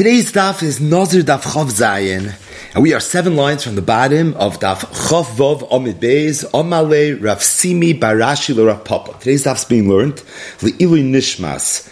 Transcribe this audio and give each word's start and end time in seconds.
Today's 0.00 0.32
daf 0.32 0.62
is 0.62 0.80
Nazir 0.80 1.20
Daf 1.22 1.42
Chav 1.42 1.66
Zayin, 1.66 2.34
and 2.74 2.82
we 2.82 2.94
are 2.94 3.00
seven 3.00 3.36
lines 3.36 3.62
from 3.62 3.74
the 3.74 3.82
bottom 3.82 4.32
of 4.32 4.58
Daf 4.58 4.78
Chav 5.08 5.26
Vov 5.36 5.68
Omid 5.68 5.96
Beis 5.96 6.42
Omale 6.52 7.22
Rav 7.22 7.42
Simi 7.42 7.92
bar 7.92 8.14
Ashi 8.14 8.56
Rav 8.56 8.82
Papa. 8.82 9.12
Today's 9.18 9.44
daf 9.44 9.56
is 9.56 9.66
being 9.66 9.90
learned 9.90 10.14
Le'ilu 10.60 11.04
Nishmas 11.04 11.86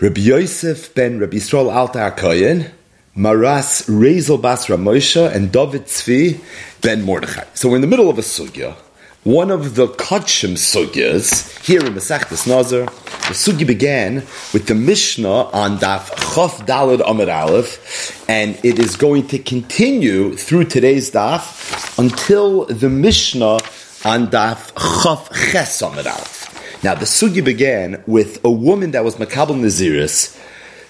Rabbi 0.00 0.20
Yosef 0.20 0.94
ben 0.94 1.18
Rabbi 1.18 1.38
Yisrael 1.38 1.74
Alta 1.74 2.14
Koyen 2.16 2.70
Maras 3.16 3.88
Rezel 3.88 4.40
Bas 4.40 4.66
Ramosha 4.66 5.34
and 5.34 5.50
David 5.50 5.86
Tzvi 5.86 6.40
ben 6.80 7.02
Mordechai. 7.02 7.42
So 7.54 7.70
we're 7.70 7.74
in 7.74 7.80
the 7.80 7.88
middle 7.88 8.08
of 8.08 8.18
a 8.18 8.22
sugya 8.22 8.76
one 9.24 9.50
of 9.50 9.74
the 9.74 9.88
Kachim 9.88 10.52
sugyas 10.52 11.58
here 11.66 11.84
in 11.84 11.92
Masechtas 11.92 12.46
Nazar. 12.46 12.86
The 13.28 13.34
sugi 13.34 13.66
began 13.66 14.14
with 14.54 14.68
the 14.68 14.74
Mishnah 14.74 15.28
on 15.28 15.76
Daf 15.76 16.08
Chof 16.32 16.64
Dalad 16.64 17.02
Amid 17.06 17.28
Aleph, 17.28 18.24
and 18.26 18.58
it 18.64 18.78
is 18.78 18.96
going 18.96 19.26
to 19.28 19.38
continue 19.38 20.34
through 20.34 20.64
today's 20.64 21.10
Daf 21.10 21.98
until 21.98 22.64
the 22.64 22.88
Mishnah 22.88 23.58
on 24.06 24.28
Daf 24.28 24.72
Chof 24.72 25.30
Ches 25.52 25.82
Amid 25.82 26.06
Aleph. 26.06 26.82
Now 26.82 26.94
the 26.94 27.04
sugi 27.04 27.44
began 27.44 28.02
with 28.06 28.42
a 28.46 28.50
woman 28.50 28.92
that 28.92 29.04
was 29.04 29.16
Makabal 29.16 29.60
Naziris 29.60 30.34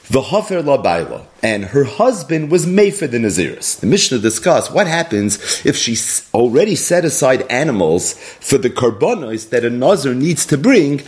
the 0.09 0.23
Hafer 0.23 0.63
La 0.63 0.79
Baila, 0.79 1.27
and 1.43 1.67
her 1.67 1.85
husband 1.85 2.51
was 2.51 2.67
made 2.67 2.95
for 2.95 3.07
the 3.07 3.19
Naziris. 3.19 3.79
The 3.79 3.87
Mishnah 3.87 4.19
discussed 4.19 4.73
what 4.73 4.87
happens 4.87 5.65
if 5.65 5.77
she 5.77 5.97
already 6.35 6.75
set 6.75 7.05
aside 7.05 7.43
animals 7.51 8.15
for 8.41 8.59
the 8.59 8.71
karbonos 8.71 9.51
that 9.51 9.65
a 9.65 9.71
Nazir 9.71 10.15
needs 10.15 10.45
to 10.47 10.59
bring, 10.59 11.03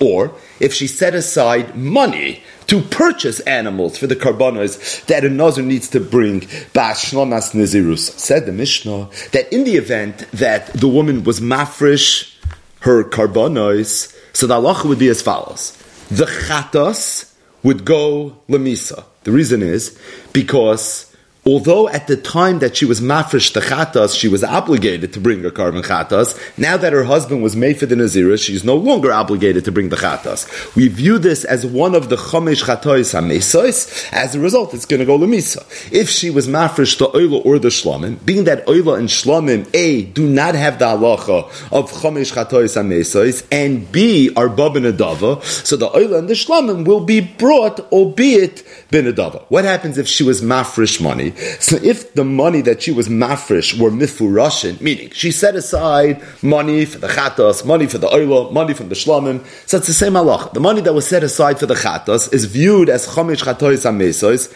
or 0.00 0.34
if 0.60 0.72
she 0.72 0.86
set 0.86 1.14
aside 1.14 1.76
money 1.76 2.42
to 2.68 2.80
purchase 2.82 3.40
animals 3.40 3.98
for 3.98 4.06
the 4.06 4.14
karbonos 4.14 5.04
that 5.06 5.24
a 5.24 5.28
Nazir 5.28 5.64
needs 5.64 5.88
to 5.88 5.98
bring. 5.98 6.46
Said 6.46 8.46
the 8.46 8.52
Mishnah 8.52 9.08
that 9.32 9.52
in 9.52 9.64
the 9.64 9.76
event 9.76 10.18
that 10.32 10.72
the 10.74 10.88
woman 10.88 11.24
was 11.24 11.40
mafresh 11.40 12.36
her 12.80 13.04
karbonos, 13.04 14.16
so 14.32 14.46
the 14.46 14.54
halacha 14.54 14.88
would 14.88 14.98
be 14.98 15.08
as 15.08 15.20
follows. 15.20 15.76
The 16.10 16.26
chatos 16.26 17.29
would 17.62 17.84
go 17.84 18.36
lemisa. 18.48 19.04
The 19.24 19.32
reason 19.32 19.62
is 19.62 19.98
because 20.32 21.09
although 21.46 21.88
at 21.88 22.06
the 22.06 22.16
time 22.16 22.58
that 22.58 22.76
she 22.76 22.84
was 22.84 23.00
mafresh 23.00 23.52
the 23.52 23.60
chatas, 23.60 24.18
she 24.18 24.28
was 24.28 24.44
obligated 24.44 25.12
to 25.12 25.20
bring 25.20 25.42
her 25.42 25.50
carbon 25.50 25.82
chatas, 25.82 26.38
now 26.58 26.76
that 26.76 26.92
her 26.92 27.04
husband 27.04 27.42
was 27.42 27.56
made 27.56 27.78
for 27.78 27.86
the 27.86 27.94
Nazira, 27.94 28.42
she's 28.42 28.64
no 28.64 28.76
longer 28.76 29.12
obligated 29.12 29.64
to 29.64 29.72
bring 29.72 29.88
the 29.88 29.96
chatas. 29.96 30.46
We 30.76 30.88
view 30.88 31.18
this 31.18 31.44
as 31.44 31.64
one 31.64 31.94
of 31.94 32.08
the 32.08 32.16
chomesh 32.16 32.64
chatois 32.64 33.14
hamesois. 33.14 34.12
As 34.12 34.34
a 34.34 34.40
result, 34.40 34.74
it's 34.74 34.86
going 34.86 35.00
to 35.00 35.06
go 35.06 35.18
lemisa. 35.18 35.64
If 35.92 36.08
she 36.08 36.30
was 36.30 36.48
mafresh 36.48 36.98
the 36.98 37.08
oila 37.08 37.44
or 37.44 37.58
the 37.58 37.68
shlamim, 37.68 38.24
being 38.24 38.44
that 38.44 38.66
oila 38.66 38.98
and 38.98 39.08
shlamim, 39.08 39.68
A, 39.74 40.02
do 40.02 40.28
not 40.28 40.54
have 40.54 40.78
the 40.78 40.86
halacha 40.86 41.44
of 41.72 41.90
chomesh 41.90 42.32
chatois 42.32 42.76
hamesois, 42.76 43.46
and 43.50 43.90
B, 43.90 44.32
are 44.36 44.48
bab 44.48 44.74
adava, 44.74 45.42
so 45.42 45.76
the 45.76 45.88
oila 45.88 46.18
and 46.18 46.28
the 46.28 46.34
shlamim 46.34 46.84
will 46.84 47.00
be 47.00 47.20
brought, 47.20 47.80
albeit 47.92 48.64
bin 48.90 49.06
adava. 49.06 49.44
What 49.48 49.64
happens 49.64 49.98
if 49.98 50.08
she 50.08 50.22
was 50.22 50.42
mafresh 50.42 51.00
money? 51.00 51.32
So 51.60 51.76
if 51.76 52.14
the 52.14 52.24
money 52.24 52.60
that 52.62 52.82
she 52.82 52.92
was 52.92 53.08
mafresh 53.08 53.78
were 53.78 53.90
mifurashin, 53.90 54.80
meaning 54.80 55.10
she 55.10 55.30
set 55.30 55.54
aside 55.54 56.22
money 56.42 56.84
for 56.84 56.98
the 56.98 57.08
chatas, 57.08 57.64
money 57.64 57.86
for 57.86 57.98
the 57.98 58.08
oila, 58.08 58.52
money 58.52 58.74
from 58.74 58.88
the 58.88 58.94
shlamim, 58.94 59.44
so 59.66 59.76
it's 59.78 59.86
the 59.86 59.92
same 59.92 60.14
halach. 60.14 60.52
The 60.52 60.60
money 60.60 60.80
that 60.82 60.92
was 60.92 61.06
set 61.06 61.22
aside 61.22 61.58
for 61.58 61.66
the 61.66 61.74
chatas 61.74 62.32
is 62.32 62.44
viewed 62.46 62.88
as 62.88 63.06
chomish 63.06 63.42
chatois 63.42 63.84
amesos. 63.86 64.52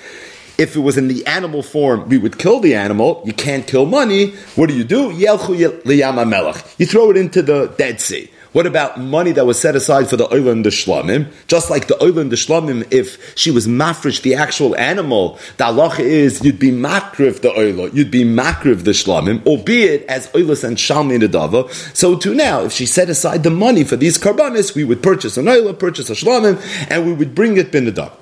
If 0.57 0.77
it 0.77 0.81
was 0.81 0.97
in 0.97 1.09
the 1.09 1.27
animal 1.27 1.65
form, 1.65 2.09
we 2.09 2.17
would 2.17 2.39
kill 2.39 2.61
the 2.61 2.77
animal. 2.77 3.23
You 3.25 3.33
can't 3.33 3.67
kill 3.67 3.87
money. 3.87 4.37
What 4.55 4.69
do 4.69 4.77
you 4.77 4.85
do? 4.85 5.11
You 5.11 5.37
throw 5.37 7.11
it 7.11 7.17
into 7.17 7.43
the 7.43 7.75
Dead 7.77 8.01
Sea. 8.01 8.31
What 8.55 8.69
about 8.69 9.01
money 9.01 9.33
that 9.33 9.47
was 9.47 9.61
set 9.61 9.75
aside 9.75 10.09
for 10.09 10.17
the 10.17 10.33
oil 10.33 10.47
and 10.47 10.65
the 10.65 10.71
shlamim? 10.71 11.27
Just 11.49 11.71
like 11.71 11.89
the 11.89 12.01
oil 12.01 12.21
and 12.21 12.31
the 12.31 12.37
shlamim, 12.37 12.87
if 12.93 13.37
she 13.37 13.51
was 13.51 13.67
mafresh, 13.67 14.23
the 14.23 14.37
actual 14.37 14.77
animal, 14.77 15.41
the 15.57 15.65
halacha 15.65 15.99
is 15.99 16.41
you'd 16.45 16.61
be 16.61 16.71
makriv 16.71 17.41
the 17.41 17.51
oil, 17.51 17.89
you'd 17.89 18.13
be 18.13 18.23
makriv 18.23 18.85
the 18.85 18.93
shlamim, 18.93 19.45
albeit 19.45 20.07
as 20.07 20.29
oilas 20.29 20.63
and 20.63 20.77
shalmi 20.77 21.21
nedava. 21.21 21.69
So 21.97 22.17
to 22.17 22.33
now, 22.33 22.61
if 22.61 22.71
she 22.71 22.87
set 22.87 23.11
aside 23.11 23.43
the 23.43 23.51
money 23.51 23.83
for 23.83 23.97
these 23.97 24.19
karbanis, 24.19 24.77
we 24.77 24.85
would 24.85 25.03
purchase 25.03 25.37
an 25.37 25.49
oil, 25.49 25.75
purchase 25.75 26.09
a 26.09 26.13
shlamim, 26.13 26.63
and 26.93 27.07
we 27.07 27.13
would 27.13 27.35
bring 27.35 27.57
it 27.57 27.73
bin 27.73 27.87
the 27.87 28.13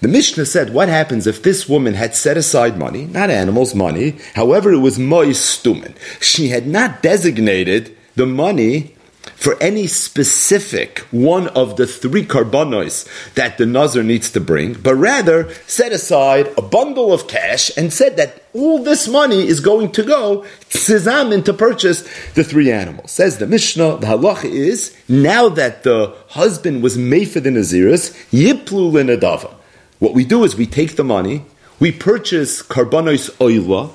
the 0.00 0.08
Mishnah 0.08 0.46
said, 0.46 0.72
what 0.72 0.88
happens 0.88 1.26
if 1.26 1.42
this 1.42 1.68
woman 1.68 1.92
had 1.92 2.16
set 2.16 2.38
aside 2.38 2.78
money, 2.78 3.04
not 3.04 3.28
animals, 3.28 3.74
money, 3.74 4.16
however 4.34 4.72
it 4.72 4.78
was 4.78 4.98
mois 4.98 5.38
stumen. 5.38 5.94
She 6.18 6.48
had 6.48 6.66
not 6.66 7.02
designated 7.02 7.94
the 8.14 8.26
money 8.26 8.94
for 9.42 9.60
any 9.60 9.88
specific 9.88 11.00
one 11.10 11.48
of 11.48 11.76
the 11.76 11.84
three 11.84 12.24
carbonos 12.24 13.08
that 13.34 13.58
the 13.58 13.66
Nazar 13.66 14.04
needs 14.04 14.30
to 14.30 14.38
bring, 14.40 14.74
but 14.74 14.94
rather 14.94 15.52
set 15.66 15.90
aside 15.90 16.46
a 16.56 16.62
bundle 16.62 17.12
of 17.12 17.26
cash 17.26 17.76
and 17.76 17.92
said 17.92 18.16
that 18.16 18.44
all 18.54 18.84
this 18.84 19.08
money 19.08 19.48
is 19.48 19.58
going 19.58 19.90
to 19.90 20.04
go 20.04 20.46
tzizamin 20.70 21.44
to 21.44 21.52
purchase 21.52 22.02
the 22.34 22.44
three 22.44 22.70
animals. 22.70 23.10
Says 23.10 23.38
the 23.38 23.48
Mishnah, 23.48 23.96
the 23.96 24.06
halacha 24.06 24.44
is, 24.44 24.96
now 25.08 25.48
that 25.48 25.82
the 25.82 26.14
husband 26.28 26.80
was 26.80 26.96
made 26.96 27.24
for 27.24 27.40
the 27.40 27.50
Naziris, 27.50 28.14
yiplu 28.30 28.92
l'nadava. 28.92 29.52
What 29.98 30.14
we 30.14 30.24
do 30.24 30.44
is 30.44 30.54
we 30.54 30.66
take 30.66 30.94
the 30.94 31.02
money, 31.02 31.44
we 31.80 31.90
purchase 31.90 32.62
carbonos 32.62 33.28
oila, 33.38 33.90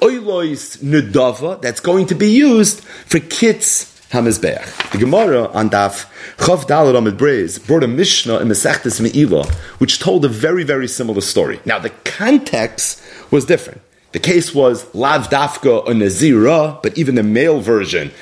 oilois 0.00 0.76
nadava, 0.82 1.62
that's 1.62 1.80
going 1.80 2.04
to 2.08 2.14
be 2.14 2.30
used 2.30 2.80
for 2.84 3.18
kits 3.18 3.93
Hamizbeach. 4.14 4.92
The 4.92 4.98
Gemara 4.98 5.48
on 5.48 5.70
Daf 5.70 6.06
Chav 6.36 6.66
Dalet 6.68 6.96
Amid 6.96 7.66
brought 7.66 7.82
a 7.82 7.88
Mishnah 7.88 8.38
in 8.38 8.48
Masechtes 8.48 9.00
Me'ilah, 9.00 9.52
which 9.80 9.98
told 9.98 10.24
a 10.24 10.28
very, 10.28 10.62
very 10.62 10.86
similar 10.86 11.20
story. 11.20 11.60
Now, 11.64 11.80
the 11.80 11.90
context 12.04 13.02
was 13.32 13.44
different. 13.44 13.80
The 14.12 14.20
case 14.20 14.54
was 14.54 14.86
Lav 14.94 15.28
Dafka 15.30 15.88
a 15.88 15.92
Nazira, 15.92 16.80
but 16.80 16.96
even 16.96 17.16
the 17.16 17.24
male 17.24 17.60
version, 17.60 18.12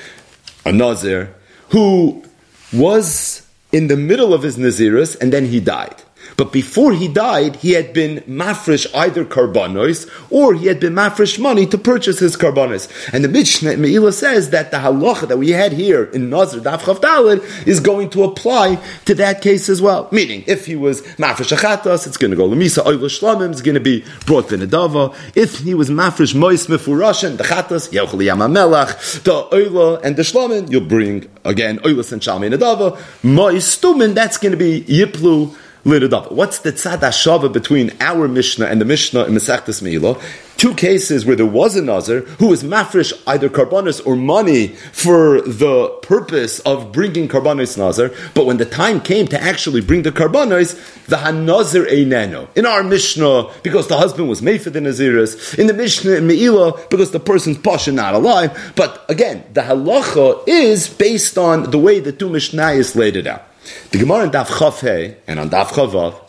a 0.65 0.73
Nazir, 0.73 1.35
who 1.69 2.25
was 2.73 3.47
in 3.71 3.89
the 3.89 3.97
middle 3.97 4.33
of 4.33 4.43
his 4.43 4.57
Naziris 4.57 5.21
and 5.21 5.31
then 5.31 5.47
he 5.47 5.61
died. 5.61 6.03
But 6.37 6.53
before 6.53 6.93
he 6.93 7.09
died, 7.09 7.57
he 7.57 7.73
had 7.73 7.93
been 7.93 8.21
mafresh 8.21 8.87
either 8.95 9.25
karbanos 9.25 10.11
or 10.31 10.55
he 10.55 10.67
had 10.67 10.81
been 10.81 10.95
mafresh 10.95 11.39
money 11.39 11.67
to 11.67 11.79
purchase 11.79 12.19
his 12.19 12.37
karbanos. 12.37 12.89
And 13.13 13.25
the 13.25 13.29
Mishnah 13.29 13.73
Meila 13.73 14.13
says 14.13 14.51
that 14.51 14.71
the 14.71 14.79
halacha 14.79 15.29
that 15.29 15.39
we 15.39 15.51
had 15.51 15.73
here 15.73 16.05
in 16.05 16.31
Nazir 16.31 16.61
Daf 16.61 16.81
Chavdalid 16.81 17.67
is 17.67 17.81
going 17.81 18.11
to 18.11 18.25
apply 18.25 18.83
to 19.05 19.15
that 19.17 19.43
case 19.43 19.69
as 19.69 19.83
well. 19.83 20.09
Meaning, 20.13 20.45
if 20.47 20.67
he 20.67 20.77
was 20.77 21.03
mafresh 21.17 21.57
achatas, 21.57 22.07
it's 22.07 22.17
going 22.17 22.31
to 22.31 22.37
go 22.37 22.49
lemisa 22.49 22.85
oila 22.85 23.09
shlamim, 23.09 23.51
is 23.51 23.63
going 23.63 23.75
to 23.75 23.81
be 23.81 24.05
brought 24.27 24.49
to 24.49 24.57
nedava. 24.57 25.15
If 25.37 25.59
he 25.59 25.75
was 25.75 25.91
mafresh 25.91 26.35
mois 26.35 26.67
mefurashin, 26.67 27.37
the 27.37 27.45
chatas 27.45 27.91
yochli 27.91 28.27
yamamelach, 28.27 29.23
the 29.23 29.45
oila 29.55 30.03
and 30.03 30.17
the 30.17 30.23
shlamim, 30.23 30.71
you'll 30.71 30.87
bring 30.87 31.29
again 31.45 31.79
oilas 31.81 32.13
and 32.13 32.23
shalmi 32.23 32.55
nedava. 32.55 32.99
Mois 33.23 33.77
stumin, 33.77 34.15
that's 34.15 34.39
going 34.39 34.53
to 34.53 34.59
be 34.59 34.83
yiplu 34.83 35.55
What's 35.85 36.61
the 36.61 36.73
tzad 36.73 37.01
hashava 37.01 37.53
between 37.53 37.91
our 37.99 38.29
Mishnah 38.29 38.67
and 38.67 38.81
the 38.81 38.85
Mishnah 38.85 39.25
in 39.25 39.35
Masechtas 39.35 39.83
Meila? 39.83 40.23
Two 40.57 40.75
cases 40.75 41.27
where 41.27 41.35
there 41.35 41.45
was 41.45 41.75
a 41.75 41.83
Nazir 41.83 42.21
who 42.39 42.47
was 42.47 42.63
mafresh 42.63 43.13
either 43.27 43.49
karbonis 43.49 44.01
or 44.07 44.15
money 44.15 44.69
for 44.69 45.41
the 45.41 45.89
purpose 46.03 46.61
of 46.61 46.93
bringing 46.93 47.27
karbonis 47.27 47.77
Nazir, 47.77 48.15
but 48.33 48.47
when 48.47 48.59
the 48.59 48.65
time 48.65 49.01
came 49.01 49.27
to 49.27 49.43
actually 49.43 49.81
bring 49.81 50.03
the 50.03 50.13
karbonis, 50.13 50.77
the 51.07 51.17
Hanazir 51.17 51.91
Eineno. 51.91 52.47
In 52.57 52.65
our 52.65 52.85
Mishnah, 52.85 53.51
because 53.65 53.89
the 53.89 53.99
husband 53.99 54.29
was 54.29 54.41
made 54.41 54.63
for 54.63 54.71
the 54.71 54.79
Naziris. 54.79 55.59
In 55.59 55.67
the 55.67 55.75
Mishnah 55.75 56.13
in 56.13 56.29
Meila, 56.29 56.89
because 56.91 57.11
the 57.11 57.19
person's 57.19 57.59
pasha 57.59 57.91
not 57.91 58.15
alive. 58.15 58.73
But 58.77 59.05
again, 59.09 59.43
the 59.53 59.63
halacha 59.63 60.45
is 60.47 60.89
based 60.89 61.37
on 61.37 61.73
the 61.73 61.79
way 61.79 61.99
the 61.99 62.13
two 62.13 62.29
Mishnayos 62.29 62.95
laid 62.95 63.17
it 63.17 63.27
out. 63.27 63.49
The 63.91 63.99
Gemara 63.99 64.25
in 64.25 64.31
Daf 64.31 64.47
Chav 64.47 65.17
and 65.27 65.39
on 65.39 65.51
Daf 65.51 65.69
Chavav, 65.69 66.21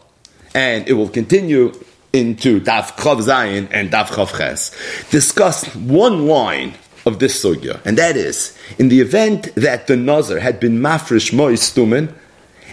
and 0.53 0.87
it 0.87 0.93
will 0.93 1.09
continue 1.09 1.73
into 2.11 2.59
Daf 2.61 2.91
Chav 2.97 3.21
Zayin 3.21 3.67
and 3.71 3.89
Daf 3.91 4.07
Chav 4.07 4.37
Ches, 4.37 4.71
discuss 5.09 5.65
one 5.75 6.27
line 6.27 6.73
of 7.05 7.19
this 7.19 7.43
sugya, 7.43 7.83
and 7.85 7.97
that 7.97 8.15
is 8.15 8.57
in 8.77 8.89
the 8.89 9.01
event 9.01 9.53
that 9.55 9.87
the 9.87 9.97
Nazar 9.97 10.39
had 10.39 10.59
been 10.59 10.79
mafresh 10.79 11.33
mois 11.33 11.59
stumen, 11.59 12.13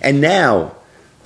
and 0.02 0.20
now 0.20 0.76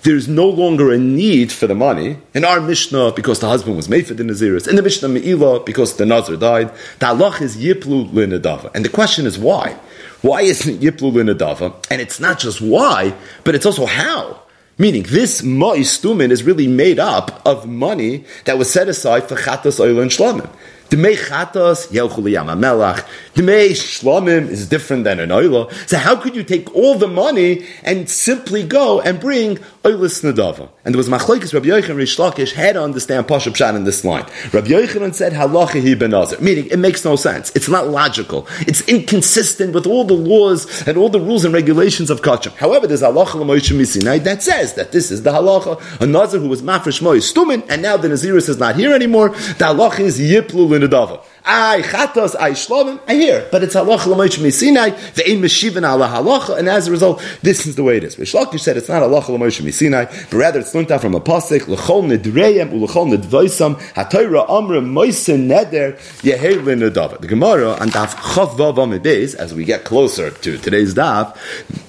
there's 0.04 0.28
no 0.28 0.48
longer 0.48 0.92
a 0.92 0.98
need 0.98 1.50
for 1.50 1.66
the 1.66 1.74
money. 1.74 2.18
In 2.34 2.44
our 2.44 2.60
Mishnah, 2.60 3.12
because 3.12 3.40
the 3.40 3.48
husband 3.48 3.76
was 3.76 3.88
made 3.88 4.06
for 4.06 4.12
the 4.12 4.22
Naziris. 4.22 4.68
In 4.68 4.76
the 4.76 4.82
Mishnah 4.82 5.08
Me'ilah, 5.08 5.64
because 5.64 5.96
the 5.96 6.04
Nazar 6.04 6.36
died. 6.36 6.70
The 6.98 7.06
halach 7.06 7.40
is 7.40 7.56
Yiplu 7.56 8.10
Linadava. 8.10 8.70
And 8.74 8.84
the 8.84 8.90
question 8.90 9.24
is 9.24 9.38
why? 9.38 9.78
Why 10.24 10.40
isn't 10.40 10.82
it 10.82 10.96
Yiplu 10.96 11.12
Linadava? 11.12 11.74
And 11.90 12.00
it's 12.00 12.18
not 12.18 12.38
just 12.38 12.62
why, 12.62 13.14
but 13.44 13.54
it's 13.54 13.66
also 13.66 13.84
how. 13.84 14.40
Meaning, 14.78 15.02
this 15.02 15.42
ma'istumin 15.42 16.30
is 16.30 16.44
really 16.44 16.66
made 16.66 16.98
up 16.98 17.42
of 17.46 17.68
money 17.68 18.24
that 18.46 18.56
was 18.56 18.72
set 18.72 18.88
aside 18.88 19.28
for 19.28 19.36
chatas 19.36 19.78
oil 19.78 20.00
and 20.00 20.10
shlamim. 20.10 20.48
The 20.88 20.96
mei 20.96 21.16
chatas 21.16 21.88
yelchu 21.88 22.22
melach. 22.22 23.06
The 23.34 23.42
mei 23.42 23.72
shlamim 23.72 24.48
is 24.48 24.66
different 24.66 25.04
than 25.04 25.20
an 25.20 25.28
oila. 25.28 25.70
So 25.86 25.98
how 25.98 26.16
could 26.16 26.34
you 26.34 26.42
take 26.42 26.74
all 26.74 26.96
the 26.96 27.06
money 27.06 27.66
and 27.82 28.08
simply 28.08 28.62
go 28.62 29.02
and 29.02 29.20
bring 29.20 29.58
oilis 29.84 30.24
nadava? 30.24 30.68
And 30.84 30.94
there 30.94 30.98
was 30.98 31.08
machlokes 31.08 31.52
Rabbi 31.52 31.66
Yochanan 31.66 31.96
Rish 31.96 32.16
Lakish 32.16 32.52
had 32.52 32.72
to 32.72 32.82
understand 32.82 33.28
Pasha 33.28 33.50
in 33.76 33.84
this 33.84 34.04
line. 34.04 34.24
Rabbi 34.52 34.68
Yochanan 34.68 35.14
said 35.14 35.32
halacha 35.32 35.80
hi 35.82 35.94
benazir, 35.94 36.40
meaning 36.40 36.66
it 36.66 36.78
makes 36.78 37.04
no 37.04 37.16
sense. 37.16 37.52
It's 37.54 37.68
not 37.68 37.88
logical. 37.88 38.48
It's 38.60 38.80
inconsistent 38.88 39.74
with 39.74 39.86
all 39.86 40.04
the 40.04 40.14
laws 40.14 40.86
and 40.88 40.96
all 40.96 41.08
the 41.08 41.20
rules 41.20 41.44
and 41.44 41.52
regulations 41.52 42.10
of 42.10 42.22
kachim. 42.22 42.52
However, 42.56 42.86
there's 42.86 43.02
halacha 43.02 43.34
l'moishe 43.34 43.76
misinai 43.76 44.24
that 44.24 44.42
says 44.42 44.74
that 44.74 44.92
this 44.92 45.10
is 45.10 45.22
the 45.22 45.30
halacha. 45.30 46.00
A 46.00 46.06
nazir 46.06 46.40
who 46.40 46.48
was 46.48 46.62
mafresh 46.62 47.02
moy 47.02 47.18
stumin, 47.18 47.64
and 47.68 47.82
now 47.82 47.96
the 47.96 48.08
naziris 48.08 48.48
is 48.48 48.58
not 48.58 48.76
here 48.76 48.94
anymore. 48.94 49.28
The 49.30 49.66
halacha 49.66 50.00
is 50.00 50.18
yiplu 50.18 50.68
l'nadava. 50.68 51.22
I 51.46 51.82
chatos, 51.82 52.34
I 52.34 52.52
shlovim, 52.52 52.98
I 53.06 53.14
hear, 53.14 53.46
but 53.52 53.62
it's 53.62 53.74
halacha 53.74 54.06
l'moich 54.06 54.38
misinai, 54.38 54.92
ve'in 55.12 55.40
meshivin 55.40 55.82
ala 55.82 56.08
halacha, 56.08 56.58
and 56.58 56.70
as 56.70 56.88
a 56.88 56.90
result, 56.90 57.22
this 57.42 57.66
is 57.66 57.76
the 57.76 57.82
way 57.82 57.98
it 57.98 58.04
is. 58.04 58.18
Rish 58.18 58.32
Lakish 58.32 58.60
said 58.60 58.78
it's 58.78 58.88
not 58.88 59.02
halacha 59.02 59.28
l'moich 59.28 59.60
misinai, 59.60 60.30
but 60.30 60.36
rather 60.38 60.60
it's 60.60 60.74
learned 60.74 60.90
out 60.90 61.02
from 61.02 61.14
a 61.14 61.20
pasuk, 61.20 61.68
l'chol 61.68 62.04
nedreim, 62.04 62.70
u'l'chol 62.70 63.14
nedvoisam, 63.14 63.78
ha'toira 63.94 64.48
amra 64.48 64.80
moisen 64.80 65.46
neder, 65.46 65.98
yeher 66.22 66.64
l'nedava. 66.64 67.20
The 67.20 67.26
Gemara 67.26 67.72
on 67.72 67.90
daf 67.90 68.14
chav 68.14 68.56
vav 68.56 69.34
as 69.34 69.52
we 69.52 69.64
get 69.66 69.84
closer 69.84 70.30
to 70.30 70.56
today's 70.56 70.94
daf, 70.94 71.36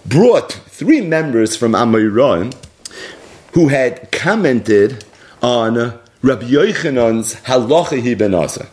brought 0.05 0.51
three 0.51 0.99
members 0.99 1.55
from 1.55 1.71
Amoyron 1.71 2.53
who 3.53 3.69
had 3.69 4.11
commented 4.11 5.05
on 5.41 5.97
Rabbi 6.21 6.45
Yochanan's 6.45 7.35
halacha 7.35 8.03
hi 8.03 8.15
ben 8.15 8.33
Asa. 8.33 8.67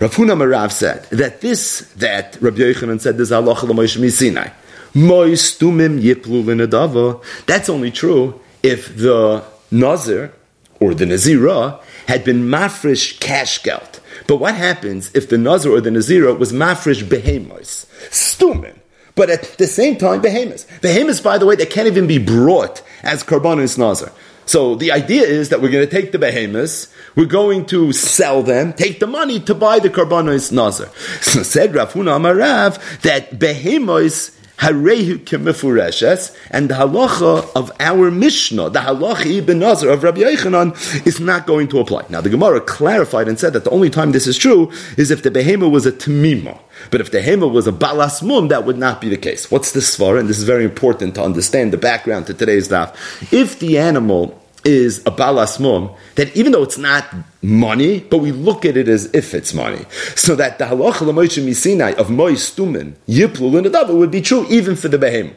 Rav 0.00 0.14
Huna 0.14 0.34
Marav 0.34 0.72
said 0.72 1.04
that 1.10 1.42
this, 1.42 1.80
that 1.96 2.38
Rabbi 2.40 2.56
Yochanan 2.56 3.02
said 3.02 3.18
this 3.18 3.30
halacha 3.30 3.64
l'moish 3.64 3.98
misinai. 3.98 4.50
Mois 4.94 5.58
tumim 5.58 6.00
yiplu 6.00 6.42
l'nadava. 6.42 7.22
That's 7.44 7.68
only 7.68 7.90
true 7.90 8.40
if 8.62 8.96
the 8.96 9.44
Nazir 9.70 10.32
or 10.80 10.94
the 10.94 11.04
Nazira 11.04 11.82
had 12.06 12.24
been 12.24 12.44
mafresh 12.44 13.20
cash 13.20 13.62
geld. 13.62 14.00
But 14.26 14.36
what 14.36 14.54
happens 14.54 15.10
if 15.14 15.28
the 15.28 15.36
Nazir 15.36 15.72
or 15.72 15.82
the 15.82 15.90
Nazira 15.90 16.38
was 16.38 16.50
mafresh 16.50 17.02
behemos? 17.02 17.84
Stumim. 18.08 18.78
But 19.14 19.28
at 19.28 19.42
the 19.58 19.66
same 19.66 19.98
time, 19.98 20.22
behemoths. 20.22 20.66
Behemoths, 20.80 21.20
by 21.20 21.36
the 21.36 21.44
way, 21.44 21.56
that 21.56 21.68
can't 21.68 21.86
even 21.86 22.06
be 22.06 22.16
brought 22.16 22.80
as 23.02 23.22
karbanis 23.22 23.76
nazar. 23.76 24.12
So 24.50 24.74
the 24.74 24.90
idea 24.90 25.22
is 25.22 25.50
that 25.50 25.62
we're 25.62 25.70
going 25.70 25.86
to 25.88 25.90
take 25.90 26.10
the 26.10 26.18
behemoths, 26.18 26.92
we're 27.14 27.26
going 27.26 27.66
to 27.66 27.92
sell 27.92 28.42
them, 28.42 28.72
take 28.72 28.98
the 28.98 29.06
money 29.06 29.38
to 29.38 29.54
buy 29.54 29.78
the 29.78 29.90
karbanos 29.90 30.50
nazar. 30.50 30.88
So 31.20 31.44
said 31.44 31.72
Rav 31.72 31.92
Huna 31.92 32.18
Amarav 32.18 33.02
that 33.02 33.38
behemoths 33.38 34.36
Harehu 34.58 35.18
kemifureshes, 35.18 36.36
and 36.50 36.68
the 36.68 36.74
halacha 36.74 37.48
of 37.56 37.72
our 37.80 38.10
Mishnah, 38.10 38.70
the 38.70 38.80
halacha 38.80 39.38
ibn 39.38 39.60
Nazar 39.60 39.88
of 39.88 40.02
Rabbi 40.02 40.20
Yochanan, 40.20 41.06
is 41.06 41.18
not 41.18 41.46
going 41.46 41.68
to 41.68 41.78
apply. 41.78 42.04
Now 42.10 42.20
the 42.20 42.28
Gemara 42.28 42.60
clarified 42.60 43.26
and 43.26 43.38
said 43.38 43.54
that 43.54 43.64
the 43.64 43.70
only 43.70 43.88
time 43.88 44.12
this 44.12 44.26
is 44.26 44.36
true 44.36 44.70
is 44.98 45.10
if 45.10 45.22
the 45.22 45.30
behema 45.30 45.70
was 45.70 45.86
a 45.86 45.92
tamima. 45.92 46.58
But 46.90 47.00
if 47.00 47.10
the 47.10 47.20
hema 47.20 47.50
was 47.50 47.66
a 47.66 47.72
balasmum, 47.72 48.50
that 48.50 48.66
would 48.66 48.76
not 48.76 49.00
be 49.00 49.08
the 49.08 49.16
case. 49.16 49.50
What's 49.50 49.72
the 49.72 49.80
svara? 49.80 50.20
And 50.20 50.28
this 50.28 50.38
is 50.38 50.44
very 50.44 50.64
important 50.64 51.14
to 51.14 51.22
understand 51.22 51.72
the 51.72 51.78
background 51.78 52.26
to 52.26 52.34
today's 52.34 52.68
daf. 52.68 52.94
If 53.32 53.60
the 53.60 53.78
animal 53.78 54.39
is 54.64 54.98
a 55.00 55.10
balasmum, 55.10 55.96
that 56.16 56.34
even 56.36 56.52
though 56.52 56.62
it's 56.62 56.78
not 56.78 57.06
money, 57.42 58.00
but 58.00 58.18
we 58.18 58.32
look 58.32 58.64
at 58.64 58.76
it 58.76 58.88
as 58.88 59.12
if 59.14 59.34
it's 59.34 59.54
money. 59.54 59.84
So 60.16 60.34
that 60.36 60.58
the 60.58 60.66
halacha 60.66 61.02
l'moishe 61.02 61.42
misinai 61.42 61.94
of 61.94 62.10
mois 62.10 62.50
stumen, 62.50 62.94
yiplu 63.08 63.52
l'nadav, 63.52 63.94
would 63.94 64.10
be 64.10 64.20
true 64.20 64.46
even 64.48 64.76
for 64.76 64.88
the 64.88 64.98
behem. 64.98 65.34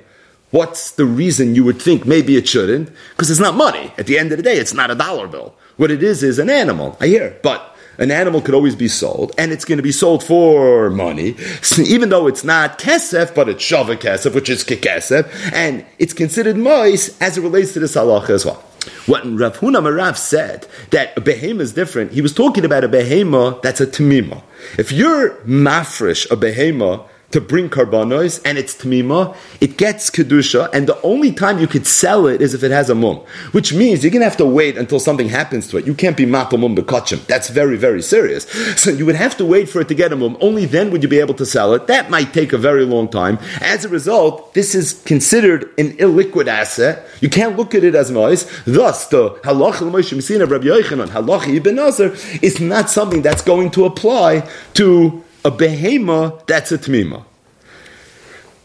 What's 0.52 0.92
the 0.92 1.06
reason 1.06 1.56
you 1.56 1.64
would 1.64 1.82
think 1.82 2.06
maybe 2.06 2.38
it 2.38 2.48
shouldn't? 2.48 2.90
Because 3.12 3.32
it's 3.32 3.40
not 3.40 3.56
money. 3.56 3.92
At 3.98 4.06
the 4.06 4.20
end 4.20 4.32
of 4.32 4.38
the 4.38 4.44
day, 4.44 4.58
it's 4.58 4.74
not 4.74 4.92
a 4.92 4.96
dollar 4.96 5.28
bill. 5.28 5.56
What 5.78 5.90
it 5.90 6.04
is 6.04 6.22
is 6.22 6.38
an 6.38 6.50
animal. 6.50 6.96
I 7.02 7.08
hear. 7.08 7.40
But 7.42 7.73
an 7.98 8.12
animal 8.12 8.42
could 8.42 8.56
always 8.56 8.76
be 8.76 8.88
sold, 8.88 9.34
and 9.38 9.52
it's 9.52 9.66
going 9.66 9.78
to 9.78 9.84
be 9.84 9.92
sold 9.92 10.24
for 10.24 10.90
money, 10.90 11.36
even 11.86 12.10
though 12.10 12.28
it's 12.28 12.44
not 12.44 12.80
kesef, 12.80 13.34
but 13.36 13.50
it's 13.50 13.64
shava 13.64 13.96
kesef, 13.96 14.34
which 14.34 14.50
is 14.50 14.64
kekesef, 14.64 15.30
and 15.54 15.86
it's 16.00 16.14
considered 16.14 16.58
mois 16.58 17.16
as 17.22 17.38
it 17.38 17.42
relates 17.42 17.74
to 17.74 17.80
this 17.80 17.96
halacha 17.96 18.32
as 18.32 18.46
well. 18.46 18.64
What 19.06 19.24
Rav 19.26 19.58
Huna 19.60 19.82
Marav 19.82 20.18
said 20.18 20.68
that 20.90 21.18
a 21.18 21.22
behema 21.22 21.62
is 21.62 21.74
different. 21.74 22.12
He 22.12 22.22
was 22.22 22.34
talking 22.34 22.66
about 22.66 22.84
a 22.84 22.90
behema 22.90 23.62
that's 23.62 23.80
a 23.80 23.88
tamima. 23.88 24.44
If 24.78 24.92
you're 24.92 25.32
mafresh 25.46 26.30
a 26.32 26.36
behema 26.36 27.08
to 27.34 27.42
bring 27.42 27.68
karbanos 27.68 28.40
and 28.46 28.58
it's 28.58 28.76
tamima, 28.76 29.36
it 29.60 29.76
gets 29.78 30.10
kedusha, 30.10 30.70
and 30.72 30.88
the 30.88 31.02
only 31.02 31.32
time 31.32 31.58
you 31.60 31.68
could 31.68 31.86
sell 31.86 32.28
it 32.28 32.42
is 32.42 32.54
if 32.54 32.64
it 32.64 32.72
has 32.72 32.90
a 32.90 32.96
mum, 32.96 33.18
which 33.52 33.74
means 33.74 34.04
you're 34.04 34.12
gonna 34.12 34.24
have 34.24 34.38
to 34.38 34.46
wait 34.46 34.78
until 34.78 35.00
something 35.00 35.30
happens 35.30 35.68
to 35.68 35.78
it. 35.78 35.86
You 35.86 35.96
can't 35.96 36.16
be 36.16 36.26
matal 36.26 36.60
mum 36.60 36.76
bekachim. 36.76 37.26
That's 37.26 37.50
very 37.50 37.76
very 37.76 38.02
serious. 38.02 38.44
So 38.80 38.92
you 38.92 39.06
would 39.06 39.16
have 39.16 39.36
to 39.38 39.46
wait 39.46 39.68
for 39.68 39.82
it 39.82 39.88
to 39.88 39.96
get 39.96 40.14
a 40.14 40.16
mum. 40.16 40.38
Only 40.42 40.66
then 40.66 40.92
would 40.92 41.02
you 41.02 41.10
be 41.10 41.20
able 41.20 41.34
to 41.36 41.46
sell 41.46 41.74
it. 41.74 41.88
That 41.88 42.12
might 42.12 42.34
take 42.34 42.54
a 42.54 42.58
very 42.58 42.86
long 42.86 43.10
time. 43.10 43.40
As 43.62 43.84
a 43.84 43.90
result, 43.90 44.54
this 44.54 44.76
is 44.76 45.02
considered 45.04 45.64
an 45.80 45.94
illiquid 45.98 46.48
asset. 46.48 47.08
You 47.20 47.30
can't 47.30 47.58
look 47.58 47.74
at 47.74 47.84
it 47.84 47.96
as 47.96 48.12
noise. 48.12 48.46
Thus, 48.66 49.08
the 49.08 49.32
halach 49.44 49.82
of 49.82 50.52
Rabbi 50.52 50.66
Yochanan, 50.66 51.08
halach 51.08 51.48
ibn 51.48 51.76
Nazar, 51.76 52.12
is 52.42 52.60
not 52.60 52.92
something 52.92 53.24
that's 53.24 53.42
going 53.42 53.72
to 53.72 53.86
apply 53.86 54.48
to 54.76 55.24
a 55.46 55.52
behema, 55.52 56.46
that's 56.48 56.72
a 56.72 56.78
tmima. 56.78 57.26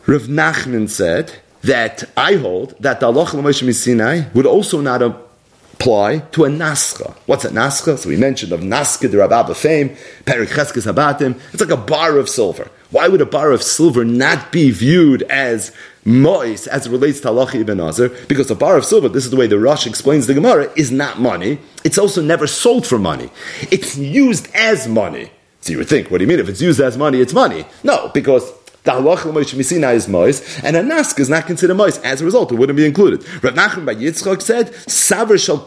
Rav 0.06 0.22
Nachman 0.22 0.88
said 0.88 1.32
that 1.62 2.04
I 2.16 2.36
hold 2.36 2.75
that 2.80 3.00
the 3.00 3.06
Allah 3.06 3.52
Sinai 3.52 4.22
would 4.32 4.46
also 4.46 4.80
not 4.80 5.02
apply 5.02 6.19
to 6.32 6.44
a 6.44 6.48
nascha. 6.48 7.14
What's 7.26 7.44
a 7.44 7.50
nascha? 7.50 7.98
So 7.98 8.08
we 8.08 8.16
mentioned 8.16 8.52
of 8.52 8.60
naska 8.60 9.10
the 9.10 9.19
Rabba 9.19 9.54
fame, 9.54 9.90
Perik 10.25 10.48
Cheskes 10.48 10.90
Habatim. 10.90 11.38
It's 11.52 11.60
like 11.60 11.70
a 11.70 11.76
bar 11.76 12.16
of 12.16 12.28
silver. 12.28 12.70
Why 12.90 13.08
would 13.08 13.20
a 13.20 13.26
bar 13.26 13.52
of 13.52 13.62
silver 13.62 14.04
not 14.04 14.50
be 14.50 14.70
viewed 14.70 15.22
as 15.24 15.72
mois 16.04 16.66
as 16.66 16.86
it 16.86 16.90
relates 16.90 17.20
to 17.20 17.28
halacha 17.28 17.56
ibn 17.56 17.76
Nazir? 17.78 18.08
Because 18.28 18.50
a 18.50 18.54
bar 18.54 18.78
of 18.78 18.84
silver, 18.84 19.08
this 19.08 19.24
is 19.24 19.31
the 19.31 19.36
way 19.36 19.46
the 19.46 19.58
Rosh 19.58 19.86
explains 19.86 20.26
the 20.26 20.34
Gemara, 20.34 20.70
is 20.74 20.91
not 20.91 21.20
money. 21.20 21.58
It's 21.84 21.98
also 21.98 22.22
never 22.22 22.46
sold 22.46 22.86
for 22.86 22.98
money. 22.98 23.31
It's 23.70 23.98
used 23.98 24.48
as 24.55 24.88
money. 24.88 25.31
So 25.60 25.72
you 25.72 25.79
would 25.79 25.88
think, 25.88 26.10
what 26.10 26.19
do 26.19 26.24
you 26.24 26.29
mean? 26.29 26.38
If 26.38 26.48
it's 26.48 26.60
used 26.60 26.81
as 26.81 26.96
money, 26.96 27.20
it's 27.20 27.34
money. 27.34 27.65
No, 27.82 28.08
because 28.15 28.53
the 28.88 28.94
halacha 28.94 29.31
Moshe 29.32 29.55
Misina 29.55 29.93
is 29.93 30.08
mois, 30.08 30.41
and 30.65 30.74
a 30.74 30.82
nask 30.82 31.20
is 31.20 31.29
not 31.29 31.46
considered 31.46 31.74
mois. 31.74 31.98
As 31.98 32.22
a 32.22 32.24
result, 32.24 32.53
it 32.53 32.55
wouldn't 32.55 32.77
be 32.77 32.86
included. 32.86 33.22
Rav 33.44 33.53
Nachman 33.53 33.84
bar 33.84 33.94
Yitzchak 33.94 34.41
said 34.41 34.74
saver 34.88 35.36
shel 35.36 35.67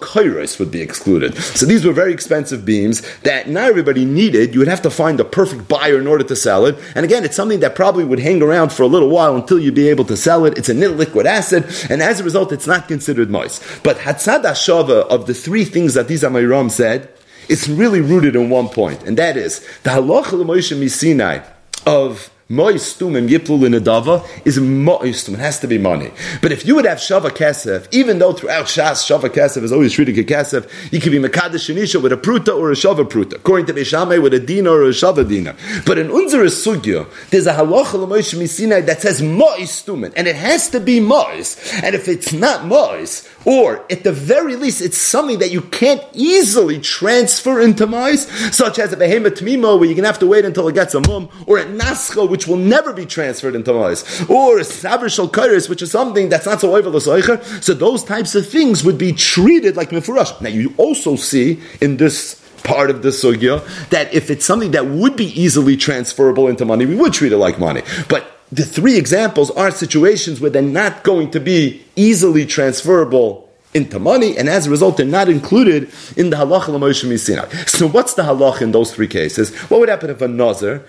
would 0.59 0.71
be 0.71 0.81
excluded. 0.81 1.35
So 1.35 1.67
these 1.67 1.85
were 1.85 1.93
very 1.93 2.13
expensive 2.13 2.65
beams 2.65 3.01
that 3.19 3.47
not 3.47 3.69
everybody 3.69 4.05
needed. 4.05 4.55
You 4.55 4.59
would 4.59 4.69
have 4.69 4.81
to 4.81 4.89
find 4.89 5.19
the 5.19 5.25
perfect 5.25 5.67
buyer 5.67 5.99
in 5.99 6.07
order 6.07 6.23
to 6.23 6.35
sell 6.35 6.65
it. 6.65 6.77
And 6.95 7.05
again, 7.05 7.23
it's 7.23 7.35
something 7.35 7.59
that 7.59 7.75
probably 7.75 8.05
would 8.05 8.19
hang 8.19 8.41
around 8.41 8.71
for 8.71 8.81
a 8.81 8.87
little 8.87 9.09
while 9.09 9.35
until 9.35 9.59
you'd 9.59 9.75
be 9.75 9.89
able 9.89 10.05
to 10.05 10.17
sell 10.17 10.45
it. 10.45 10.57
It's 10.57 10.69
a 10.69 10.73
liquid 10.73 11.27
acid, 11.27 11.65
and 11.91 12.01
as 12.01 12.19
a 12.21 12.23
result, 12.23 12.51
it's 12.51 12.65
not 12.65 12.87
considered 12.87 13.29
mois. 13.29 13.59
But 13.83 13.97
Hatzad 13.97 14.41
Shava 14.41 15.05
of 15.07 15.27
the 15.27 15.35
three 15.35 15.65
things 15.65 15.93
that 15.93 16.07
these 16.07 16.23
Amayram 16.23 16.71
said 16.71 17.09
it's 17.51 17.67
really 17.67 17.99
rooted 17.99 18.35
in 18.35 18.49
one 18.49 18.69
point, 18.69 19.03
and 19.03 19.17
that 19.17 19.35
is 19.35 19.59
the 19.83 19.89
halacha 19.89 20.33
l'moishe 20.33 20.71
misinai 20.75 21.43
of 21.85 22.31
Moistum 22.51 23.17
and 23.17 23.29
Yiplu 23.29 23.59
Nadava 23.69 24.27
is 24.45 24.59
Moistum. 24.59 25.35
It 25.35 25.39
has 25.39 25.59
to 25.61 25.67
be 25.67 25.77
money. 25.77 26.11
But 26.41 26.51
if 26.51 26.65
you 26.65 26.75
would 26.75 26.83
have 26.83 26.97
Shava 26.97 27.29
Kesef, 27.29 27.87
even 27.91 28.19
though 28.19 28.33
throughout 28.33 28.65
Shas 28.65 29.07
Shava 29.07 29.29
Kesef 29.29 29.63
is 29.63 29.71
always 29.71 29.93
treated 29.93 30.17
as 30.19 30.25
Kesef, 30.25 30.91
you 30.91 30.99
could 30.99 31.13
be 31.13 31.17
Mekadesh 31.17 31.71
Shanisha 31.71 32.01
with 32.03 32.11
a 32.11 32.17
Pruta 32.17 32.53
or 32.53 32.71
a 32.71 32.75
Shava 32.75 33.09
Pruta. 33.09 33.35
According 33.35 33.67
to 33.67 33.73
Beshame 33.73 34.21
with 34.21 34.33
a 34.33 34.39
Dina 34.39 34.69
or 34.69 34.83
a 34.83 34.89
Shava 34.89 35.27
Dina. 35.27 35.55
But 35.85 35.97
in 35.97 36.09
Unzer 36.09 36.45
Sugya, 36.47 37.07
there's 37.29 37.47
a 37.47 37.53
Halacha 37.53 37.93
L'Moish 37.93 38.35
Misinai 38.35 38.85
that 38.85 39.01
says 39.01 39.21
Moistum, 39.21 40.11
and 40.13 40.27
it 40.27 40.35
has 40.35 40.69
to 40.71 40.81
be 40.81 40.99
Mois. 40.99 41.57
And 41.81 41.95
if 41.95 42.09
it's 42.09 42.33
not 42.33 42.65
Mois, 42.65 43.29
or 43.45 43.85
at 43.89 44.03
the 44.03 44.11
very 44.11 44.55
least, 44.55 44.81
it's 44.81 44.97
something 44.97 45.39
that 45.39 45.51
you 45.51 45.61
can't 45.61 46.03
easily 46.13 46.79
transfer 46.79 47.61
into 47.61 47.87
mice, 47.87 48.27
such 48.55 48.77
as 48.77 48.91
a 48.93 48.97
behemoth 48.97 49.35
tmimo, 49.35 49.79
where 49.79 49.85
you're 49.85 49.95
going 49.95 50.03
to 50.03 50.07
have 50.07 50.19
to 50.19 50.27
wait 50.27 50.45
until 50.45 50.67
it 50.67 50.75
gets 50.75 50.93
a 50.93 50.99
mum, 51.07 51.29
or 51.47 51.57
a 51.57 51.65
nascha, 51.65 52.27
which 52.29 52.40
will 52.47 52.57
never 52.57 52.93
be 52.93 53.05
transferred 53.05 53.55
into 53.55 53.73
mice, 53.73 54.29
or 54.29 54.59
a 54.59 54.63
saber 54.63 55.09
shal 55.09 55.29
kairis, 55.29 55.69
which 55.69 55.81
is 55.81 55.91
something 55.91 56.29
that's 56.29 56.45
not 56.45 56.61
so 56.61 56.81
the 56.81 57.59
So 57.61 57.73
those 57.73 58.03
types 58.03 58.35
of 58.35 58.47
things 58.47 58.83
would 58.83 58.97
be 58.97 59.11
treated 59.13 59.75
like 59.75 59.89
mifurash. 59.89 60.41
Now 60.41 60.49
you 60.49 60.73
also 60.77 61.15
see 61.15 61.61
in 61.79 61.97
this 61.97 62.41
part 62.63 62.89
of 62.89 63.01
the 63.01 63.09
sugya 63.09 63.63
that 63.89 64.13
if 64.13 64.29
it's 64.29 64.45
something 64.45 64.71
that 64.71 64.85
would 64.85 65.15
be 65.15 65.27
easily 65.39 65.77
transferable 65.77 66.47
into 66.47 66.65
money, 66.65 66.85
we 66.85 66.95
would 66.95 67.13
treat 67.13 67.31
it 67.31 67.37
like 67.37 67.59
money. 67.59 67.81
But 68.07 68.25
the 68.51 68.63
three 68.63 68.97
examples 68.97 69.49
are 69.51 69.71
situations 69.71 70.41
where 70.41 70.51
they're 70.51 70.61
not 70.61 71.03
going 71.03 71.31
to 71.31 71.39
be 71.39 71.83
easily 71.95 72.45
transferable 72.45 73.49
into 73.73 73.99
money, 73.99 74.37
and 74.37 74.49
as 74.49 74.67
a 74.67 74.69
result, 74.69 74.97
they're 74.97 75.05
not 75.05 75.29
included 75.29 75.89
in 76.17 76.29
the 76.29 76.35
halacha 76.35 76.67
l'moishim 76.67 77.17
Sinai. 77.17 77.47
So, 77.65 77.87
what's 77.87 78.15
the 78.15 78.23
halacha 78.23 78.63
in 78.63 78.71
those 78.73 78.93
three 78.93 79.07
cases? 79.07 79.55
What 79.69 79.79
would 79.79 79.87
happen 79.87 80.09
if 80.09 80.21
a 80.21 80.27
nazar 80.27 80.83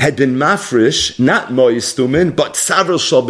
had 0.00 0.16
been 0.16 0.34
mafrish, 0.34 1.20
not 1.20 1.48
moistumin, 1.48 2.34
but 2.34 2.54
savril 2.54 2.98
shal 2.98 3.22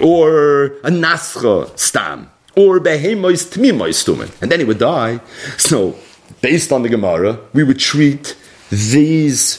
or 0.00 0.64
a 0.82 0.90
nascha 0.90 1.78
stam, 1.78 2.30
or 2.56 2.80
behemois 2.80 4.42
and 4.42 4.50
then 4.50 4.58
he 4.58 4.64
would 4.64 4.78
die. 4.78 5.20
So, 5.56 5.96
based 6.40 6.72
on 6.72 6.82
the 6.82 6.88
Gemara, 6.88 7.38
we 7.52 7.64
would 7.64 7.78
treat 7.78 8.36
these 8.70 9.58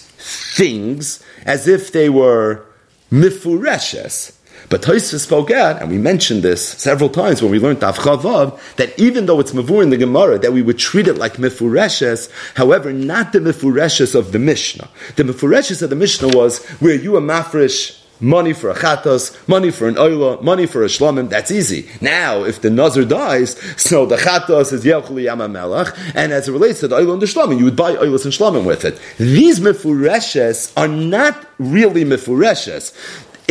things 0.55 1.23
as 1.45 1.67
if 1.67 1.91
they 1.91 2.09
were 2.09 2.65
mifureshes 3.11 4.35
but 4.71 4.83
Tosfos 4.83 5.19
spoke 5.19 5.51
out, 5.51 5.81
and 5.81 5.91
we 5.91 5.97
mentioned 5.97 6.43
this 6.43 6.65
several 6.65 7.09
times 7.09 7.41
when 7.41 7.51
we 7.51 7.59
learned 7.59 7.81
Tav 7.81 7.97
Chavav, 7.97 8.57
that 8.77 8.97
even 8.97 9.25
though 9.25 9.41
it's 9.41 9.51
Mavur 9.51 9.83
in 9.83 9.89
the 9.89 9.97
Gemara, 9.97 10.39
that 10.39 10.53
we 10.53 10.61
would 10.61 10.79
treat 10.79 11.09
it 11.09 11.17
like 11.17 11.33
Mifureshes, 11.33 12.31
however, 12.55 12.93
not 12.93 13.33
the 13.33 13.39
Mifureshes 13.39 14.15
of 14.15 14.31
the 14.31 14.39
Mishnah. 14.39 14.89
The 15.17 15.23
Mifureshes 15.23 15.81
of 15.81 15.89
the 15.89 15.97
Mishnah 15.97 16.29
was 16.29 16.65
where 16.79 16.95
you 16.95 17.17
are 17.17 17.21
mafresh 17.21 18.01
money 18.21 18.53
for 18.53 18.69
a 18.69 18.75
chatos, 18.75 19.35
money 19.47 19.71
for 19.71 19.87
an 19.87 19.95
oila, 19.95 20.41
money 20.41 20.65
for 20.65 20.83
a 20.83 20.87
shlamim. 20.87 21.27
That's 21.27 21.51
easy. 21.51 21.89
Now, 21.99 22.43
if 22.43 22.61
the 22.61 22.69
nazar 22.69 23.03
dies, 23.03 23.57
so 23.75 24.05
the 24.05 24.15
chatos 24.15 24.71
is 24.71 24.85
yelchuli 24.85 25.25
yamamelach, 25.25 26.13
and 26.15 26.31
as 26.31 26.47
it 26.47 26.51
relates 26.51 26.79
to 26.81 26.87
the 26.87 26.97
oila 26.97 27.13
and 27.13 27.21
the 27.21 27.25
shlamim, 27.25 27.57
you 27.57 27.65
would 27.65 27.75
buy 27.75 27.95
oilas 27.95 28.23
and 28.23 28.33
shlamim 28.33 28.65
with 28.65 28.85
it. 28.85 28.97
These 29.17 29.59
mefureshes 29.59 30.71
are 30.77 30.87
not 30.87 31.45
really 31.57 32.05
mefureshes. 32.05 32.93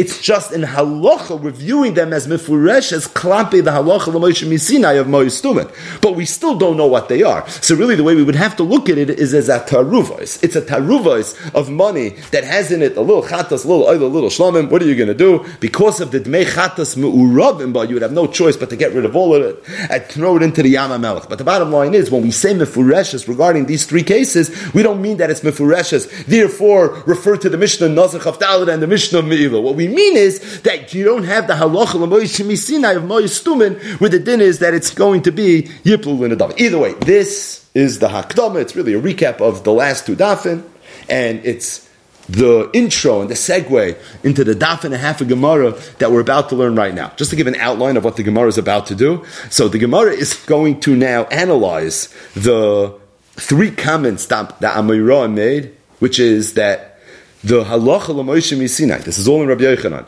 It's 0.01 0.23
just 0.23 0.51
in 0.51 0.63
halacha 0.63 1.45
reviewing 1.45 1.93
them 1.93 2.15
as 2.15 2.27
mifuresh 2.27 2.91
as 2.91 3.07
klampe 3.07 3.63
the 3.63 3.71
halacha 3.71 4.07
l'moish 4.07 4.43
misinai 4.49 4.99
of 4.99 5.07
moistumen. 5.07 5.71
But 6.01 6.17
we 6.17 6.25
still 6.25 6.57
don't 6.57 6.79
know 6.79 6.87
what 6.87 7.11
they 7.11 7.23
are. 7.23 7.47
So 7.51 7.75
really, 7.75 7.97
the 7.97 8.03
way 8.03 8.15
we 8.15 8.23
would 8.23 8.35
have 8.35 8.57
to 8.57 8.63
look 8.63 8.89
at 8.89 8.97
it 8.97 9.11
is 9.11 9.35
as 9.35 9.51
a 9.51 9.61
taruvos. 9.61 10.43
It's 10.43 10.57
a 10.57 10.63
taruvos 10.63 11.55
of 11.55 11.69
money 11.69 12.17
that 12.31 12.45
has 12.45 12.73
in 12.73 12.81
it 12.81 12.97
a 12.97 13.03
little 13.03 13.23
chatas, 13.23 13.67
a 13.67 13.69
little 13.69 13.85
oil, 13.85 14.03
a 14.03 14.07
little 14.07 14.31
shlomim. 14.31 14.71
What 14.71 14.81
are 14.81 14.87
you 14.87 14.97
going 14.97 15.09
to 15.09 15.15
do? 15.15 15.45
Because 15.61 16.01
of 16.01 16.13
the 16.13 16.21
dmei 16.21 16.47
chatas 16.47 16.97
me'urabim, 16.97 17.75
but 17.75 17.91
you 17.91 17.95
would 17.95 18.03
have 18.03 18.13
no 18.13 18.27
choice 18.27 18.57
but 18.57 18.71
to 18.71 18.77
get 18.77 18.95
rid 18.95 19.05
of 19.05 19.15
all 19.15 19.35
of 19.35 19.43
it 19.43 19.63
and 19.91 20.03
throw 20.05 20.39
it 20.39 20.43
into 20.43 20.63
the 20.63 20.71
yama 20.71 20.99
melech. 20.99 21.29
But 21.29 21.37
the 21.37 21.45
bottom 21.45 21.73
line 21.73 21.93
is, 21.93 22.11
when 22.11 22.23
we 22.23 22.31
say 22.31 22.55
mifureshes 22.55 23.29
regarding 23.29 23.67
these 23.67 23.85
three 23.85 24.03
cases, 24.03 24.73
we 24.73 24.83
don't 24.83 25.03
mean 25.03 25.19
that 25.19 25.29
it's 25.29 25.43
mifureshes. 25.43 26.25
Therefore, 26.25 27.03
refer 27.07 27.37
to 27.37 27.51
the 27.51 27.59
Mishnah 27.59 27.89
Nazach 27.89 28.25
of 28.25 28.41
and 28.41 28.83
the 28.83 28.87
Mishnah 28.87 29.21
Me'ilah. 29.21 29.63
What 29.63 29.75
we 29.75 29.90
mean 29.91 30.17
is 30.17 30.63
that 30.63 30.95
you 30.95 31.05
don't 31.05 31.25
have 31.25 31.47
the 31.47 31.55
halacha 31.55 31.95
l'moyis 31.95 32.41
of 32.41 33.03
moyis 33.03 33.43
stumin, 33.43 34.01
where 34.01 34.11
the 34.11 34.19
din 34.19 34.41
is 34.41 34.61
that 34.61 34.75
it's 34.75 34.95
going 34.95 35.23
to 35.23 35.33
be 35.33 35.67
a 35.67 35.99
daf. 35.99 36.59
Either 36.59 36.79
way, 36.79 36.95
this 36.95 37.69
is 37.75 37.99
the 37.99 38.09
hakdama. 38.09 38.61
It's 38.61 38.75
really 38.75 38.95
a 38.95 39.01
recap 39.01 39.41
of 39.41 39.65
the 39.65 39.73
last 39.73 40.07
two 40.07 40.17
dafin, 40.17 40.65
and 41.09 41.45
it's 41.45 41.89
the 42.29 42.71
intro 42.73 43.21
and 43.21 43.29
the 43.29 43.35
segue 43.35 43.97
into 44.23 44.45
the 44.45 44.55
daf 44.55 44.85
and 44.85 44.95
a 44.95 44.99
half 44.99 45.21
of 45.21 45.29
Gemara 45.29 45.73
that 45.99 46.13
we're 46.13 46.21
about 46.21 46.49
to 46.51 46.57
learn 46.57 46.77
right 46.77 46.95
now. 46.95 47.13
Just 47.17 47.31
to 47.31 47.37
give 47.37 47.47
an 47.47 47.57
outline 47.57 47.97
of 47.97 48.05
what 48.05 48.17
the 48.17 48.23
Gemara 48.23 48.47
is 48.49 48.59
about 48.59 48.87
to 48.87 48.95
do. 48.95 49.25
So 49.51 49.69
the 49.69 49.79
Gemara 49.79 50.13
is 50.13 50.35
going 50.35 50.81
to 50.81 50.95
now 50.95 51.25
analyze 51.25 52.09
the 52.35 52.99
three 53.33 53.71
comments 53.71 54.27
that, 54.27 54.61
that 54.61 54.77
Amirah 54.77 55.33
made, 55.33 55.75
which 55.99 56.21
is 56.21 56.55
that 56.55 56.90
the 57.43 57.65
halacha 57.65 58.09
l'moishim 58.15 58.69
Sinai. 58.69 58.99
This 58.99 59.19
is 59.19 59.29
all 59.29 59.43
in 59.43 59.49
Rabbi 59.49 59.65
Yochanan. 59.65 60.07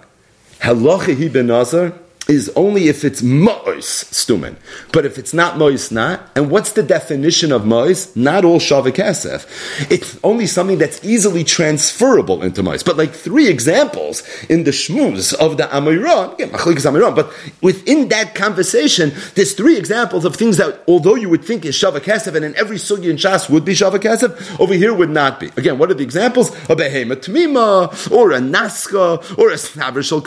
Halacha 0.61 1.17
hi 1.17 1.29
ben 1.29 1.47
Nazar 1.47 1.93
is 2.29 2.51
only 2.55 2.89
if 2.89 3.05
it's 3.05 3.23
mois 3.23 4.05
stumen. 4.05 4.57
But 4.93 5.05
if 5.05 5.19
it's 5.19 5.35
not 5.35 5.59
mois, 5.59 5.91
not. 5.91 6.31
And 6.37 6.51
what's 6.51 6.73
the 6.73 6.83
definition 6.83 7.51
of 7.51 7.67
mois? 7.67 8.15
Not 8.15 8.45
all 8.45 8.61
shavik 8.61 8.95
kesef. 8.95 9.47
It's 9.91 10.19
only 10.23 10.47
something 10.47 10.79
that's 10.79 11.05
easily 11.05 11.43
transferable 11.43 12.43
into 12.43 12.63
mois. 12.63 12.83
But 12.83 12.97
like 12.97 13.13
three 13.13 13.49
examples 13.49 14.23
in 14.49 14.65
the 14.65 14.71
shmuz 14.71 15.35
of 15.35 15.57
the 15.57 15.65
Amiran, 15.65 16.35
again, 16.35 17.15
but 17.15 17.33
within 17.61 18.09
that 18.09 18.35
conversation, 18.35 19.13
there's 19.35 19.55
three 19.55 19.77
examples 19.77 20.25
of 20.25 20.37
things 20.37 20.59
that, 20.59 20.83
although 20.87 21.17
you 21.17 21.29
would 21.29 21.45
think 21.45 21.65
is 21.65 21.75
shavik 21.75 22.01
kesef, 22.01 22.35
and 22.35 22.45
in 22.45 22.57
every 22.57 22.77
sugi 22.77 23.11
and 23.11 23.19
shas 23.19 23.51
would 23.51 23.65
be 23.65 23.73
shavik 23.73 24.01
kesef, 24.01 24.61
over 24.61 24.75
here 24.75 24.95
would 24.95 25.11
not 25.11 25.41
be. 25.41 25.51
Again, 25.57 25.79
what 25.79 25.91
are 25.91 25.95
the 25.95 26.05
examples? 26.05 26.51
A 26.71 26.77
behemoth 26.77 27.23
tmima, 27.23 28.13
or 28.13 28.31
a 28.31 28.39
naska, 28.39 29.39
or 29.39 29.51
a 29.51 29.59
snaver 29.59 30.03
shal 30.03 30.21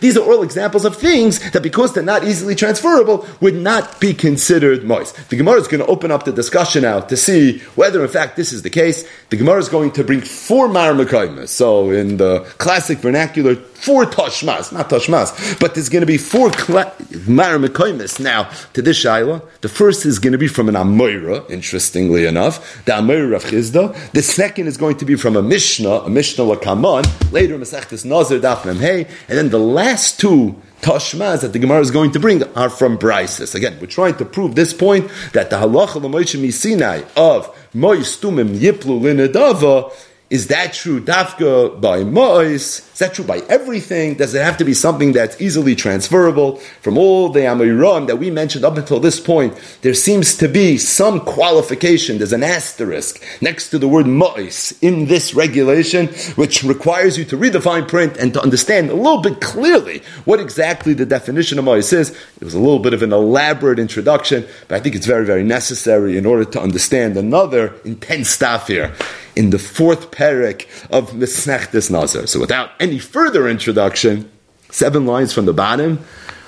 These 0.00 0.16
are 0.16 0.24
all 0.24 0.42
examples 0.42 0.84
of 0.84 0.96
things 0.96 1.41
that 1.52 1.62
because 1.62 1.92
they're 1.92 2.02
not 2.02 2.24
easily 2.24 2.54
transferable, 2.54 3.26
would 3.40 3.54
not 3.54 4.00
be 4.00 4.14
considered 4.14 4.84
moist. 4.84 5.16
The 5.28 5.36
Gemara 5.36 5.60
is 5.60 5.68
going 5.68 5.82
to 5.82 5.86
open 5.86 6.10
up 6.10 6.24
the 6.24 6.32
discussion 6.32 6.82
now 6.82 7.00
to 7.00 7.16
see 7.16 7.58
whether 7.74 8.02
in 8.02 8.08
fact 8.08 8.36
this 8.36 8.52
is 8.52 8.62
the 8.62 8.70
case. 8.70 9.08
The 9.30 9.36
Gemara 9.36 9.58
is 9.58 9.68
going 9.68 9.92
to 9.92 10.04
bring 10.04 10.20
four 10.20 10.68
marmakaimas. 10.68 11.48
So 11.48 11.90
in 11.90 12.16
the 12.16 12.40
classic 12.58 12.98
vernacular, 12.98 13.56
four 13.82 14.04
tashmas, 14.04 14.72
not 14.72 14.88
tashmas, 14.88 15.58
but 15.58 15.74
there's 15.74 15.88
going 15.88 16.02
to 16.02 16.06
be 16.06 16.18
four 16.18 16.50
cla- 16.50 16.92
marmakaimas 17.26 18.20
now 18.20 18.48
to 18.74 18.82
this 18.82 19.04
shaila. 19.04 19.42
The 19.60 19.68
first 19.68 20.06
is 20.06 20.18
going 20.18 20.32
to 20.32 20.38
be 20.38 20.48
from 20.48 20.68
an 20.68 20.74
Amoira, 20.74 21.48
interestingly 21.50 22.26
enough, 22.26 22.84
the 22.84 22.92
Amoira 22.92 23.36
of 23.36 23.44
Chizda. 23.44 24.12
The 24.12 24.22
second 24.22 24.68
is 24.68 24.76
going 24.76 24.98
to 24.98 25.04
be 25.04 25.16
from 25.16 25.36
a 25.36 25.42
Mishnah, 25.42 26.02
a 26.02 26.10
Mishnah 26.10 26.44
Lakaman, 26.44 27.32
later 27.32 27.58
Masechtas 27.58 28.04
Nazir 28.04 28.38
Daf 28.38 28.62
Hey, 28.78 29.06
and 29.28 29.38
then 29.38 29.50
the 29.50 29.58
last 29.58 30.20
two 30.20 30.60
tashmas 30.82 31.40
that 31.40 31.52
the 31.52 31.58
Gemara 31.58 31.80
is 31.80 31.90
going 31.90 32.10
to 32.10 32.20
bring 32.20 32.42
are 32.54 32.68
from 32.68 32.98
Brises. 32.98 33.54
Again, 33.54 33.78
we're 33.80 33.86
trying 33.86 34.16
to 34.16 34.24
prove 34.24 34.54
this 34.54 34.74
point 34.74 35.10
that 35.32 35.48
the 35.48 35.56
halacha 35.56 36.02
l'moishim 36.02 36.52
Sinai 36.52 37.02
of 37.16 37.48
moistumim 37.74 38.58
yiplu 38.58 39.00
linadava 39.00 39.92
is 40.32 40.46
that 40.46 40.72
true 40.72 40.98
dafka 40.98 41.78
by 41.78 42.04
mois? 42.04 42.80
Is 42.80 42.98
that 43.00 43.12
true 43.12 43.24
by 43.26 43.40
everything? 43.50 44.14
Does 44.14 44.34
it 44.34 44.42
have 44.42 44.56
to 44.56 44.64
be 44.64 44.72
something 44.72 45.12
that's 45.12 45.38
easily 45.42 45.74
transferable? 45.74 46.56
From 46.80 46.96
all 46.96 47.28
the 47.28 47.40
Amiran 47.40 48.06
that 48.06 48.16
we 48.16 48.30
mentioned 48.30 48.64
up 48.64 48.78
until 48.78 48.98
this 48.98 49.20
point, 49.20 49.52
there 49.82 49.92
seems 49.92 50.34
to 50.38 50.48
be 50.48 50.78
some 50.78 51.20
qualification. 51.20 52.16
There's 52.16 52.32
an 52.32 52.42
asterisk 52.42 53.22
next 53.42 53.68
to 53.70 53.78
the 53.78 53.86
word 53.86 54.06
mois 54.06 54.72
in 54.80 55.04
this 55.04 55.34
regulation, 55.34 56.06
which 56.36 56.64
requires 56.64 57.18
you 57.18 57.26
to 57.26 57.36
read 57.36 57.52
the 57.52 57.60
fine 57.60 57.84
print 57.84 58.16
and 58.16 58.32
to 58.32 58.40
understand 58.40 58.88
a 58.88 58.94
little 58.94 59.20
bit 59.20 59.38
clearly 59.42 60.00
what 60.24 60.40
exactly 60.40 60.94
the 60.94 61.04
definition 61.04 61.58
of 61.58 61.66
mois 61.66 61.92
is. 61.92 62.08
It 62.40 62.44
was 62.44 62.54
a 62.54 62.58
little 62.58 62.78
bit 62.78 62.94
of 62.94 63.02
an 63.02 63.12
elaborate 63.12 63.78
introduction, 63.78 64.46
but 64.68 64.76
I 64.76 64.80
think 64.80 64.94
it's 64.94 65.04
very, 65.04 65.26
very 65.26 65.44
necessary 65.44 66.16
in 66.16 66.24
order 66.24 66.46
to 66.46 66.58
understand 66.58 67.18
another 67.18 67.74
intense 67.84 68.30
stuff 68.30 68.68
here 68.68 68.94
in 69.36 69.50
the 69.50 69.58
fourth 69.58 70.10
parak 70.10 70.66
of 70.90 71.12
Mesnechtes 71.12 71.90
Nazar. 71.90 72.26
So 72.26 72.40
without 72.40 72.70
any 72.80 72.98
further 72.98 73.48
introduction, 73.48 74.30
seven 74.70 75.06
lines 75.06 75.32
from 75.32 75.46
the 75.46 75.52
bottom 75.52 76.04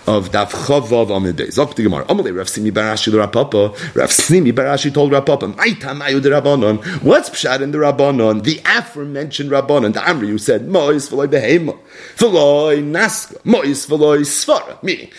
of 0.06 0.30
Daf 0.32 0.50
Chavav 0.50 1.10
Amid. 1.14 1.58
Up 1.58 1.74
to 1.74 1.82
Gemara. 1.82 2.04
Amalei 2.04 2.36
Rav 2.36 2.48
Simi 2.48 2.70
bar 2.70 2.92
Ashi 2.92 3.10
the 3.10 3.18
Rav 3.18 3.32
Papa. 3.32 3.74
Rav 3.94 4.12
Simi 4.12 4.50
bar 4.50 4.66
Ashi 4.66 4.92
told 4.92 5.12
Rav 5.12 5.24
Papa, 5.24 5.48
Maita 5.48 5.98
Mayu 5.98 6.22
the 6.22 6.28
Rabbanon. 6.28 7.02
What's 7.02 7.30
pshat 7.30 7.62
in 7.62 7.70
the 7.70 7.78
Rabbanon? 7.78 8.42
The 8.44 8.60
aforementioned 8.66 9.50
Rabbanon, 9.50 9.94
the 9.94 10.00
Amri 10.00 10.28
who 10.28 10.38
said, 10.38 10.68
Mois 10.68 11.08
v'loy 11.08 11.26
behema, 11.26 11.78
v'loy 12.16 12.84
naska, 12.84 13.42
Mois 13.44 13.86
v'loy 13.86 14.20
svara. 14.20 14.82
Meaning, 14.82 15.10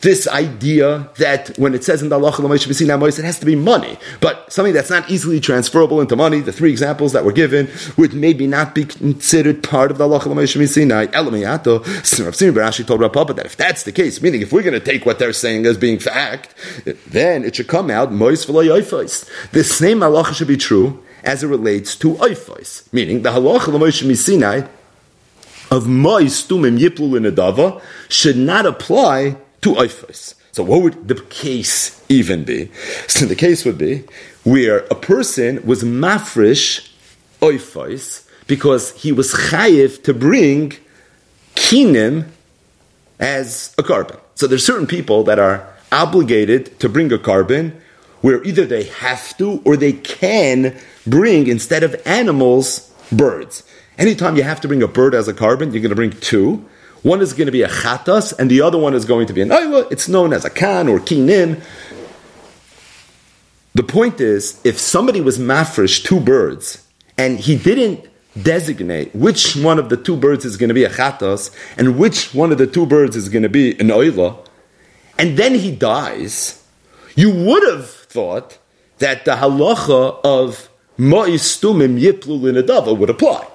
this 0.00 0.28
idea 0.28 1.08
that 1.16 1.56
when 1.58 1.74
it 1.74 1.82
says 1.82 2.02
in 2.02 2.10
the 2.10 2.18
Allah 2.18 2.28
it 2.38 3.24
has 3.24 3.38
to 3.38 3.46
be 3.46 3.56
money, 3.56 3.98
but 4.20 4.52
something 4.52 4.74
that's 4.74 4.90
not 4.90 5.10
easily 5.10 5.40
transferable 5.40 6.00
into 6.00 6.16
money. 6.16 6.40
The 6.40 6.52
three 6.52 6.70
examples 6.70 7.12
that 7.12 7.24
were 7.24 7.32
given 7.32 7.68
would 7.96 8.12
maybe 8.12 8.46
not 8.46 8.74
be 8.74 8.84
considered 8.84 9.62
part 9.62 9.90
of 9.90 9.98
the 9.98 10.04
Allah 10.04 10.20
Elamiyato. 10.20 11.80
Rashi 11.82 12.86
told 12.86 13.00
Rav 13.00 13.12
that 13.36 13.46
if 13.46 13.56
that's 13.56 13.84
the 13.84 13.92
case, 13.92 14.20
meaning 14.20 14.42
if 14.42 14.52
we're 14.52 14.62
going 14.62 14.74
to 14.74 14.80
take 14.80 15.06
what 15.06 15.18
they're 15.18 15.32
saying 15.32 15.66
as 15.66 15.78
being 15.78 15.98
fact, 15.98 16.54
then 17.06 17.44
it 17.44 17.56
should 17.56 17.68
come 17.68 17.90
out 17.90 18.10
The 18.10 19.64
same 19.64 20.00
halacha 20.00 20.34
should 20.34 20.48
be 20.48 20.56
true 20.56 21.02
as 21.24 21.42
it 21.42 21.48
relates 21.48 21.96
to 21.96 22.14
oifos, 22.14 22.92
meaning 22.92 23.22
the 23.22 23.30
halacha 23.30 23.68
l'moishim 23.68 24.68
of 25.70 25.88
mois 25.88 26.46
tumim 26.46 26.78
yiplu 26.78 27.16
in 27.16 27.80
should 28.08 28.36
not 28.36 28.66
apply 28.66 29.36
to 29.66 29.74
oifos. 29.74 30.34
So 30.52 30.62
what 30.62 30.82
would 30.82 31.08
the 31.08 31.16
case 31.44 32.00
even 32.08 32.44
be? 32.44 32.70
So 33.08 33.26
the 33.26 33.34
case 33.34 33.64
would 33.64 33.78
be 33.78 34.04
where 34.44 34.78
a 34.90 34.94
person 34.94 35.50
was 35.66 35.82
mafrish 35.82 36.88
oifos 37.40 38.28
because 38.46 38.84
he 39.02 39.10
was 39.10 39.32
chayiv 39.32 40.02
to 40.04 40.14
bring 40.14 40.74
kinim 41.56 42.28
as 43.18 43.74
a 43.76 43.82
carbon. 43.82 44.18
So 44.36 44.46
there's 44.46 44.64
certain 44.64 44.86
people 44.86 45.24
that 45.24 45.38
are 45.38 45.66
obligated 45.90 46.78
to 46.80 46.88
bring 46.88 47.12
a 47.12 47.18
carbon 47.18 47.80
where 48.20 48.42
either 48.44 48.64
they 48.66 48.84
have 48.84 49.36
to 49.38 49.60
or 49.64 49.76
they 49.76 49.92
can 49.92 50.76
bring 51.06 51.48
instead 51.48 51.82
of 51.82 52.00
animals 52.06 52.92
birds. 53.10 53.64
Anytime 53.98 54.36
you 54.36 54.44
have 54.44 54.60
to 54.60 54.68
bring 54.68 54.82
a 54.82 54.88
bird 54.88 55.14
as 55.14 55.26
a 55.26 55.34
carbon, 55.34 55.72
you're 55.72 55.82
going 55.82 55.96
to 55.96 56.02
bring 56.02 56.12
two. 56.12 56.64
One 57.06 57.20
is 57.20 57.34
going 57.34 57.46
to 57.46 57.52
be 57.52 57.62
a 57.62 57.68
chatas, 57.68 58.36
and 58.36 58.50
the 58.50 58.62
other 58.62 58.76
one 58.76 58.92
is 58.92 59.04
going 59.04 59.28
to 59.28 59.32
be 59.32 59.40
an 59.40 59.50
oila. 59.50 59.92
It's 59.92 60.08
known 60.08 60.32
as 60.32 60.44
a 60.44 60.50
kan 60.50 60.88
or 60.88 60.98
kinin. 60.98 61.62
The 63.76 63.84
point 63.84 64.20
is, 64.20 64.60
if 64.64 64.80
somebody 64.80 65.20
was 65.20 65.38
mafresh 65.38 66.04
two 66.04 66.18
birds, 66.18 66.84
and 67.16 67.38
he 67.38 67.56
didn't 67.56 68.08
designate 68.42 69.14
which 69.14 69.54
one 69.54 69.78
of 69.78 69.88
the 69.88 69.96
two 69.96 70.16
birds 70.16 70.44
is 70.44 70.56
going 70.56 70.66
to 70.66 70.74
be 70.74 70.82
a 70.82 70.90
chatas, 70.90 71.54
and 71.78 71.96
which 71.96 72.34
one 72.34 72.50
of 72.50 72.58
the 72.58 72.66
two 72.66 72.86
birds 72.86 73.14
is 73.14 73.28
going 73.28 73.44
to 73.44 73.48
be 73.48 73.78
an 73.78 73.86
oila, 73.86 74.44
and 75.16 75.36
then 75.36 75.54
he 75.54 75.70
dies, 75.70 76.60
you 77.14 77.32
would 77.32 77.62
have 77.72 77.88
thought 77.88 78.58
that 78.98 79.24
the 79.24 79.36
halacha 79.36 80.18
of 80.24 80.68
ma'is 80.98 81.44
stumim 81.54 82.00
yiplu 82.00 82.98
would 82.98 83.10
apply. 83.10 83.46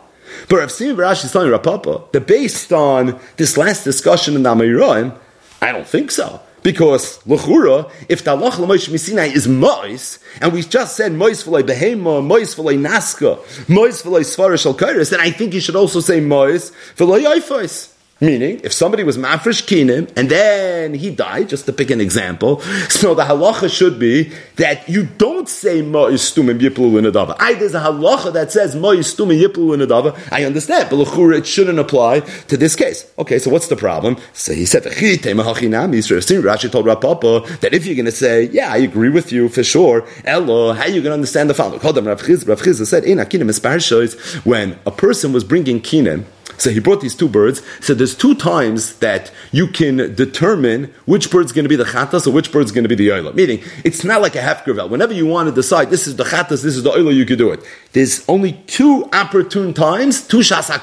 But 0.49 0.59
Rav 0.59 0.71
Simon 0.71 0.95
Rashi 0.97 1.25
is 1.25 1.31
telling 1.31 1.49
Rav 1.49 1.63
Papa 1.63 2.03
that 2.11 2.27
based 2.27 2.71
on 2.71 3.19
this 3.37 3.57
last 3.57 3.83
discussion 3.83 4.35
in 4.35 4.43
the 4.43 4.53
Amayroim, 4.53 5.17
I 5.61 5.71
don't 5.71 5.87
think 5.87 6.11
so. 6.11 6.41
Because 6.63 7.17
lechura, 7.23 7.91
if 8.07 8.23
the 8.23 8.31
Allah 8.31 8.53
l'moish 8.59 8.89
misinai 8.89 9.33
is 9.33 9.47
mois, 9.47 10.19
and 10.39 10.53
we 10.53 10.61
just 10.61 10.95
said 10.95 11.11
mois 11.11 11.43
v'lei 11.43 11.63
behema, 11.63 12.23
mois 12.23 12.53
v'lei 12.55 12.77
naska, 12.77 13.39
mois 13.67 14.03
v'lei 14.03 14.21
svarish 14.21 14.65
al 14.67 14.73
then 14.73 15.19
I 15.19 15.31
think 15.31 15.53
you 15.55 15.59
should 15.59 15.75
also 15.75 15.99
say 16.01 16.19
mois 16.19 16.71
v'lei 16.97 17.23
yifos. 17.23 17.91
Meaning, 18.23 18.61
if 18.63 18.71
somebody 18.71 19.03
was 19.03 19.17
mafresh 19.17 19.63
kinim 19.65 20.07
and 20.15 20.29
then 20.29 20.93
he 20.93 21.09
died, 21.09 21.49
just 21.49 21.65
to 21.65 21.73
pick 21.73 21.89
an 21.89 21.99
example, 21.99 22.61
so 22.87 23.15
the 23.15 23.23
halacha 23.23 23.67
should 23.67 23.97
be 23.97 24.31
that 24.57 24.87
you 24.87 25.07
don't 25.17 25.49
say 25.49 25.81
ma'istum 25.81 26.51
and 26.51 26.61
yiplu 26.61 26.99
in 26.99 27.05
adava. 27.11 27.35
I 27.39 27.55
there's 27.55 27.73
a 27.73 27.79
halacha 27.79 28.31
that 28.33 28.51
says 28.51 28.75
ma'istum 28.75 29.31
and 29.31 29.41
yiplu 29.41 29.73
in 29.73 29.79
adava. 29.79 30.15
I 30.31 30.43
understand, 30.43 30.91
but 30.91 30.97
lechura 30.97 31.39
it 31.39 31.47
shouldn't 31.47 31.79
apply 31.79 32.19
to 32.19 32.57
this 32.57 32.75
case. 32.75 33.11
Okay, 33.17 33.39
so 33.39 33.49
what's 33.49 33.69
the 33.69 33.75
problem? 33.75 34.17
So 34.33 34.53
he 34.53 34.67
said, 34.67 34.83
Rashi 34.83 36.71
told 36.71 36.85
Rav 36.85 37.01
Papa 37.01 37.41
that 37.61 37.73
if 37.73 37.87
you're 37.87 37.95
going 37.95 38.05
to 38.05 38.11
say, 38.11 38.43
yeah, 38.51 38.71
I 38.71 38.77
agree 38.77 39.09
with 39.09 39.31
you 39.31 39.49
for 39.49 39.63
sure, 39.63 40.07
Elo, 40.25 40.73
how 40.73 40.83
are 40.83 40.87
you 40.89 41.01
going 41.01 41.05
to 41.05 41.13
understand 41.13 41.49
the 41.49 41.55
following? 41.55 41.79
Rav 41.79 42.21
Chisda 42.21 42.85
said, 42.85 43.03
when 44.43 44.79
a 44.85 44.91
person 44.91 45.33
was 45.33 45.43
bringing 45.43 45.81
kinim, 45.81 46.25
so 46.57 46.69
he 46.69 46.79
brought 46.79 47.01
these 47.01 47.15
two 47.15 47.27
birds. 47.27 47.61
So 47.79 47.93
there's 47.93 48.15
two 48.15 48.35
times 48.35 48.97
that 48.99 49.31
you 49.51 49.67
can 49.67 50.15
determine 50.15 50.93
which 51.05 51.31
bird's 51.31 51.51
going 51.51 51.65
to 51.65 51.69
be 51.69 51.75
the 51.75 51.83
chatas 51.83 52.27
or 52.27 52.31
which 52.31 52.51
bird's 52.51 52.71
going 52.71 52.83
to 52.83 52.89
be 52.89 52.95
the 52.95 53.09
oila. 53.09 53.33
Meaning, 53.33 53.61
it's 53.83 54.03
not 54.03 54.21
like 54.21 54.35
a 54.35 54.41
half 54.41 54.63
gravel. 54.65 54.89
Whenever 54.89 55.13
you 55.13 55.25
want 55.25 55.49
to 55.49 55.55
decide 55.55 55.89
this 55.89 56.07
is 56.07 56.15
the 56.15 56.23
chatas, 56.23 56.63
this 56.63 56.75
is 56.75 56.83
the 56.83 56.91
oila, 56.91 57.13
you 57.13 57.25
can 57.25 57.37
do 57.37 57.51
it. 57.51 57.61
There's 57.93 58.27
only 58.29 58.53
two 58.67 59.09
opportune 59.13 59.73
times, 59.73 60.27
two 60.27 60.39
shasa 60.39 60.81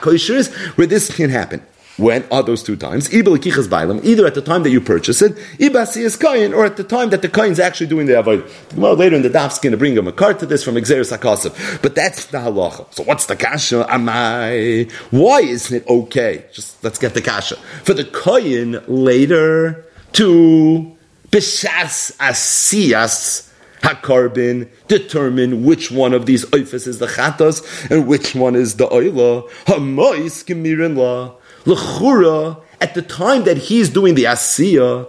where 0.77 0.87
this 0.87 1.15
can 1.15 1.31
happen. 1.31 1.63
When 1.99 2.25
are 2.31 2.45
those 2.45 2.63
two 2.63 2.77
times? 2.77 3.13
Either 3.13 3.35
at 3.35 4.35
the 4.35 4.43
time 4.45 4.63
that 4.63 4.71
you 4.71 4.81
purchase 4.81 5.21
it, 5.21 5.33
or 5.33 6.65
at 6.65 6.77
the 6.77 6.85
time 6.85 7.11
that 7.11 7.23
the 7.23 7.29
kohen 7.29 7.51
is 7.51 7.59
actually 7.59 7.89
doing 7.89 8.07
the 8.07 8.13
avodah. 8.13 8.77
Well, 8.77 8.95
later 8.95 9.17
in 9.17 9.23
the 9.23 9.31
daf 9.31 9.53
is 9.53 9.59
going 9.59 9.73
to 9.73 9.77
bring 9.77 9.97
him 9.97 10.07
a 10.07 10.13
card 10.13 10.39
to 10.39 10.47
this 10.47 10.63
from 10.63 10.77
Exeris 10.77 11.17
Akasav. 11.17 11.83
But 11.83 11.97
that's 11.97 12.27
the 12.27 12.39
halacha. 12.39 12.95
So 12.95 13.03
what's 13.03 13.27
the 13.27 13.35
kasha? 13.35 13.85
Am 13.89 14.09
I? 14.09 14.87
Why 15.11 15.41
isn't 15.41 15.77
it 15.77 15.89
okay? 15.89 16.45
Just 16.53 16.83
let's 16.85 17.01
get 17.01 17.15
the 17.15 17.21
kasha. 17.21 17.57
For 17.83 17.95
the 17.95 18.05
kohen 18.05 18.81
later 18.87 19.85
to 20.13 20.97
bishas 21.33 22.17
asiyas 22.19 23.53
hakarbin 23.83 24.69
determine 24.87 25.65
which 25.65 25.91
one 25.91 26.15
of 26.15 26.27
these 26.27 26.45
oifas 26.47 26.87
is 26.87 27.01
the 27.01 27.07
chatas 27.07 27.91
and 27.91 28.07
which 28.07 28.37
one 28.37 28.55
is 28.55 28.77
the 28.77 28.87
oila. 28.87 29.49
Hamois 29.67 30.45
gemirin 30.45 30.97
la. 30.97 31.35
L'chura, 31.69 32.63
at 32.81 32.95
the 32.95 33.03
time 33.03 33.45
that 33.45 33.59
he's 33.59 33.91
doing 33.91 34.15
the 34.15 34.25
asiya, 34.25 35.07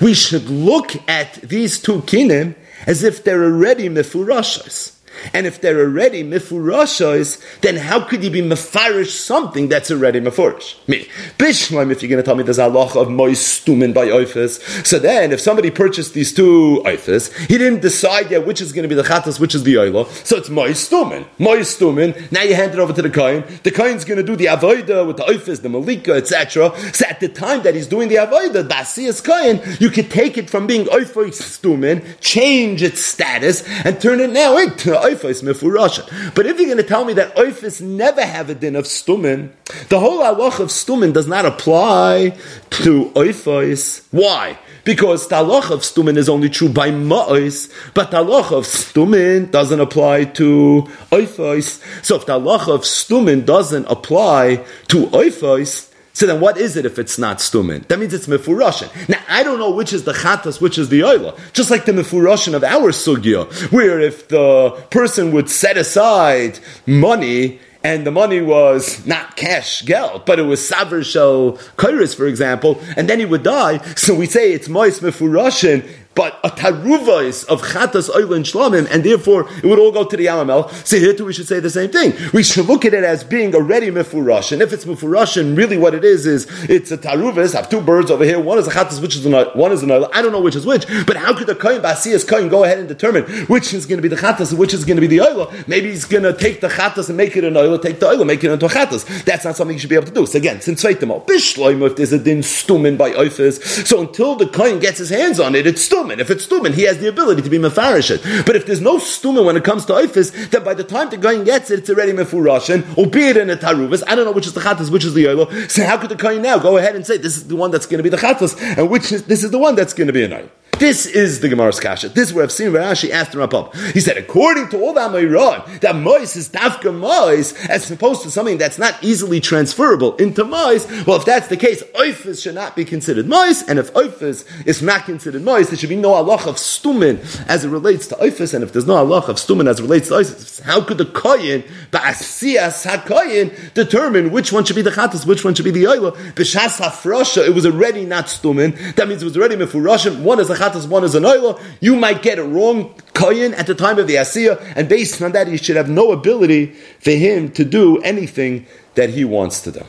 we 0.00 0.12
should 0.12 0.50
look 0.50 0.96
at 1.08 1.34
these 1.34 1.78
two 1.78 2.00
kinim 2.02 2.56
as 2.86 3.04
if 3.04 3.22
they're 3.22 3.44
already 3.44 3.88
mefurashas. 3.88 4.96
And 5.32 5.46
if 5.46 5.60
they're 5.60 5.80
already 5.80 6.22
mifurashos, 6.22 7.60
then 7.60 7.76
how 7.76 8.00
could 8.00 8.24
you 8.24 8.30
be 8.30 8.42
mefarish 8.42 9.10
something 9.10 9.68
that's 9.68 9.90
already 9.90 10.20
mefurish? 10.20 10.76
Me. 10.88 11.08
Bishmaim, 11.38 11.90
if 11.90 12.02
you're 12.02 12.10
going 12.10 12.22
to 12.22 12.26
tell 12.26 12.34
me 12.36 12.42
there's 12.42 12.58
a 12.58 12.68
law 12.68 12.86
of 12.86 13.08
moistumin 13.08 13.94
by 13.94 14.06
oifis, 14.06 14.86
so 14.86 14.98
then 14.98 15.32
if 15.32 15.40
somebody 15.40 15.70
purchased 15.70 16.14
these 16.14 16.32
two 16.32 16.82
oifis, 16.84 17.34
he 17.46 17.58
didn't 17.58 17.80
decide 17.80 18.30
yet 18.30 18.46
which 18.46 18.60
is 18.60 18.72
going 18.72 18.82
to 18.82 18.88
be 18.88 18.94
the 18.94 19.02
chatas, 19.02 19.40
which 19.40 19.54
is 19.54 19.62
the 19.64 19.74
oilo, 19.74 20.08
so 20.26 20.36
it's 20.36 20.48
moistumin. 20.48 21.26
Moistumin, 21.38 22.30
now 22.32 22.42
you 22.42 22.54
hand 22.54 22.72
it 22.72 22.78
over 22.78 22.92
to 22.92 23.02
the 23.02 23.10
kohen. 23.10 23.44
The 23.62 23.70
kohen's 23.70 24.04
going 24.04 24.18
to 24.18 24.22
do 24.22 24.36
the 24.36 24.46
avoida 24.46 25.06
with 25.06 25.16
the 25.16 25.24
oifis, 25.24 25.62
the 25.62 25.68
malika, 25.68 26.14
etc. 26.14 26.72
So 26.92 27.06
at 27.08 27.20
the 27.20 27.28
time 27.28 27.62
that 27.62 27.74
he's 27.74 27.86
doing 27.86 28.08
the 28.08 28.16
avoida, 28.16 28.52
the 28.52 28.64
asiyas 28.64 29.22
kohen, 29.22 29.60
you 29.78 29.90
could 29.90 30.10
take 30.10 30.38
it 30.38 30.50
from 30.50 30.66
being 30.66 30.86
oifistumin, 30.86 32.04
change 32.20 32.82
its 32.82 33.00
status, 33.00 33.62
and 33.84 34.00
turn 34.00 34.20
it 34.20 34.30
now 34.30 34.56
into 34.58 34.90
oifis 35.14 35.42
mefurasha. 35.42 36.34
But 36.34 36.46
if 36.46 36.58
you're 36.58 36.66
going 36.66 36.78
to 36.78 36.82
tell 36.82 37.04
me 37.04 37.12
that 37.14 37.36
oifis 37.36 37.80
never 37.80 38.24
have 38.24 38.50
a 38.50 38.54
din 38.54 38.76
of 38.76 38.84
stumin, 38.84 39.50
the 39.88 40.00
whole 40.00 40.20
halach 40.20 40.60
of 40.60 40.68
stumin 40.68 41.12
does 41.12 41.26
not 41.26 41.46
apply 41.46 42.36
to 42.70 43.10
oifis. 43.10 44.04
Why? 44.10 44.58
Because 44.84 45.28
the 45.28 45.36
halach 45.36 45.70
of 45.70 45.80
stumin 45.80 46.16
is 46.16 46.28
only 46.28 46.48
true 46.48 46.68
by 46.68 46.90
ma'os, 46.90 47.72
but 47.94 48.10
the 48.10 48.24
halach 48.24 48.52
of 48.52 48.64
stumin 48.64 49.50
doesn't 49.50 49.80
apply 49.80 50.24
to 50.24 50.88
oifis. 51.10 51.82
So 52.04 52.16
if 52.16 52.26
the 52.26 52.38
halach 52.38 52.72
of 52.72 52.82
stumin 52.82 53.44
doesn't 53.44 53.86
apply 53.86 54.64
to 54.88 55.06
oifis, 55.08 55.89
so 56.20 56.26
then 56.26 56.38
what 56.38 56.58
is 56.58 56.76
it 56.76 56.84
if 56.84 56.98
it's 56.98 57.18
not 57.18 57.38
stumin? 57.38 57.88
That 57.88 57.98
means 57.98 58.12
it's 58.12 58.26
mefurashin. 58.26 59.08
Now, 59.08 59.22
I 59.26 59.42
don't 59.42 59.58
know 59.58 59.70
which 59.70 59.94
is 59.94 60.04
the 60.04 60.12
chatas, 60.12 60.60
which 60.60 60.76
is 60.76 60.90
the 60.90 61.00
oila. 61.00 61.34
Just 61.54 61.70
like 61.70 61.86
the 61.86 61.92
mefurashin 61.92 62.52
of 62.52 62.62
our 62.62 62.90
sugya, 62.90 63.50
where 63.72 63.98
if 63.98 64.28
the 64.28 64.72
person 64.90 65.32
would 65.32 65.48
set 65.48 65.78
aside 65.78 66.58
money 66.86 67.58
and 67.82 68.06
the 68.06 68.10
money 68.10 68.42
was 68.42 69.06
not 69.06 69.36
cash 69.36 69.80
geld, 69.86 70.26
but 70.26 70.38
it 70.38 70.42
was 70.42 70.60
saver 70.68 71.02
shel 71.02 71.52
kairis, 71.78 72.14
for 72.14 72.26
example, 72.26 72.78
and 72.98 73.08
then 73.08 73.18
he 73.18 73.24
would 73.24 73.42
die. 73.42 73.78
So 73.94 74.14
we 74.14 74.26
say 74.26 74.52
it's 74.52 74.68
mois 74.68 75.00
mefurashin 75.00 75.88
but 76.14 76.40
a 76.42 76.50
taruvais 76.50 77.46
of 77.46 77.62
chatas 77.62 78.10
oil 78.14 78.34
and 78.34 78.44
shlamim, 78.44 78.86
and 78.90 79.04
therefore 79.04 79.48
it 79.58 79.64
would 79.64 79.78
all 79.78 79.92
go 79.92 80.04
to 80.04 80.16
the 80.16 80.26
yamamel. 80.26 80.70
So 80.86 80.98
here 80.98 81.14
too 81.14 81.24
we 81.24 81.32
should 81.32 81.46
say 81.46 81.60
the 81.60 81.70
same 81.70 81.90
thing. 81.90 82.12
We 82.32 82.42
should 82.42 82.66
look 82.66 82.84
at 82.84 82.94
it 82.94 83.04
as 83.04 83.22
being 83.24 83.54
already 83.54 83.90
mefurash, 83.90 84.52
and 84.52 84.60
if 84.60 84.72
it's 84.72 84.84
mefurash, 84.84 85.40
and 85.40 85.56
really 85.56 85.78
what 85.78 85.94
it 85.94 86.04
is 86.04 86.26
is 86.26 86.46
it's 86.68 86.90
a 86.90 86.98
taruvas. 86.98 87.54
I 87.54 87.58
have 87.58 87.70
two 87.70 87.80
birds 87.80 88.10
over 88.10 88.24
here. 88.24 88.40
One 88.40 88.58
is 88.58 88.66
a 88.66 88.70
chatas, 88.70 89.00
which 89.00 89.16
is 89.16 89.26
one 89.54 89.72
is 89.72 89.82
an 89.82 89.90
oil. 89.90 90.10
I 90.12 90.20
don't 90.22 90.32
know 90.32 90.40
which 90.40 90.56
is 90.56 90.66
which, 90.66 90.86
but 91.06 91.16
how 91.16 91.36
could 91.36 91.46
the 91.46 91.54
kohen 91.54 91.80
basiyas 91.80 92.26
kohen 92.26 92.48
go 92.48 92.64
ahead 92.64 92.78
and 92.78 92.88
determine 92.88 93.24
which 93.46 93.72
is 93.72 93.86
going 93.86 93.98
to 93.98 94.02
be 94.02 94.08
the 94.08 94.20
chatas 94.20 94.50
and 94.50 94.58
which 94.58 94.74
is 94.74 94.84
going 94.84 94.96
to 94.96 95.00
be 95.00 95.06
the 95.06 95.20
oil? 95.20 95.52
Maybe 95.66 95.90
he's 95.90 96.04
going 96.04 96.24
to 96.24 96.32
take 96.36 96.60
the 96.60 96.68
chatas 96.68 97.08
and 97.08 97.16
make 97.16 97.36
it 97.36 97.44
an 97.44 97.56
oil, 97.56 97.78
take 97.78 98.00
the 98.00 98.08
oil, 98.08 98.24
make 98.24 98.42
it 98.42 98.50
into 98.50 98.66
a 98.66 98.68
chatas. 98.68 99.24
That's 99.24 99.44
not 99.44 99.56
something 99.56 99.74
you 99.74 99.80
should 99.80 99.90
be 99.90 99.96
able 99.96 100.08
to 100.08 100.12
do. 100.12 100.26
So 100.26 100.38
again, 100.38 100.60
since 100.60 100.82
Sveitamo, 100.82 101.26
bishloim 101.26 101.86
if 101.86 101.96
there's 101.96 102.12
a 102.12 102.18
din 102.18 102.38
stumin 102.38 102.98
by 102.98 103.12
oifis, 103.12 103.86
so 103.86 104.00
until 104.00 104.34
the 104.34 104.48
kohen 104.48 104.80
gets 104.80 104.98
his 104.98 105.10
hands 105.10 105.38
on 105.38 105.54
it, 105.54 105.66
it's 105.66 105.88
stumin 105.88 105.99
stumin. 106.00 106.18
If 106.18 106.30
it's 106.30 106.46
stumin, 106.46 106.74
he 106.74 106.82
has 106.82 106.98
the 106.98 107.08
ability 107.08 107.42
to 107.42 107.50
be 107.50 107.58
mefarished. 107.58 108.46
But 108.46 108.56
if 108.56 108.66
there's 108.66 108.80
no 108.80 108.98
stumin 108.98 109.44
when 109.44 109.56
it 109.56 109.64
comes 109.64 109.84
to 109.86 109.92
oifis, 109.94 110.50
then 110.50 110.64
by 110.64 110.74
the 110.74 110.84
time 110.84 111.10
the 111.10 111.16
guy 111.16 111.42
gets 111.42 111.70
it, 111.70 111.80
it's 111.80 111.90
already 111.90 112.12
mefurashin, 112.12 112.96
albeit 112.96 113.36
in 113.36 113.50
a 113.50 113.56
taruvas. 113.56 114.02
I 114.06 114.14
don't 114.14 114.24
know 114.24 114.32
which 114.32 114.46
is 114.46 114.54
the 114.54 114.60
chatas, 114.60 114.90
which 114.90 115.04
is 115.04 115.14
the 115.14 115.22
yolo. 115.22 115.50
So 115.68 115.84
how 115.84 115.98
could 115.98 116.10
the 116.10 116.16
kohen 116.16 116.42
now 116.42 116.58
go 116.58 116.76
ahead 116.76 116.96
and 116.96 117.06
say 117.06 117.16
this 117.16 117.36
is 117.36 117.48
the 117.48 117.56
one 117.56 117.70
that's 117.70 117.86
going 117.86 117.98
to 117.98 118.02
be 118.02 118.08
the 118.08 118.16
chatas, 118.16 118.60
and 118.76 118.90
which 118.90 119.12
is, 119.12 119.24
this 119.24 119.44
is 119.44 119.50
the 119.50 119.58
one 119.58 119.74
that's 119.74 119.92
going 119.92 120.06
to 120.06 120.12
be 120.12 120.24
an 120.24 120.32
oil? 120.32 120.48
This 120.80 121.04
is 121.04 121.40
the 121.40 121.48
Gemara's 121.50 121.78
kasha. 121.78 122.08
This 122.08 122.28
is 122.28 122.34
where 122.34 122.42
I've 122.42 122.50
seen 122.50 122.70
Rashi 122.70 123.10
asked 123.10 123.34
him 123.34 123.42
up. 123.42 123.76
He 123.92 124.00
said, 124.00 124.16
according 124.16 124.70
to 124.70 124.80
all 124.80 124.94
that 124.94 125.10
Mayron, 125.10 125.78
that 125.80 125.94
mois 125.94 126.34
is 126.36 126.48
dafka 126.48 126.90
mois, 126.98 127.52
as 127.68 127.90
opposed 127.90 128.22
to 128.22 128.30
something 128.30 128.56
that's 128.56 128.78
not 128.78 128.96
easily 129.04 129.40
transferable 129.40 130.16
into 130.16 130.42
mois. 130.42 130.86
Well, 131.04 131.18
if 131.18 131.26
that's 131.26 131.48
the 131.48 131.58
case, 131.58 131.82
oifis 131.96 132.42
should 132.42 132.54
not 132.54 132.76
be 132.76 132.86
considered 132.86 133.28
mois, 133.28 133.62
and 133.68 133.78
if 133.78 133.92
oifis 133.92 134.46
is 134.66 134.80
not 134.80 135.04
considered 135.04 135.42
mois, 135.42 135.68
there 135.68 135.76
should 135.76 135.90
be 135.90 135.96
no 135.96 136.12
halach 136.12 136.46
of 136.46 136.56
stumin 136.56 137.20
as 137.46 137.66
it 137.66 137.68
relates 137.68 138.06
to 138.06 138.14
oifis, 138.14 138.54
and 138.54 138.64
if 138.64 138.72
there's 138.72 138.86
no 138.86 138.94
halach 139.04 139.28
of 139.28 139.36
stumin 139.36 139.68
as 139.68 139.80
it 139.80 139.82
relates 139.82 140.08
to 140.08 140.14
oifis, 140.14 140.62
how 140.62 140.80
could 140.82 140.96
the 140.96 141.04
koyin, 141.04 141.68
ba'asiyas 141.90 142.86
ha 142.88 143.70
determine 143.74 144.30
which 144.30 144.50
one 144.50 144.64
should 144.64 144.76
be 144.76 144.82
the 144.82 144.90
chatas, 144.90 145.26
which 145.26 145.44
one 145.44 145.54
should 145.54 145.66
be 145.66 145.70
the 145.70 145.84
oila? 145.84 146.16
B'shas 146.32 146.80
hafrosha, 146.80 147.46
it 147.46 147.54
was 147.54 147.66
already 147.66 148.06
not 148.06 148.28
stumin. 148.28 148.94
That 148.94 149.08
means 149.08 149.20
it 149.20 149.26
was 149.26 149.36
already 149.36 149.56
mefurashim. 149.56 150.22
One 150.22 150.40
is 150.40 150.48
a 150.48 150.54
chatas, 150.54 150.69
one 150.86 151.04
is 151.04 151.14
an 151.14 151.24
oila, 151.24 151.60
you 151.80 151.96
might 151.96 152.22
get 152.22 152.38
it 152.38 152.44
wrong, 152.44 152.94
koyin, 153.14 153.56
at 153.58 153.66
the 153.66 153.74
time 153.74 153.98
of 153.98 154.06
the 154.06 154.16
asiya, 154.16 154.60
and 154.76 154.88
based 154.88 155.20
on 155.22 155.32
that, 155.32 155.48
he 155.48 155.56
should 155.56 155.76
have 155.76 155.88
no 155.88 156.12
ability 156.12 156.66
for 157.00 157.10
him 157.10 157.50
to 157.52 157.64
do 157.64 157.98
anything 158.02 158.66
that 158.94 159.10
he 159.10 159.24
wants 159.24 159.60
to 159.62 159.72
do. 159.72 159.84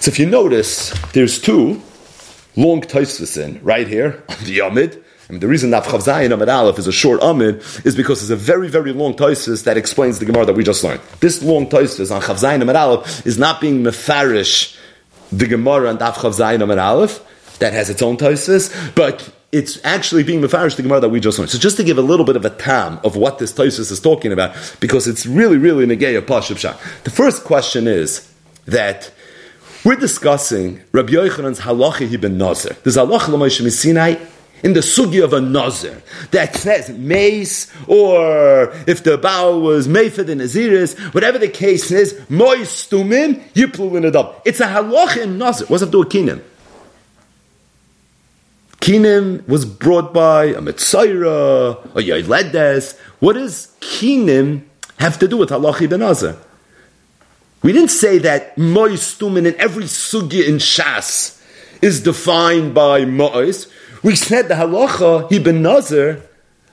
So 0.00 0.10
if 0.10 0.18
you 0.18 0.26
notice, 0.26 0.90
there's 1.12 1.40
two 1.40 1.82
long 2.56 2.82
in 2.82 3.60
right 3.62 3.88
here 3.88 4.22
on 4.28 4.36
the 4.44 4.58
Yamid. 4.58 5.02
And 5.30 5.40
the 5.40 5.48
reason 5.48 5.70
Naf 5.70 5.84
Chavzayin 5.84 6.34
Amid 6.34 6.50
Aleph 6.50 6.78
is 6.78 6.86
a 6.86 6.92
short 6.92 7.22
Amid 7.22 7.62
is 7.86 7.96
because 7.96 8.20
it's 8.20 8.30
a 8.30 8.36
very, 8.36 8.68
very 8.68 8.92
long 8.92 9.14
Taisis 9.14 9.64
that 9.64 9.78
explains 9.78 10.18
the 10.18 10.26
Gemara 10.26 10.44
that 10.44 10.52
we 10.52 10.62
just 10.62 10.84
learned. 10.84 11.00
This 11.20 11.42
long 11.42 11.66
Taisis 11.66 12.14
on 12.14 12.20
Chavzayin 12.20 12.60
Amid 12.60 12.76
Aleph 12.76 13.26
is 13.26 13.38
not 13.38 13.58
being 13.58 13.82
mefarish 13.82 14.76
the 15.38 15.46
Gemara 15.46 15.90
and 15.90 15.98
Daf 15.98 16.14
Chav 16.14 16.38
Zayin 16.38 16.62
Amar 16.62 16.78
Aleph 16.78 17.22
that 17.58 17.72
has 17.72 17.90
its 17.90 18.02
own 18.02 18.16
Tosfos, 18.16 18.94
but 18.94 19.32
it's 19.54 19.78
actually 19.84 20.24
being 20.24 20.40
mafarish 20.40 20.74
the 20.74 20.82
Gemara 20.82 20.98
that 20.98 21.10
we 21.10 21.20
just 21.20 21.38
learned. 21.38 21.52
So 21.52 21.58
just 21.58 21.76
to 21.76 21.84
give 21.84 21.96
a 21.96 22.02
little 22.02 22.26
bit 22.26 22.34
of 22.34 22.44
a 22.44 22.50
tam 22.50 22.98
of 23.04 23.14
what 23.14 23.38
this 23.38 23.52
Tosfos 23.52 23.92
is 23.92 24.00
talking 24.00 24.32
about, 24.32 24.52
because 24.80 25.06
it's 25.06 25.26
really, 25.26 25.58
really 25.58 25.86
negay 25.86 26.16
of 26.18 26.58
Shah. 26.58 26.76
The 27.04 27.10
first 27.10 27.44
question 27.44 27.86
is 27.86 28.28
that 28.66 29.12
we're 29.84 29.94
discussing 29.94 30.80
Rabbi 30.90 31.12
Yochanan's 31.12 31.60
halacha 31.60 32.12
ibn 32.12 32.36
Nazir. 32.36 32.76
There's 32.82 32.96
halacha 32.96 33.28
l'Moshe 33.28 33.70
Sinai 33.70 34.16
in 34.64 34.72
the 34.72 34.80
sugi 34.80 35.22
of 35.22 35.32
a 35.32 35.40
nazir 35.40 36.02
that 36.30 36.56
says 36.56 36.88
mace, 36.88 37.70
or 37.86 38.72
if 38.88 39.04
the 39.04 39.18
bow 39.18 39.58
was 39.58 39.86
mefed 39.86 40.28
in 40.28 40.38
aziris, 40.38 40.98
whatever 41.14 41.38
the 41.38 41.48
case 41.48 41.90
is, 41.92 42.18
mois 42.28 42.66
stumim 42.66 43.40
yiplu 43.52 43.96
in 43.98 44.04
It's 44.44 44.60
a 44.60 44.66
halacha 44.66 45.24
in 45.24 45.38
nazir. 45.38 45.66
What's 45.68 45.84
up 45.84 45.92
to 45.92 46.00
a 46.00 46.06
kinim? 46.06 46.42
Kinim 48.84 49.48
was 49.48 49.64
brought 49.64 50.12
by 50.12 50.44
a 50.44 50.60
Metzaira, 50.60 51.82
a 51.96 52.02
Yoledes. 52.02 52.98
What 53.18 53.32
does 53.32 53.74
Kinim 53.80 54.64
have 54.98 55.18
to 55.20 55.26
do 55.26 55.38
with 55.38 55.48
Halachi 55.48 55.88
ben 55.88 56.02
Azar? 56.02 56.36
We 57.62 57.72
didn't 57.72 57.92
say 57.92 58.18
that 58.18 58.58
Mois 58.58 59.16
Tumin 59.16 59.46
in 59.46 59.58
every 59.58 59.84
sugya 59.84 60.46
in 60.46 60.56
Shas 60.56 61.42
is 61.80 62.02
defined 62.02 62.74
by 62.74 63.06
Mois. 63.06 63.68
We 64.02 64.16
said 64.16 64.48
the 64.48 64.54
Halacha 64.54 65.42
ben 65.42 65.62
Nazar 65.62 66.20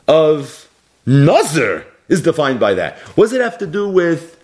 of 0.06 0.70
Nazar 1.06 1.86
is 2.10 2.22
defined 2.22 2.60
by 2.60 2.74
that. 2.74 2.98
What 3.16 3.24
does 3.24 3.34
it 3.34 3.40
have 3.40 3.58
to 3.60 3.68
do 3.68 3.88
with 3.88 4.38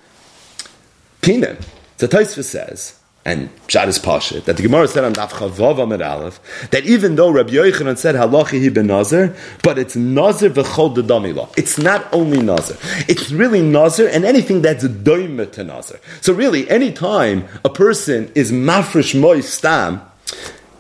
Kinim? 1.22 1.62
The 1.98 2.08
Taisva 2.08 2.46
says 2.46 2.98
and 3.28 3.54
Pshat 3.68 3.88
is 3.90 4.00
Pasha, 4.00 4.40
that 4.40 4.56
the 4.56 4.64
Gemara 4.64 4.88
said 4.88 5.04
on 5.04 5.12
Daf 5.12 5.32
Chavav 5.32 5.84
Amid 5.84 6.02
Aleph, 6.02 6.40
that 6.72 6.86
even 6.86 7.18
though 7.18 7.30
Rabbi 7.30 7.52
Yochanan 7.52 7.98
said 7.98 8.16
Halachi 8.16 8.74
ben 8.74 8.88
Nazir, 8.88 9.36
but 9.64 9.78
it's 9.78 9.98
Nazir 9.98 10.50
v'chol 10.50 10.96
dedamila. 10.96 11.54
It's 11.58 11.78
not 11.78 12.08
only 12.14 12.42
Nazir. 12.42 12.78
It's 13.10 13.30
really 13.30 13.62
Nazir 13.62 14.08
and 14.08 14.24
anything 14.24 14.62
that's 14.62 14.88
doime 14.88 15.46
to 15.52 15.64
Nazir. 15.66 16.00
So 16.22 16.32
really, 16.32 16.70
any 16.70 16.94
time 16.94 17.46
a 17.66 17.70
person 17.70 18.32
is 18.34 18.54
mafresh 18.54 19.20
moy 19.20 19.42
stam, 19.42 20.02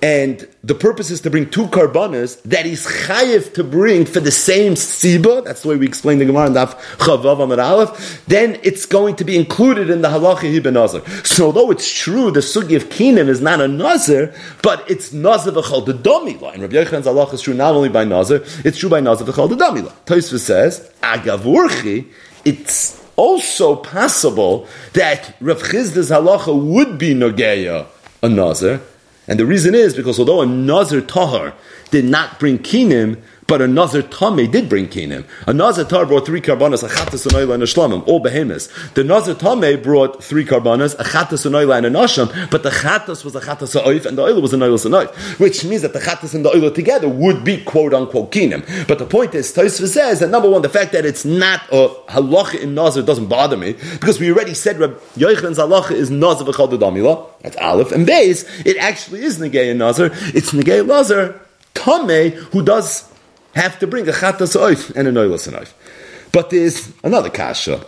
and 0.01 0.47
the 0.63 0.75
purpose 0.75 1.09
is 1.09 1.21
to 1.21 1.29
bring 1.29 1.49
two 1.49 1.65
karbanas 1.67 2.41
that 2.43 2.65
he's 2.65 2.85
chayiv 2.85 3.53
to 3.53 3.63
bring 3.63 4.05
for 4.05 4.19
the 4.19 4.31
same 4.31 4.73
siba. 4.73 5.43
That's 5.43 5.63
the 5.63 5.69
way 5.69 5.75
we 5.75 5.87
explain 5.87 6.19
the 6.19 6.25
Gemara 6.25 6.47
in 6.47 6.53
Daf 6.53 6.77
Chavav 6.97 7.41
Amar 7.41 7.59
Aleph. 7.59 8.23
Then 8.27 8.59
it's 8.63 8.85
going 8.85 9.15
to 9.15 9.23
be 9.23 9.35
included 9.35 9.89
in 9.89 10.01
the 10.01 10.09
halacha 10.09 10.53
ibn 10.53 10.75
nazar. 10.75 11.01
So 11.23 11.47
although 11.47 11.71
it's 11.71 11.91
true 11.91 12.29
the 12.29 12.41
sugi 12.41 12.75
of 12.75 12.89
kinim 12.89 13.27
is 13.27 13.41
not 13.41 13.59
a 13.59 13.67
nazar, 13.67 14.33
but 14.61 14.89
it's 14.89 15.13
nazar 15.13 15.53
v'chal 15.53 15.85
the 15.85 15.93
domila. 15.93 16.53
And 16.53 16.61
Rabbi 16.61 16.75
Yochanan's 16.75 17.07
halacha 17.07 17.33
is 17.33 17.41
true 17.41 17.55
not 17.55 17.73
only 17.73 17.89
by 17.89 18.03
nazar, 18.03 18.41
it's 18.63 18.77
true 18.77 18.89
by 18.89 18.99
nazar 18.99 19.25
v'chal 19.27 19.49
the 19.49 19.55
domila. 19.55 19.91
Tosfos 20.05 20.39
says 20.39 20.91
agavurchi. 21.01 22.11
It's 22.45 23.03
also 23.15 23.75
possible 23.75 24.67
that 24.93 25.35
Rav 25.41 25.63
Chizda's 25.63 26.11
halacha 26.11 26.55
would 26.55 26.99
be 26.99 27.15
nogeya 27.15 27.87
a 28.21 28.29
nazar 28.29 28.79
and 29.27 29.39
the 29.39 29.45
reason 29.45 29.75
is 29.75 29.93
because 29.93 30.19
although 30.19 30.41
a 30.41 30.45
Nazir 30.45 31.01
Tahar 31.01 31.53
did 31.91 32.05
not 32.05 32.39
bring 32.39 32.59
kinim, 32.59 33.21
but 33.47 33.61
a 33.61 33.67
Nazir 33.67 34.01
did 34.01 34.69
bring 34.69 34.87
kinim. 34.87 35.25
A 35.47 35.53
Nazir 35.53 35.85
Tahar 35.85 36.05
brought 36.05 36.25
three 36.25 36.41
karbanas, 36.41 36.83
a 36.83 36.87
chatas, 36.87 37.25
an 37.25 37.31
oila, 37.31 37.55
and 37.55 37.63
a 37.63 37.65
shlamim, 37.65 38.07
all 38.07 38.19
behemoths. 38.19 38.69
The 38.93 39.03
Nazir 39.03 39.35
Tame 39.35 39.81
brought 39.81 40.23
three 40.23 40.45
karbanas, 40.45 40.93
a 40.99 41.03
chatas, 41.03 41.45
an 41.45 41.55
and 41.55 41.85
a 41.85 41.89
nasham, 41.89 42.49
but 42.51 42.63
the 42.63 42.69
chatas 42.69 43.23
was 43.23 43.35
a 43.35 43.41
chatas 43.41 43.81
oif, 43.81 44.05
and 44.05 44.17
the 44.17 44.23
oila 44.23 44.41
was 44.41 44.53
an 44.53 44.59
oila 44.59 44.77
which 45.39 45.65
means 45.65 45.81
that 45.81 45.93
the 45.93 45.99
chatas 45.99 46.33
and 46.33 46.45
the 46.45 46.49
oila 46.49 46.73
together 46.73 47.07
would 47.07 47.43
be 47.43 47.63
quote 47.63 47.93
unquote 47.93 48.31
kinim. 48.31 48.87
But 48.87 48.99
the 48.99 49.05
point 49.05 49.33
is, 49.33 49.53
Tosfos 49.53 49.89
says 49.89 50.19
that 50.19 50.29
number 50.29 50.49
one, 50.49 50.61
the 50.61 50.69
fact 50.69 50.91
that 50.91 51.05
it's 51.05 51.25
not 51.25 51.61
a 51.71 51.89
halacha 52.09 52.61
in 52.61 52.75
Nazir 52.75 53.03
doesn't 53.03 53.27
bother 53.27 53.57
me, 53.57 53.73
because 53.73 54.19
we 54.19 54.31
already 54.31 54.53
said 54.53 54.77
Reb 54.79 54.99
Yoichan's 55.15 55.57
halacha 55.57 55.91
is 55.91 56.11
Nazir 56.11 56.45
v'chal 56.45 56.69
damila, 56.77 57.27
that's 57.41 57.57
Aleph, 57.57 57.91
and 57.91 58.07
Beis, 58.07 58.45
it 58.65 58.77
actually 58.77 59.23
is 59.23 59.39
Negei 59.39 59.71
in 59.71 59.77
Nazir, 59.77 60.11
it's 60.13 60.51
Negei 60.51 60.85
Lazar, 60.85 61.39
Tame, 61.73 62.31
who 62.51 62.63
does 62.63 63.11
have 63.57 63.79
to 63.79 63.87
bring 63.87 64.07
a 64.07 64.11
chatas 64.11 64.55
oif 64.55 64.95
and 64.95 65.07
a 65.07 65.11
noilas 65.11 65.51
oif. 65.51 65.73
But 66.31 66.49
there's 66.49 66.91
another 67.03 67.29
kasha. 67.29 67.85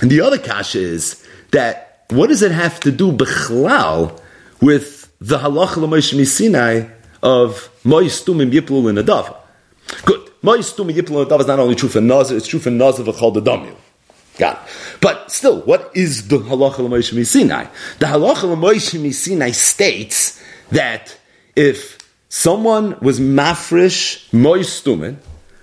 And 0.00 0.10
the 0.10 0.20
other 0.20 0.38
kasha 0.38 0.80
is 0.80 1.24
that 1.52 2.04
what 2.10 2.28
does 2.28 2.42
it 2.42 2.52
have 2.52 2.80
to 2.80 2.90
do 2.90 3.12
bechlal 3.12 4.20
with 4.60 5.10
the 5.20 5.38
halacha 5.38 5.76
l'moish 5.76 6.26
Sinai 6.26 6.88
of 7.22 7.70
mois 7.84 8.24
tumim 8.24 8.50
yiplul 8.50 8.90
in 8.90 8.96
adava? 8.96 9.36
Good. 10.04 10.30
Mois 10.42 10.72
tumim 10.72 10.92
yiplul 10.92 11.22
in 11.22 11.28
adava 11.28 11.40
is 11.40 11.46
not 11.46 11.58
only 11.58 11.74
true 11.74 11.88
for 11.88 12.00
nazir, 12.00 12.36
it's 12.36 12.46
true 12.46 12.60
for 12.60 12.70
nazir 12.70 13.04
v'chal 13.04 13.34
the. 13.34 13.76
Got 14.38 14.56
it. 14.56 14.72
But 15.00 15.30
still, 15.30 15.60
what 15.62 15.90
is 15.94 16.28
the 16.28 16.38
halacha 16.38 16.78
l'moish 16.78 17.26
Sinai? 17.26 17.66
The 17.98 18.06
halacha 18.06 18.44
l'moish 18.44 19.12
Sinai 19.14 19.50
states 19.50 20.42
that 20.70 21.18
if 21.54 22.01
someone 22.32 22.98
was 23.00 23.20
mafresh 23.20 24.26
moistumen 24.30 25.16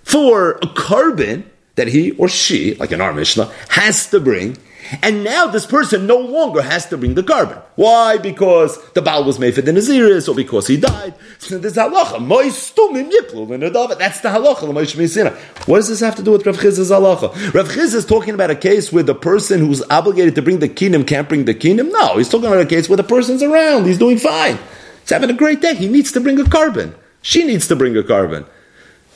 for 0.03 0.60
a 0.62 0.67
carbon 0.67 1.49
that 1.73 1.88
he 1.88 2.12
or 2.12 2.29
she, 2.29 2.75
like 2.75 2.91
in 2.91 3.01
our 3.01 3.12
Mishnah, 3.12 3.51
has 3.69 4.08
to 4.12 4.19
bring, 4.19 4.55
and 5.01 5.23
now 5.23 5.47
this 5.47 5.65
person 5.65 6.05
no 6.05 6.17
longer 6.17 6.62
has 6.62 6.86
to 6.89 6.97
bring 6.97 7.15
the 7.15 7.23
carbon. 7.23 7.58
Why? 7.75 8.17
Because 8.17 8.79
the 8.91 9.01
Baal 9.01 9.23
was 9.23 9.39
made 9.39 9.55
for 9.55 9.62
the 9.62 9.71
Naziris, 9.71 10.29
or 10.29 10.36
because 10.36 10.67
he 10.67 10.77
died. 10.77 11.15
So 11.39 11.58
there's 11.58 11.73
halacha. 11.73 12.17
Moistumim 12.17 13.12
yiplul 13.12 13.51
in 13.51 13.62
That's 13.97 14.19
the 14.19 14.29
halacha. 14.29 15.67
What 15.67 15.77
does 15.77 15.89
this 15.89 16.01
have 16.01 16.17
to 16.17 16.23
do 16.23 16.34
with 16.34 16.45
Rav 16.45 16.62
Chiz's 16.62 16.91
halacha? 16.91 17.53
Rav 17.53 17.73
Chiz 17.73 17.95
is 17.95 18.05
talking 18.05 18.36
about 18.36 18.51
a 18.51 18.55
case 18.55 18.93
where 18.93 19.03
the 19.03 19.15
person 19.15 19.60
who's 19.60 19.82
obligated 19.89 20.36
to 20.36 20.43
bring 20.43 20.60
the 20.60 20.69
kingdom 20.69 21.03
can't 21.03 21.27
bring 21.27 21.45
the 21.45 21.55
kingdom. 21.55 21.89
No, 21.89 22.17
he's 22.17 22.29
talking 22.29 22.45
about 22.45 22.62
a 22.62 22.67
case 22.67 22.88
where 22.88 22.97
the 22.97 23.03
person's 23.03 23.41
around. 23.41 23.86
He's 23.86 23.97
doing 23.97 24.19
fine. 24.19 24.60
He's 25.09 25.15
having 25.15 25.31
a 25.31 25.33
great 25.33 25.59
day. 25.59 25.73
He 25.73 25.87
needs 25.87 26.11
to 26.11 26.19
bring 26.19 26.39
a 26.39 26.47
carbon. 26.47 26.93
She 27.23 27.43
needs 27.43 27.67
to 27.69 27.75
bring 27.75 27.97
a 27.97 28.03
carbon. 28.03 28.45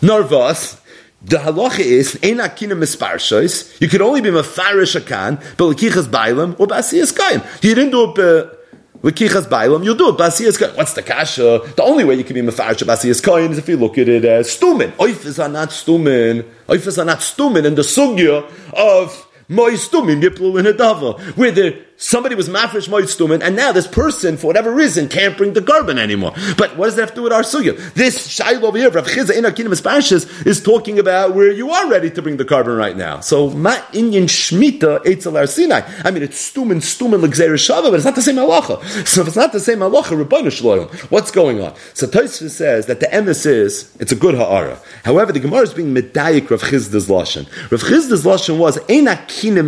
Narvas, 0.02 0.82
the 1.22 1.38
halacha 1.38 1.82
is 1.82 2.18
kina 2.20 2.76
misparshois. 2.76 3.80
You 3.80 3.88
could 3.88 4.02
only 4.02 4.20
be 4.20 4.30
mafarish 4.30 5.00
akan, 5.00 5.40
but 5.56 5.66
lekichas 5.66 6.08
bailam 6.08 6.60
or 6.60 6.66
basiyas 6.66 7.16
kaim. 7.16 7.44
You 7.62 7.76
didn't 7.76 7.92
do 7.92 8.12
it. 8.12 8.60
Lekichas 9.04 9.46
bailam, 9.46 9.86
you'll 9.86 9.94
do 9.94 10.10
it. 10.10 10.18
Basiyas 10.18 10.58
kain. 10.58 10.76
What's 10.76 10.94
the 10.94 11.04
kasha? 11.04 11.62
The 11.76 11.84
only 11.84 12.06
way 12.06 12.16
you 12.16 12.24
can 12.24 12.34
be 12.34 12.42
mafarish 12.42 12.82
basiyas 12.82 13.24
kain 13.24 13.52
is 13.52 13.60
if 13.60 13.70
you 13.70 13.78
look 13.78 14.00
at 14.00 14.10
it 14.10 14.26
as 14.26 14.48
stumin. 14.48 14.94
Oifes 14.94 15.38
are 15.38 15.48
not 15.48 15.70
stumin. 15.70 16.42
Oifes 16.68 16.98
are 16.98 17.06
not 17.06 17.20
stumin 17.20 17.66
in 17.66 17.76
the 17.76 17.84
sugya 17.84 18.50
of 18.74 19.28
moistumin 19.48 20.24
yiplu 20.24 20.60
in 20.60 20.66
a 20.66 20.74
dava, 20.74 21.20
where 21.38 21.52
the 21.52 21.80
somebody 22.04 22.36
was 22.36 22.50
mafresh 22.50 22.90
moitstumin, 22.90 23.42
and 23.42 23.56
now 23.56 23.72
this 23.72 23.88
person, 23.88 24.38
for 24.38 24.48
whatever 24.48 24.72
reason, 24.72 25.08
can't 25.08 25.38
bring 25.38 25.54
the 25.54 25.62
carbon 25.62 25.98
anymore. 25.98 26.34
But 26.58 26.78
what 26.78 26.86
does 26.86 26.96
that 26.98 27.04
have 27.04 27.10
to 27.12 27.16
do 27.16 27.24
with 27.24 27.34
our 27.34 27.44
sugya? 27.44 27.94
This 27.94 28.28
shail 28.28 28.62
over 28.64 28.78
here, 28.78 28.90
Rav 28.90 29.08
Chisda 29.08 29.36
in 29.36 29.46
Akinim 29.46 29.74
Espashis, 29.74 30.46
is 30.46 30.62
talking 30.62 31.00
about 31.00 31.34
where 31.34 31.52
you 31.52 31.72
are 31.72 31.90
ready 31.90 32.12
to 32.12 32.22
bring 32.22 32.38
the 32.38 32.46
carbon 32.46 32.76
right 32.76 32.96
now. 32.96 33.22
So, 33.22 33.50
ma 33.50 33.76
inyan 33.94 34.26
shmita 34.26 35.06
etzel 35.06 35.48
Sinai. 35.48 35.82
I 36.04 36.12
mean, 36.12 36.24
it's 36.24 36.52
stumin, 36.52 36.78
stumin, 36.78 37.22
l'gzeir 37.22 37.54
shava, 37.54 37.84
but 37.84 37.96
it's 37.96 38.06
not 38.06 38.16
the 38.16 38.22
same 38.22 38.36
halacha. 38.36 38.82
So 39.14 39.22
if 39.22 39.28
it's 39.28 39.36
not 39.36 39.52
the 39.52 39.60
same 39.60 39.80
halacha, 39.80 40.24
Rabbanu 40.24 40.48
Shloim, 40.48 40.90
what's 41.12 41.30
going 41.30 41.62
on? 41.62 41.76
So 41.94 42.08
Tosfos 42.08 42.50
says 42.50 42.88
that 42.88 43.00
the 43.00 43.08
emes 43.08 43.46
is, 43.46 43.96
it's 44.00 44.12
a 44.12 44.16
good 44.16 44.36
ha'ara. 44.36 44.80
However, 45.04 45.32
the 45.32 45.40
Gemara 45.40 45.62
is 45.62 45.74
being 45.74 45.94
medayik 45.94 46.50
Rav 46.50 46.62
Chizda's 46.62 47.08
lashon. 47.08 47.46
Rav 47.72 47.82
Chizda's 47.82 48.24
lashon 48.24 48.58
was, 48.58 48.78
ein 48.90 49.06
akinim. 49.06 49.64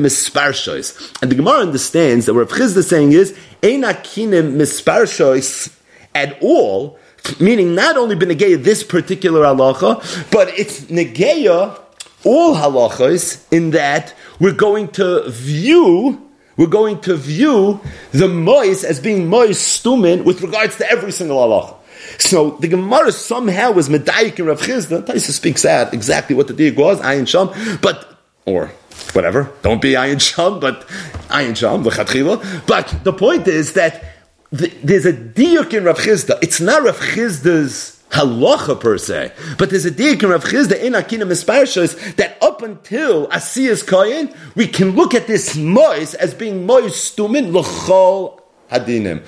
And 1.22 1.32
the 1.32 1.36
Gemara 1.36 1.60
understands 1.60 2.25
that 2.26 2.34
what 2.34 2.52
Rav 2.52 2.60
Chizda 2.60 2.78
is 2.78 2.88
saying 2.88 3.12
is, 3.14 3.38
Eina 3.62 3.94
kinim 4.04 4.56
misparshois 4.56 5.76
at 6.14 6.38
all, 6.42 6.98
meaning 7.40 7.76
not 7.76 7.98
only 7.98 8.16
benegeya 8.16 8.64
this 8.64 8.84
particular 8.84 9.42
halacha, 9.42 10.32
but 10.32 10.48
it's 10.60 10.82
negeya 10.82 11.80
all 12.24 12.56
halachas 12.56 13.46
in 13.52 13.72
that 13.72 14.14
we're 14.40 14.52
going 14.52 14.88
to 14.90 15.30
view 15.30 16.22
we're 16.58 16.68
going 16.68 17.02
to 17.02 17.18
view 17.18 17.82
the 18.12 18.30
mois 18.30 18.86
as 18.86 19.02
being 19.02 19.28
mois 19.28 19.58
stumin 19.58 20.24
with 20.24 20.42
regards 20.42 20.78
to 20.78 20.90
every 20.90 21.12
single 21.12 21.38
halacha. 21.38 21.76
So 22.18 22.52
the 22.52 22.68
Gemara 22.70 23.12
somehow 23.12 23.72
was 23.72 23.90
medayik 23.90 24.40
in 24.40 24.46
Rav 24.46 24.62
Chizda. 24.62 25.06
Taisa 25.06 25.32
speaks 25.32 25.66
out 25.66 25.94
exactly 25.94 26.36
what 26.36 26.48
the 26.48 26.54
dig 26.54 26.78
was, 26.78 27.02
ayin 27.02 27.28
sham, 27.28 27.80
but 27.82 28.18
or 28.46 28.72
whatever. 29.14 29.52
Don't 29.62 29.82
be 29.82 29.94
ayin 29.94 30.22
sham, 30.22 30.60
but 30.60 30.88
ayin 31.30 31.56
sham 31.56 31.84
v'chatchila. 31.84 32.68
But 32.68 33.04
the 33.04 33.14
point 33.14 33.48
is 33.48 33.74
that 33.74 34.04
the, 34.52 34.68
there's 34.84 35.06
a 35.06 35.14
diuk 35.14 35.74
in 35.74 35.84
Rav 35.84 35.98
Chizda. 35.98 36.38
It's 36.42 36.62
not 36.62 36.84
Rav 36.84 36.98
Chizda's 37.00 38.04
halacha 38.12 38.80
per 38.80 38.98
se, 38.98 39.32
but 39.58 39.70
there's 39.70 39.86
a 39.86 39.92
diuk 39.92 40.24
in 40.24 40.30
Rav 40.30 40.44
Chizda 40.44 40.82
in 40.82 40.94
Akina 40.94 41.24
Misparshas 41.24 42.16
that 42.16 42.38
up 42.42 42.62
until 42.62 43.28
Asiyas 43.28 43.84
Kayin, 43.84 44.36
we 44.56 44.68
can 44.68 44.92
look 44.92 45.14
at 45.14 45.28
this 45.28 45.56
mois 45.56 46.14
as 46.14 46.34
being 46.34 46.66
mois 46.66 46.92
stumin 46.92 47.52
l'chol 47.52 48.40
hadinim. 48.72 49.22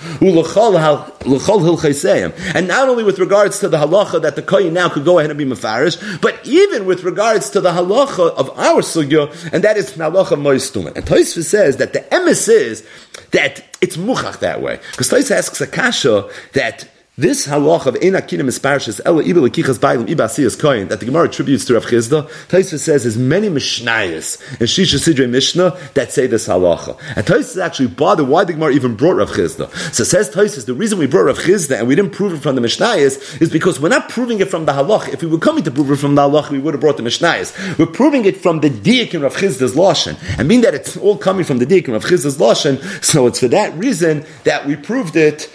And 2.56 2.68
not 2.68 2.90
only 2.90 3.04
with 3.04 3.20
regards 3.20 3.60
to 3.60 3.70
the 3.70 3.78
halacha 3.78 4.22
that 4.22 4.36
the 4.36 4.42
kohen 4.42 4.74
now 4.74 4.90
could 4.90 5.06
go 5.06 5.20
ahead 5.20 5.30
and 5.30 5.38
be 5.38 5.46
mafarish, 5.46 6.22
but 6.22 6.40
even 6.46 6.86
with 6.86 7.04
regards 7.04 7.50
to 7.52 7.62
the 7.62 7.72
halacha 7.72 8.32
of 8.36 8.50
our 8.58 8.82
sugya, 8.82 9.32
and 9.54 9.64
that 9.64 9.78
is 9.78 9.92
halacha 9.94 10.38
moistumen. 10.40 10.96
And 10.96 11.06
Tosfos 11.06 11.46
says 11.46 11.78
that 11.78 11.94
the 11.94 12.00
emes 12.00 12.50
is 12.50 12.88
that 13.32 13.64
it's 13.82 13.98
muchach 13.98 14.40
that 14.40 14.62
way. 14.62 14.80
Because 14.92 15.10
Tosfos 15.10 15.32
asks 15.32 15.62
a 15.62 15.68
kasha 15.68 16.30
that 16.54 16.90
this 17.20 17.48
halach 17.48 17.88
of 17.88 17.96
Ena 17.96 18.22
Kinim 18.22 18.48
is 18.48 19.02
Ela 19.04 19.24
Ibel 19.24 19.50
Kichas 19.50 19.80
Bailim 19.80 20.06
Ibasiyas 20.06 20.56
Koyin 20.56 20.88
that 20.90 21.00
the 21.00 21.08
Gemara 21.08 21.28
attributes 21.28 21.66
to 21.66 21.74
Rav 21.74 21.84
Chisda, 21.86 22.30
Taisa 22.48 22.78
says 22.78 23.02
there's 23.02 23.18
many 23.18 23.50
Mishnayos 23.50 24.40
and 24.60 24.70
Shisha 24.70 25.00
Sidre 25.00 25.28
Mishnah 25.28 25.76
that 25.96 26.12
say 26.12 26.28
this 26.28 26.48
halacha. 26.48 26.96
And 27.16 27.26
Taisa 27.26 27.40
is 27.40 27.58
actually 27.58 27.88
bothered 27.88 28.28
why 28.28 28.44
the 28.44 28.54
Gemara 28.54 28.74
even 28.74 28.96
brought 28.96 29.16
Rav 29.16 29.32
Chisda. 29.32 29.68
So 29.92 30.04
says 30.04 30.30
Taisa, 30.30 30.64
the 30.64 30.76
reason 30.76 31.00
we 31.00 31.08
brought 31.08 31.24
Rav 31.24 31.40
Chisda 31.40 31.80
and 31.80 31.88
we 31.88 31.96
didn't 31.96 32.12
prove 32.12 32.34
it 32.34 32.44
from 32.44 32.54
the 32.54 32.62
Mishnayos 32.62 33.42
is 33.42 33.50
because 33.50 33.80
we're 33.80 33.90
not 33.90 34.10
proving 34.10 34.40
it 34.40 34.52
from 34.52 34.66
the 34.66 34.74
halach. 34.74 35.12
If 35.12 35.24
we 35.24 35.28
were 35.28 35.40
coming 35.40 35.64
to 35.64 35.72
prove 35.72 35.90
it 35.90 35.96
from 35.96 36.14
the 36.14 36.22
halach, 36.22 36.52
we 36.52 36.60
would 36.60 36.76
have 36.76 36.82
brought 36.82 36.98
the 36.98 37.04
Mishnayos. 37.04 37.80
We're 37.80 37.88
proving 37.88 38.26
it 38.26 38.38
from 38.38 38.60
the 38.60 38.70
Diak 38.70 39.16
in 39.16 39.24
Rav 39.24 39.36
Chisda's 39.36 39.74
Lashon. 39.74 40.20
And 40.38 40.48
being 40.48 40.62
that 40.62 40.76
it's 40.76 40.96
all 40.96 41.18
coming 41.18 41.46
from 41.46 41.58
the 41.58 41.66
Diak 41.66 41.88
in 41.88 41.94
Rav 41.94 42.04
Chisda's 42.04 42.38
Lashon, 42.38 42.78
so 43.04 43.26
it's 43.26 43.40
for 43.40 43.48
that 43.48 43.76
reason 43.76 44.24
that 44.44 44.68
we 44.68 44.76
proved 44.76 45.16
it 45.16 45.52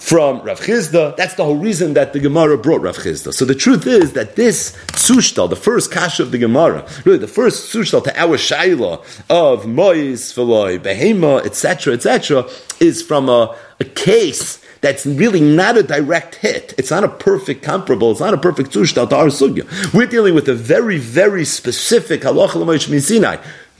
from 0.00 0.40
Rav 0.40 0.60
Chisda. 0.60 1.14
That's 1.16 1.34
the 1.34 1.44
whole 1.44 1.56
reason 1.56 1.94
that 1.94 2.12
the 2.12 2.20
Gemara 2.20 2.56
brought 2.56 2.80
Rav 2.80 2.96
Chisda. 2.96 3.34
So 3.34 3.44
the 3.44 3.54
truth 3.54 3.86
is 3.86 4.14
that 4.14 4.34
this 4.34 4.72
tzushtal, 4.88 5.48
the 5.48 5.56
first 5.56 5.92
kasha 5.92 6.22
of 6.22 6.32
the 6.32 6.38
Gemara, 6.38 6.88
really 7.04 7.18
the 7.18 7.28
first 7.28 7.72
tzushtal 7.72 8.02
to 8.04 8.20
our 8.20 8.36
shaila 8.36 9.04
of 9.28 9.66
mois, 9.66 10.32
veloy, 10.32 10.78
behema, 10.78 11.44
etc., 11.44 11.94
etc., 11.94 12.48
is 12.80 13.02
from 13.02 13.28
a, 13.28 13.56
a 13.78 13.84
case 13.84 14.60
that's 14.80 15.04
really 15.04 15.42
not 15.42 15.76
a 15.76 15.82
direct 15.82 16.36
hit. 16.36 16.74
It's 16.78 16.90
not 16.90 17.04
a 17.04 17.08
perfect 17.08 17.62
comparable. 17.62 18.10
It's 18.12 18.20
not 18.20 18.32
a 18.32 18.38
perfect 18.38 18.70
tzushtal 18.70 19.10
to 19.10 19.16
our 19.16 19.26
sugya. 19.26 19.92
We're 19.92 20.06
dealing 20.06 20.34
with 20.34 20.48
a 20.48 20.54
very, 20.54 20.96
very 20.96 21.44
specific 21.44 22.22
halacha 22.22 22.54
l'moish. 22.54 22.88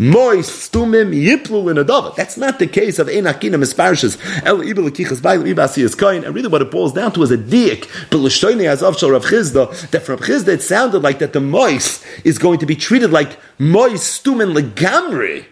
Mois 0.01 0.49
stumim 0.49 1.13
yiplu 1.13 1.71
in 1.71 1.77
a 1.77 1.85
That's 2.17 2.39
not 2.39 2.59
the 2.59 2.67
case 2.67 2.99
of 2.99 3.09
enakinim 3.09 3.63
esparishes 3.63 4.17
el 4.47 4.61
ibel 4.61 4.89
kichas 4.89 5.21
bayil 5.21 5.55
ibasi 5.55 5.83
is 5.83 5.95
koin. 5.95 6.25
And 6.25 6.35
really, 6.35 6.49
what 6.49 6.63
it 6.63 6.71
boils 6.71 6.95
down 6.95 7.13
to 7.13 7.23
is 7.23 7.31
a 7.31 7.37
diak. 7.37 7.87
But 8.09 8.17
l'shtoini 8.17 8.65
as 8.65 8.83
of 8.83 8.95
Rav 9.03 9.27
Chisda 9.27 9.91
that 9.91 10.03
from 10.03 10.19
Chisda 10.21 10.49
it 10.49 10.63
sounded 10.63 11.01
like 11.01 11.19
that 11.19 11.35
the 11.35 11.41
mois 11.41 12.03
is 12.25 12.39
going 12.39 12.61
to 12.61 12.67
be 12.67 12.77
treated 12.77 13.11
like 13.11 13.39
mois 13.59 14.01
stumin 14.01 14.59
legamri 14.59 15.45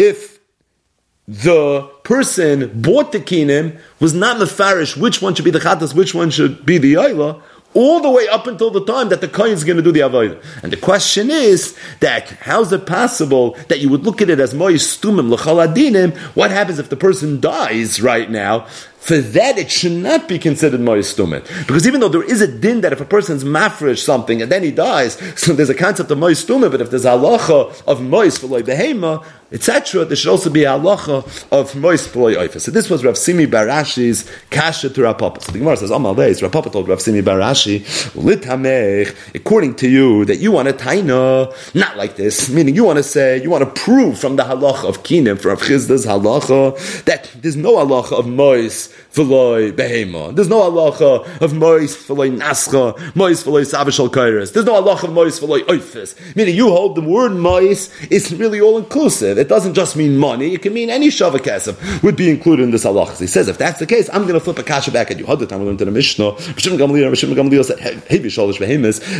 if 0.00 0.40
the 1.28 1.88
person 2.02 2.80
bought 2.80 3.12
the 3.12 3.20
kinim 3.20 3.78
was 4.00 4.12
not 4.12 4.38
mefarish 4.38 4.96
which 4.96 5.22
one 5.22 5.36
should 5.36 5.44
be 5.44 5.52
the 5.52 5.60
chatas, 5.60 5.94
which 5.94 6.12
one 6.12 6.30
should 6.30 6.66
be 6.66 6.78
the 6.78 6.94
ayla 6.94 7.40
all 7.76 8.00
the 8.00 8.10
way 8.10 8.26
up 8.28 8.46
until 8.46 8.70
the 8.70 8.84
time 8.84 9.10
that 9.10 9.20
the 9.20 9.28
kohen 9.28 9.52
is 9.52 9.62
going 9.62 9.76
to 9.76 9.82
do 9.82 9.92
the 9.92 10.00
avodah. 10.00 10.42
And 10.62 10.72
the 10.72 10.78
question 10.78 11.30
is 11.30 11.76
that 12.00 12.30
how 12.30 12.62
is 12.62 12.72
it 12.72 12.86
possible 12.86 13.52
that 13.68 13.80
you 13.80 13.90
would 13.90 14.02
look 14.02 14.22
at 14.22 14.30
it 14.30 14.40
as 14.40 14.54
mois 14.54 14.82
stumim 14.82 15.30
l'chal 15.30 16.16
What 16.34 16.50
happens 16.50 16.78
if 16.78 16.88
the 16.88 16.96
person 16.96 17.38
dies 17.38 18.00
right 18.00 18.30
now? 18.30 18.66
For 19.06 19.18
that, 19.18 19.56
it 19.56 19.70
should 19.70 19.92
not 19.92 20.26
be 20.26 20.36
considered 20.36 20.80
mois 20.80 21.14
stumim 21.14 21.46
because 21.64 21.86
even 21.86 22.00
though 22.00 22.08
there 22.08 22.24
is 22.24 22.40
a 22.40 22.48
din 22.48 22.80
that 22.80 22.92
if 22.92 23.00
a 23.00 23.04
person's 23.04 23.44
mafresh 23.44 23.98
something 23.98 24.42
and 24.42 24.50
then 24.50 24.64
he 24.64 24.72
dies, 24.72 25.14
so 25.36 25.52
there's 25.52 25.70
a 25.70 25.76
concept 25.76 26.10
of 26.10 26.18
mois 26.18 26.44
stumim. 26.44 26.72
But 26.72 26.80
if 26.80 26.90
there's 26.90 27.04
halacha 27.04 27.84
of 27.86 28.02
mois 28.02 28.36
for 28.36 28.48
behema, 28.48 29.24
etc., 29.52 30.04
there 30.04 30.16
should 30.16 30.30
also 30.30 30.50
be 30.50 30.64
a 30.64 30.70
halacha 30.70 31.46
of 31.52 31.76
mois 31.76 32.08
ploy 32.08 32.34
oifas. 32.34 32.62
So 32.62 32.72
this 32.72 32.90
was 32.90 33.04
Rav 33.04 33.16
Simi 33.16 33.46
bar 33.46 33.66
Ashi's 33.66 34.28
kasha 34.50 34.90
to 34.90 35.02
Rav 35.02 35.18
Papa. 35.18 35.40
So 35.40 35.52
the 35.52 35.58
Gemara 35.58 35.76
says, 35.76 35.92
Amal 35.92 36.16
days, 36.16 36.42
Rav 36.42 36.50
Papa 36.50 36.70
told 36.70 36.88
Rav 36.88 37.00
Simi 37.00 37.20
bar 37.20 37.38
Ashi, 37.38 37.80
Litamech, 38.14 39.36
according 39.36 39.76
to 39.76 39.88
you, 39.88 40.24
that 40.24 40.38
you 40.38 40.50
want 40.50 40.66
a 40.66 40.72
taina, 40.72 41.54
not 41.76 41.96
like 41.96 42.16
this, 42.16 42.50
meaning 42.50 42.74
you 42.74 42.82
want 42.82 42.96
to 42.96 43.04
say, 43.04 43.40
you 43.40 43.50
want 43.50 43.62
to 43.62 43.80
prove 43.80 44.18
from 44.18 44.34
the 44.34 44.42
halacha 44.42 44.88
of 44.88 45.04
Kinim, 45.04 45.40
from 45.40 45.56
Chizda's 45.58 46.04
halacha, 46.06 47.04
that 47.04 47.30
there's 47.36 47.56
no 47.56 47.76
halacha 47.76 48.18
of 48.18 48.26
mois 48.26 48.92
v'loy 49.12 49.72
behema. 49.72 50.34
There's 50.34 50.48
no 50.48 50.70
halacha 50.70 51.40
of 51.40 51.54
mois 51.54 51.96
v'loy 51.96 52.36
nascha, 52.36 53.14
mois 53.14 53.42
v'loy 53.42 53.64
savishal 53.64 54.08
kairis. 54.08 54.52
There's 54.52 54.66
no 54.66 54.80
halacha 54.82 55.04
of 55.04 55.12
mois 55.12 55.40
v'loy 55.40 55.60
oifas. 55.60 56.14
Meaning 56.36 56.56
you 56.56 56.68
hold 56.68 56.96
the 56.96 57.02
word 57.02 57.32
mois 57.32 57.90
is 58.10 58.32
really 58.34 58.60
all 58.60 58.78
inclusive. 58.78 59.38
It 59.38 59.48
doesn't 59.48 59.74
just 59.74 59.96
mean 59.96 60.16
money, 60.16 60.54
it 60.54 60.62
can 60.62 60.72
mean 60.72 60.90
any 60.90 61.08
Shava 61.08 61.38
Kesef 61.38 62.02
would 62.02 62.16
be 62.16 62.30
included 62.30 62.62
in 62.64 62.70
this 62.70 62.84
halach. 62.84 63.18
He 63.18 63.26
says, 63.26 63.48
if 63.48 63.58
that's 63.58 63.78
the 63.78 63.86
case, 63.86 64.08
I'm 64.12 64.22
going 64.22 64.34
to 64.34 64.40
flip 64.40 64.58
a 64.58 64.62
kasha 64.62 64.90
back 64.90 65.10
at 65.10 65.18
you. 65.18 65.26
Had 65.26 65.38
the 65.38 65.46
time 65.46 65.60
we 65.60 65.66
learned 65.66 65.80
in 65.80 65.86
the 65.86 65.92
Mishnah, 65.92 66.32
Gamliel 66.32 67.64
said, 67.64 67.78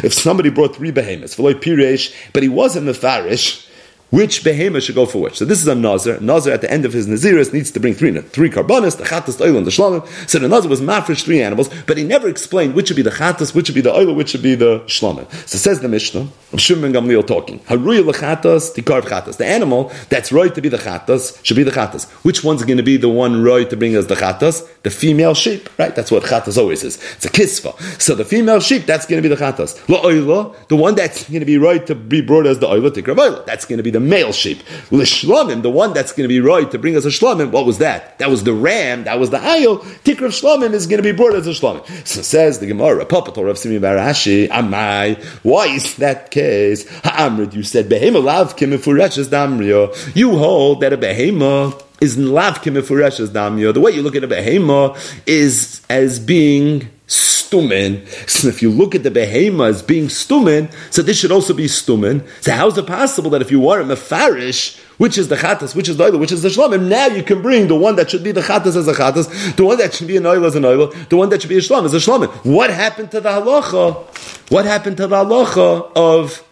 if 0.04 0.14
somebody 0.14 0.50
brought 0.50 0.76
three 0.76 0.90
behemoths, 0.90 1.36
but 1.36 2.42
he 2.42 2.48
wasn't 2.48 2.86
Mefarish, 2.86 3.65
which 4.10 4.44
behemoth 4.44 4.84
should 4.84 4.94
go 4.94 5.04
for 5.04 5.20
which? 5.20 5.38
So 5.38 5.44
this 5.44 5.60
is 5.60 5.66
a 5.66 5.74
nazir. 5.74 6.20
Nazir 6.20 6.52
at 6.52 6.60
the 6.60 6.70
end 6.70 6.84
of 6.84 6.92
his 6.92 7.08
naziris 7.08 7.52
needs 7.52 7.72
to 7.72 7.80
bring 7.80 7.94
three 7.94 8.16
three 8.20 8.50
karbanis, 8.50 8.96
the 8.96 9.04
chatas, 9.04 9.38
the 9.38 9.44
oil, 9.44 9.56
and 9.56 9.66
the 9.66 9.70
shlamim. 9.70 10.06
So 10.28 10.38
the 10.38 10.48
nazir 10.48 10.70
was 10.70 10.80
mafresh 10.80 11.24
three 11.24 11.42
animals, 11.42 11.68
but 11.86 11.98
he 11.98 12.04
never 12.04 12.28
explained 12.28 12.74
which 12.74 12.86
should 12.88 12.96
be 12.96 13.02
the 13.02 13.10
chatas, 13.10 13.54
which 13.54 13.66
should 13.66 13.74
be 13.74 13.80
the 13.80 13.92
oil, 13.92 14.14
which 14.14 14.30
should 14.30 14.42
be 14.42 14.54
the 14.54 14.80
shlamim. 14.86 15.30
So 15.48 15.58
says 15.58 15.80
the 15.80 15.88
Mishnah, 15.88 16.28
Shimon 16.56 16.92
Gamliel 16.92 17.26
talking. 17.26 17.58
Haruya 17.60 18.08
lechatas, 18.08 18.74
tikarv 18.74 19.02
chatas. 19.02 19.38
The 19.38 19.46
animal 19.46 19.92
that's 20.08 20.30
right 20.30 20.54
to 20.54 20.60
be 20.60 20.68
the 20.68 20.78
chatas 20.78 21.44
should 21.44 21.56
be 21.56 21.64
the 21.64 21.72
chatas. 21.72 22.08
Which 22.24 22.44
one's 22.44 22.64
going 22.64 22.76
to 22.76 22.84
be 22.84 22.96
the 22.96 23.08
one 23.08 23.42
right 23.42 23.68
to 23.68 23.76
bring 23.76 23.96
us 23.96 24.06
the 24.06 24.14
chatas? 24.14 24.68
The 24.82 24.90
female 24.90 25.34
sheep, 25.34 25.68
right? 25.78 25.94
That's 25.96 26.12
what 26.12 26.22
chatas 26.22 26.56
always 26.56 26.84
is. 26.84 26.96
It's 27.16 27.24
a 27.24 27.30
kisva. 27.30 28.00
So 28.00 28.14
the 28.14 28.24
female 28.24 28.60
sheep, 28.60 28.86
that's 28.86 29.04
going 29.04 29.20
to 29.20 29.28
be 29.28 29.34
the 29.34 29.40
chatas. 29.40 29.76
La 29.88 30.06
the 30.68 30.76
one 30.76 30.94
that's 30.94 31.28
going 31.28 31.40
to 31.40 31.46
be 31.46 31.58
right 31.58 31.84
to 31.86 31.94
be 31.96 32.20
brought 32.20 32.46
as 32.46 32.60
the 32.60 32.68
oila. 32.68 33.44
That's 33.46 33.64
going 33.64 33.78
to 33.78 33.82
be 33.82 33.95
the 33.96 34.00
male 34.00 34.32
sheep. 34.32 34.62
L'shlamim, 34.90 35.62
the 35.62 35.70
one 35.70 35.94
that's 35.94 36.12
going 36.12 36.24
to 36.24 36.28
be 36.28 36.38
right 36.38 36.70
to 36.70 36.78
bring 36.78 36.96
us 36.96 37.06
a 37.06 37.09
shlamim, 37.09 37.50
what 37.50 37.64
was 37.64 37.78
that? 37.78 38.18
That 38.18 38.28
was 38.28 38.44
the 38.44 38.52
ram, 38.52 39.04
that 39.04 39.18
was 39.18 39.30
the 39.30 39.38
ayil. 39.38 39.78
Tikr 40.04 40.26
of 40.26 40.32
shlamim 40.32 40.74
is 40.74 40.87
going 40.87 40.98
to 40.98 41.02
be 41.02 41.12
brought 41.12 41.35
as 41.35 41.46
a 41.46 41.50
shlamim. 41.50 41.82
So 42.06 42.20
says 42.20 42.59
the 42.59 42.66
Gemara, 42.66 43.06
Papator 43.06 43.48
of 43.48 43.56
Simi 43.56 43.78
bar 43.78 43.96
Ashi, 43.96 44.48
Amai, 44.48 45.22
why 45.42 45.68
is 45.68 45.96
that 45.96 46.30
case? 46.30 46.87
Ha'amrid, 47.04 47.54
you 47.54 47.62
said, 47.62 47.88
Behema 47.88 48.22
lav 48.22 48.56
kimifureches 48.56 49.28
damrio. 49.28 50.14
You 50.14 50.37
hold 50.37 50.82
that 50.82 50.92
a 50.92 50.98
behema 50.98 51.82
is 52.02 52.18
lav 52.18 52.61
kimifureches 52.61 53.28
damrio. 53.28 53.72
The 53.72 53.80
way 53.80 53.92
you 53.92 54.02
look 54.02 54.14
at 54.14 54.24
a 54.24 54.28
behema 54.28 54.94
is 55.26 55.80
as 55.88 56.18
being 56.18 56.90
stumen. 57.46 58.06
So 58.28 58.48
if 58.48 58.62
you 58.62 58.70
look 58.70 58.94
at 58.94 59.02
the 59.02 59.11
behema 59.11 59.68
as 59.68 59.82
being 59.82 60.06
stumen, 60.06 60.72
so 60.90 61.02
this 61.02 61.18
should 61.18 61.32
also 61.32 61.54
be 61.54 61.66
stumen. 61.66 62.26
So 62.42 62.52
how 62.52 62.68
is 62.68 62.78
it 62.78 62.87
possible 62.87 63.30
that 63.30 63.42
if 63.42 63.50
you 63.50 63.68
are 63.68 63.80
a 63.80 63.85
mefarish, 63.85 64.78
which 64.98 65.18
is 65.18 65.28
the 65.28 65.37
chatas, 65.37 65.74
which 65.74 65.88
is 65.88 65.96
the 65.96 66.04
oil, 66.04 66.18
which 66.18 66.32
is 66.32 66.42
the 66.42 66.48
shlomim, 66.48 66.88
now 66.88 67.06
you 67.06 67.22
can 67.22 67.42
bring 67.42 67.68
the 67.68 67.76
one 67.76 67.96
that 67.96 68.11
should 68.11 68.24
be 68.24 68.32
the 68.32 68.40
chatas 68.40 68.76
as 68.76 68.88
a 68.88 68.94
chatas, 68.94 69.56
the 69.56 69.64
one 69.64 69.78
that 69.78 69.94
should 69.94 70.09
be 70.09 70.16
an 70.16 70.26
oil 70.26 70.44
as 70.44 70.54
an 70.54 70.64
oil, 70.64 70.88
the 71.09 71.16
one 71.16 71.28
that 71.28 71.42
should 71.42 71.48
be 71.48 71.56
a 71.56 71.61
shlom 71.61 71.85
as 71.85 71.94
a 71.94 71.98
shlomim. 71.98 72.28
What 72.44 72.70
happened 72.70 73.11
to 73.12 73.20
the 73.20 73.30
halacha? 73.30 74.50
What 74.50 74.64
happened 74.64 74.96
to 74.98 75.06
the 75.06 75.16
halacha 75.16 75.92
of 75.94 76.42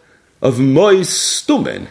of 0.43 0.61
mois 0.61 1.09
stumen? 1.09 1.89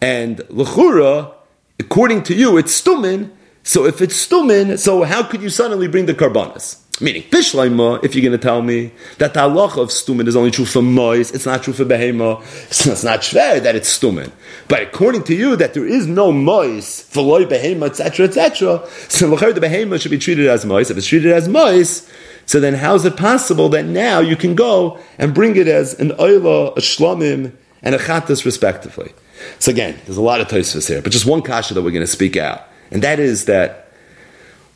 And 0.00 0.38
lechura, 0.48 1.32
according 1.80 2.22
to 2.24 2.34
you, 2.34 2.56
it's 2.56 2.80
stumen. 2.80 3.30
So 3.62 3.84
if 3.84 4.00
it's 4.00 4.14
stumen, 4.14 4.78
so 4.78 5.02
how 5.02 5.24
could 5.24 5.42
you 5.42 5.50
suddenly 5.50 5.88
bring 5.88 6.06
the 6.06 6.14
karbanas? 6.14 6.85
Meaning, 6.98 7.24
Bishlaima, 7.24 8.02
if 8.02 8.14
you're 8.14 8.22
going 8.22 8.38
to 8.38 8.42
tell 8.42 8.62
me 8.62 8.90
that 9.18 9.34
the 9.34 9.40
halacha 9.40 9.82
of 9.82 9.90
stumen 9.90 10.26
is 10.26 10.34
only 10.34 10.50
true 10.50 10.64
for 10.64 10.80
mois, 10.80 11.30
it's 11.30 11.44
not 11.44 11.62
true 11.62 11.74
for 11.74 11.84
behema, 11.84 12.40
it's 12.68 13.04
not 13.04 13.20
shver 13.20 13.62
that 13.62 13.76
it's 13.76 13.98
stumen. 13.98 14.32
But 14.66 14.82
according 14.82 15.24
to 15.24 15.34
you, 15.34 15.56
that 15.56 15.74
there 15.74 15.86
is 15.86 16.06
no 16.06 16.32
mois, 16.32 17.02
for 17.02 17.22
loy 17.22 17.44
behema, 17.44 17.86
etc., 17.90 18.26
etc., 18.26 18.82
so 19.10 19.28
the 19.28 19.60
behema 19.60 20.00
should 20.00 20.10
be 20.10 20.18
treated 20.18 20.46
as 20.46 20.64
mois. 20.64 20.90
If 20.90 20.96
it's 20.96 21.06
treated 21.06 21.32
as 21.32 21.48
mois, 21.48 22.08
so 22.46 22.60
then 22.60 22.72
how 22.72 22.94
is 22.94 23.04
it 23.04 23.18
possible 23.18 23.68
that 23.70 23.84
now 23.84 24.20
you 24.20 24.36
can 24.36 24.54
go 24.54 24.98
and 25.18 25.34
bring 25.34 25.56
it 25.56 25.68
as 25.68 25.92
an 26.00 26.12
oila, 26.12 26.78
a 26.78 26.80
shlamim, 26.80 27.52
and 27.82 27.94
a 27.94 27.98
chatas 27.98 28.46
respectively? 28.46 29.12
So 29.58 29.70
again, 29.70 29.98
there's 30.06 30.16
a 30.16 30.22
lot 30.22 30.40
of 30.40 30.48
tosfos 30.48 30.88
here, 30.88 31.02
but 31.02 31.12
just 31.12 31.26
one 31.26 31.42
kasha 31.42 31.74
that 31.74 31.82
we're 31.82 31.90
going 31.90 32.00
to 32.00 32.06
speak 32.06 32.38
out, 32.38 32.62
and 32.90 33.02
that 33.02 33.18
is 33.20 33.44
that, 33.44 33.92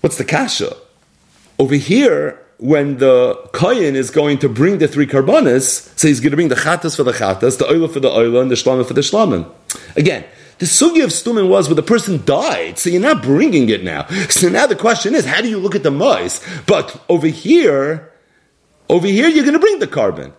what's 0.03 0.19
the 0.19 0.25
kasha? 0.27 0.77
Over 1.61 1.75
here, 1.75 2.41
when 2.57 2.97
the 2.97 3.35
kohen 3.53 3.95
is 3.95 4.11
going 4.11 4.39
to 4.39 4.49
bring 4.49 4.79
the 4.79 4.89
three 4.89 5.07
karbanas, 5.07 5.93
so 5.99 6.09
he's 6.09 6.19
going 6.19 6.31
to 6.31 6.37
bring 6.37 6.49
the 6.49 6.55
chatas 6.55 6.97
for 6.97 7.03
the 7.03 7.13
chatas, 7.13 7.59
the 7.59 7.67
oila 7.67 7.93
for 7.93 8.01
the 8.01 8.09
oila, 8.09 8.41
and 8.41 8.51
the 8.51 8.55
shlama 8.55 8.87
for 8.89 8.95
the 8.95 9.03
shlamin. 9.03 9.47
Again, 9.95 10.25
the 10.57 10.65
sugi 10.65 11.05
of 11.05 11.11
stumin 11.11 11.51
was 11.51 11.69
where 11.69 11.75
the 11.75 11.83
person 11.83 12.25
died, 12.25 12.79
so 12.79 12.89
you're 12.89 13.03
not 13.03 13.23
bringing 13.23 13.69
it 13.69 13.85
now. 13.85 14.07
So 14.31 14.49
now 14.49 14.67
the 14.67 14.75
question 14.75 15.15
is, 15.15 15.27
how 15.27 15.43
do 15.43 15.51
you 15.51 15.59
look 15.59 15.75
at 15.75 15.83
the 15.83 15.91
mice? 15.91 16.41
But 16.65 16.99
over 17.11 17.27
here, 17.27 18.11
over 18.89 19.07
here, 19.07 19.29
you're 19.29 19.45
going 19.45 19.53
to 19.53 19.59
bring 19.61 19.81
the 19.81 19.87
carbon. 19.87 20.33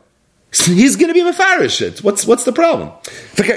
So 0.52 0.72
he's 0.72 0.96
going 0.96 1.10
to 1.10 1.14
be 1.14 1.22
mafarish 1.22 1.82
it. 1.82 2.04
What's 2.04 2.26
what's 2.26 2.46
the 2.46 2.52
problem? 2.52 2.94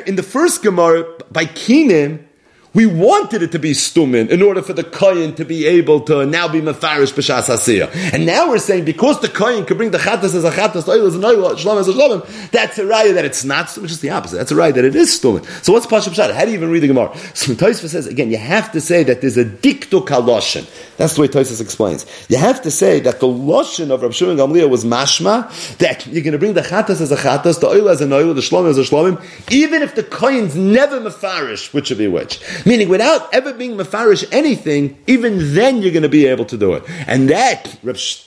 In 0.07 0.17
the 0.17 0.23
first 0.23 0.63
gemara 0.63 1.05
by 1.33 1.47
Kinim, 1.47 2.27
we 2.75 2.87
wanted 2.87 3.41
it 3.43 3.53
to 3.53 3.59
be 3.59 3.71
stumin 3.71 4.29
in 4.29 4.43
order 4.43 4.61
for 4.61 4.73
the 4.73 4.83
kohen 4.83 5.35
to 5.37 5.45
be 5.45 5.65
able 5.65 6.01
to 6.01 6.27
now 6.27 6.49
be 6.49 6.61
mafarish 6.61 7.13
b'shas 7.15 7.49
hasiyah. 7.49 8.13
And 8.13 8.27
now 8.27 8.49
we're 8.49 8.59
saying 8.59 8.85
because 8.85 9.21
the 9.21 9.29
kohen 9.29 9.65
could 9.65 9.77
bring 9.77 9.93
the 9.93 9.99
chatas 9.99 10.35
as 10.35 10.43
a 10.43 10.51
chatas, 10.51 10.89
oil 10.89 11.07
as 11.07 11.15
an 11.15 11.25
oil, 11.25 11.55
shalom 11.55 11.79
as 11.79 11.87
a 11.87 11.93
shalom, 11.93 12.23
that's 12.51 12.77
a 12.79 12.83
raya 12.83 13.15
that 13.15 13.25
it's 13.25 13.45
not 13.45 13.67
stumin, 13.67 13.87
just 13.87 14.03
the 14.03 14.11
opposite. 14.11 14.37
That's 14.37 14.51
a 14.51 14.57
raya 14.57 14.75
that 14.75 14.85
it 14.85 14.97
is 14.97 15.11
stumin. 15.11 15.47
So 15.65 15.73
what's 15.73 15.87
pasha 15.87 16.11
pshat? 16.11 16.35
How 16.35 16.45
do 16.45 16.51
you 16.51 16.57
even 16.57 16.71
read 16.71 16.81
the 16.81 16.89
Gemara? 16.89 17.17
So 17.35 17.53
Tosfos 17.55 17.91
says 17.91 18.09
again, 18.09 18.31
you 18.31 18.39
have 18.39 18.73
to 18.73 18.81
say 18.81 19.05
that 19.05 19.21
there's 19.21 19.37
a 19.37 19.45
diktu 19.45 20.05
kaloshin. 20.05 20.69
That's 20.97 21.15
the 21.15 21.23
way 21.23 21.29
Tosfos 21.29 21.61
explains. 21.61 22.07
You 22.29 22.39
have 22.39 22.61
to 22.63 22.73
say 22.73 22.99
that 23.01 23.21
the 23.21 23.29
loshin 23.29 23.91
of 23.91 24.03
Rav 24.03 24.15
Shimon 24.15 24.37
Gamliel 24.37 24.69
was 24.69 24.85
mashma 24.85 25.79
that 25.79 26.07
you're 26.09 26.25
going 26.25 26.33
to 26.33 26.39
bring 26.39 26.55
the 26.55 26.63
chatas 26.63 27.01
as 27.01 27.13
a 27.13 27.17
chatas, 27.17 27.61
the 27.61 27.69
oil 27.69 27.89
as 27.89 28.01
an 28.01 28.13
oil, 28.13 28.35
the 28.35 28.43
shalom 28.43 28.67
as 28.67 28.79
a 28.79 28.85
shalom, 28.85 29.21
even 29.51 29.83
if 29.83 29.95
the 29.95 30.03
kohen's 30.03 30.57
never 30.57 31.01
mafarish, 31.01 31.73
which 31.73 31.91
would 31.91 31.99
be 31.99 32.09
which. 32.09 32.41
Meaning, 32.67 32.89
without 32.89 33.33
ever 33.35 33.53
being 33.53 33.77
mafarish 33.77 34.25
anything, 34.33 34.97
even 35.07 35.55
then 35.55 35.83
you're 35.83 35.93
going 35.93 36.03
to 36.03 36.09
be 36.09 36.27
able 36.27 36.47
to 36.47 36.57
do 36.57 36.73
it. 36.75 36.83
And 37.07 37.29
that, 37.29 37.65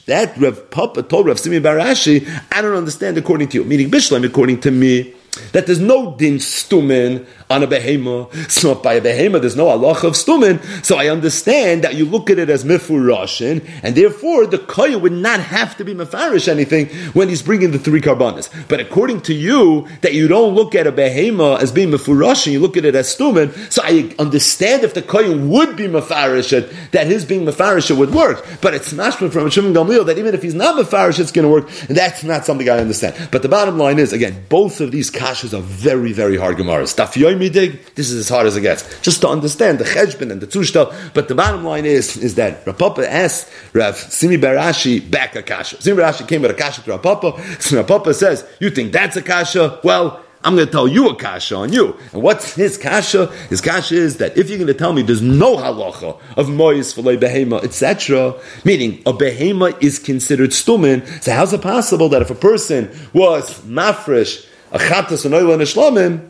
that 0.06 0.38
Rav 0.38 0.70
Papa 0.70 1.04
told 1.04 1.26
Rav 1.26 1.40
Simi 1.40 1.60
bar 1.60 1.78
Ashi, 1.78 2.28
I 2.52 2.62
don't 2.62 2.76
understand 2.76 3.18
according 3.18 3.50
to 3.50 3.58
you. 3.58 3.64
Meaning, 3.64 3.90
Bishlam, 3.90 4.26
according 4.26 4.62
to 4.62 4.72
me, 4.72 5.14
that 5.52 5.66
there's 5.66 5.80
no 5.80 6.16
din 6.16 6.36
stumin 6.36 7.26
on 7.50 7.64
a 7.64 7.68
behema. 7.68 8.34
So 8.50 8.76
by 8.76 8.96
a 8.96 9.02
behema, 9.02 9.40
there's 9.40 9.56
no 9.56 9.68
Allah 9.68 9.92
of 9.92 10.14
stumin. 10.14 10.86
So 10.86 10.98
I 10.98 11.08
understand 11.08 11.84
that 11.84 11.96
you 11.96 12.06
look 12.06 12.30
at 12.30 12.40
it 12.40 12.50
as 12.50 12.64
mifurashin, 12.64 13.68
and 13.84 13.96
therefore 13.96 14.48
the 14.48 14.58
koya 14.58 15.00
would 15.00 15.14
not 15.14 15.40
have 15.40 15.78
to 15.78 15.86
be 15.86 15.94
mafarish 15.94 16.48
anything 16.48 16.88
when 17.14 17.30
he's 17.30 17.42
bringing 17.42 17.72
the 17.72 17.80
three 17.80 18.02
karbanas. 18.02 18.50
But 18.68 18.80
according 18.80 19.22
to 19.22 19.34
you, 19.34 19.88
that 20.02 20.14
you 20.14 20.28
don't 20.28 20.56
look 20.56 20.76
at 20.76 20.88
a 20.88 20.92
behema 20.92 21.60
as 21.60 21.72
being 21.72 21.92
mifurashin, 21.92 22.52
you 22.52 22.60
look 22.60 22.78
at 22.78 22.86
it 22.86 22.96
as 22.96 23.16
stumin. 23.16 23.72
So 23.72 23.82
I 23.84 24.14
understand 24.20 24.84
if 24.84 24.94
the 24.94 25.02
koya 25.02 25.48
would 25.48 25.78
be 25.78 25.88
mafarish 25.88 26.54
it, 26.54 26.74
that 26.92 27.08
his 27.08 27.26
being 27.26 27.46
mafarish 27.46 27.90
it 27.90 27.96
would 27.96 28.14
work. 28.14 28.46
But 28.62 28.74
it's 28.74 28.94
mashma 28.94 29.32
from 29.32 29.50
Shimon 29.50 29.74
Gamliel 29.74 30.06
that 30.06 30.18
even 30.18 30.34
if 30.34 30.42
he's 30.42 30.56
not 30.56 30.76
mafarish, 30.76 31.20
it's 31.20 31.32
going 31.32 31.44
to 31.44 31.50
work. 31.50 31.70
And 31.88 31.98
that's 31.98 32.24
not 32.24 32.46
something 32.46 32.70
I 32.70 32.80
understand. 32.80 33.30
But 33.32 33.42
the 33.42 33.50
bottom 33.50 33.78
line 33.78 34.00
is, 34.00 34.14
again, 34.14 34.46
both 34.50 34.82
of 34.82 34.92
these 34.92 35.10
kashas 35.28 35.58
are 35.58 35.62
very, 35.62 36.14
very 36.14 36.38
hard 36.38 36.58
gemaras. 36.58 36.96
Midig, 37.38 37.94
this 37.96 38.10
is 38.10 38.20
as 38.20 38.30
hard 38.30 38.48
as 38.48 38.56
it 38.56 38.62
gets. 38.62 39.00
Just 39.02 39.22
to 39.22 39.28
understand 39.28 39.80
the 39.80 39.84
cheshbon 39.84 40.32
and 40.32 40.42
the 40.42 40.48
tushta. 40.48 40.94
But 41.14 41.28
the 41.28 41.36
bottom 41.36 41.64
line 41.64 41.86
is, 41.86 42.18
is 42.18 42.36
that 42.36 42.66
Rav 42.66 42.78
Papa 42.78 43.12
asked 43.12 43.50
Rav 43.74 43.98
Simi 43.98 44.38
bar 44.38 44.56
Ashi 44.56 45.00
back 45.00 45.36
a 45.36 45.44
kasha. 45.44 45.82
Simi 45.82 45.98
bar 45.98 46.12
Ashi 46.12 46.28
came 46.28 46.42
with 46.42 46.52
a 46.52 46.54
kasha 46.54 46.82
to 46.84 46.92
Rav 46.92 47.04
Papa. 47.04 47.42
So 47.60 47.78
Rav 47.78 47.88
Papa 47.88 48.14
says, 48.14 48.46
you 48.60 48.70
think 48.70 48.92
that's 48.92 49.18
a 49.18 49.22
kasha? 49.22 49.80
Well, 49.84 50.24
I'm 50.44 50.56
going 50.56 50.68
to 50.68 50.72
tell 50.72 50.88
you 50.88 51.10
a 51.10 51.16
kasha 51.16 51.56
on 51.56 51.74
you. 51.74 51.98
And 52.14 52.22
what's 52.22 52.54
his 52.54 52.78
kasha? 52.78 53.28
His 53.50 53.60
kasha 53.60 53.96
is 53.96 54.18
that 54.18 54.38
if 54.38 54.50
you're 54.50 54.58
going 54.58 54.68
to 54.68 54.74
tell 54.74 54.94
me 54.94 55.02
there's 55.02 55.22
no 55.22 55.58
halacha 55.58 56.20
of 56.38 56.50
mois 56.50 56.94
for 56.94 57.02
behema, 57.02 57.64
etc., 57.64 58.36
meaning 58.64 59.02
a 59.06 59.14
behema 59.14 59.82
is 59.84 60.00
considered 60.00 60.52
stumin, 60.52 61.06
so 61.22 61.34
how's 61.34 61.52
it 61.54 61.62
possible 61.62 62.08
that 62.10 62.22
if 62.22 62.30
a 62.30 62.36
person 62.36 62.90
was 63.14 63.60
mafresh, 63.62 64.47
a 64.72 64.80
chatas 64.80 65.26
and 65.26 65.34
oil 65.34 65.52
and 65.54 65.62
a 65.62 65.66
shlamim, 65.66 66.30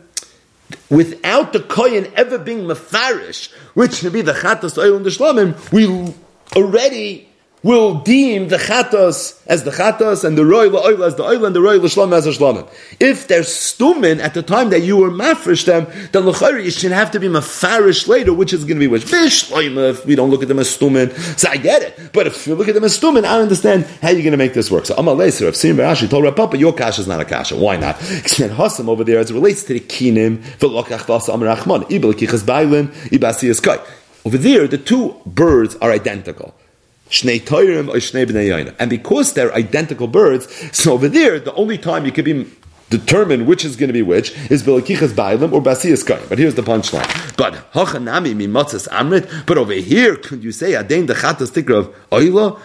without 0.90 1.52
the 1.52 1.60
kohen 1.60 2.10
ever 2.14 2.38
being 2.38 2.60
mafarish, 2.60 3.52
which 3.74 4.02
would 4.02 4.12
be 4.12 4.22
the 4.22 4.32
chatas 4.32 4.78
oil 4.78 4.96
and 4.96 5.04
the 5.04 5.10
shlamim, 5.10 5.72
we 5.72 6.14
already 6.56 7.27
will 7.62 8.00
deem 8.00 8.48
the 8.48 8.56
chatos 8.56 9.40
as 9.46 9.64
the 9.64 9.70
chatos 9.70 10.24
and 10.24 10.38
the 10.38 10.44
roy 10.44 10.68
oil 10.68 11.02
as 11.02 11.16
the 11.16 11.22
oil 11.22 11.44
and 11.44 11.54
the 11.54 11.60
roy 11.60 11.76
l'shlam 11.76 12.12
as 12.12 12.26
a 12.26 12.30
shlamim. 12.30 12.68
If 13.00 13.28
they're 13.28 13.40
stumin 13.40 14.20
at 14.20 14.34
the 14.34 14.42
time 14.42 14.70
that 14.70 14.80
you 14.80 14.96
were 14.96 15.10
mafresh 15.10 15.64
them, 15.64 15.86
then 16.12 16.24
l'chayri 16.24 16.64
you 16.64 16.70
should 16.70 16.92
have 16.92 17.10
to 17.12 17.20
be 17.20 17.28
mafarish 17.28 18.06
later, 18.06 18.32
which 18.32 18.52
is 18.52 18.64
going 18.64 18.76
to 18.76 18.80
be 18.80 18.86
which 18.86 19.04
bishloim 19.06 19.90
if 19.90 20.06
we 20.06 20.14
don't 20.14 20.30
look 20.30 20.42
at 20.42 20.48
them 20.48 20.58
as 20.58 20.68
stumin. 20.76 21.12
So 21.38 21.48
I 21.48 21.56
get 21.56 21.82
it, 21.82 22.12
but 22.12 22.26
if 22.26 22.46
you 22.46 22.54
look 22.54 22.68
at 22.68 22.74
them 22.74 22.84
as 22.84 22.98
stumin, 22.98 23.24
I 23.24 23.40
understand 23.40 23.86
how 24.02 24.10
you're 24.10 24.22
going 24.22 24.32
to 24.32 24.38
make 24.38 24.54
this 24.54 24.70
work. 24.70 24.86
So 24.86 24.94
Amal 24.96 25.20
if 25.20 25.56
Sim 25.56 25.76
Rashi 25.76 26.08
told 26.08 26.24
Rav 26.24 26.36
Papa, 26.36 26.56
your 26.58 26.72
kasha 26.72 27.00
is 27.00 27.06
not 27.08 27.20
a 27.20 27.24
kasha. 27.24 27.56
Why 27.56 27.76
not? 27.76 27.98
Because 27.98 28.38
Hasam 28.38 28.88
over 28.88 29.04
there 29.04 29.18
as 29.18 29.30
it 29.30 29.34
relates 29.34 29.64
to 29.64 29.74
the 29.74 29.80
kinim 29.80 30.38
v'lokach 30.58 31.00
v'asa 31.00 31.34
kichas 31.34 32.42
bailin 32.42 32.88
ibasi. 33.10 33.48
Over 34.24 34.38
there, 34.38 34.66
the 34.68 34.78
two 34.78 35.20
birds 35.24 35.76
are 35.76 35.90
identical. 35.90 36.54
And 38.78 38.90
because 38.90 39.32
they're 39.32 39.54
identical 39.54 40.06
birds, 40.06 40.76
so 40.76 40.92
over 40.92 41.08
there, 41.08 41.40
the 41.40 41.54
only 41.54 41.78
time 41.78 42.04
you 42.04 42.12
can 42.12 42.24
be 42.24 42.46
determine 42.90 43.46
which 43.46 43.64
is 43.64 43.76
going 43.76 43.88
to 43.88 43.92
be 43.92 44.02
which 44.02 44.32
is 44.50 44.62
Bilakichas 44.62 45.08
Bailim 45.08 45.52
or 45.52 45.60
Basiyas 45.60 46.06
Kaim. 46.06 46.26
But 46.28 46.38
here's 46.38 46.54
the 46.54 46.62
punchline. 46.62 47.36
But 47.36 47.54
Hachanami 47.72 48.34
Mimotzas 48.34 48.88
Amrit, 48.88 49.46
but 49.46 49.58
over 49.58 49.74
here, 49.74 50.16
could 50.16 50.42
you 50.42 50.52
say 50.52 50.72
Adain 50.72 51.06
the 51.06 51.14
Chatas 51.14 51.50
Tikra 51.50 51.78
of 51.78 51.94
Oila? 52.10 52.60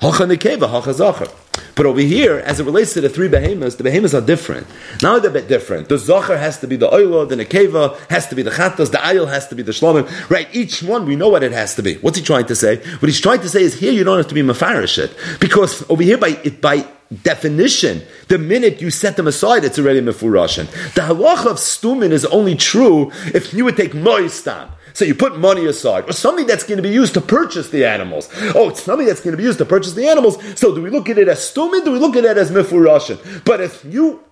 Hachanekeva, 0.00 0.80
Hachazacher. 0.80 1.43
But 1.76 1.86
over 1.86 2.00
here, 2.00 2.38
as 2.38 2.60
it 2.60 2.64
relates 2.64 2.94
to 2.94 3.00
the 3.00 3.08
three 3.08 3.28
behemoths, 3.28 3.76
the 3.76 3.84
behemoths 3.84 4.14
are 4.14 4.20
different. 4.20 4.66
Now 5.02 5.18
they're 5.18 5.30
a 5.30 5.34
bit 5.34 5.48
different. 5.48 5.88
The 5.88 5.98
Zachar 5.98 6.36
has 6.36 6.60
to 6.60 6.66
be 6.66 6.76
the 6.76 6.88
Oila, 6.88 7.28
the 7.28 7.36
Nekeva 7.36 7.98
has 8.10 8.28
to 8.28 8.36
be 8.36 8.42
the 8.42 8.50
Chatas, 8.50 8.92
the 8.92 8.98
Ayil 8.98 9.28
has 9.28 9.48
to 9.48 9.54
be 9.54 9.62
the 9.62 9.72
Shlomim. 9.72 10.08
Right, 10.30 10.48
each 10.52 10.82
one, 10.82 11.06
we 11.06 11.16
know 11.16 11.28
what 11.28 11.42
it 11.42 11.52
has 11.52 11.74
to 11.76 11.82
be. 11.82 11.96
What's 11.96 12.18
he 12.18 12.24
trying 12.24 12.46
to 12.46 12.54
say? 12.54 12.76
What 12.76 13.08
he's 13.08 13.20
trying 13.20 13.40
to 13.40 13.48
say 13.48 13.62
is 13.62 13.74
here 13.74 13.92
you 13.92 14.04
don't 14.04 14.18
have 14.18 14.28
to 14.28 14.34
be 14.34 14.42
Mafarish 14.42 14.98
it. 14.98 15.16
Because 15.40 15.88
over 15.90 16.02
here, 16.02 16.18
by, 16.18 16.34
by 16.60 16.86
definition, 17.22 18.02
the 18.28 18.38
minute 18.38 18.80
you 18.80 18.90
set 18.90 19.16
them 19.16 19.26
aside, 19.26 19.64
it's 19.64 19.78
already 19.78 20.00
Mefurashin. 20.00 20.70
The 20.94 21.02
halacha 21.02 21.46
of 21.46 21.56
Stumin 21.56 22.10
is 22.12 22.24
only 22.26 22.54
true 22.54 23.10
if 23.34 23.52
you 23.52 23.64
would 23.64 23.76
take 23.76 23.92
Moistam. 23.92 24.70
So 24.94 25.04
you 25.04 25.14
put 25.14 25.36
money 25.36 25.66
aside, 25.66 26.08
or 26.08 26.12
something 26.12 26.46
that's 26.46 26.62
going 26.62 26.76
to 26.76 26.82
be 26.82 26.94
used 26.94 27.14
to 27.14 27.20
purchase 27.20 27.68
the 27.70 27.84
animals. 27.84 28.30
Oh, 28.54 28.70
it's 28.70 28.82
something 28.82 29.06
that's 29.06 29.20
going 29.20 29.32
to 29.32 29.36
be 29.36 29.42
used 29.42 29.58
to 29.58 29.64
purchase 29.64 29.92
the 29.92 30.06
animals. 30.06 30.38
So 30.58 30.72
do 30.72 30.80
we 30.80 30.88
look 30.88 31.08
at 31.08 31.18
it 31.18 31.28
as 31.28 31.40
stumin? 31.40 31.84
Do 31.84 31.90
we 31.90 31.98
look 31.98 32.14
at 32.16 32.24
it 32.24 32.38
as 32.38 32.52
mifurashin? 32.52 33.44
But 33.44 33.60
if 33.60 33.84
you 33.84 34.22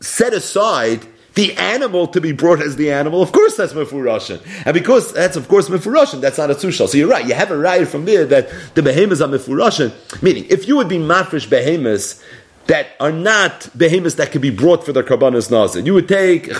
set 0.00 0.34
aside 0.34 1.06
the 1.34 1.56
animal 1.56 2.06
to 2.08 2.20
be 2.20 2.32
brought 2.32 2.60
as 2.60 2.76
the 2.76 2.92
animal, 2.92 3.22
of 3.22 3.32
course 3.32 3.56
that's 3.56 3.72
mefurashin. 3.72 4.42
And 4.66 4.74
because 4.74 5.14
that's 5.14 5.36
of 5.36 5.48
course 5.48 5.70
mefurashin, 5.70 6.20
that's 6.20 6.36
not 6.36 6.50
a 6.50 6.54
tushal. 6.54 6.86
So 6.88 6.98
you're 6.98 7.08
right, 7.08 7.26
you 7.26 7.32
have 7.32 7.50
a 7.50 7.56
right 7.56 7.88
from 7.88 8.04
there 8.04 8.26
that 8.26 8.50
the 8.74 8.82
behemoths 8.82 9.22
are 9.22 9.28
mefurashin. 9.28 9.94
Meaning, 10.22 10.44
if 10.50 10.68
you 10.68 10.76
would 10.76 10.90
be 10.90 10.98
mafresh 10.98 11.48
behemoths 11.48 12.22
that 12.66 12.88
are 13.00 13.12
not 13.12 13.68
behemoths 13.76 14.16
that 14.16 14.30
can 14.32 14.40
be 14.40 14.50
brought 14.50 14.84
for 14.84 14.92
their 14.92 15.02
karbanas 15.02 15.50
nazir. 15.50 15.82
You 15.82 15.94
would 15.94 16.08
take 16.08 16.50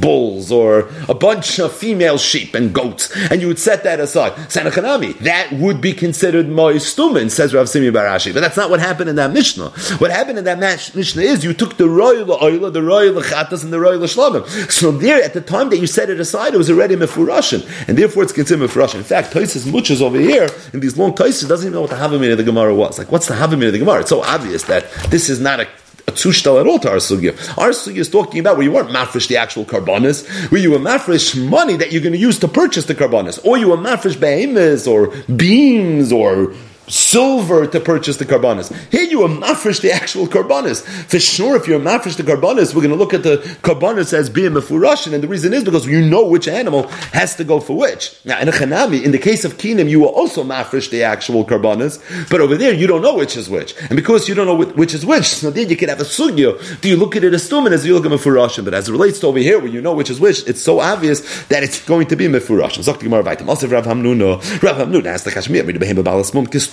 bulls 0.00 0.50
or 0.50 0.88
a 1.08 1.14
bunch 1.14 1.58
of 1.58 1.72
female 1.72 2.18
sheep 2.18 2.54
and 2.54 2.72
goats, 2.74 3.14
and 3.30 3.40
you 3.40 3.48
would 3.48 3.58
set 3.58 3.84
that 3.84 4.00
aside. 4.00 4.32
Sanachanami, 4.48 5.18
that 5.20 5.52
would 5.52 5.80
be 5.80 5.92
considered 5.92 6.46
moistumin, 6.46 7.30
says 7.30 7.54
Rav 7.54 7.68
Simi 7.68 7.90
bar 7.90 8.06
Ashi. 8.06 8.32
But 8.32 8.40
that's 8.40 8.56
not 8.56 8.70
what 8.70 8.80
happened 8.80 9.10
in 9.10 9.16
that 9.16 9.32
Mishnah. 9.32 9.70
What 9.98 10.10
happened 10.10 10.38
in 10.38 10.44
that 10.44 10.58
Mishnah 10.94 11.22
is 11.22 11.44
you 11.44 11.52
took 11.52 11.76
the 11.76 11.88
royal 11.88 12.38
oila, 12.38 12.72
the 12.72 12.82
royal 12.82 13.20
chatas, 13.22 13.62
and 13.62 13.72
the 13.72 13.80
royal 13.80 14.00
shlamim. 14.00 14.70
So 14.70 14.90
there, 14.90 15.22
at 15.22 15.34
the 15.34 15.40
time 15.40 15.70
that 15.70 15.78
you 15.78 15.86
set 15.86 16.08
it 16.10 16.20
aside, 16.20 16.54
it 16.54 16.58
was 16.58 16.70
already 16.70 16.96
mefurashin, 16.96 17.88
and 17.88 17.98
therefore 17.98 18.22
it's 18.22 18.32
considered 18.32 18.68
mefurashin. 18.68 18.96
In 18.96 19.04
fact, 19.04 19.32
Toises 19.32 19.70
Muchas 19.70 20.00
over 20.00 20.18
here 20.18 20.48
in 20.72 20.80
these 20.80 20.96
long 20.96 21.12
Toises 21.14 21.48
doesn't 21.48 21.66
even 21.66 21.74
know 21.74 21.82
what 21.82 21.90
the 21.90 21.96
Havamir 21.96 22.32
of 22.32 22.38
the 22.38 22.44
Gemara 22.44 22.74
was. 22.74 22.98
Like, 22.98 23.10
what's 23.10 23.26
the 23.26 23.34
Havamir 23.34 23.66
of 23.66 23.72
the 23.72 23.78
Gemara? 23.78 24.00
It's 24.00 24.10
so 24.10 24.22
obvious 24.22 24.62
that 24.64 24.90
this 25.10 25.28
is 25.28 25.40
not 25.40 25.49
not 25.56 25.66
a 25.66 25.68
a 26.08 26.12
at 26.12 26.66
all 26.66 26.78
to 26.80 26.90
our 26.90 26.96
sugya. 26.96 27.32
Our 27.56 27.70
sugya 27.70 27.98
is 27.98 28.10
talking 28.10 28.40
about 28.40 28.56
where 28.56 28.64
you 28.64 28.72
weren't 28.72 28.90
mafresh 28.90 29.28
the 29.28 29.36
actual 29.36 29.64
carbonis, 29.64 30.28
where 30.50 30.60
you 30.60 30.72
were 30.72 30.78
mafresh 30.78 31.48
money 31.48 31.76
that 31.76 31.92
you're 31.92 32.02
going 32.02 32.12
to 32.12 32.18
use 32.18 32.38
to 32.40 32.48
purchase 32.48 32.86
the 32.86 32.94
carbonis, 32.94 33.44
or 33.44 33.56
you 33.58 33.68
were 33.68 33.76
mafresh 33.76 34.18
behemoths 34.18 34.86
or 34.86 35.08
beams 35.34 36.12
or 36.12 36.52
silver 36.90 37.66
to 37.66 37.80
purchase 37.80 38.16
the 38.16 38.26
carbonis. 38.26 38.74
Here 38.90 39.04
you 39.04 39.22
are 39.22 39.28
mafresh 39.28 39.80
the 39.80 39.92
actual 39.92 40.26
carbonis. 40.26 40.82
For 40.82 41.18
sure, 41.18 41.56
if 41.56 41.66
you're 41.66 41.80
mafresh 41.80 42.16
the 42.16 42.22
carbonis, 42.22 42.74
we're 42.74 42.82
going 42.82 42.90
to 42.90 42.96
look 42.96 43.14
at 43.14 43.22
the 43.22 43.38
carbonis 43.62 44.12
as 44.12 44.28
being 44.28 44.52
mefurashin, 44.52 45.12
and 45.12 45.22
the 45.22 45.28
reason 45.28 45.52
is 45.52 45.64
because 45.64 45.86
you 45.86 46.04
know 46.04 46.26
which 46.26 46.48
animal 46.48 46.88
has 47.12 47.36
to 47.36 47.44
go 47.44 47.60
for 47.60 47.76
which. 47.76 48.14
Now, 48.24 48.40
in 48.40 48.48
a 48.48 48.52
chanami, 48.52 49.02
in 49.02 49.12
the 49.12 49.18
case 49.18 49.44
of 49.44 49.54
kinim, 49.54 49.88
you 49.88 50.00
will 50.00 50.08
also 50.08 50.42
mafresh 50.44 50.90
the 50.90 51.02
actual 51.02 51.44
carbonis, 51.44 52.00
but 52.30 52.40
over 52.40 52.56
there 52.56 52.72
you 52.72 52.86
don't 52.86 53.02
know 53.02 53.14
which 53.14 53.36
is 53.36 53.48
which, 53.48 53.74
and 53.80 53.96
because 53.96 54.28
you 54.28 54.34
don't 54.34 54.46
know 54.46 54.54
which 54.54 54.94
is 54.94 55.06
which, 55.06 55.26
so 55.26 55.50
then 55.50 55.68
you 55.68 55.76
can 55.76 55.88
have 55.88 56.00
a 56.00 56.04
sugya. 56.04 56.80
Do 56.80 56.88
you 56.88 56.96
look 56.96 57.16
at 57.16 57.24
it 57.24 57.34
as 57.34 57.48
tumen 57.48 57.72
as 57.72 57.86
you 57.86 57.94
look 57.94 58.06
at 58.06 58.12
mefurashin? 58.12 58.64
But 58.64 58.74
as 58.74 58.88
it 58.88 58.92
relates 58.92 59.20
to 59.20 59.28
over 59.28 59.38
here, 59.38 59.58
where 59.58 59.68
you 59.68 59.80
know 59.80 59.94
which 59.94 60.10
is 60.10 60.20
which, 60.20 60.46
it's 60.48 60.62
so 60.62 60.80
obvious 60.80 61.44
that 61.46 61.62
it's 61.62 61.84
going 61.84 62.08
to 62.08 62.16
be 62.16 62.26
mefurashin. 62.26 62.82
Zok 62.82 63.00
Gemara 63.00 63.22
Vaitam. 63.22 63.48
Also, 63.48 63.68
Rav 63.68 63.86
Hamnuna, 63.86 64.62
Rav 64.62 65.06
asked 65.06 65.24
the 65.24 65.30
Kashmir, 65.30 65.64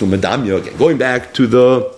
Medamya 0.08 0.60
again. 0.60 0.76
Going 0.76 0.98
back 0.98 1.34
to 1.34 1.46
the 1.46 1.94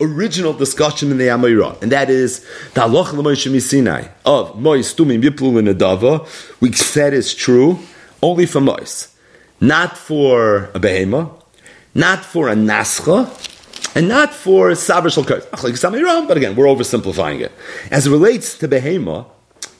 original 0.00 0.52
discussion 0.52 1.10
in 1.10 1.18
the 1.18 1.28
Amayra, 1.28 1.80
and 1.80 1.92
that 1.92 2.10
is 2.10 2.40
the 2.74 2.80
Halach 2.82 3.12
L'Moshe 3.12 3.60
Sinai 3.60 4.08
of 4.24 4.60
Mois 4.60 4.92
Tumim 4.94 5.22
Yiplu 5.22 5.58
in 5.58 5.66
Adava. 5.66 6.26
We 6.60 6.72
said 6.72 7.14
is 7.14 7.34
true 7.34 7.78
only 8.22 8.46
for 8.46 8.60
Mois, 8.60 9.14
not 9.60 9.96
for 9.96 10.70
a 10.74 10.80
behema, 10.80 11.30
not 11.94 12.24
for 12.24 12.48
a 12.48 12.54
nascha, 12.54 13.28
and 13.94 14.08
not 14.08 14.34
for 14.34 14.70
Sabr 14.70 15.08
Shalkar. 15.08 16.26
But 16.26 16.36
again, 16.36 16.56
we're 16.56 16.66
oversimplifying 16.66 17.40
it. 17.40 17.52
As 17.90 18.06
it 18.06 18.10
relates 18.10 18.58
to 18.58 18.68
behema, 18.68 19.26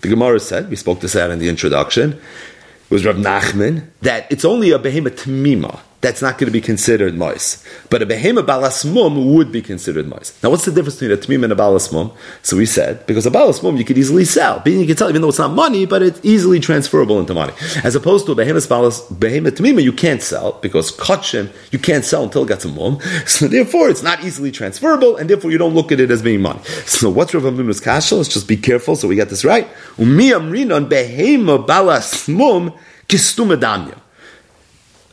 the 0.03 0.09
Gemara 0.09 0.41
said, 0.41 0.69
we 0.71 0.77
spoke 0.77 1.01
this 1.01 1.17
out 1.17 1.31
in 1.31 1.39
the 1.39 1.49
introduction, 1.49 2.13
it 2.13 2.91
was 2.91 3.05
Rav 3.05 3.17
Nachman 3.17 3.89
that 4.03 4.31
it's 4.31 4.45
only 4.45 4.71
a 4.71 4.79
behemoth 4.79 5.25
tamima 5.25 5.81
that's 6.03 6.21
not 6.21 6.37
going 6.37 6.47
to 6.47 6.53
be 6.53 6.61
considered 6.61 7.17
mois. 7.17 7.65
But 7.89 8.03
a 8.03 8.07
behema 8.07 8.45
balasmum 8.45 9.35
would 9.35 9.53
be 9.53 9.63
considered 9.63 10.09
mois. 10.09 10.37
Now, 10.43 10.51
what's 10.51 10.65
the 10.65 10.73
difference 10.73 10.97
between 10.97 11.13
a 11.13 11.17
tamim 11.17 11.45
and 11.45 11.53
a 11.53 11.57
balas 11.57 11.89
balasmum? 11.89 12.15
So 12.43 12.57
we 12.57 12.67
said, 12.67 13.07
because 13.07 13.25
a 13.25 13.31
balas 13.31 13.61
balasmum 13.61 13.79
you 13.79 13.85
could 13.85 13.97
easily 13.97 14.25
sell. 14.25 14.61
Being 14.61 14.81
you 14.81 14.87
can 14.87 14.97
sell, 14.97 15.09
even 15.09 15.23
though 15.23 15.29
it's 15.29 15.39
not 15.39 15.53
money, 15.53 15.87
but 15.87 16.03
it's 16.03 16.21
easily 16.25 16.59
transferable 16.61 17.21
into 17.21 17.35
money. 17.35 17.53
As 17.85 17.95
opposed 17.95 18.27
to 18.27 18.33
a 18.33 18.35
behema 18.35 18.69
balas, 18.69 19.01
behema 19.09 19.51
tamima, 19.51 19.83
you 19.83 19.93
can't 19.93 20.23
sell, 20.23 20.59
because 20.61 20.91
kachim, 20.97 21.51
you 21.71 21.79
can't 21.79 22.05
sell 22.05 22.25
until 22.25 22.43
it 22.43 22.49
gets 22.49 22.65
a 22.65 22.69
mum. 22.69 22.99
So 23.33 23.49
therefore, 23.49 23.89
it's 23.89 24.03
not 24.03 24.25
easily 24.25 24.51
transferable, 24.51 25.17
and 25.17 25.31
therefore 25.31 25.53
you 25.53 25.59
don't 25.59 25.75
look 25.75 25.93
at 25.93 26.01
it 26.01 26.11
as 26.11 26.23
being 26.23 26.43
money. 26.43 26.61
So 26.87 27.09
what's 27.09 27.33
Rav 27.33 27.45
Hamnuna's 27.45 27.81
kasha? 27.81 28.17
Let's 28.17 28.29
just 28.29 28.49
be 28.49 28.57
careful 28.57 28.97
so 28.97 29.09
we 29.09 29.15
get 29.15 29.31
this 29.31 29.45
right. 29.45 29.69
Umi 29.99 30.31
amrinon 30.31 30.89
behema 30.89 31.65
balasmum 31.65 32.77
kistum 33.09 34.02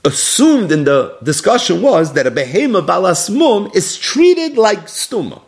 assumed 0.05 0.71
in 0.71 0.83
the 0.83 1.17
discussion 1.23 1.81
was 1.81 2.13
that 2.13 2.25
a 2.27 2.31
behema 2.31 2.85
balasmum 2.85 3.75
is 3.75 3.97
treated 3.97 4.57
like 4.57 4.85
stuma. 4.85 5.41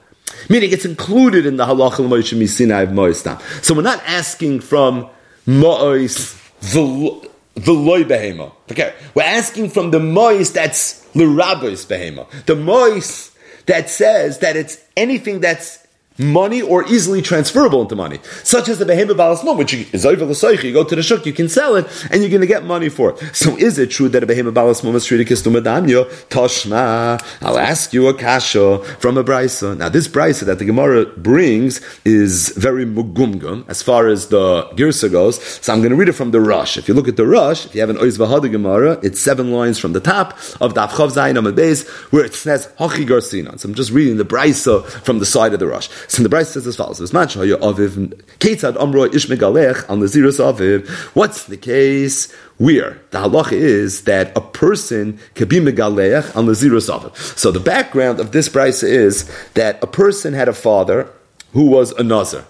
Meaning 0.49 0.71
it's 0.71 0.85
included 0.85 1.45
in 1.45 1.57
the 1.57 1.65
halacha 1.65 1.99
l'moish 1.99 2.33
misinai 2.37 2.83
of 2.83 2.89
moistam. 2.89 3.41
So 3.63 3.73
we're 3.73 3.81
not 3.81 4.01
asking 4.05 4.61
from 4.61 5.09
mois 5.45 6.35
v'loy 6.61 8.03
behema. 8.03 8.51
Okay, 8.71 8.93
we're 9.13 9.23
asking 9.23 9.69
from 9.69 9.91
the 9.91 9.99
mois 9.99 10.51
that's 10.51 11.05
l'rabos 11.15 11.85
behema. 11.85 12.27
The 12.45 12.55
mois 12.55 13.31
that 13.65 13.89
says 13.89 14.39
that 14.39 14.55
it's 14.55 14.77
anything 14.97 15.39
that's 15.39 15.80
money 16.21 16.61
or 16.61 16.87
easily 16.87 17.21
transferable 17.21 17.81
into 17.81 17.95
money, 17.95 18.19
such 18.43 18.69
as 18.69 18.79
the 18.79 18.85
behemah 18.85 19.15
balasmon, 19.15 19.57
which 19.57 19.73
is 19.73 20.05
over 20.05 20.25
the 20.25 20.59
You 20.63 20.73
go 20.73 20.83
to 20.83 20.95
the 20.95 21.03
shuk, 21.03 21.25
you 21.25 21.33
can 21.33 21.49
sell 21.49 21.75
it, 21.75 21.87
and 22.11 22.21
you're 22.21 22.29
going 22.29 22.41
to 22.41 22.47
get 22.47 22.63
money 22.63 22.89
for 22.89 23.11
it. 23.11 23.35
So, 23.35 23.57
is 23.57 23.77
it 23.77 23.91
true 23.91 24.09
that 24.09 24.23
a 24.23 24.27
behemah 24.27 24.53
balasmon 24.53 24.95
is 24.95 25.05
treated 25.05 25.27
kistumadamyo? 25.27 26.05
Toshma, 26.29 27.23
I'll 27.41 27.57
ask 27.57 27.93
you 27.93 28.07
a 28.07 28.13
kasha 28.13 28.83
from 28.99 29.17
a 29.17 29.23
brisa. 29.23 29.77
Now, 29.77 29.89
this 29.89 30.07
brisa 30.07 30.45
that 30.45 30.59
the 30.59 30.65
Gemara 30.65 31.05
brings 31.05 31.81
is 32.05 32.49
very 32.49 32.85
mugumgum 32.85 33.67
as 33.67 33.81
far 33.81 34.07
as 34.07 34.27
the 34.27 34.63
girsa 34.75 35.11
goes. 35.11 35.41
So, 35.61 35.73
I'm 35.73 35.79
going 35.79 35.91
to 35.91 35.95
read 35.95 36.09
it 36.09 36.13
from 36.13 36.31
the 36.31 36.41
rush. 36.41 36.77
If 36.77 36.87
you 36.87 36.93
look 36.93 37.07
at 37.07 37.17
the 37.17 37.25
rush, 37.25 37.65
if 37.65 37.75
you 37.75 37.81
have 37.81 37.89
an 37.89 37.97
oiz 37.97 38.17
vahada 38.17 38.51
Gemara, 38.51 38.99
it's 39.03 39.19
seven 39.19 39.51
lines 39.51 39.79
from 39.79 39.93
the 39.93 40.01
top 40.01 40.33
of 40.59 40.73
Daf 40.73 40.89
Chav 40.89 41.11
Zayin 41.11 41.41
the 41.41 41.51
base 41.51 41.87
where 42.11 42.23
it 42.23 42.33
says 42.33 42.67
hachi 42.79 43.05
garsinan. 43.05 43.59
So, 43.59 43.69
I'm 43.69 43.75
just 43.75 43.91
reading 43.91 44.17
the 44.17 44.25
brisa 44.25 44.85
from 44.85 45.19
the 45.19 45.25
side 45.25 45.53
of 45.53 45.59
the 45.59 45.67
rush. 45.67 45.89
So 46.11 46.23
the 46.23 46.27
Bryce 46.27 46.49
says 46.49 46.67
as 46.67 46.75
follows: 46.75 46.99
aviv 46.99 48.21
ketzad 48.39 48.75
amro 48.81 49.07
ishmegalech 49.07 49.89
al 49.89 49.95
nazirus 49.95 50.41
aviv. 50.41 50.89
What's 51.15 51.45
the 51.45 51.55
case 51.55 52.29
where 52.57 52.99
the 53.11 53.19
halacha 53.19 53.53
is 53.53 54.03
that 54.03 54.35
a 54.35 54.41
person 54.41 55.19
can 55.35 55.47
be 55.47 55.61
megalech 55.61 56.35
al 56.35 56.43
nazirus 56.43 56.93
aviv? 56.93 57.15
So 57.37 57.49
the 57.49 57.61
background 57.61 58.19
of 58.19 58.33
this 58.33 58.49
Bryce 58.49 58.83
is 58.83 59.31
that 59.53 59.81
a 59.81 59.87
person 59.87 60.33
had 60.33 60.49
a 60.49 60.53
father 60.53 61.07
who 61.53 61.67
was 61.67 61.93
a 61.93 62.03
nazir. 62.03 62.43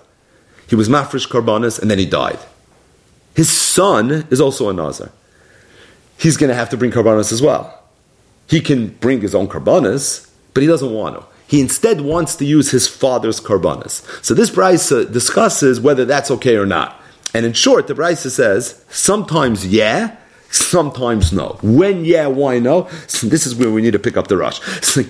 He 0.68 0.74
was 0.74 0.89
mafresh 0.89 1.28
karbanis 1.28 1.80
and 1.80 1.91
then 1.91 1.99
he 1.99 2.07
died. 2.07 2.39
His 3.36 3.51
son 3.51 4.26
is 4.32 4.41
also 4.41 4.70
a 4.70 4.74
nazir. 4.74 5.12
He's 6.18 6.36
going 6.36 6.49
to 6.49 6.55
have 6.55 6.72
to 6.72 6.78
bring 6.78 6.89
karbanis 6.89 7.32
as 7.32 7.43
well. 7.43 7.80
He 8.47 8.59
can 8.59 8.88
bring 8.88 9.22
his 9.22 9.36
own 9.36 9.47
karbanis, 9.47 10.28
but 10.55 10.62
he 10.62 10.68
doesn't 10.68 10.91
want 10.91 11.20
to. 11.20 11.31
He 11.52 11.60
instead 11.60 11.99
wants 11.99 12.38
to 12.38 12.45
use 12.45 12.72
his 12.72 12.88
father's 12.88 13.41
karbanas. 13.41 14.24
So 14.24 14.34
this 14.34 14.49
brisa 14.49 15.02
uh, 15.02 15.10
discusses 15.12 15.82
whether 15.82 16.06
that's 16.06 16.32
okay 16.32 16.56
or 16.56 16.66
not. 16.66 16.97
And 17.34 17.45
in 17.45 17.52
short, 17.52 17.88
the 17.88 17.93
brisa 17.93 18.30
says 18.30 18.82
sometimes 18.88 19.68
yeah, 19.68 20.16
sometimes 20.49 21.34
no. 21.34 21.60
When 21.62 22.06
yeah, 22.06 22.28
why 22.28 22.60
no? 22.60 22.88
So 23.08 23.28
this 23.34 23.45
is 23.45 23.54
where 23.54 23.70
we 23.70 23.82
need 23.82 23.91
to 23.91 23.99
pick 23.99 24.16
up 24.16 24.28
the 24.28 24.38
rush. 24.38 24.62
What's 24.62 24.95
the 24.95 25.04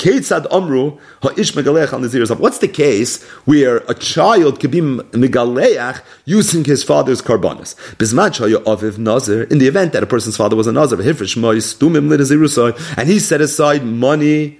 case 2.73 3.23
where 3.45 3.77
a 3.77 3.93
child 3.93 4.59
could 4.59 4.71
be 4.71 4.81
megaleach 4.81 6.01
using 6.25 6.63
his 6.63 6.83
father's 6.83 7.21
karbanas? 7.21 7.75
In 9.51 9.59
the 9.59 9.67
event 9.67 9.93
that 9.93 10.01
a 10.01 10.07
person's 10.07 10.37
father 10.37 10.55
was 10.55 10.65
a 10.65 10.71
nazir, 10.71 10.99
and 12.97 13.07
he 13.07 13.19
set 13.19 13.41
aside 13.41 13.85
money 13.85 14.57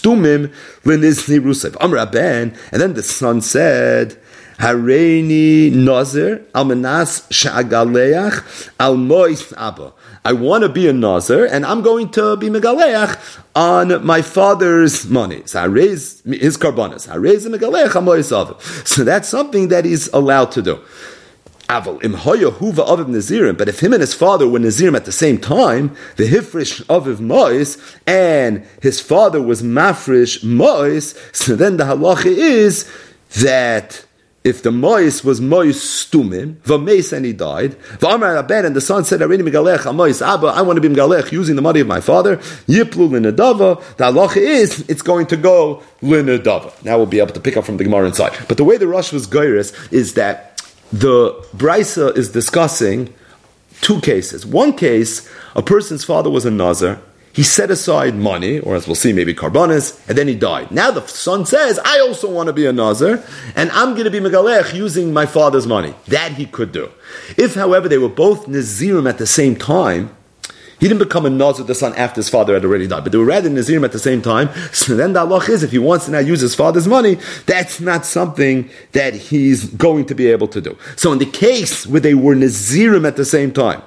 stumim 0.00 0.52
rusev. 0.84 2.12
Ben, 2.12 2.56
and 2.72 2.80
then 2.80 2.94
the 2.94 3.02
son 3.02 3.40
said, 3.40 4.16
Hareini 4.60 5.72
nazir 5.72 6.44
al 6.54 6.66
menas 6.66 7.26
sha'agaleach 7.30 8.70
al 8.78 8.96
mois 8.96 9.54
abba. 9.56 9.94
I 10.22 10.34
want 10.34 10.64
to 10.64 10.68
be 10.68 10.86
a 10.86 10.92
nazir, 10.92 11.46
and 11.46 11.64
I'm 11.64 11.80
going 11.80 12.10
to 12.10 12.36
be 12.36 12.48
megaleach 12.50 13.40
on 13.54 14.04
my 14.04 14.20
father's 14.20 15.08
money. 15.08 15.42
So 15.46 15.62
I 15.62 15.64
raise 15.64 16.20
his 16.24 16.58
karbanas. 16.58 17.10
I 17.10 17.16
raise 17.16 17.44
the 17.44 17.58
megaleach 17.58 17.94
al 17.94 18.02
mois 18.02 18.28
So 18.84 19.02
that's 19.02 19.28
something 19.28 19.68
that 19.68 19.86
he's 19.86 20.08
allowed 20.08 20.52
to 20.52 20.62
do. 20.62 20.78
Aval 21.70 22.02
aviv 22.02 23.06
nazirim. 23.06 23.56
But 23.56 23.68
if 23.68 23.80
him 23.80 23.92
and 23.92 24.00
his 24.00 24.12
father 24.12 24.48
were 24.48 24.58
nazirim 24.58 24.96
at 24.96 25.04
the 25.04 25.12
same 25.12 25.38
time, 25.38 25.94
the 26.16 26.24
hifrish 26.24 26.84
aviv 26.86 27.20
mois, 27.20 27.78
and 28.08 28.66
his 28.82 29.00
father 29.00 29.40
was 29.40 29.62
mafrish 29.62 30.42
mois, 30.42 31.14
so 31.32 31.54
then 31.54 31.76
the 31.76 31.84
halacha 31.84 32.26
is 32.26 32.90
that 33.36 34.04
if 34.42 34.62
the 34.62 34.72
mois 34.72 35.22
was 35.22 35.40
mois 35.40 35.76
stumim, 35.76 36.56
v'meis 36.62 37.12
and 37.12 37.24
he 37.24 37.32
died, 37.32 37.78
v'amar 37.98 38.36
aben 38.36 38.64
and 38.64 38.74
the 38.74 38.80
son 38.80 39.04
said, 39.04 39.20
"Arini 39.20 39.42
megalech 39.42 39.94
mois 39.94 40.20
abba, 40.20 40.48
I 40.48 40.62
want 40.62 40.76
to 40.78 40.80
be 40.80 40.92
megalech 40.92 41.30
using 41.30 41.54
the 41.54 41.62
money 41.62 41.78
of 41.80 41.86
my 41.86 42.00
father." 42.00 42.38
Yiplu 42.66 43.10
linadava. 43.10 43.80
The 43.96 44.04
halacha 44.04 44.38
is 44.38 44.84
it's 44.88 45.02
going 45.02 45.26
to 45.26 45.36
go 45.36 45.82
linadava. 46.02 46.72
Now 46.84 46.96
we'll 46.96 47.06
be 47.06 47.20
able 47.20 47.34
to 47.34 47.40
pick 47.40 47.56
up 47.56 47.64
from 47.64 47.76
the 47.76 47.84
gemara 47.84 48.06
inside. 48.06 48.32
But 48.48 48.56
the 48.56 48.64
way 48.64 48.76
the 48.76 48.88
rush 48.88 49.12
was 49.12 49.28
goyrus 49.28 49.72
is 49.92 50.14
that 50.14 50.49
the 50.92 51.32
Brisa 51.56 52.16
is 52.16 52.30
discussing 52.30 53.14
two 53.80 54.00
cases. 54.00 54.44
One 54.44 54.76
case, 54.76 55.28
a 55.54 55.62
person's 55.62 56.04
father 56.04 56.30
was 56.30 56.44
a 56.44 56.50
Nazar. 56.50 57.00
He 57.32 57.44
set 57.44 57.70
aside 57.70 58.16
money, 58.16 58.58
or 58.58 58.74
as 58.74 58.88
we'll 58.88 58.96
see, 58.96 59.12
maybe 59.12 59.34
carbonis, 59.34 59.96
and 60.08 60.18
then 60.18 60.26
he 60.26 60.34
died. 60.34 60.72
Now 60.72 60.90
the 60.90 61.06
son 61.06 61.46
says, 61.46 61.78
I 61.84 62.00
also 62.00 62.28
want 62.28 62.48
to 62.48 62.52
be 62.52 62.66
a 62.66 62.72
Nazar, 62.72 63.22
and 63.54 63.70
I'm 63.70 63.92
going 63.92 64.04
to 64.04 64.10
be 64.10 64.18
Megalech 64.18 64.74
using 64.74 65.12
my 65.12 65.26
father's 65.26 65.66
money. 65.66 65.94
That 66.08 66.32
he 66.32 66.46
could 66.46 66.72
do. 66.72 66.90
If, 67.36 67.54
however, 67.54 67.88
they 67.88 67.98
were 67.98 68.08
both 68.08 68.46
Nazirim 68.46 69.08
at 69.08 69.18
the 69.18 69.28
same 69.28 69.54
time, 69.54 70.14
he 70.80 70.88
didn't 70.88 70.98
become 70.98 71.26
a 71.26 71.30
Nazir 71.30 71.64
the 71.64 71.74
son 71.74 71.94
after 71.94 72.16
his 72.16 72.28
father 72.28 72.54
had 72.54 72.64
already 72.64 72.86
died, 72.86 73.04
but 73.04 73.12
they 73.12 73.18
were 73.18 73.24
rather 73.24 73.50
Nazirim 73.50 73.84
at 73.84 73.92
the 73.92 73.98
same 73.98 74.22
time. 74.22 74.48
So 74.72 74.96
then 74.96 75.12
the 75.12 75.20
Allah 75.20 75.44
is, 75.48 75.62
if 75.62 75.72
he 75.72 75.78
wants 75.78 76.06
to 76.06 76.12
now 76.12 76.20
use 76.20 76.40
his 76.40 76.54
father's 76.54 76.88
money, 76.88 77.18
that's 77.44 77.80
not 77.80 78.06
something 78.06 78.70
that 78.92 79.14
he's 79.14 79.66
going 79.66 80.06
to 80.06 80.14
be 80.14 80.28
able 80.28 80.48
to 80.48 80.60
do. 80.60 80.76
So 80.96 81.12
in 81.12 81.18
the 81.18 81.26
case 81.26 81.86
where 81.86 82.00
they 82.00 82.14
were 82.14 82.34
Nazirim 82.34 83.06
at 83.06 83.16
the 83.16 83.24
same 83.24 83.52
time, 83.52 83.82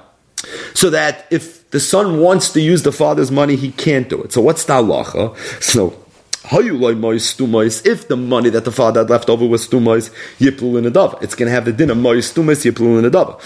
so 0.74 0.90
that 0.90 1.26
if 1.30 1.68
the 1.70 1.80
son 1.80 2.20
wants 2.20 2.52
to 2.52 2.60
use 2.60 2.82
the 2.82 2.92
father's 2.92 3.30
money, 3.30 3.56
he 3.56 3.72
can't 3.72 4.08
do 4.08 4.22
it. 4.22 4.32
So 4.32 4.40
what's 4.40 4.64
the 4.64 4.74
halacha? 4.74 5.36
So 5.62 6.03
if 6.52 8.08
the 8.08 8.16
money 8.16 8.50
that 8.50 8.64
the 8.64 8.72
father 8.72 9.00
had 9.00 9.10
left 9.10 9.30
over 9.30 9.46
was 9.46 9.66
stumais, 9.66 10.10
yiplu 10.38 10.78
in 10.78 10.86
a 10.86 10.90
dava. 10.90 11.22
It's 11.22 11.34
going 11.34 11.46
to 11.46 11.52
have 11.52 11.64
the 11.64 11.72
din 11.72 11.90
of 11.90 11.96
mois 11.96 12.32
stumais, 12.32 12.70
yiplu 12.70 12.98
in 12.98 13.04
a 13.04 13.10
dava. 13.10 13.40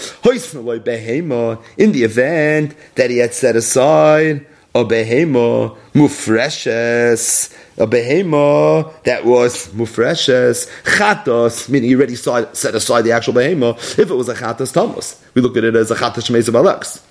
In 1.77 1.91
the 1.93 2.03
event 2.03 2.75
that 2.95 3.09
he 3.09 3.19
had 3.19 3.33
set 3.33 3.55
aside 3.55 4.45
a 4.75 4.85
behema 4.85 5.75
mufreshes, 5.93 7.55
a 7.77 7.87
behema 7.87 9.03
that 9.03 9.25
was 9.25 9.67
mufreshes, 9.69 10.69
chatos, 10.83 11.69
meaning 11.69 11.89
he 11.89 11.95
already 11.95 12.15
set 12.15 12.75
aside 12.75 13.01
the 13.01 13.11
actual 13.11 13.33
behema. 13.33 13.75
If 13.97 14.11
it 14.11 14.13
was 14.13 14.29
a 14.29 14.35
chatos 14.35 14.71
tamus, 14.71 15.19
we 15.33 15.41
look 15.41 15.57
at 15.57 15.63
it 15.63 15.75
as 15.75 15.89
a 15.89 15.95
chatos 15.95 16.29
shmeizav 16.29 16.55
alex. 16.55 17.01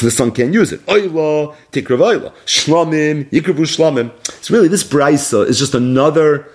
The 0.00 0.10
son 0.10 0.32
can't 0.32 0.54
use 0.54 0.72
it. 0.72 0.84
Oila, 0.86 1.54
tikrav 1.70 1.98
oila, 1.98 2.32
shlamim, 2.46 3.28
yikravu 3.30 3.66
shlamim. 3.66 4.10
So 4.42 4.54
really, 4.54 4.68
this 4.68 4.84
brisa 4.84 5.46
is 5.46 5.58
just 5.58 5.74
another 5.74 6.48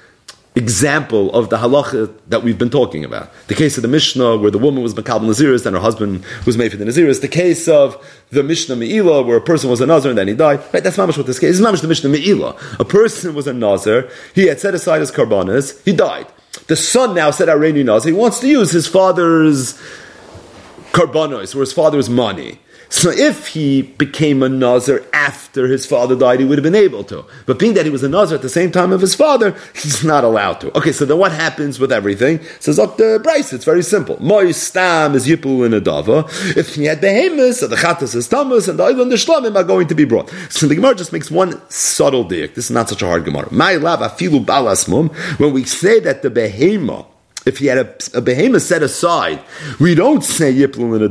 example 0.57 1.31
of 1.33 1.49
the 1.49 1.57
halacha 1.57 2.11
that 2.27 2.41
we've 2.43 2.57
been 2.57 2.69
talking 2.69 3.05
about. 3.05 3.31
The 3.47 3.53
case 3.53 3.77
of 3.77 3.83
the 3.83 3.87
Mishnah 3.87 4.37
where 4.37 4.49
the 4.49 4.57
woman 4.57 4.81
was 4.81 4.95
Makab 4.95 5.21
Naziris 5.21 5.65
and 5.65 5.75
her 5.75 5.81
husband 5.81 6.25
was 6.45 6.57
made 6.57 6.71
for 6.71 6.77
the 6.77 6.85
Naziris. 6.85 7.21
The 7.21 7.27
case 7.27 7.67
of 7.67 7.95
the 8.31 8.41
Mishnah 8.41 8.75
Me'ila 8.75 9.21
where 9.21 9.37
a 9.37 9.41
person 9.41 9.69
was 9.69 9.81
a 9.81 9.85
Nazir 9.85 10.09
and 10.09 10.17
then 10.17 10.27
he 10.27 10.33
died. 10.33 10.59
Right, 10.73 10.83
that's 10.83 10.97
mamish 10.97 11.15
what 11.15 11.27
this 11.27 11.39
case 11.39 11.55
is. 11.55 11.61
Mamish 11.61 11.81
the 11.81 11.87
Mishnah 11.87 12.09
Me'ila. 12.09 12.57
A 12.79 12.85
person 12.85 13.35
was 13.35 13.45
a 13.45 13.53
Nazir, 13.53 14.09
he 14.33 14.47
had 14.47 14.59
set 14.59 14.73
aside 14.73 14.99
his 14.99 15.11
karbanas, 15.11 15.81
he 15.85 15.93
died. 15.95 16.27
The 16.65 16.75
son 16.75 17.13
now 17.13 17.29
said 17.29 17.47
Areni 17.49 17.85
Nazir, 17.85 18.13
he 18.13 18.17
wants 18.17 18.39
to 18.39 18.47
use 18.47 18.71
his 18.71 18.87
father's 18.87 19.79
karbanos 20.91 21.55
or 21.55 21.59
his 21.59 21.71
father's 21.71 22.09
money. 22.09 22.59
So 22.89 23.09
if 23.09 23.47
he 23.47 23.81
became 23.81 24.41
a 24.41 24.49
Nazir 24.49 25.05
after 25.13 25.67
his 25.67 25.85
father 25.85 26.15
died, 26.15 26.39
he 26.39 26.45
would 26.45 26.57
have 26.57 26.63
been 26.63 26.75
able 26.75 27.03
to. 27.05 27.25
But 27.45 27.59
being 27.59 27.73
that 27.73 27.85
he 27.85 27.91
was 27.91 28.03
a 28.03 28.09
Nazir 28.09 28.35
at 28.35 28.41
the 28.41 28.49
same 28.49 28.71
time 28.71 28.91
of 28.91 29.01
his 29.01 29.15
father, 29.15 29.55
he's 29.73 30.03
not 30.03 30.23
allowed 30.23 30.61
to. 30.61 30.77
Okay, 30.77 30.91
so 30.91 31.05
then 31.05 31.17
what 31.17 31.31
happens 31.31 31.79
with 31.79 31.91
everything? 31.91 32.39
Says 32.59 32.77
Dr. 32.77 33.19
Bryce, 33.19 33.53
it's 33.53 33.65
very 33.65 33.83
simple. 33.83 34.17
Moy 34.21 34.51
stam 34.51 35.15
is 35.15 35.27
yipul 35.27 35.65
in 35.65 35.73
a 35.73 35.81
dava. 35.81 36.25
If 36.55 36.75
he 36.75 36.85
had 36.85 37.01
behemoths, 37.01 37.59
so 37.59 37.67
the 37.67 37.75
chatas 37.75 38.15
is 38.15 38.27
Thomas, 38.27 38.67
and 38.67 38.79
the 38.79 38.83
oil 38.83 39.01
and 39.01 39.11
the 39.11 39.15
shlamim 39.15 39.55
are 39.55 39.63
going 39.63 39.88
to 39.88 39.95
be 39.95 40.05
brought. 40.05 40.29
So 40.49 40.67
the 40.67 40.75
Gemara 40.75 40.95
just 40.95 41.13
makes 41.13 41.29
one 41.29 41.61
subtle 41.69 42.23
dick. 42.23 42.55
This 42.55 42.65
is 42.65 42.71
not 42.71 42.89
such 42.89 43.01
a 43.01 43.07
hard 43.07 43.25
Gemara. 43.25 43.51
My 43.51 43.73
love 43.73 43.99
afilu 43.99 44.43
balasmum. 44.45 45.13
When 45.39 45.53
we 45.53 45.65
say 45.65 45.99
that 45.99 46.21
the 46.21 46.29
behemoth 46.29 47.05
if 47.47 47.59
he 47.59 47.67
had 47.67 47.77
a, 47.77 48.17
a 48.17 48.21
behemoth 48.21 48.61
set 48.61 48.83
aside, 48.83 49.41
we 49.79 49.95
don't 49.95 50.23
say 50.23 50.53
yiplul 50.53 50.95
in. 50.95 51.07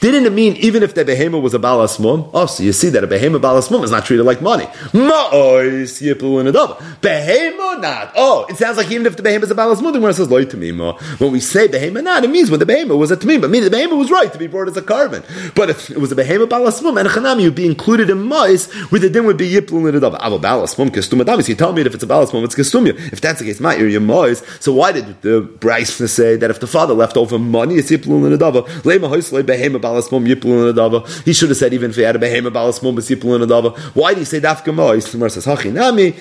Didn't 0.00 0.26
it 0.26 0.32
mean 0.32 0.56
even 0.56 0.82
if 0.82 0.94
the 0.94 1.04
behemoth 1.04 1.42
was 1.42 1.54
a 1.54 1.58
balasmum? 1.58 2.30
Oh, 2.34 2.46
so 2.46 2.62
you 2.62 2.72
see 2.72 2.88
that 2.90 3.04
a 3.04 3.06
behemoth 3.06 3.42
balasmum 3.42 3.84
is 3.84 3.90
not 3.90 4.04
treated 4.04 4.24
like 4.24 4.42
money. 4.42 4.64
Ma'ois 4.92 6.02
yiplul 6.02 6.40
in 6.40 6.52
adava. 6.52 7.00
Behemoth 7.00 7.80
not. 7.80 8.12
Oh, 8.16 8.46
it 8.48 8.56
sounds 8.56 8.76
like 8.76 8.90
even 8.90 9.06
if 9.06 9.16
the 9.16 9.22
behemoth 9.22 9.44
is 9.44 9.50
a 9.50 9.54
balasmum, 9.54 9.92
the 9.92 9.98
Gemara 9.98 10.12
says 10.12 10.30
loy 10.30 10.44
tamima. 10.44 11.00
When 11.20 11.32
we 11.32 11.40
say 11.40 11.68
behemoth 11.68 12.04
not, 12.04 12.24
it 12.24 12.30
means 12.30 12.50
when 12.50 12.60
the 12.60 12.66
behemoth 12.66 12.98
was 12.98 13.10
a 13.10 13.16
tamim, 13.16 13.40
but 13.40 13.50
meaning 13.50 13.64
the 13.64 13.70
behemoth 13.70 13.98
was 13.98 14.10
right 14.10 14.32
to 14.32 14.38
be 14.38 14.46
brought 14.46 14.68
as 14.68 14.76
a 14.76 14.82
carbon. 14.82 15.22
But 15.54 15.70
if 15.70 15.90
it 15.90 15.98
was 15.98 16.12
a 16.12 16.16
behemoth 16.16 16.48
balasmum 16.48 16.98
and 16.98 17.08
a 17.08 17.10
chanami 17.10 17.44
would 17.44 17.54
be 17.54 17.66
included 17.66 18.10
in 18.10 18.26
mais, 18.28 18.70
where 18.90 19.00
the 19.00 19.08
din 19.08 19.24
would 19.26 19.36
be 19.36 19.50
yiplul 19.50 19.88
in 19.88 20.00
adava. 20.00 20.18
Avo 20.20 20.40
balasmum 20.40 20.90
kestum 20.90 21.48
You 21.48 21.54
tell 21.54 21.72
me 21.72 21.82
if 21.82 21.94
it's 21.94 22.04
a 22.04 22.06
balasmum, 22.06 22.44
it's 22.44 22.54
kestumya. 22.54 23.12
If 23.12 23.20
that's 23.20 23.38
the 23.38 23.44
case, 23.44 23.60
ma'ir 23.60 23.90
yamais. 23.90 24.42
So 24.60 24.72
why 24.72 24.92
did 24.92 25.22
the 25.22 25.42
To 25.84 26.08
say 26.08 26.36
that 26.36 26.50
if 26.50 26.60
the 26.60 26.66
father 26.66 26.94
left 26.94 27.16
over 27.16 27.38
money, 27.38 27.76
it's 27.76 27.90
yiplul 27.90 28.26
in 28.26 28.38
adava. 28.38 28.66
Lema 28.82 29.08
behema 29.42 29.78
balasmum 29.80 30.26
yiplul 30.26 30.68
in 30.68 30.74
adava. 30.74 31.06
He 31.24 31.32
should 31.32 31.48
have 31.50 31.58
said 31.58 31.74
even 31.74 31.90
if 31.90 31.96
he 31.96 32.02
had 32.02 32.16
a 32.16 32.18
behema 32.18 32.50
balasmum, 32.50 32.98
it's 32.98 33.10
yiplul 33.10 33.42
in 33.42 33.48
adava. 33.48 33.76
Why 33.94 34.14
say? 34.24 34.40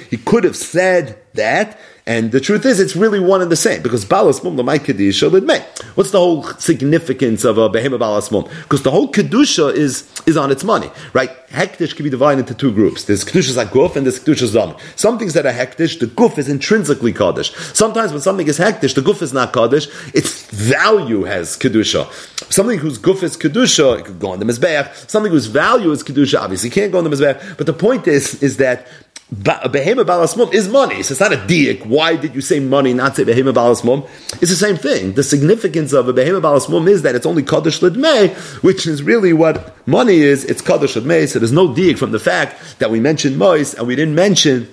He 0.09 0.17
could 0.17 0.43
have 0.43 0.55
said 0.55 1.17
that. 1.33 1.79
And 2.07 2.31
the 2.31 2.39
truth 2.39 2.67
is, 2.67 2.79
it's 2.79 2.95
really 2.95 3.19
one 3.19 3.41
and 3.41 3.51
the 3.51 3.55
same 3.55 3.81
because 3.81 4.05
balas 4.05 4.43
mum 4.43 4.57
lamai 4.57 4.77
kedusha 4.77 5.27
lidmei. 5.27 5.63
What's 5.95 6.11
the 6.11 6.19
whole 6.19 6.43
significance 6.59 7.43
of 7.43 7.57
a 7.57 7.67
behema 7.67 7.97
balas 7.97 8.31
mum? 8.31 8.47
Because 8.61 8.83
the 8.83 8.91
whole 8.91 9.11
kedusha 9.11 9.73
is 9.73 10.07
is 10.27 10.37
on 10.37 10.51
its 10.51 10.63
money, 10.63 10.91
right? 11.13 11.31
Hektish 11.47 11.95
can 11.95 12.03
be 12.03 12.11
divided 12.11 12.41
into 12.41 12.53
two 12.53 12.71
groups. 12.71 13.05
There's 13.05 13.25
kedushas 13.25 13.63
guf 13.65 13.95
and 13.95 14.05
there's 14.05 14.19
kedushas 14.19 14.53
dam. 14.53 14.75
Some 14.95 15.17
things 15.17 15.33
that 15.33 15.47
are 15.47 15.51
hektish, 15.51 15.99
the 15.99 16.05
guf 16.05 16.37
is 16.37 16.47
intrinsically 16.47 17.11
kaddish. 17.11 17.55
Sometimes 17.73 18.11
when 18.11 18.21
something 18.21 18.47
is 18.47 18.59
hektish, 18.59 18.93
the 18.93 19.01
guf 19.01 19.23
is 19.23 19.33
not 19.33 19.51
kaddish. 19.51 19.87
Its 20.13 20.45
value 20.51 21.23
has 21.23 21.57
kedusha. 21.57 22.05
Something 22.51 22.77
whose 22.77 22.99
guf 22.99 23.23
is 23.23 23.35
kedusha, 23.35 23.99
it 23.99 24.05
could 24.05 24.19
go 24.19 24.29
on 24.29 24.37
the 24.37 24.45
mizbeach. 24.45 25.09
Something 25.09 25.31
whose 25.31 25.47
value 25.47 25.89
is 25.89 26.03
kedusha, 26.03 26.39
obviously 26.39 26.69
can't 26.69 26.91
go 26.91 26.99
on 26.99 27.03
the 27.03 27.09
mizbeach. 27.09 27.57
But 27.57 27.65
the 27.65 27.73
point 27.73 28.07
is, 28.07 28.43
is 28.43 28.57
that 28.57 28.85
behema 29.33 30.05
balasmum 30.05 30.53
is 30.53 30.67
money. 30.67 31.01
So 31.01 31.13
it's 31.13 31.19
not 31.19 31.33
a 31.33 31.37
diak. 31.37 31.85
Why 31.85 32.15
did 32.15 32.35
you 32.35 32.41
say 32.41 32.59
money, 32.59 32.93
not 32.93 33.15
say 33.15 33.23
behema 33.23 33.53
balasmum? 33.53 34.07
It's 34.41 34.51
the 34.51 34.55
same 34.55 34.77
thing. 34.77 35.13
The 35.13 35.23
significance 35.23 35.93
of 35.93 36.07
a 36.07 36.13
behema 36.13 36.41
balasmum 36.41 36.87
is 36.87 37.01
that 37.01 37.15
it's 37.15 37.25
only 37.25 37.43
kaddish 37.43 37.79
lidmei, 37.79 38.35
which 38.63 38.85
is 38.85 39.01
really 39.01 39.33
what 39.33 39.75
money 39.87 40.17
is. 40.17 40.45
It's 40.45 40.61
kaddish 40.61 40.95
lidmei. 40.95 41.27
So 41.27 41.39
there's 41.39 41.51
no 41.51 41.69
diak 41.69 41.97
from 41.97 42.11
the 42.11 42.19
fact 42.19 42.79
that 42.79 42.91
we 42.91 42.99
mentioned 42.99 43.37
mois 43.37 43.73
and 43.73 43.87
we 43.87 43.95
didn't 43.95 44.15
mention 44.15 44.71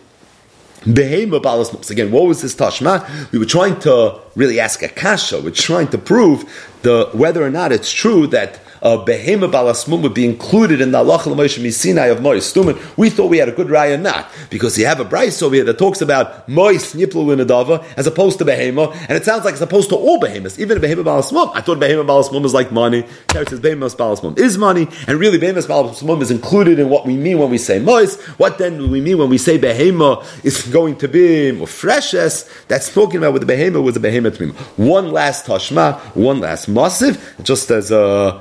behema 0.83 1.41
balasmum. 1.41 1.85
So 1.85 1.93
again, 1.93 2.11
what 2.11 2.27
was 2.27 2.43
this 2.43 2.55
tashma? 2.55 3.33
We 3.33 3.39
were 3.39 3.47
trying 3.47 3.81
to 3.81 4.21
really 4.35 4.61
ask 4.61 4.83
a 4.83 4.89
kasha. 4.89 5.41
We're 5.41 5.51
trying 5.51 5.89
to 5.89 5.99
prove 5.99 6.45
the 6.83 7.09
whether 7.13 7.43
or 7.43 7.51
not 7.51 7.73
it's 7.73 7.91
true 7.91 8.27
that 8.29 8.61
uh, 8.83 8.97
behema 9.05 9.51
balasmum 9.51 10.03
would 10.03 10.15
be 10.15 10.25
included 10.25 10.81
in 10.81 10.91
the 10.91 10.99
Allah 10.99 11.19
Moshe 11.19 11.73
Sinai 11.73 12.07
of 12.07 12.21
Mois 12.21 12.53
Stumen. 12.53 12.79
We 12.97 13.11
thought 13.11 13.31
we 13.31 13.39
had 13.39 13.49
a 13.49 13.53
good 13.53 13.69
raya 13.69 14.01
not 14.01 14.29
because 14.51 14.77
you 14.77 14.87
have 14.87 15.01
a 15.01 15.05
bryce 15.05 15.41
over 15.41 15.55
here 15.55 15.65
that 15.65 15.79
talks 15.79 16.01
about 16.01 16.49
Mois 16.49 16.95
Niplu 16.95 17.33
in 17.33 17.47
Adava 17.47 17.85
as 17.97 18.07
opposed 18.07 18.39
to 18.39 18.45
behema, 18.45 18.95
and 19.09 19.13
it 19.13 19.25
sounds 19.25 19.45
like 19.45 19.53
it's 19.53 19.63
opposed 19.63 19.89
to 19.91 19.97
all 19.97 20.19
behemoths, 20.19 20.59
even 20.59 20.77
a 20.77 20.81
behema 20.81 21.05
balasmum. 21.05 21.53
I 21.55 21.61
thought 21.61 21.79
behema 21.79 22.05
balasmum 22.05 22.45
is 22.45 22.53
like 22.53 22.73
money. 22.73 23.07
There 23.33 23.43
it 23.43 23.49
says 23.49 23.61
behema 23.61 23.95
balasmum 23.95 24.39
is 24.39 24.59
money, 24.59 24.89
and 25.07 25.19
really 25.19 25.39
behema 25.39 25.65
balasmum 25.65 26.21
is 26.21 26.31
included 26.31 26.79
in 26.79 26.89
what 26.89 27.07
we 27.07 27.17
mean 27.17 27.39
when 27.39 27.51
we 27.51 27.59
say 27.59 27.79
Mois. 27.79 28.21
What 28.37 28.59
then 28.59 28.79
do 28.79 28.89
we 28.89 29.01
mean 29.01 29.19
when 29.19 29.31
we 29.31 29.39
say 29.39 29.59
behema 29.59 30.25
is 30.45 30.67
going 30.67 30.97
to 30.97 31.09
be 31.09 31.53
more 31.53 31.69
freshes? 31.69 32.51
That's 32.67 32.93
talking 32.93 33.19
about 33.19 33.33
with 33.35 33.47
the 33.47 33.53
behema 33.53 33.83
was 33.83 33.97
a 33.97 34.01
behema 34.01 34.53
One 34.77 35.13
last 35.13 35.47
tashma, 35.47 36.01
one 36.17 36.41
last 36.41 36.69
massive, 36.69 37.37
just 37.43 37.71
as 37.71 37.93
a 37.93 38.41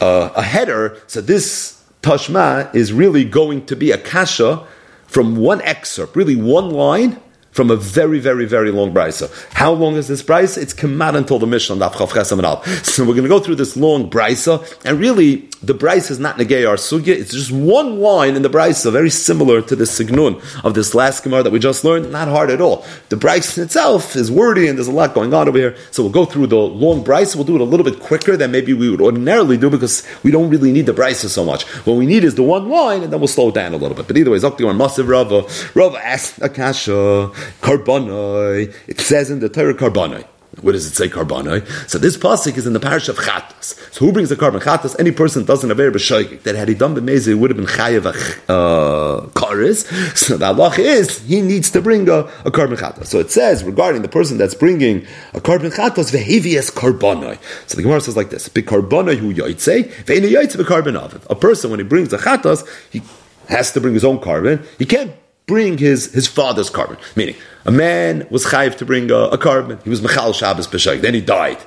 uh, 0.00 0.30
a 0.34 0.42
header, 0.42 1.00
so 1.06 1.20
this 1.20 1.82
Tashma 2.02 2.74
is 2.74 2.92
really 2.92 3.24
going 3.24 3.66
to 3.66 3.76
be 3.76 3.90
a 3.90 3.98
kasha 3.98 4.66
from 5.06 5.36
one 5.36 5.60
excerpt, 5.62 6.16
really 6.16 6.36
one 6.36 6.70
line 6.70 7.20
from 7.50 7.70
a 7.70 7.76
very, 7.76 8.18
very, 8.18 8.44
very 8.44 8.70
long 8.70 8.92
brisa. 8.92 9.30
How 9.52 9.72
long 9.72 9.96
is 9.96 10.08
this 10.08 10.22
brisa? 10.22 10.58
It's 10.58 10.72
Kemat 10.72 11.16
until 11.16 11.38
the 11.38 11.46
Mishnah, 11.46 11.76
Daf 11.76 11.92
Chav 11.92 12.84
So 12.84 13.04
we're 13.04 13.14
going 13.14 13.22
to 13.24 13.28
go 13.28 13.40
through 13.40 13.56
this 13.56 13.76
long 13.76 14.10
brisa, 14.10 14.64
and 14.84 15.00
really, 15.00 15.48
the 15.62 15.74
brisa 15.74 16.10
is 16.12 16.18
not 16.18 16.36
negay 16.36 16.66
our 16.68 16.76
sugya. 16.76 17.08
It's 17.08 17.32
just 17.32 17.52
one 17.52 18.00
line 18.00 18.34
in 18.36 18.42
the 18.42 18.48
brisa, 18.48 18.90
very 18.92 19.10
similar 19.10 19.60
to 19.62 19.76
the 19.76 19.84
signun 19.84 20.42
of 20.64 20.74
this 20.74 20.94
last 20.94 21.24
gemara 21.24 21.42
that 21.42 21.52
we 21.52 21.58
just 21.58 21.84
learned. 21.84 22.10
Not 22.10 22.28
hard 22.28 22.50
at 22.50 22.60
all. 22.60 22.84
The 23.08 23.16
brisa 23.16 23.58
itself 23.58 24.16
is 24.16 24.30
wordy, 24.30 24.68
and 24.68 24.78
there's 24.78 24.88
a 24.88 24.92
lot 24.92 25.12
going 25.12 25.34
on 25.34 25.48
over 25.48 25.58
here. 25.58 25.76
So 25.90 26.02
we'll 26.02 26.12
go 26.12 26.24
through 26.24 26.46
the 26.46 26.56
long 26.56 27.04
brisa. 27.04 27.34
We'll 27.36 27.44
do 27.44 27.56
it 27.56 27.60
a 27.60 27.64
little 27.64 27.84
bit 27.84 28.00
quicker 28.00 28.36
than 28.36 28.52
maybe 28.52 28.72
we 28.72 28.88
would 28.90 29.00
ordinarily 29.00 29.56
do 29.56 29.68
because 29.70 30.06
we 30.22 30.30
don't 30.30 30.50
really 30.50 30.72
need 30.72 30.86
the 30.86 30.94
brisa 30.94 31.28
so 31.28 31.44
much. 31.44 31.64
What 31.84 31.94
we 31.94 32.06
need 32.06 32.24
is 32.24 32.36
the 32.36 32.42
one 32.42 32.68
line, 32.68 33.02
and 33.02 33.12
then 33.12 33.20
we'll 33.20 33.28
slow 33.28 33.50
down 33.50 33.74
a 33.74 33.76
little 33.76 33.96
bit. 33.96 34.06
But 34.06 34.16
either 34.16 34.30
way, 34.30 34.38
Zakti 34.38 34.64
or 34.64 34.72
Masiv 34.72 35.08
Rava. 35.08 35.42
Rava 35.74 35.98
asked 35.98 36.40
Akasha. 36.40 37.30
Karbonoi. 37.60 38.74
It 38.86 39.00
says 39.00 39.30
in 39.30 39.40
the 39.40 39.48
Torah 39.48 39.74
Karbonoi. 39.74 40.26
What 40.62 40.72
does 40.72 40.84
it 40.84 40.94
say 40.96 41.08
karbonoi? 41.08 41.64
So 41.88 41.96
this 41.96 42.16
pasuk 42.16 42.56
is 42.56 42.66
in 42.66 42.72
the 42.72 42.80
parish 42.80 43.08
of 43.08 43.16
Chatas. 43.16 43.76
So 43.94 44.04
who 44.04 44.12
brings 44.12 44.30
the 44.30 44.36
carbon 44.36 44.60
Chatas? 44.60 44.98
Any 44.98 45.12
person 45.12 45.44
doesn't 45.44 45.68
have 45.68 45.78
a 45.78 45.90
b'shoigik. 45.90 46.42
That 46.42 46.56
had 46.56 46.68
he 46.68 46.74
done 46.74 46.94
b'mezeh, 46.96 47.28
it 47.28 47.34
would 47.34 47.50
have 47.50 47.56
been 47.56 47.66
chayev 47.66 48.04
uh, 48.48 49.26
karis. 49.28 49.86
So 50.16 50.36
the 50.36 50.46
Allah 50.46 50.74
is 50.76 51.20
he 51.20 51.40
needs 51.40 51.70
to 51.70 51.80
bring 51.80 52.08
a, 52.08 52.28
a 52.44 52.50
carbon 52.50 52.76
Chatas. 52.76 53.06
So 53.06 53.20
it 53.20 53.30
says 53.30 53.62
regarding 53.62 54.02
the 54.02 54.08
person 54.08 54.38
that's 54.38 54.56
bringing 54.56 55.06
a 55.34 55.40
carbon 55.40 55.70
Chatas 55.70 56.10
vehevias 56.12 56.72
karbonoi. 56.72 57.38
So 57.68 57.76
the 57.76 57.82
Gemara 57.82 58.00
says 58.00 58.16
like 58.16 58.30
this: 58.30 58.48
B'karbonoi 58.48 59.18
hu 59.18 59.32
yoytze 59.32 59.88
ve'ena 60.04 60.28
yoytze 60.28 60.56
b'karbon 60.56 61.00
aviv. 61.00 61.24
A 61.30 61.36
person 61.36 61.70
when 61.70 61.78
he 61.78 61.84
brings 61.84 62.12
a 62.12 62.18
Chatas, 62.18 62.66
he 62.90 63.02
has 63.48 63.72
to 63.72 63.80
bring 63.80 63.94
his 63.94 64.04
own 64.04 64.18
carbon. 64.20 64.66
He 64.78 64.84
can't 64.84 65.12
bring 65.50 65.78
his, 65.78 66.12
his 66.12 66.28
father's 66.28 66.70
carbon. 66.70 66.96
Meaning, 67.16 67.34
a 67.64 67.72
man 67.72 68.24
was 68.30 68.46
chayiv 68.46 68.76
to 68.78 68.86
bring 68.86 69.10
a, 69.10 69.22
a 69.36 69.38
carbon. 69.38 69.78
He 69.82 69.90
was 69.90 70.00
Mechal 70.00 70.32
Shabbos 70.32 70.68
B'shayik. 70.68 71.00
Then 71.00 71.14
he 71.14 71.20
died. 71.20 71.58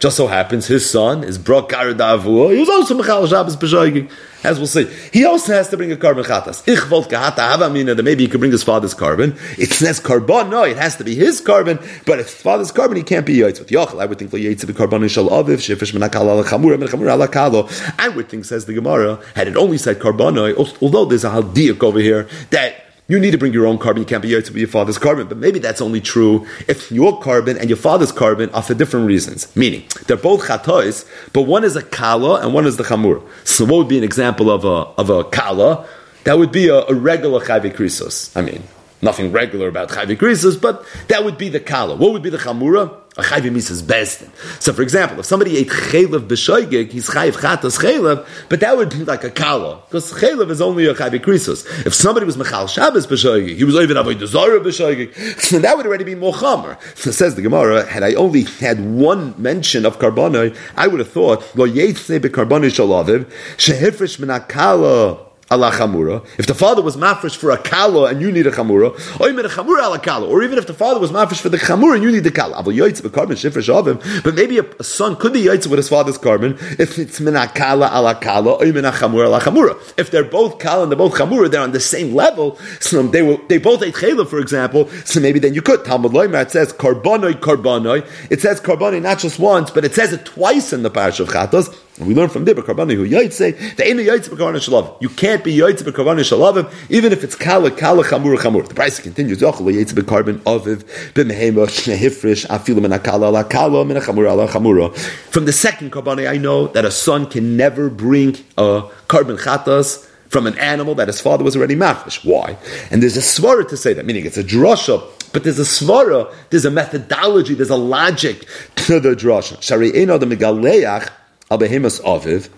Just 0.00 0.16
so 0.16 0.26
happens 0.26 0.66
his 0.66 0.88
son 0.88 1.24
is 1.24 1.38
Brok 1.38 1.70
Karadavua. 1.70 2.52
He 2.52 2.60
was 2.60 2.68
also 2.68 3.00
Mechal 3.00 3.28
Shabbos 3.28 3.56
B'shayik. 3.56 4.10
As 4.44 4.58
we'll 4.58 4.68
see. 4.68 4.86
He 5.12 5.24
also 5.24 5.52
has 5.52 5.68
to 5.68 5.76
bring 5.76 5.90
a 5.92 5.96
carbon 5.96 6.24
chatas. 6.24 6.66
Ich 6.66 6.84
volt 6.86 7.08
kahata 7.08 7.42
havamina 7.52 7.96
that 7.96 8.02
maybe 8.04 8.24
he 8.24 8.28
could 8.28 8.40
bring 8.40 8.52
his 8.52 8.62
father's 8.62 8.94
carbon. 8.94 9.36
It 9.56 9.70
says 9.70 9.98
carbon. 9.98 10.50
No, 10.50 10.62
it 10.62 10.76
has 10.76 10.96
to 10.96 11.04
be 11.04 11.14
his 11.14 11.40
carbon. 11.40 11.78
But 12.06 12.20
if 12.20 12.26
his 12.26 12.42
father's 12.42 12.70
carbon, 12.70 12.96
he 12.96 13.02
can't 13.02 13.26
be 13.26 13.36
yaitz 13.36 13.58
with 13.58 13.68
yochel. 13.68 14.00
I 14.00 14.06
would 14.06 14.18
think 14.18 14.30
yaitz 14.30 14.64
be 14.66 14.72
carbon 14.72 15.06
shal 15.08 15.28
aviv 15.30 15.58
shefish 15.58 15.92
menakal 15.92 16.22
ala 16.22 16.44
chamura 16.44 16.78
men 16.78 16.88
chamura 16.88 17.12
ala 17.12 17.28
kalo. 17.28 17.68
I 17.98 18.08
would 18.08 18.28
think 18.28 18.44
says 18.44 18.66
the 18.66 18.74
Gemara 18.74 19.20
had 19.34 19.48
it 19.48 19.56
only 19.56 19.78
said 19.78 19.98
carbon. 20.00 20.38
Although 20.38 21.04
there's 21.06 21.24
a 21.24 21.30
haldiak 21.30 21.82
over 21.82 21.98
here 21.98 22.28
that 22.50 22.87
you 23.08 23.18
need 23.18 23.30
to 23.30 23.38
bring 23.38 23.54
your 23.54 23.66
own 23.66 23.78
carbon. 23.78 24.02
You 24.02 24.06
can't 24.06 24.22
be 24.22 24.28
here 24.28 24.42
to 24.42 24.52
be 24.52 24.60
your 24.60 24.68
father's 24.68 24.98
carbon. 24.98 25.28
But 25.28 25.38
maybe 25.38 25.58
that's 25.58 25.80
only 25.80 26.00
true 26.00 26.46
if 26.68 26.92
your 26.92 27.18
carbon 27.20 27.56
and 27.56 27.70
your 27.70 27.78
father's 27.78 28.12
carbon 28.12 28.50
are 28.50 28.62
for 28.62 28.74
different 28.74 29.06
reasons. 29.06 29.54
Meaning, 29.56 29.84
they're 30.06 30.18
both 30.18 30.42
chatois, 30.46 31.08
but 31.32 31.42
one 31.42 31.64
is 31.64 31.74
a 31.74 31.82
kala 31.82 32.42
and 32.42 32.52
one 32.52 32.66
is 32.66 32.76
the 32.76 32.84
chamur. 32.84 33.22
So 33.44 33.64
what 33.64 33.78
would 33.78 33.88
be 33.88 33.96
an 33.96 34.04
example 34.04 34.50
of 34.50 34.64
a, 34.66 35.00
of 35.00 35.08
a 35.08 35.24
kala? 35.24 35.88
That 36.24 36.38
would 36.38 36.52
be 36.52 36.68
a, 36.68 36.80
a 36.80 36.94
regular 36.94 37.40
chayve 37.40 37.74
krisos. 37.74 38.36
I 38.36 38.42
mean, 38.42 38.62
nothing 39.00 39.32
regular 39.32 39.68
about 39.68 39.88
chayve 39.88 40.14
krisos, 40.18 40.60
but 40.60 40.84
that 41.08 41.24
would 41.24 41.38
be 41.38 41.48
the 41.48 41.60
kala. 41.60 41.96
What 41.96 42.12
would 42.12 42.22
be 42.22 42.30
the 42.30 42.36
chamura? 42.36 42.94
Chayv 43.18 43.50
misas 43.50 43.82
bestin. 43.82 44.30
So, 44.62 44.72
for 44.72 44.82
example, 44.82 45.18
if 45.18 45.26
somebody 45.26 45.56
ate 45.56 45.68
chaylev 45.68 46.28
b'shoigig, 46.28 46.92
he's 46.92 47.08
chayv 47.08 47.32
chatas 47.32 47.78
chaylev, 47.78 48.24
but 48.48 48.60
that 48.60 48.76
would 48.76 48.90
be 48.90 49.04
like 49.04 49.24
a 49.24 49.30
kala 49.30 49.82
because 49.88 50.12
chaylev 50.12 50.50
is 50.50 50.60
only 50.60 50.86
a 50.86 50.94
chayv 50.94 51.12
krisus. 51.20 51.66
If 51.84 51.94
somebody 51.94 52.26
was 52.26 52.36
mechal 52.36 52.68
Shabbos 52.68 53.08
b'shoigig, 53.08 53.56
he 53.56 53.64
was 53.64 53.74
even 53.74 53.96
avoid 53.96 54.20
zara 54.20 54.60
b'shoigig, 54.60 55.40
so 55.40 55.58
that 55.58 55.76
would 55.76 55.86
already 55.86 56.04
be 56.04 56.14
mochamer. 56.14 56.78
So 56.96 57.10
says 57.10 57.34
the 57.34 57.42
Gemara, 57.42 57.84
had 57.84 58.04
I 58.04 58.14
only 58.14 58.44
had 58.44 58.78
one 58.80 59.34
mention 59.36 59.84
of 59.84 59.98
carbonoi, 59.98 60.56
I 60.76 60.86
would 60.86 61.00
have 61.00 61.10
thought 61.10 61.56
lo 61.56 61.66
yetzne 61.66 62.22
be'karbonoi 62.22 62.70
shalaviv 62.70 63.24
shehifresh 63.56 64.18
minakala 64.18 65.27
ala 65.50 65.70
chamura. 65.70 66.24
If 66.38 66.46
the 66.46 66.54
father 66.54 66.82
was 66.82 66.96
mafresh 66.96 67.36
for 67.36 67.50
a 67.50 67.58
kala 67.58 68.10
and 68.10 68.20
you 68.20 68.30
need 68.30 68.46
a 68.46 68.50
chamura, 68.50 68.92
or 69.20 69.28
even 69.28 69.44
a 69.44 69.48
chamura 69.48 69.82
ala 69.82 69.98
kala, 69.98 70.26
or 70.26 70.42
even 70.42 70.58
if 70.58 70.66
the 70.66 70.74
father 70.74 71.00
was 71.00 71.10
mafresh 71.10 71.40
for 71.40 71.48
the 71.48 71.56
chamura 71.56 71.94
and 71.94 72.02
you 72.02 72.10
need 72.10 72.24
the 72.24 72.30
kala, 72.30 72.62
but 72.62 74.34
maybe 74.34 74.58
a, 74.58 74.84
son 74.84 75.16
could 75.16 75.32
be 75.32 75.44
yaitz 75.44 75.66
with 75.66 75.78
his 75.78 75.88
father's 75.88 76.18
carbon 76.18 76.56
if 76.78 76.98
it's 76.98 77.20
min 77.20 77.34
kala 77.54 77.90
ala 77.92 78.14
kala 78.14 78.54
or 78.54 78.66
min 78.66 78.84
chamura 78.84 79.26
ala 79.26 79.40
chamura. 79.40 79.76
If 79.96 80.10
they're 80.10 80.24
both 80.24 80.58
kala 80.58 80.82
and 80.82 80.92
they're 80.92 80.98
both 80.98 81.14
chamura, 81.14 81.50
they're 81.50 81.60
on 81.60 81.72
the 81.72 81.80
same 81.80 82.14
level. 82.14 82.58
So 82.80 83.02
they 83.02 83.22
will, 83.22 83.38
they 83.48 83.58
both 83.58 83.82
ate 83.82 83.94
chayla, 83.94 84.28
for 84.28 84.38
example. 84.38 84.88
So 85.04 85.20
maybe 85.20 85.38
then 85.38 85.54
you 85.54 85.62
could. 85.62 85.84
Talmud 85.84 86.12
Loimer 86.12 86.42
it 86.42 86.50
says 86.50 86.72
karbonoi 86.72 87.34
karbonoi. 87.34 88.06
It 88.30 88.40
says 88.40 88.60
karbonoi 88.60 89.02
not 89.02 89.18
just 89.18 89.38
once, 89.38 89.70
but 89.70 89.84
it 89.84 89.94
says 89.94 90.12
it 90.12 90.24
twice 90.24 90.72
in 90.72 90.82
the 90.82 90.90
parish 90.90 91.20
of 91.20 91.28
chatos. 91.28 91.74
We 92.00 92.14
learn 92.14 92.28
from 92.28 92.44
there, 92.44 92.54
Karbani 92.54 92.94
who 92.94 93.08
yaitse, 93.08 93.76
the 93.76 93.86
ain't 93.86 93.98
yaitse 93.98 94.28
b'karban 94.28 94.56
shalav. 94.56 95.00
You 95.00 95.08
can't 95.08 95.42
be 95.42 95.56
yaitse 95.56 95.82
b'karban 95.82 96.18
shalavim, 96.18 96.72
even 96.88 97.12
if 97.12 97.24
it's 97.24 97.34
kala 97.34 97.70
kala 97.70 98.04
chamur 98.04 98.36
chamur. 98.36 98.66
The 98.68 98.74
price 98.74 99.00
continues. 99.00 99.40
Yochel 99.40 99.72
yaitse 99.72 99.94
b'karban 99.94 100.38
aviv 100.40 100.84
b'mehema 101.14 101.66
shnehifrish 101.66 102.46
afilu 102.46 102.82
min 102.82 102.92
akala 102.92 103.26
ala 103.26 103.44
kala 103.44 103.84
min 103.84 103.96
chamur 103.96 104.30
ala 104.30 104.46
chamura. 104.46 104.96
From 104.96 105.44
the 105.44 105.52
second 105.52 105.92
Karbani, 105.92 106.30
I 106.30 106.36
know 106.36 106.68
that 106.68 106.84
a 106.84 106.90
son 106.90 107.26
can 107.26 107.56
never 107.56 107.90
bring 107.90 108.36
a 108.56 108.84
carbon 109.08 109.36
chatas 109.36 110.04
from 110.28 110.46
an 110.46 110.56
animal 110.58 110.94
that 110.96 111.08
his 111.08 111.20
father 111.20 111.42
was 111.42 111.56
already 111.56 111.74
mafresh. 111.74 112.24
Why? 112.24 112.56
And 112.90 113.02
there's 113.02 113.16
a 113.16 113.20
svara 113.20 113.66
to 113.68 113.76
say 113.76 113.92
that, 113.94 114.04
meaning 114.04 114.26
it's 114.26 114.36
a 114.36 114.44
drasha, 114.44 115.02
but 115.32 115.42
there's 115.42 115.58
a 115.58 115.62
svara, 115.62 116.32
there's 116.50 116.64
a 116.64 116.70
methodology, 116.70 117.54
there's 117.54 117.70
a 117.70 117.76
logic 117.76 118.46
to 118.76 119.00
the 119.00 119.10
drasha. 119.10 119.60
Shari 119.62 119.94
eno 119.94 120.18
the 120.18 120.26
megaleach 120.26 121.10
al 121.50 121.58
behemus 121.58 122.00
aviv 122.02 122.48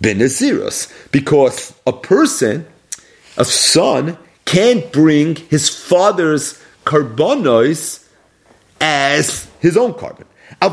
ben 0.00 0.18
because 1.10 1.74
a 1.86 1.92
person, 1.92 2.66
a 3.36 3.44
son, 3.44 4.16
can't 4.44 4.92
bring 4.92 5.36
his 5.36 5.68
father's 5.68 6.62
carbonos 6.84 8.06
as 8.80 9.46
his 9.60 9.76
own 9.76 9.92
carbon. 9.94 10.24
But 10.60 10.72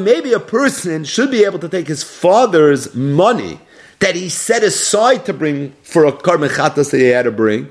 maybe 0.00 0.32
a 0.32 0.40
person 0.40 1.04
should 1.04 1.30
be 1.30 1.44
able 1.44 1.58
to 1.58 1.68
take 1.68 1.86
his 1.86 2.02
father's 2.02 2.94
money 2.94 3.60
that 3.98 4.14
he 4.14 4.28
set 4.30 4.62
aside 4.62 5.26
to 5.26 5.32
bring 5.34 5.72
for 5.82 6.06
a 6.06 6.12
carbon 6.12 6.48
that 6.48 6.90
he 6.92 7.08
had 7.08 7.24
to 7.24 7.30
bring, 7.30 7.70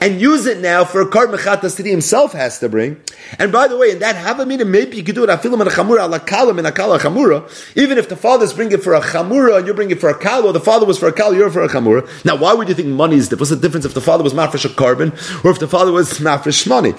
and 0.00 0.20
use 0.20 0.46
it 0.46 0.58
now 0.58 0.84
for 0.84 1.00
a 1.00 1.08
carbon 1.08 1.38
chatas 1.38 1.76
that 1.76 1.86
he 1.86 1.90
himself 1.90 2.32
has 2.32 2.58
to 2.58 2.68
bring. 2.68 3.00
And 3.38 3.50
by 3.50 3.66
the 3.66 3.76
way, 3.76 3.90
in 3.90 4.00
that 4.00 4.16
havamina, 4.16 4.68
maybe 4.68 4.96
you 4.96 5.02
could 5.02 5.14
do 5.14 5.24
it 5.24 5.30
afilim 5.30 5.60
and 5.60 5.68
a 5.68 5.72
chamura 5.72 6.00
ala 6.00 6.20
kalam 6.20 6.58
and 6.58 6.66
a 6.66 6.72
kala 6.72 6.98
chamura. 6.98 7.48
Even 7.76 7.96
if 7.96 8.08
the 8.08 8.16
father's 8.16 8.52
bringing 8.52 8.74
it 8.74 8.82
for 8.82 8.94
a 8.94 9.00
chamura 9.00 9.56
and 9.56 9.66
you're 9.66 9.74
bringing 9.74 9.96
it 9.96 10.00
for 10.00 10.10
a 10.10 10.18
kala, 10.18 10.52
the 10.52 10.60
father 10.60 10.84
was 10.84 10.98
for 10.98 11.08
a 11.08 11.12
kala, 11.12 11.34
you're 11.34 11.50
for 11.50 11.62
a 11.62 11.68
chamura. 11.68 12.06
Now, 12.24 12.36
why 12.36 12.52
would 12.52 12.68
you 12.68 12.74
think 12.74 12.88
money 12.88 13.16
is 13.16 13.28
different? 13.28 13.40
What's 13.40 13.50
the 13.50 13.56
difference 13.56 13.86
if 13.86 13.94
the 13.94 14.00
father 14.00 14.22
was 14.22 14.34
mafresh 14.34 14.70
a 14.70 14.74
carbon 14.74 15.12
or 15.42 15.50
if 15.50 15.58
the 15.58 15.68
father 15.68 15.92
was 15.92 16.12
mafresh 16.18 16.66
money? 16.68 16.92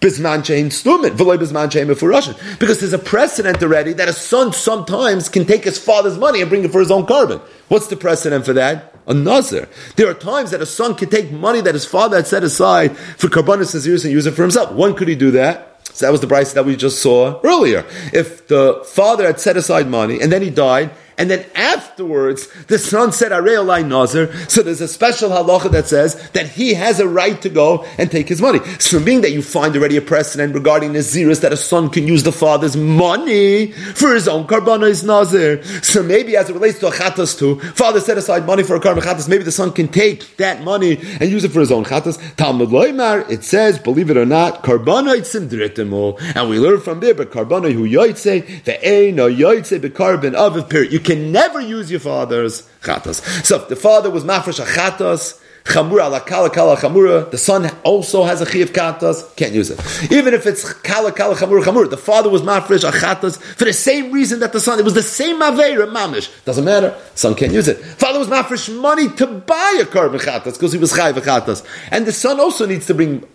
Chain 0.00 1.88
Because 2.58 2.80
there's 2.80 2.92
a 2.92 2.98
precedent 2.98 3.62
already 3.62 3.92
that 3.94 4.08
a 4.08 4.12
son 4.12 4.52
sometimes 4.52 5.28
can 5.28 5.44
take 5.44 5.64
his 5.64 5.78
father's 5.78 6.16
money 6.16 6.40
and 6.40 6.48
bring 6.48 6.64
it 6.64 6.70
for 6.70 6.80
his 6.80 6.90
own 6.90 7.06
carbon. 7.06 7.40
What's 7.68 7.88
the 7.88 7.96
precedent 7.96 8.44
for 8.44 8.52
that? 8.52 8.94
A 9.08 9.14
nazir. 9.14 9.68
There 9.96 10.08
are 10.08 10.14
times 10.14 10.50
that 10.50 10.60
a 10.60 10.66
son 10.66 10.94
can 10.94 11.08
take 11.08 11.32
money 11.32 11.62
that 11.62 11.74
his 11.74 11.86
father 11.86 12.16
had 12.16 12.26
set 12.26 12.44
aside 12.44 12.96
for 12.96 13.28
karbanis 13.28 13.74
and 13.74 14.12
use 14.12 14.26
it 14.26 14.34
for 14.34 14.42
himself. 14.42 14.72
When 14.72 14.94
could 14.94 15.08
he 15.08 15.16
do 15.16 15.30
that? 15.32 15.80
So 15.94 16.06
that 16.06 16.12
was 16.12 16.20
the 16.20 16.26
price 16.26 16.52
that 16.52 16.64
we 16.64 16.76
just 16.76 17.00
saw 17.02 17.40
earlier. 17.42 17.84
If 18.12 18.46
the 18.46 18.84
father 18.86 19.26
had 19.26 19.40
set 19.40 19.56
aside 19.56 19.88
money 19.88 20.20
and 20.20 20.30
then 20.30 20.42
he 20.42 20.50
died, 20.50 20.90
and 21.18 21.30
then 21.30 21.44
afterwards 21.54 22.46
the 22.68 22.78
son 22.78 23.12
said 23.12 23.32
Areolai 23.32 23.86
Nazir, 23.86 24.32
so 24.48 24.62
there's 24.62 24.80
a 24.80 24.88
special 24.88 25.30
halacha 25.30 25.70
that 25.72 25.86
says 25.86 26.30
that 26.30 26.48
he 26.48 26.74
has 26.74 27.00
a 27.00 27.08
right 27.08 27.40
to 27.42 27.48
go 27.48 27.84
and 27.98 28.10
take 28.10 28.28
his 28.28 28.40
money. 28.40 28.60
So 28.78 29.02
being 29.02 29.20
that 29.22 29.32
you 29.32 29.42
find 29.42 29.76
already 29.76 29.96
a 29.96 30.02
precedent 30.02 30.54
regarding 30.54 30.92
Naziris 30.92 31.40
that 31.42 31.52
a 31.52 31.56
son 31.56 31.90
can 31.90 32.06
use 32.06 32.22
the 32.22 32.32
father's 32.32 32.76
money 32.76 33.72
for 33.72 34.14
his 34.14 34.28
own 34.28 34.46
karbanos 34.46 35.04
Nazir. 35.04 35.62
So 35.82 36.02
maybe 36.02 36.36
as 36.36 36.48
it 36.48 36.54
relates 36.54 36.78
to 36.80 36.88
a 36.88 36.92
chatas 36.92 37.38
too, 37.38 37.60
father 37.60 38.00
set 38.00 38.16
aside 38.18 38.46
money 38.46 38.62
for 38.62 38.76
a 38.76 38.80
karban 38.80 39.02
chatas, 39.02 39.28
maybe 39.28 39.44
the 39.44 39.52
son 39.52 39.72
can 39.72 39.88
take 39.88 40.36
that 40.36 40.62
money 40.62 40.98
and 41.20 41.30
use 41.30 41.44
it 41.44 41.50
for 41.50 41.60
his 41.60 41.72
own 41.72 41.84
chatas. 41.84 42.18
Talmud 42.36 42.68
Loimar, 42.68 43.28
it 43.28 43.44
says, 43.44 43.78
believe 43.78 44.10
it 44.10 44.16
or 44.16 44.26
not, 44.26 44.62
karbanoi 44.62 45.20
tzimdritimo. 45.20 46.20
And 46.36 46.48
we 46.48 46.58
learn 46.58 46.80
from 46.80 47.00
there, 47.00 47.14
but 47.14 47.30
karbanoi 47.30 47.72
who 47.72 47.88
yoitse, 47.88 48.64
the 48.64 49.12
no 49.12 49.28
yoitse, 49.28 49.80
be 49.80 49.90
carbon 49.90 50.34
of 50.34 50.56
a 50.56 50.62
period. 50.62 50.92
Can 51.08 51.32
never 51.32 51.58
use 51.58 51.90
your 51.90 52.00
father's 52.00 52.68
chatas. 52.82 53.22
So 53.42 53.56
if 53.56 53.68
the 53.70 53.76
father 53.76 54.10
was 54.10 54.24
mafresh 54.24 54.60
a 54.62 54.66
chatas, 54.66 55.40
chamura 55.64 56.04
ala 56.04 56.20
kala 56.20 56.50
kala 56.50 56.76
chamura, 56.76 57.30
the 57.30 57.38
son 57.38 57.70
also 57.82 58.24
has 58.24 58.42
a 58.42 58.44
chiv 58.44 58.74
katas, 58.74 59.34
can't 59.34 59.54
use 59.54 59.70
it. 59.70 59.80
Even 60.12 60.34
if 60.34 60.44
it's 60.44 60.70
kala 60.70 61.10
kala 61.12 61.34
chamura 61.34 61.62
chamura, 61.62 61.88
the 61.88 61.96
father 61.96 62.28
was 62.28 62.42
mafresh 62.42 62.86
a 62.86 62.92
chatas 62.92 63.40
for 63.40 63.64
the 63.64 63.72
same 63.72 64.12
reason 64.12 64.40
that 64.40 64.52
the 64.52 64.60
son, 64.60 64.78
it 64.78 64.84
was 64.84 64.92
the 64.92 65.02
same 65.02 65.40
aveira 65.40 65.90
mamish. 65.90 66.28
Doesn't 66.44 66.66
matter, 66.66 66.94
son 67.14 67.34
can't 67.34 67.54
use 67.54 67.68
it. 67.68 67.78
Father 67.78 68.18
was 68.18 68.28
mafresh 68.28 68.78
money 68.78 69.08
to 69.16 69.26
buy 69.26 69.78
a 69.80 69.86
carbon 69.86 70.20
chatas 70.20 70.52
because 70.52 70.74
he 70.74 70.78
was 70.78 70.92
chatas. 70.92 71.64
And 71.90 72.04
the 72.04 72.12
son 72.12 72.38
also 72.38 72.66
needs 72.66 72.86
to 72.88 72.92
bring 72.92 73.26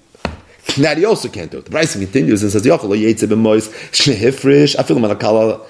that 0.78 0.98
he 0.98 1.06
also 1.06 1.30
can't 1.30 1.52
do 1.52 1.58
it. 1.60 1.66
The 1.66 1.72
Bryson 1.72 2.02
continues 2.02 2.42
and 2.42 2.52
says, 2.52 2.64
Yochel 2.64 2.98
yetze 2.98 3.28
b'mois 3.28 3.70
shnehifrish 3.92 4.76
menachamura 4.76 5.66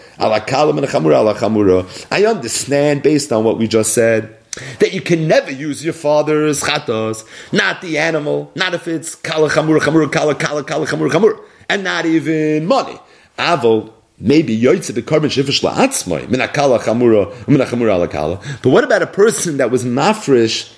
alachamura. 1.35 2.07
I 2.11 2.25
understand 2.25 3.03
based 3.03 3.31
on 3.31 3.43
what 3.43 3.57
we 3.57 3.67
just 3.67 3.93
said 3.93 4.37
that 4.79 4.93
you 4.93 5.01
can 5.01 5.27
never 5.27 5.51
use 5.51 5.83
your 5.83 5.93
father's 5.93 6.61
chatos, 6.61 7.25
not 7.51 7.81
the 7.81 7.97
animal, 7.97 8.51
not 8.55 8.73
if 8.73 8.87
it's 8.87 9.15
kala 9.15 9.49
chamura 9.49 9.79
chamura 9.79 10.11
kala 10.11 10.35
kala 10.35 10.63
kala 10.63 10.85
chamura 10.85 11.09
chamura, 11.09 11.39
and 11.69 11.83
not 11.83 12.05
even 12.05 12.65
money. 12.65 12.97
Avo 13.37 13.91
maybe 14.19 14.57
yoytze 14.57 14.91
b'karben 14.91 15.29
shifish 15.29 15.63
la'atzmai 15.63 16.27
minakala 16.27 16.79
chamura 16.79 17.33
minachamura 17.45 18.07
alakala. 18.07 18.61
But 18.61 18.69
what 18.69 18.83
about 18.83 19.01
a 19.01 19.07
person 19.07 19.57
that 19.57 19.71
was 19.71 19.83
mafresh 19.83 20.71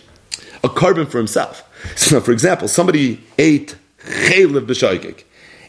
a 0.63 0.69
carbon 0.69 1.05
for 1.05 1.17
himself? 1.17 1.63
So, 1.95 2.19
for 2.21 2.31
example, 2.31 2.67
somebody 2.67 3.21
ate 3.37 3.75
chaylev 4.05 4.65
b'shoigig. 4.65 5.23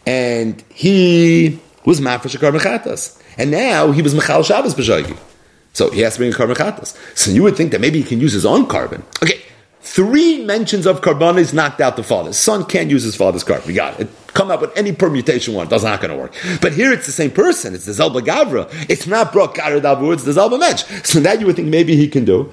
And 0.06 0.62
he 0.72 1.58
was 1.84 2.00
mafresh 2.00 2.34
a 2.34 2.38
karmechatas. 2.38 3.20
And 3.38 3.50
now 3.50 3.92
he 3.92 4.02
was 4.02 4.14
mechal 4.14 4.44
Shabbos 4.44 4.74
b'shoigig. 4.74 5.18
So 5.72 5.90
he 5.90 6.00
has 6.00 6.14
to 6.14 6.20
bring 6.20 6.32
a 6.32 6.36
karmechatas. 6.36 6.96
So 7.16 7.30
you 7.30 7.42
would 7.42 7.56
think 7.56 7.72
that 7.72 7.80
maybe 7.80 8.00
he 8.00 8.08
can 8.08 8.20
use 8.20 8.32
his 8.32 8.46
own 8.46 8.66
carbon. 8.66 9.02
Okay, 9.22 9.40
three 9.80 10.44
mentions 10.44 10.86
of 10.86 11.06
is 11.38 11.52
knocked 11.52 11.80
out 11.80 11.96
the 11.96 12.02
father's. 12.02 12.38
Son 12.38 12.64
can't 12.64 12.90
use 12.90 13.02
his 13.02 13.14
father's 13.14 13.44
carbon. 13.44 13.66
We 13.66 13.74
got 13.74 14.00
it. 14.00 14.08
Come 14.28 14.50
up 14.50 14.60
with 14.60 14.76
any 14.76 14.92
permutation 14.92 15.54
one. 15.54 15.68
It's 15.70 15.84
not 15.84 16.00
going 16.00 16.12
to 16.12 16.16
work. 16.16 16.34
But 16.60 16.72
here 16.72 16.92
it's 16.92 17.06
the 17.06 17.12
same 17.12 17.30
person. 17.30 17.74
It's 17.74 17.86
the 17.86 17.92
Zalba 17.92 18.20
Gavra. 18.20 18.68
It's 18.88 19.06
not 19.06 19.32
Brok 19.32 19.56
Garadavu, 19.56 20.12
it's 20.12 20.24
the 20.24 20.32
Zalba 20.32 20.58
Mensch. 20.58 20.84
So 21.06 21.20
that 21.20 21.40
you 21.40 21.46
would 21.46 21.56
think 21.56 21.68
maybe 21.68 21.96
he 21.96 22.08
can 22.08 22.24
do. 22.24 22.52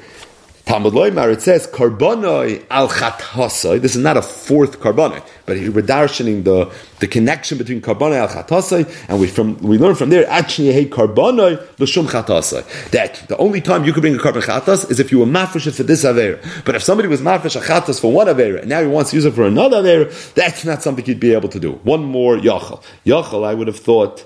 Talmud 0.65 0.93
Loimar, 0.93 1.31
it 1.31 1.41
says, 1.41 1.67
Karbonoi 1.67 2.65
al 2.69 2.87
Chathasai. 2.87 3.81
This 3.81 3.97
is 3.97 4.01
not 4.01 4.15
a 4.15 4.21
fourth 4.21 4.79
Karbonoi, 4.79 5.21
but 5.45 5.57
we're 5.57 5.83
darshaning 5.83 6.45
the, 6.45 6.71
the 6.99 7.07
connection 7.07 7.57
between 7.57 7.81
Karbonoi 7.81 8.15
al 8.15 8.29
Chathasai, 8.29 9.09
and 9.09 9.19
we, 9.19 9.27
from, 9.27 9.57
we 9.57 9.77
learn 9.77 9.95
from 9.95 10.09
there, 10.09 10.25
actually, 10.29 10.71
hey, 10.71 10.85
Karbonoi 10.85 11.59
l'shum 11.79 12.07
Chathasai. 12.07 12.63
That 12.91 13.25
the 13.27 13.35
only 13.37 13.59
time 13.59 13.83
you 13.83 13.91
could 13.91 13.99
bring 14.01 14.15
a 14.15 14.19
carbon 14.19 14.41
Chatas 14.41 14.89
is 14.89 15.01
if 15.01 15.11
you 15.11 15.19
were 15.19 15.25
mafresh 15.25 15.69
for 15.75 15.83
this 15.83 16.05
Avera. 16.05 16.41
But 16.63 16.75
if 16.75 16.83
somebody 16.83 17.09
was 17.09 17.19
mafresh 17.19 17.57
a 17.57 17.65
Chatas 17.65 17.99
for 17.99 18.13
one 18.13 18.27
Avera, 18.27 18.61
and 18.61 18.69
now 18.69 18.79
he 18.79 18.87
wants 18.87 19.11
to 19.11 19.17
use 19.17 19.25
it 19.25 19.33
for 19.33 19.43
another 19.43 19.83
Avera, 19.83 20.33
that's 20.33 20.63
not 20.63 20.81
something 20.81 21.05
you'd 21.05 21.19
be 21.19 21.33
able 21.33 21.49
to 21.49 21.59
do. 21.59 21.73
One 21.83 22.05
more 22.05 22.37
Yachal. 22.37 22.81
Yachal, 23.05 23.45
I 23.45 23.53
would 23.53 23.67
have 23.67 23.79
thought, 23.79 24.25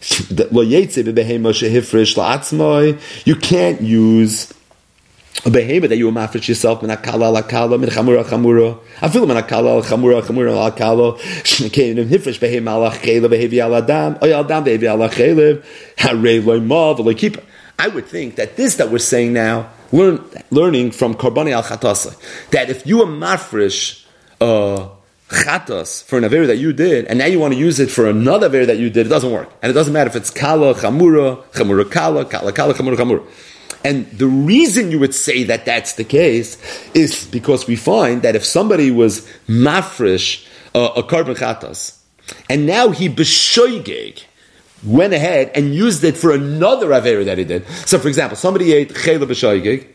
you 3.24 3.36
can't 3.36 3.80
use 3.80 4.52
a 5.44 5.50
behemoth 5.50 5.90
that 5.90 5.96
you 5.96 6.10
mafresh 6.10 6.48
yourself 6.48 6.82
min 6.82 6.90
akala 6.90 7.32
la 7.32 7.42
kala 7.42 7.78
min 7.78 7.88
chamura 7.90 8.24
chamura. 8.24 8.78
Afilu 9.00 9.26
min 9.26 9.36
akala 9.36 9.82
chamura 9.82 10.22
chamura 10.22 10.54
la 10.54 10.70
kala. 10.70 11.16
Kein 11.70 11.98
im 11.98 12.08
hifresh 12.08 12.38
behem 12.38 12.68
ala 12.68 12.90
chaylev 12.90 13.28
behevi 13.28 13.62
ala 13.64 13.82
dam. 13.82 14.18
Oy 14.22 14.32
al 14.32 14.44
dam 14.44 14.64
behevi 14.64 14.84
ala 14.84 15.08
chaylev. 15.08 15.64
Harei 15.96 16.44
loy 16.44 16.60
mav 16.60 16.98
loy 17.00 17.14
keep. 17.14 17.38
I 17.78 17.88
would 17.88 18.06
think 18.06 18.36
that 18.36 18.56
this 18.56 18.74
that 18.76 18.90
we're 18.90 18.98
saying 18.98 19.32
now, 19.32 19.70
learn, 19.92 20.24
learning 20.50 20.90
from 20.90 21.14
Karbani 21.14 21.52
al 21.52 21.62
Chatasa, 21.62 22.18
that 22.50 22.70
if 22.70 22.84
you 22.84 23.02
are 23.02 23.06
mafresh 23.06 24.04
uh, 24.40 24.88
chatas 25.28 26.02
for 26.04 26.18
an 26.18 26.24
aver 26.24 26.46
that 26.48 26.56
you 26.56 26.72
did, 26.72 27.04
and 27.06 27.20
now 27.20 27.26
you 27.26 27.38
want 27.38 27.54
to 27.54 27.60
use 27.60 27.78
it 27.78 27.88
for 27.90 28.08
another 28.08 28.46
aver 28.46 28.66
that 28.66 28.78
you 28.78 28.90
did, 28.90 29.06
it 29.06 29.10
doesn't 29.10 29.30
work. 29.30 29.48
And 29.62 29.70
it 29.70 29.74
doesn't 29.74 29.92
matter 29.92 30.10
if 30.10 30.16
it's 30.16 30.30
kala, 30.30 30.74
chamura, 30.74 31.44
chamura 31.52 31.88
kala, 31.88 32.24
kala 32.24 32.52
kala, 32.52 32.74
chamura 32.74 32.96
chamura. 32.96 33.24
And 33.84 34.10
the 34.10 34.26
reason 34.26 34.90
you 34.90 34.98
would 34.98 35.14
say 35.14 35.44
that 35.44 35.64
that's 35.64 35.94
the 35.94 36.04
case 36.04 36.58
is 36.94 37.26
because 37.26 37.66
we 37.66 37.76
find 37.76 38.22
that 38.22 38.34
if 38.34 38.44
somebody 38.44 38.90
was 38.90 39.26
mafresh 39.46 40.46
uh, 40.74 40.90
a 40.96 41.02
carbon 41.02 41.34
chatas, 41.34 41.98
and 42.50 42.66
now 42.66 42.90
he 42.90 43.08
beshoigeg 43.08 44.24
went 44.84 45.12
ahead 45.12 45.50
and 45.54 45.74
used 45.74 46.04
it 46.04 46.16
for 46.16 46.32
another 46.32 46.88
Avera 46.88 47.24
that 47.24 47.38
he 47.38 47.44
did. 47.44 47.66
So, 47.86 47.98
for 47.98 48.08
example, 48.08 48.36
somebody 48.36 48.72
ate 48.72 48.94
Chela 48.94 49.26
B'Shoigig, 49.26 49.86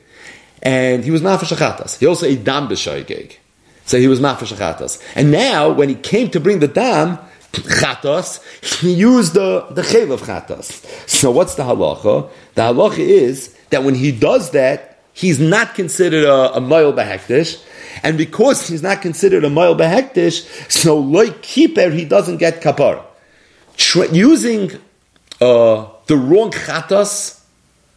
and 0.62 1.04
he 1.04 1.12
was 1.12 1.22
Mafash 1.22 1.56
Achatas. 1.56 2.00
He 2.00 2.06
also 2.06 2.26
ate 2.26 2.44
Dam 2.44 2.68
B'Shoigig. 2.68 3.38
So 3.86 3.98
he 4.00 4.08
was 4.08 4.20
Mafash 4.20 4.54
Achatas. 4.54 5.02
And 5.16 5.32
now, 5.32 5.72
when 5.72 5.90
he 5.90 5.96
came 5.96 6.30
to 6.32 6.40
bring 6.40 6.60
the 6.60 6.68
Dam, 6.68 7.20
Chatas, 7.54 8.42
he 8.82 8.94
used 8.94 9.34
the, 9.34 9.68
the 9.72 9.82
of 10.12 10.22
Chatas. 10.22 10.84
So 11.08 11.30
what's 11.30 11.56
the 11.56 11.64
halacha? 11.64 12.30
The 12.56 12.62
halacha 12.64 12.98
is 12.98 13.56
that 13.74 13.84
when 13.84 13.96
he 13.96 14.12
does 14.12 14.52
that, 14.52 15.00
he's 15.14 15.40
not 15.40 15.76
considered 15.76 16.24
a, 16.24 16.56
a 16.56 16.62
mile 16.62 16.94
behektish, 16.94 17.64
and 18.02 18.18
because 18.18 18.68
he's 18.68 18.82
not 18.82 19.02
considered 19.02 19.44
a 19.44 19.50
mile 19.50 19.76
behektish, 19.76 20.72
so 20.72 20.98
like 20.98 21.42
keeper, 21.42 21.90
he 21.90 22.06
doesn't 22.06 22.38
get 22.38 22.62
kapar. 22.62 23.04
Tra- 23.78 24.12
using 24.12 24.72
uh, 25.42 25.88
the 26.08 26.18
wrong 26.18 26.52
chatas 26.52 27.42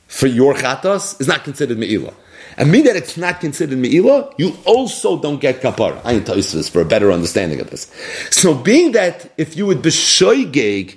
for 0.08 0.26
your 0.26 0.54
chatas 0.54 1.20
is 1.20 1.28
not 1.28 1.44
considered 1.44 1.78
me'ilah. 1.78 2.14
And 2.58 2.72
mean 2.72 2.84
that 2.84 2.96
it's 2.96 3.18
not 3.18 3.40
considered 3.40 3.78
me'ilah, 3.78 4.32
you 4.38 4.56
also 4.64 5.20
don't 5.20 5.40
get 5.40 5.60
kapar. 5.60 6.00
I 6.04 6.12
you 6.12 6.20
this 6.20 6.68
for 6.68 6.80
a 6.80 6.86
better 6.86 7.12
understanding 7.12 7.60
of 7.60 7.70
this. 7.70 7.92
So 8.30 8.54
being 8.54 8.92
that 8.92 9.30
if 9.36 9.56
you 9.56 9.66
would 9.66 9.82
b'shoigeg 9.82 10.96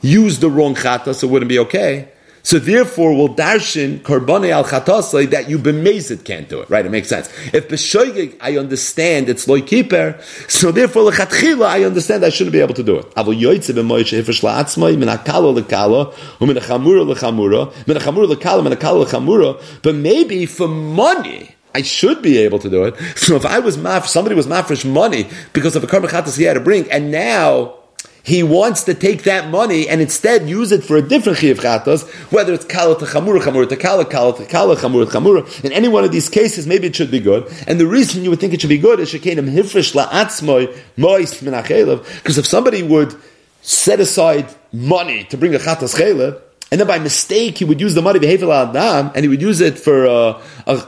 use 0.00 0.38
the 0.38 0.50
wrong 0.50 0.74
chatas, 0.74 1.22
it 1.22 1.26
wouldn't 1.26 1.48
be 1.48 1.58
okay. 1.60 2.08
So 2.44 2.58
therefore, 2.58 3.14
will 3.16 3.34
darshin 3.34 4.00
karbane 4.00 4.50
al 4.50 4.64
chatasai 4.64 5.30
that 5.30 5.48
you 5.48 5.58
bemazed 5.58 6.24
can't 6.24 6.46
do 6.46 6.60
it, 6.60 6.68
right? 6.68 6.84
It 6.84 6.90
makes 6.90 7.08
sense. 7.08 7.28
If 7.54 7.68
b'shoigig, 7.68 8.36
I 8.38 8.58
understand 8.58 9.30
it's 9.30 9.48
loy 9.48 9.62
keeper, 9.62 10.20
so 10.46 10.70
therefore 10.70 11.10
lechatchila, 11.10 11.66
I 11.66 11.84
understand 11.84 12.22
I 12.22 12.28
shouldn't 12.28 12.52
be 12.52 12.60
able 12.60 12.74
to 12.74 12.82
do 12.82 12.98
it. 12.98 13.10
Avol 13.14 13.34
yoytze 13.40 13.72
b'moyshe 13.74 14.22
hifish 14.22 14.42
la'atzmai 14.42 14.98
min 14.98 15.08
akala 15.08 15.58
lekala, 15.58 16.14
u 16.38 16.46
min 16.46 16.56
achamura 16.56 17.02
lechamura, 17.14 17.86
min 17.86 17.96
achamura 17.96 18.34
lekala, 18.34 18.62
min 18.62 18.74
akala 18.74 19.06
lechamura, 19.06 19.80
but 19.82 19.94
maybe 19.94 20.44
for 20.44 20.68
money, 20.68 21.54
I 21.74 21.80
should 21.80 22.20
be 22.20 22.36
able 22.38 22.58
to 22.58 22.68
do 22.68 22.84
it. 22.84 22.94
So 23.16 23.36
if 23.36 23.46
I 23.46 23.58
was 23.58 23.78
maf, 23.78 24.04
somebody 24.04 24.34
was 24.34 24.46
mafresh 24.46 24.84
money 24.88 25.28
because 25.54 25.76
of 25.76 25.82
a 25.82 25.86
karma 25.86 26.08
he 26.30 26.44
had 26.44 26.54
to 26.54 26.60
bring, 26.60 26.90
and 26.90 27.10
now 27.10 27.78
he 28.24 28.42
wants 28.42 28.84
to 28.84 28.94
take 28.94 29.24
that 29.24 29.50
money 29.50 29.86
and 29.86 30.00
instead 30.00 30.48
use 30.48 30.72
it 30.72 30.82
for 30.82 30.96
a 30.96 31.02
different 31.02 31.38
chiyuv 31.38 31.56
chatos, 31.56 32.08
whether 32.32 32.54
it's 32.54 32.64
kala 32.64 32.98
to 32.98 33.04
chamura, 33.04 33.38
chamura 33.38 33.68
to 33.68 33.76
kala, 33.76 34.06
kala 34.06 34.34
to 34.38 34.46
kala, 34.46 34.76
chamura 34.76 35.04
to 35.04 35.18
chamura. 35.18 35.64
In 35.64 35.72
any 35.72 35.88
one 35.88 36.04
of 36.04 36.10
these 36.10 36.30
cases, 36.30 36.66
maybe 36.66 36.86
it 36.86 36.96
should 36.96 37.10
be 37.10 37.20
good. 37.20 37.46
And 37.66 37.78
the 37.78 37.86
reason 37.86 38.24
you 38.24 38.30
would 38.30 38.40
think 38.40 38.54
it 38.54 38.62
should 38.62 38.68
be 38.68 38.78
good 38.78 38.98
is 38.98 39.12
shekenim 39.12 39.52
hifresh 39.52 39.94
la'atzmoy 39.94 40.74
moist 40.96 41.44
minachelev, 41.44 42.02
because 42.22 42.38
if 42.38 42.46
somebody 42.46 42.82
would 42.82 43.14
set 43.60 44.00
aside 44.00 44.48
money 44.72 45.24
to 45.24 45.36
bring 45.36 45.54
a 45.54 45.58
chatos 45.58 45.94
chelev, 45.94 46.40
and 46.70 46.80
then 46.80 46.88
by 46.88 46.98
mistake 46.98 47.58
he 47.58 47.66
would 47.66 47.78
use 47.78 47.94
the 47.94 48.00
money 48.00 48.18
behavior 48.18 48.50
adam, 48.50 49.12
and 49.14 49.22
he 49.22 49.28
would 49.28 49.42
use 49.42 49.60
it 49.60 49.78
for 49.78 50.06
uh, 50.06 50.42
a, 50.66 50.78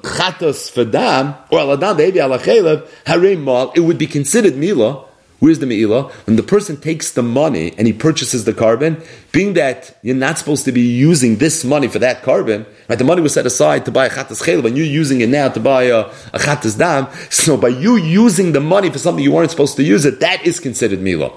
chatos 0.00 0.70
for 0.70 0.86
dam 0.86 1.34
or 1.50 1.58
al 1.58 1.72
adam 1.74 1.98
behavior 1.98 2.22
al 2.22 2.38
harem 2.38 3.44
mal, 3.44 3.72
it 3.76 3.80
would 3.80 3.98
be 3.98 4.06
considered 4.06 4.54
milah 4.54 5.06
Where's 5.42 5.58
the 5.58 5.66
Me'ilah? 5.66 6.08
When 6.28 6.36
the 6.36 6.44
person 6.44 6.76
takes 6.76 7.10
the 7.10 7.22
money 7.24 7.74
and 7.76 7.88
he 7.88 7.92
purchases 7.92 8.44
the 8.44 8.52
carbon, 8.52 9.02
being 9.32 9.54
that 9.54 9.98
you're 10.00 10.14
not 10.14 10.38
supposed 10.38 10.64
to 10.66 10.70
be 10.70 10.82
using 10.82 11.38
this 11.38 11.64
money 11.64 11.88
for 11.88 11.98
that 11.98 12.22
carbon, 12.22 12.64
right? 12.88 12.96
The 12.96 13.02
money 13.02 13.22
was 13.22 13.34
set 13.34 13.44
aside 13.44 13.84
to 13.86 13.90
buy 13.90 14.06
a 14.06 14.10
Chatas 14.10 14.46
Chel, 14.46 14.64
and 14.64 14.76
you're 14.76 14.86
using 14.86 15.20
it 15.20 15.28
now 15.28 15.48
to 15.48 15.58
buy 15.58 15.84
a, 15.86 16.08
a 16.32 16.38
Dam. 16.78 17.08
So 17.30 17.56
by 17.56 17.70
you 17.70 17.96
using 17.96 18.52
the 18.52 18.60
money 18.60 18.88
for 18.88 19.00
something 19.00 19.24
you 19.24 19.32
weren't 19.32 19.50
supposed 19.50 19.74
to 19.78 19.82
use 19.82 20.04
it, 20.04 20.20
that 20.20 20.46
is 20.46 20.60
considered 20.60 21.00
Milah. 21.00 21.34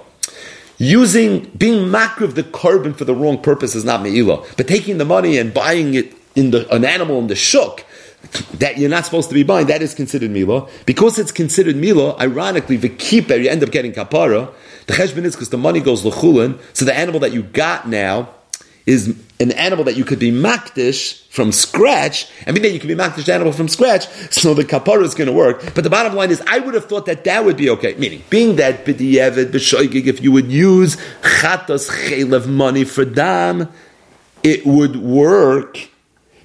Using, 0.78 1.45
being 1.58 1.88
makriv 1.88 2.36
the 2.36 2.43
carbon 2.43 2.93
for 2.93 3.06
the 3.06 3.16
wrong 3.16 3.41
purpose 3.41 3.74
is 3.74 3.86
not 3.86 4.03
Me'ilah. 4.03 4.56
But 4.56 4.68
taking 4.68 4.99
the 4.99 5.06
money 5.06 5.39
and 5.39 5.51
buying 5.51 5.95
it 5.95 6.14
in 6.36 6.51
the, 6.51 6.72
an 6.72 6.86
animal 6.86 7.18
in 7.18 7.26
the 7.26 7.36
shuk, 7.36 7.84
that 8.60 8.78
you're 8.78 8.90
not 8.90 9.06
supposed 9.06 9.30
to 9.30 9.36
be 9.36 9.44
buying, 9.44 9.68
that 9.68 9.82
is 9.82 9.94
considered 9.94 10.32
mila. 10.32 10.68
Because 10.86 11.20
it's 11.20 11.32
considered 11.32 11.76
mila, 11.76 12.18
ironically, 12.20 12.78
the 12.78 12.90
keeper, 12.90 13.36
you 13.36 13.50
end 13.50 13.64
up 13.64 13.72
getting 13.72 13.94
kapara. 13.94 14.54
The 14.88 14.94
cheshbon 14.94 15.24
is 15.24 15.36
because 15.36 15.50
the 15.50 15.58
money 15.58 15.80
goes 15.80 16.04
lechulin, 16.04 16.60
so 16.74 16.86
the 16.86 16.94
animal 16.94 17.20
that 17.22 17.34
you 17.34 17.44
got 17.44 17.88
now 17.88 18.30
is 18.86 19.20
an 19.40 19.52
animal 19.54 19.84
that 19.84 19.98
you 19.98 20.06
could 20.06 20.20
be 20.20 20.32
makdish 20.32 21.28
from 21.30 21.52
scratch, 21.52 22.30
and 22.46 22.54
mean 22.54 22.62
that 22.62 22.72
you 22.72 22.80
could 22.80 22.88
be 22.88 22.96
makdish 22.96 23.28
animal 23.28 23.52
from 23.52 23.68
scratch, 23.68 24.08
so 24.32 24.54
the 24.54 24.64
kapara 24.64 25.04
is 25.04 25.16
going 25.16 25.28
to 25.28 25.34
work. 25.34 25.74
But 25.74 25.84
the 25.84 25.90
bottom 25.90 26.14
line 26.14 26.30
is, 26.30 26.42
I 26.46 26.60
would 26.60 26.76
have 26.76 26.86
thought 26.86 27.08
that 27.08 27.24
that 27.24 27.44
would 27.44 27.58
be 27.58 27.70
okay. 27.72 27.96
Meaning, 27.96 28.24
being 28.30 28.58
that 28.58 28.86
b'diyevet 28.86 29.48
b'shoigig, 29.48 30.06
if 30.06 30.22
you 30.22 30.32
would 30.32 30.52
use 30.52 30.98
chatas 31.22 31.90
chelev 31.90 32.48
money 32.48 32.84
for 32.84 33.06
dam, 33.06 33.72
it 34.44 34.66
would 34.66 34.98
work. 34.98 35.90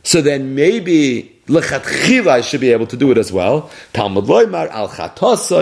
So 0.03 0.23
then 0.23 0.55
maybe 0.55 1.40
lechatchila 1.51 2.29
I 2.29 2.41
should 2.41 2.61
be 2.61 2.73
able 2.73 2.87
to 2.87 2.97
do 2.97 3.11
it 3.11 3.19
as 3.19 3.33
well. 3.33 3.71
Talmud 3.93 4.25
loymar 4.25 4.69
al. 4.71 4.87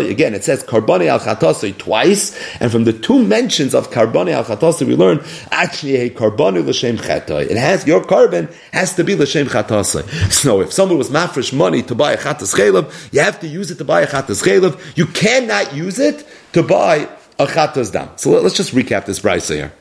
Again, 0.07 0.35
it 0.35 0.45
says 0.45 0.63
Karboni 0.63 1.07
al 1.07 1.73
twice, 1.75 2.39
and 2.61 2.71
from 2.71 2.85
the 2.85 2.93
two 2.93 3.25
mentions 3.25 3.75
of 3.75 3.91
Karboni 3.91 4.33
al 4.33 4.87
we 4.87 4.97
learn 4.97 5.25
actually 5.51 5.97
a 5.97 6.11
karbani 6.11 6.65
l'shem 6.65 6.97
chatoi. 6.97 7.51
It 7.51 7.57
has 7.57 7.87
your 7.87 8.05
carbon 8.05 8.49
has 8.73 8.95
to 8.97 9.05
be 9.05 9.15
l'shem 9.15 9.47
chatosai. 9.47 10.33
So 10.33 10.61
if 10.61 10.73
someone 10.73 10.99
was 10.99 11.11
mafresh 11.11 11.53
money 11.53 11.83
to 11.83 11.95
buy 11.95 12.13
a 12.13 12.19
chatas 12.19 12.55
chelav, 12.55 13.13
you 13.13 13.21
have 13.21 13.41
to 13.41 13.47
use 13.47 13.71
it 13.71 13.79
to 13.79 13.85
buy 13.85 14.03
a 14.03 14.07
chatas 14.07 14.43
chelav. 14.43 14.79
You 14.97 15.07
cannot 15.07 15.75
use 15.75 15.99
it 15.99 16.27
to 16.53 16.63
buy 16.63 17.09
a 17.39 17.47
chatas 17.47 17.93
dam. 17.93 18.11
So 18.17 18.31
let's 18.41 18.57
just 18.57 18.75
recap 18.75 19.07
this 19.07 19.21
price 19.21 19.49
here. 19.49 19.73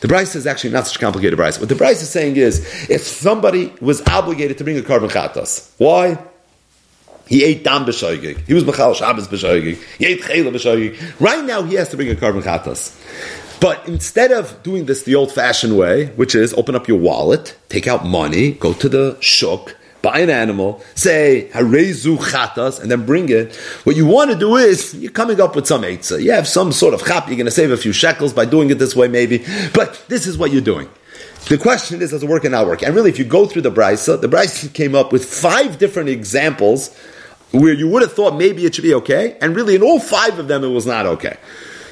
The 0.00 0.08
Bryce 0.08 0.34
is 0.34 0.46
actually 0.46 0.70
not 0.70 0.86
such 0.86 0.96
a 0.96 0.98
complicated 0.98 1.36
Bryce. 1.36 1.58
What 1.58 1.68
the 1.68 1.74
Bryce 1.74 2.02
is 2.02 2.10
saying 2.10 2.36
is, 2.36 2.60
if 2.88 3.02
somebody 3.02 3.72
was 3.80 4.02
obligated 4.08 4.58
to 4.58 4.64
bring 4.64 4.78
a 4.78 4.82
korban 4.82 5.10
chatas, 5.10 5.70
why? 5.78 6.18
He 7.26 7.44
ate 7.44 7.64
dam 7.64 7.84
b'shoigig. 7.84 8.46
He 8.46 8.54
was 8.54 8.64
mechal 8.64 8.94
Shabbos 8.94 9.28
b'shoigig. 9.28 9.78
He 9.98 10.06
ate 10.06 10.22
chayla 10.22 10.52
b'shoigig. 10.52 11.20
Right 11.20 11.44
now, 11.44 11.62
he 11.62 11.76
has 11.76 11.88
to 11.90 11.96
bring 11.96 12.10
a 12.10 12.14
korban 12.14 12.42
chatas. 12.42 12.98
But 13.60 13.86
instead 13.86 14.32
of 14.32 14.60
doing 14.64 14.86
this 14.86 15.04
the 15.04 15.14
old-fashioned 15.14 15.78
way, 15.78 16.06
which 16.16 16.34
is 16.34 16.52
open 16.54 16.74
up 16.74 16.88
your 16.88 16.98
wallet, 16.98 17.56
take 17.68 17.86
out 17.86 18.04
money, 18.04 18.52
go 18.52 18.72
to 18.72 18.88
the 18.88 19.16
shuk, 19.20 19.76
buy 20.02 20.18
an 20.18 20.30
animal, 20.30 20.82
say 20.94 21.48
harezu 21.52 22.18
chatas, 22.18 22.80
and 22.80 22.90
then 22.90 23.06
bring 23.06 23.28
it. 23.28 23.54
What 23.84 23.96
you 23.96 24.06
want 24.06 24.30
to 24.30 24.36
do 24.36 24.56
is 24.56 24.94
you're 24.94 25.12
coming 25.12 25.40
up 25.40 25.56
with 25.56 25.66
some 25.66 25.82
eitzah. 25.82 26.22
You 26.22 26.32
have 26.32 26.48
some 26.48 26.72
sort 26.72 26.92
of 26.92 27.04
chap. 27.06 27.28
You're 27.28 27.36
going 27.36 27.46
to 27.46 27.52
save 27.52 27.70
a 27.70 27.76
few 27.76 27.92
shekels 27.92 28.32
by 28.32 28.44
doing 28.44 28.70
it 28.70 28.78
this 28.78 28.94
way, 28.96 29.08
maybe. 29.08 29.44
But 29.72 30.04
this 30.08 30.26
is 30.26 30.36
what 30.36 30.50
you're 30.50 30.60
doing. 30.60 30.88
The 31.48 31.58
question 31.58 32.00
is, 32.02 32.10
does 32.10 32.22
it 32.22 32.28
work 32.28 32.44
and 32.44 32.52
not 32.52 32.66
work? 32.66 32.82
And 32.82 32.94
really, 32.94 33.10
if 33.10 33.18
you 33.18 33.24
go 33.24 33.46
through 33.46 33.62
the 33.62 33.72
brisa, 33.72 34.20
the 34.20 34.28
brisa 34.28 34.72
came 34.72 34.94
up 34.94 35.12
with 35.12 35.24
five 35.24 35.78
different 35.78 36.08
examples 36.08 36.96
where 37.50 37.72
you 37.72 37.88
would 37.88 38.02
have 38.02 38.12
thought 38.12 38.36
maybe 38.36 38.64
it 38.64 38.74
should 38.74 38.82
be 38.82 38.94
okay, 38.94 39.36
and 39.40 39.54
really 39.54 39.74
in 39.74 39.82
all 39.82 40.00
five 40.00 40.38
of 40.38 40.48
them 40.48 40.64
it 40.64 40.68
was 40.68 40.86
not 40.86 41.04
okay. 41.04 41.36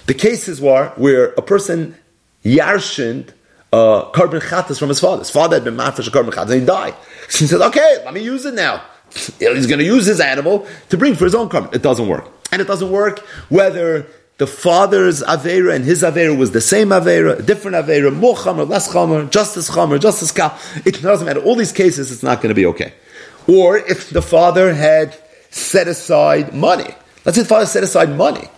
The 0.07 0.15
cases 0.15 0.61
were 0.61 0.93
where 0.97 1.27
a 1.33 1.43
person 1.43 1.97
yarshined 2.45 3.31
uh, 3.73 4.11
korban 4.13 4.41
chatas 4.41 4.79
from 4.79 4.89
his 4.89 5.01
father. 5.01 5.21
His 5.21 5.31
father 5.31 5.57
had 5.57 5.65
been 5.65 5.77
mafresh 5.77 6.09
a 6.09 6.11
korban 6.11 6.31
chatas 6.31 6.51
and 6.51 6.61
he 6.61 6.67
died. 6.67 6.95
So 7.29 7.39
he 7.39 7.47
said, 7.47 7.61
okay, 7.61 8.03
let 8.05 8.15
me 8.15 8.23
use 8.23 8.45
it 8.45 8.55
now. 8.55 8.83
He's 9.39 9.67
going 9.67 9.79
to 9.79 9.85
use 9.85 10.07
his 10.07 10.21
animal 10.21 10.67
to 10.89 10.97
bring 10.97 11.15
for 11.15 11.25
his 11.25 11.35
own 11.35 11.49
korban. 11.49 11.75
It 11.75 11.83
doesn't 11.83 12.09
work. 12.09 12.29
And 12.53 12.61
it 12.61 12.67
doesn't 12.67 12.91
work 12.91 13.21
whether 13.49 14.07
the 14.39 14.47
father's 14.47 15.23
Avera 15.23 15.75
and 15.75 15.85
his 15.85 16.03
Avera 16.03 16.37
was 16.37 16.53
the 16.53 16.61
same 16.61 16.89
Avera, 16.89 17.45
different 17.45 17.77
Avera, 17.77 18.15
more 18.15 18.35
Chamer, 18.35 18.69
less 18.69 18.93
Chamer, 18.93 19.29
just 19.31 19.57
as 19.57 19.69
as 19.69 20.33
Kal. 20.33 20.59
It 20.87 21.03
doesn't 21.03 21.27
matter. 21.27 21.43
All 21.43 21.57
these 21.57 21.73
cases, 21.73 22.11
it's 22.11 22.23
not 22.23 22.39
going 22.39 22.49
to 22.49 22.55
be 22.55 22.67
okay. 22.67 22.95
Or 23.47 23.77
if 23.77 24.11
the 24.11 24.23
father 24.23 24.73
had 24.73 25.17
set 25.51 25.89
aside 25.89 26.55
money. 26.55 26.95
Let's 27.25 27.37
say 27.37 27.43
the 27.43 27.49
father 27.49 27.67
set 27.67 27.85
aside 27.85 28.17
money. 28.17 28.49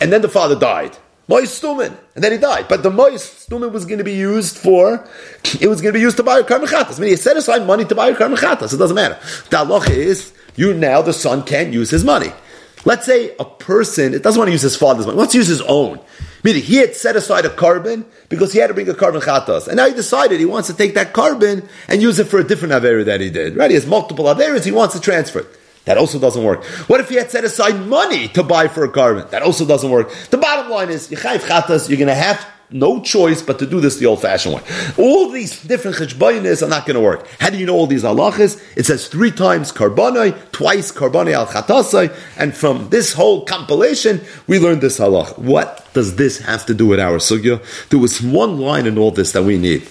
And 0.00 0.12
then 0.12 0.20
the 0.20 0.28
father 0.28 0.58
died. 0.58 0.96
Mois 1.28 1.42
Stumin. 1.42 1.96
And 2.14 2.24
then 2.24 2.32
he 2.32 2.38
died. 2.38 2.66
But 2.68 2.82
the 2.82 2.90
Mois 2.90 3.46
Stumin 3.46 3.72
was 3.72 3.84
going 3.84 3.98
to 3.98 4.04
be 4.04 4.14
used 4.14 4.58
for, 4.58 5.06
it 5.60 5.68
was 5.68 5.80
going 5.80 5.92
to 5.92 5.98
be 5.98 6.00
used 6.00 6.16
to 6.16 6.22
buy 6.22 6.40
a 6.40 6.44
Karmachatas. 6.44 6.98
I 6.98 7.00
mean, 7.00 7.10
he 7.10 7.16
set 7.16 7.36
aside 7.36 7.66
money 7.66 7.84
to 7.84 7.94
buy 7.94 8.08
a 8.08 8.14
Karmachatas. 8.14 8.74
It 8.74 8.78
doesn't 8.78 8.94
matter. 8.94 9.18
The 9.50 9.58
halacha 9.58 9.90
is, 9.90 10.32
you 10.56 10.74
now, 10.74 11.02
the 11.02 11.12
son 11.12 11.44
can't 11.44 11.72
use 11.72 11.90
his 11.90 12.04
money. 12.04 12.32
Let's 12.84 13.06
say 13.06 13.34
a 13.38 13.44
person, 13.44 14.12
it 14.12 14.22
doesn't 14.22 14.38
want 14.38 14.48
to 14.48 14.52
use 14.52 14.62
his 14.62 14.76
father's 14.76 15.06
money, 15.06 15.16
wants 15.16 15.32
to 15.32 15.38
use 15.38 15.46
his 15.46 15.62
own. 15.62 16.00
Meaning, 16.42 16.62
he 16.62 16.76
had 16.76 16.96
set 16.96 17.14
aside 17.14 17.44
a 17.44 17.50
carbon 17.50 18.04
because 18.28 18.52
he 18.52 18.58
had 18.58 18.66
to 18.66 18.74
bring 18.74 18.88
a 18.88 18.94
korban 18.94 19.22
chatas. 19.22 19.68
And 19.68 19.76
now 19.76 19.86
he 19.86 19.94
decided 19.94 20.40
he 20.40 20.46
wants 20.46 20.66
to 20.68 20.74
take 20.74 20.94
that 20.94 21.12
carbon 21.12 21.68
and 21.86 22.02
use 22.02 22.18
it 22.18 22.26
for 22.26 22.40
a 22.40 22.44
different 22.44 22.74
Avera 22.74 23.04
that 23.04 23.20
he 23.20 23.30
did. 23.30 23.56
Right? 23.56 23.70
He 23.70 23.76
has 23.76 23.86
multiple 23.86 24.24
Averas, 24.24 24.64
he 24.64 24.72
wants 24.72 24.96
to 24.96 25.00
transfer 25.00 25.40
it. 25.40 25.46
That 25.84 25.98
also 25.98 26.18
doesn't 26.20 26.44
work. 26.44 26.64
What 26.88 27.00
if 27.00 27.08
he 27.08 27.16
had 27.16 27.30
set 27.30 27.44
aside 27.44 27.86
money 27.86 28.28
to 28.28 28.42
buy 28.42 28.68
for 28.68 28.84
a 28.84 28.88
garment? 28.88 29.30
That 29.32 29.42
also 29.42 29.66
doesn't 29.66 29.90
work. 29.90 30.12
The 30.30 30.38
bottom 30.38 30.70
line 30.70 30.90
is, 30.90 31.10
you're 31.10 31.20
going 31.20 32.06
to 32.06 32.14
have 32.14 32.46
no 32.70 33.02
choice 33.02 33.42
but 33.42 33.58
to 33.58 33.66
do 33.66 33.80
this 33.80 33.96
the 33.98 34.06
old-fashioned 34.06 34.54
way. 34.54 34.62
All 34.96 35.28
these 35.28 35.62
different 35.62 35.96
cheshbonis 35.98 36.62
are 36.62 36.68
not 36.68 36.86
going 36.86 36.94
to 36.94 37.02
work. 37.02 37.26
How 37.38 37.50
do 37.50 37.58
you 37.58 37.66
know 37.66 37.74
all 37.74 37.86
these 37.86 38.04
halachas? 38.04 38.62
It 38.76 38.86
says 38.86 39.08
three 39.08 39.30
times 39.30 39.72
karbonai, 39.72 40.52
twice 40.52 40.90
karbonai 40.92 41.34
al 41.34 41.46
chatasai, 41.46 42.16
and 42.38 42.56
from 42.56 42.88
this 42.88 43.12
whole 43.12 43.44
compilation, 43.44 44.22
we 44.46 44.58
learned 44.58 44.80
this 44.80 44.98
halach. 45.00 45.36
What 45.36 45.86
does 45.92 46.16
this 46.16 46.38
have 46.38 46.64
to 46.66 46.74
do 46.74 46.86
with 46.86 47.00
our 47.00 47.18
sugya? 47.18 47.60
There 47.90 47.98
was 47.98 48.22
one 48.22 48.58
line 48.58 48.86
in 48.86 48.96
all 48.96 49.10
this 49.10 49.32
that 49.32 49.42
we 49.42 49.58
need 49.58 49.86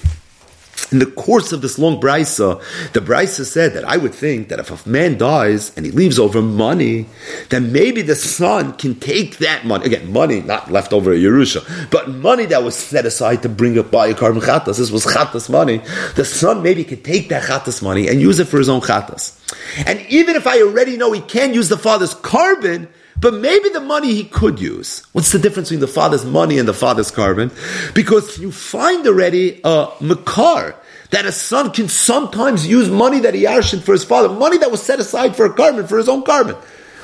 in 0.92 1.00
the 1.00 1.06
course 1.06 1.52
of 1.52 1.62
this 1.62 1.78
long 1.80 2.00
brisa, 2.00 2.62
the 2.94 3.00
brisa 3.00 3.46
said 3.46 3.74
that 3.74 3.86
I 3.86 3.98
would 3.98 4.14
think 4.14 4.50
that 4.50 4.60
if 4.60 4.86
a 4.86 4.90
man 4.90 5.18
dies 5.18 5.76
and 5.76 5.86
he 5.86 5.92
leaves 5.92 6.20
over 6.20 6.42
money, 6.42 7.06
then 7.50 7.72
maybe 7.72 8.02
the 8.02 8.16
son 8.16 8.74
can 8.74 8.96
take 8.96 9.38
that 9.38 9.66
money 9.66 9.86
again, 9.86 10.12
money 10.12 10.42
not 10.42 10.72
left 10.72 10.94
over 10.94 11.12
Yerusha, 11.12 11.90
but 11.92 12.10
money 12.10 12.46
that 12.46 12.64
was 12.64 12.76
set 12.76 13.06
aside 13.06 13.42
to 13.44 13.50
bring 13.50 13.78
up 13.78 13.92
by 13.92 14.08
a 14.08 14.14
carbon 14.14 14.42
chatas. 14.42 14.78
This 14.78 14.92
was 14.92 15.06
chatas 15.06 15.50
money. 15.50 15.82
The 16.16 16.26
son 16.26 16.64
maybe 16.64 16.84
could 16.84 17.04
take 17.04 17.30
that 17.30 17.44
chatas 17.44 17.82
money 17.82 18.08
and 18.08 18.20
use 18.20 18.40
it 18.40 18.48
for 18.48 18.58
his 18.58 18.70
own 18.70 18.82
chatas. 18.82 19.38
And 19.86 20.00
even 20.10 20.36
if 20.36 20.48
I 20.48 20.62
already 20.62 20.98
know 20.98 21.12
he 21.12 21.22
can't 21.22 21.54
use 21.54 21.70
the 21.70 21.78
father's 21.78 22.14
carbon, 22.14 22.88
but 23.20 23.34
maybe 23.34 23.70
the 23.70 23.82
money 23.82 24.14
he 24.14 24.24
could 24.24 24.60
use. 24.60 25.04
What's 25.12 25.32
the 25.32 25.40
difference 25.40 25.70
between 25.70 25.82
the 25.82 25.88
father's 25.88 26.26
money 26.26 26.58
and 26.58 26.68
the 26.68 26.74
father's 26.74 27.12
carbon? 27.12 27.52
Because 27.94 28.38
you 28.40 28.52
find 28.52 29.06
already 29.06 29.62
a 29.64 29.90
makar 30.00 30.76
that 31.12 31.26
a 31.26 31.32
son 31.32 31.72
can 31.72 31.90
sometimes 31.90 32.66
use 32.66 32.90
money 32.90 33.20
that 33.20 33.34
he 33.34 33.44
arshed 33.44 33.84
for 33.84 33.92
his 33.92 34.04
father, 34.04 34.30
money 34.30 34.58
that 34.58 34.72
was 34.72 34.82
set 34.82 35.00
aside 35.00 35.36
for 35.36 35.46
a 35.46 35.54
carbon, 35.54 35.86
for 35.86 35.98
his 35.98 36.10
own 36.10 36.24
carbon. 36.24 36.56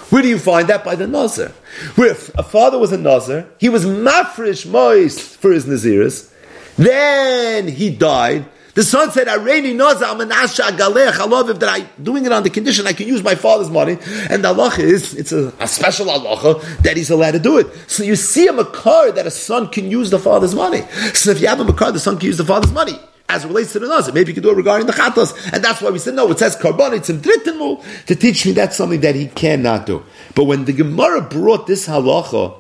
Where 0.09 0.21
do 0.21 0.29
you 0.29 0.39
find 0.39 0.69
that? 0.69 0.85
By 0.85 0.95
the 0.95 1.05
Nazir. 1.05 1.51
Where 1.95 2.11
if 2.11 2.33
a 2.37 2.43
father 2.43 2.77
was 2.77 2.93
a 2.93 2.97
Nazir, 2.97 3.47
he 3.57 3.67
was 3.67 3.85
mafresh 3.85 4.65
moist 4.65 5.19
for 5.19 5.51
his 5.51 5.65
Naziris, 5.65 6.31
then 6.77 7.67
he 7.67 7.89
died, 7.89 8.45
the 8.77 8.83
son 8.83 9.09
said, 9.11 9.25
Areni 9.25 9.73
noza 9.73 10.03
amanasha 10.03 10.69
galech 10.77 11.13
halaviv, 11.13 11.57
that 11.61 11.67
I 11.67 11.79
doing 11.99 12.27
it 12.27 12.31
on 12.31 12.43
the 12.43 12.51
condition 12.51 12.85
I 12.85 12.93
can 12.93 13.07
use 13.07 13.23
my 13.23 13.33
father's 13.33 13.71
money. 13.71 13.93
And 14.29 14.43
the 14.43 14.53
halacha 14.53 14.81
is, 14.81 15.15
it's 15.15 15.31
a, 15.31 15.51
a 15.59 15.67
special 15.67 16.05
halacha 16.05 16.83
that 16.83 16.95
he's 16.95 17.09
allowed 17.09 17.31
to 17.31 17.39
do 17.39 17.57
it. 17.57 17.65
So 17.87 18.03
you 18.03 18.15
see 18.15 18.45
a 18.45 18.53
makar 18.53 19.11
that 19.13 19.25
a 19.25 19.31
son 19.31 19.69
can 19.69 19.89
use 19.89 20.11
the 20.11 20.19
father's 20.19 20.53
money. 20.53 20.83
So 21.15 21.31
if 21.31 21.41
you 21.41 21.47
have 21.47 21.59
a 21.59 21.63
makar, 21.63 21.91
the 21.91 21.99
son 21.99 22.19
can 22.19 22.27
use 22.27 22.37
the 22.37 22.45
father's 22.45 22.71
money 22.71 22.93
as 23.27 23.45
it 23.45 23.47
relates 23.47 23.73
to 23.73 23.79
the 23.79 23.87
nazir. 23.87 24.13
Maybe 24.13 24.27
you 24.27 24.35
can 24.35 24.43
do 24.43 24.51
it 24.51 24.55
regarding 24.55 24.85
the 24.85 24.93
chatas, 24.93 25.33
and 25.51 25.63
that's 25.63 25.81
why 25.81 25.89
we 25.89 25.97
said 25.97 26.13
no. 26.13 26.29
It 26.29 26.37
says 26.37 26.55
karbon. 26.55 26.95
It's 26.95 27.09
in 27.09 27.19
to 27.23 28.15
teach 28.15 28.45
me 28.45 28.51
that's 28.51 28.77
something 28.77 29.01
that 29.01 29.15
he 29.15 29.25
cannot 29.25 29.87
do. 29.87 30.03
But 30.35 30.43
when 30.43 30.65
the 30.65 30.73
Gemara 30.73 31.21
brought 31.21 31.65
this 31.65 31.87
halacha 31.87 32.55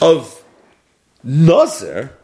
of 0.00 0.42
nazir 1.22 2.16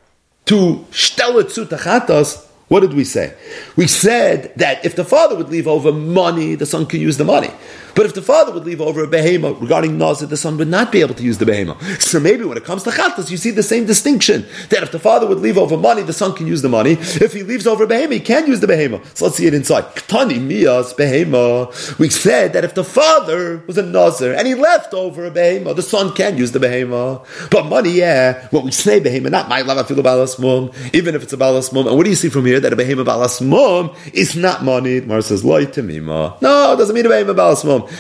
to 0.47 0.87
shtela 0.91 1.43
chatas, 1.43 2.47
what 2.69 2.81
did 2.81 2.95
we 2.95 3.05
say? 3.05 3.35
We 3.77 3.87
said 3.87 4.53
that 4.57 4.85
if 4.85 4.97
the 4.97 5.05
father 5.05 5.37
would 5.37 5.51
leave 5.51 5.69
over 5.69 5.93
money, 5.93 6.57
the 6.57 6.67
son 6.67 6.87
could 6.87 7.01
use 7.01 7.17
the 7.17 7.25
money. 7.25 7.51
But 7.97 8.07
if 8.07 8.14
the 8.14 8.22
father 8.22 8.53
would 8.53 8.64
leave 8.64 8.80
over 8.80 9.03
a 9.03 9.07
behema 9.07 9.61
regarding 9.61 9.97
nazir, 9.97 10.26
the 10.26 10.36
son 10.36 10.59
would 10.59 10.68
not 10.68 10.92
be 10.92 11.01
able 11.01 11.14
to 11.14 11.22
use 11.22 11.38
the 11.38 11.47
behema. 11.47 11.80
So 12.01 12.20
maybe 12.20 12.44
when 12.44 12.57
it 12.57 12.64
comes 12.64 12.82
to 12.82 12.90
chatas, 12.90 13.30
you 13.30 13.36
see 13.36 13.51
the 13.51 13.62
same 13.62 13.86
distinction 13.86 14.47
that 14.70 14.82
if 14.82 14.92
the 14.92 14.99
father 14.99 15.26
would 15.26 15.38
leave 15.38 15.57
over 15.57 15.76
money, 15.76 16.03
the 16.03 16.12
son 16.12 16.34
can 16.34 16.47
use 16.47 16.62
the 16.62 16.68
money. 16.68 16.92
If 16.92 17.32
he 17.32 17.42
leaves 17.42 17.66
over 17.66 17.84
a 17.84 17.86
behema, 17.86 18.12
he 18.12 18.20
can 18.20 18.47
use 18.47 18.61
the 18.61 18.66
behema. 18.66 19.05
So 19.16 19.26
let's 19.26 19.38
see 19.38 19.47
it 19.47 19.55
inside. 19.55 19.84
Ktani 19.94 20.38
miyas 20.38 20.94
behema. 20.94 21.99
We 21.99 22.11
said 22.11 22.53
that 22.55 22.64
if 22.64 22.74
the 22.74 22.84
father 22.84 23.62
was 23.66 23.78
a 23.78 23.82
nazir 23.82 24.34
and 24.34 24.47
he 24.47 24.55
left 24.55 24.92
over 24.92 25.24
a 25.26 25.30
behema, 25.30 25.74
the 25.74 25.82
son 25.82 26.12
can 26.12 26.36
use 26.36 26.53
the 26.53 26.59
behema. 26.59 27.24
But 27.51 27.66
money, 27.66 27.90
yeah, 27.90 28.49
what 28.49 28.64
we 28.64 28.72
say 28.72 29.01
behema, 29.01 29.30
not 29.30 29.49
my 29.49 29.62
love, 29.62 29.76
I 29.76 29.80
lava 29.80 29.94
filo 29.94 30.03
balasmum, 30.03 30.94
even 30.94 31.14
if 31.14 31.22
it's 31.22 31.32
a 31.32 31.36
balasmum. 31.36 31.86
And 31.86 31.97
what 31.97 32.05
do 32.05 32.11
you 32.11 32.16
see 32.16 32.28
from 32.28 32.47
here? 32.47 32.61
That 32.61 32.72
a 32.72 32.76
behema 32.76 33.05
balasmum 33.05 33.97
is 34.12 34.36
not 34.36 34.64
money. 34.64 35.01
Mar 35.01 35.22
says, 35.22 35.44
loy 35.44 35.66
temima. 35.66 36.40
No, 36.42 36.72
it 36.72 36.76
doesn't 36.76 36.94
mean 36.94 37.07
a 37.07 37.09
behema 37.09 37.34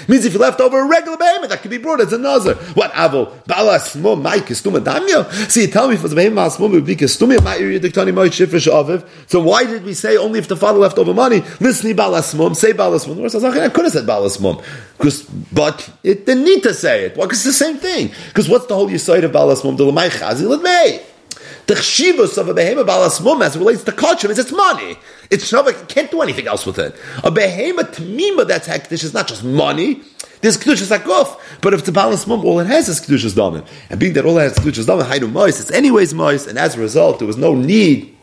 Means 0.08 0.24
if 0.24 0.32
you 0.32 0.38
left 0.38 0.60
over 0.60 0.80
a 0.80 0.86
regular 0.86 1.16
behemoth, 1.16 1.50
that 1.50 1.62
could 1.62 1.70
be 1.70 1.78
brought 1.78 2.00
as 2.00 2.12
a 2.12 2.18
nazar. 2.18 2.54
What 2.74 2.92
avo? 2.92 3.32
Balas 3.46 3.96
mo 3.96 4.16
mai 4.16 4.38
kistuma 4.38 4.80
damya. 4.80 5.30
See, 5.50 5.62
you 5.62 5.66
tell 5.68 5.88
me 5.88 5.94
if 5.94 6.04
it's 6.04 6.12
a 6.12 6.16
behemoth 6.16 6.60
it 6.60 6.70
would 6.70 6.86
be 6.86 6.96
kistumia 6.96 7.42
mai 7.42 7.58
iridiktani 7.58 8.14
moi 8.14 8.28
shifrish 8.28 8.70
aviv. 8.70 9.06
So 9.26 9.40
why 9.40 9.64
did 9.64 9.84
we 9.84 9.94
say 9.94 10.16
only 10.16 10.38
if 10.38 10.48
the 10.48 10.56
father 10.56 10.78
left 10.78 10.98
over 10.98 11.14
money? 11.14 11.42
Listen, 11.60 11.94
balas 11.94 12.34
mum, 12.34 12.54
say 12.54 12.72
balas 12.72 13.06
mum. 13.06 13.24
I 13.24 13.68
could 13.68 13.84
have 13.84 13.92
said 13.92 14.06
balas 14.06 14.40
mum. 14.40 14.60
Because, 14.96 15.22
but 15.22 15.90
it 16.02 16.26
didn't 16.26 16.44
need 16.44 16.62
to 16.62 16.74
say 16.74 17.06
it. 17.06 17.16
Well, 17.16 17.26
because 17.26 17.44
it's 17.46 17.58
the 17.58 17.64
same 17.64 17.76
thing. 17.76 18.12
Because 18.28 18.48
what's 18.48 18.66
the 18.66 18.74
whole 18.74 18.88
yisoid 18.88 19.24
of 19.24 19.32
balas 19.32 19.64
mum? 19.64 19.76
The 19.76 19.84
lamai 19.84 20.10
chazil 20.10 20.62
may. 20.62 21.04
The 21.66 21.74
chshivus 21.74 22.38
of 22.38 22.48
a 22.48 22.54
behemoth 22.54 22.86
balas 22.86 23.20
mum 23.20 23.42
as 23.42 23.56
it 23.56 23.58
relates 23.58 23.82
to 23.84 23.92
kachim 23.92 24.30
is 24.30 24.38
its 24.38 24.52
money. 24.52 24.96
It's 25.30 25.50
shavak 25.50 25.88
can't 25.88 26.10
do 26.10 26.22
anything 26.22 26.46
else 26.46 26.64
with 26.64 26.78
it. 26.78 26.94
A 27.24 27.30
behemoth 27.30 27.96
tmima 27.96 28.46
that's 28.46 28.68
hektish 28.68 29.02
is 29.02 29.12
not 29.12 29.26
just 29.26 29.42
money. 29.42 30.02
There's 30.42 30.56
kedushas 30.58 30.96
akuf, 30.96 31.40
but 31.62 31.74
if 31.74 31.80
it's 31.80 31.88
a 31.88 31.92
balas 31.92 32.26
mum, 32.26 32.44
all 32.44 32.60
it 32.60 32.66
has 32.66 32.88
is 32.88 33.00
kedushas 33.00 33.32
damin. 33.32 33.66
And 33.90 33.98
being 33.98 34.12
that 34.12 34.24
all 34.24 34.38
it 34.38 34.42
has 34.42 34.52
is 34.52 34.58
kedushas 34.58 34.84
damin, 34.84 35.10
haidu 35.10 35.32
mois, 35.32 35.58
it's 35.60 35.72
anyways 35.72 36.14
mois, 36.14 36.46
and 36.46 36.56
as 36.56 36.76
a 36.76 36.80
result, 36.80 37.18
there 37.18 37.26
was 37.26 37.36
no 37.36 37.54
need 37.54 38.16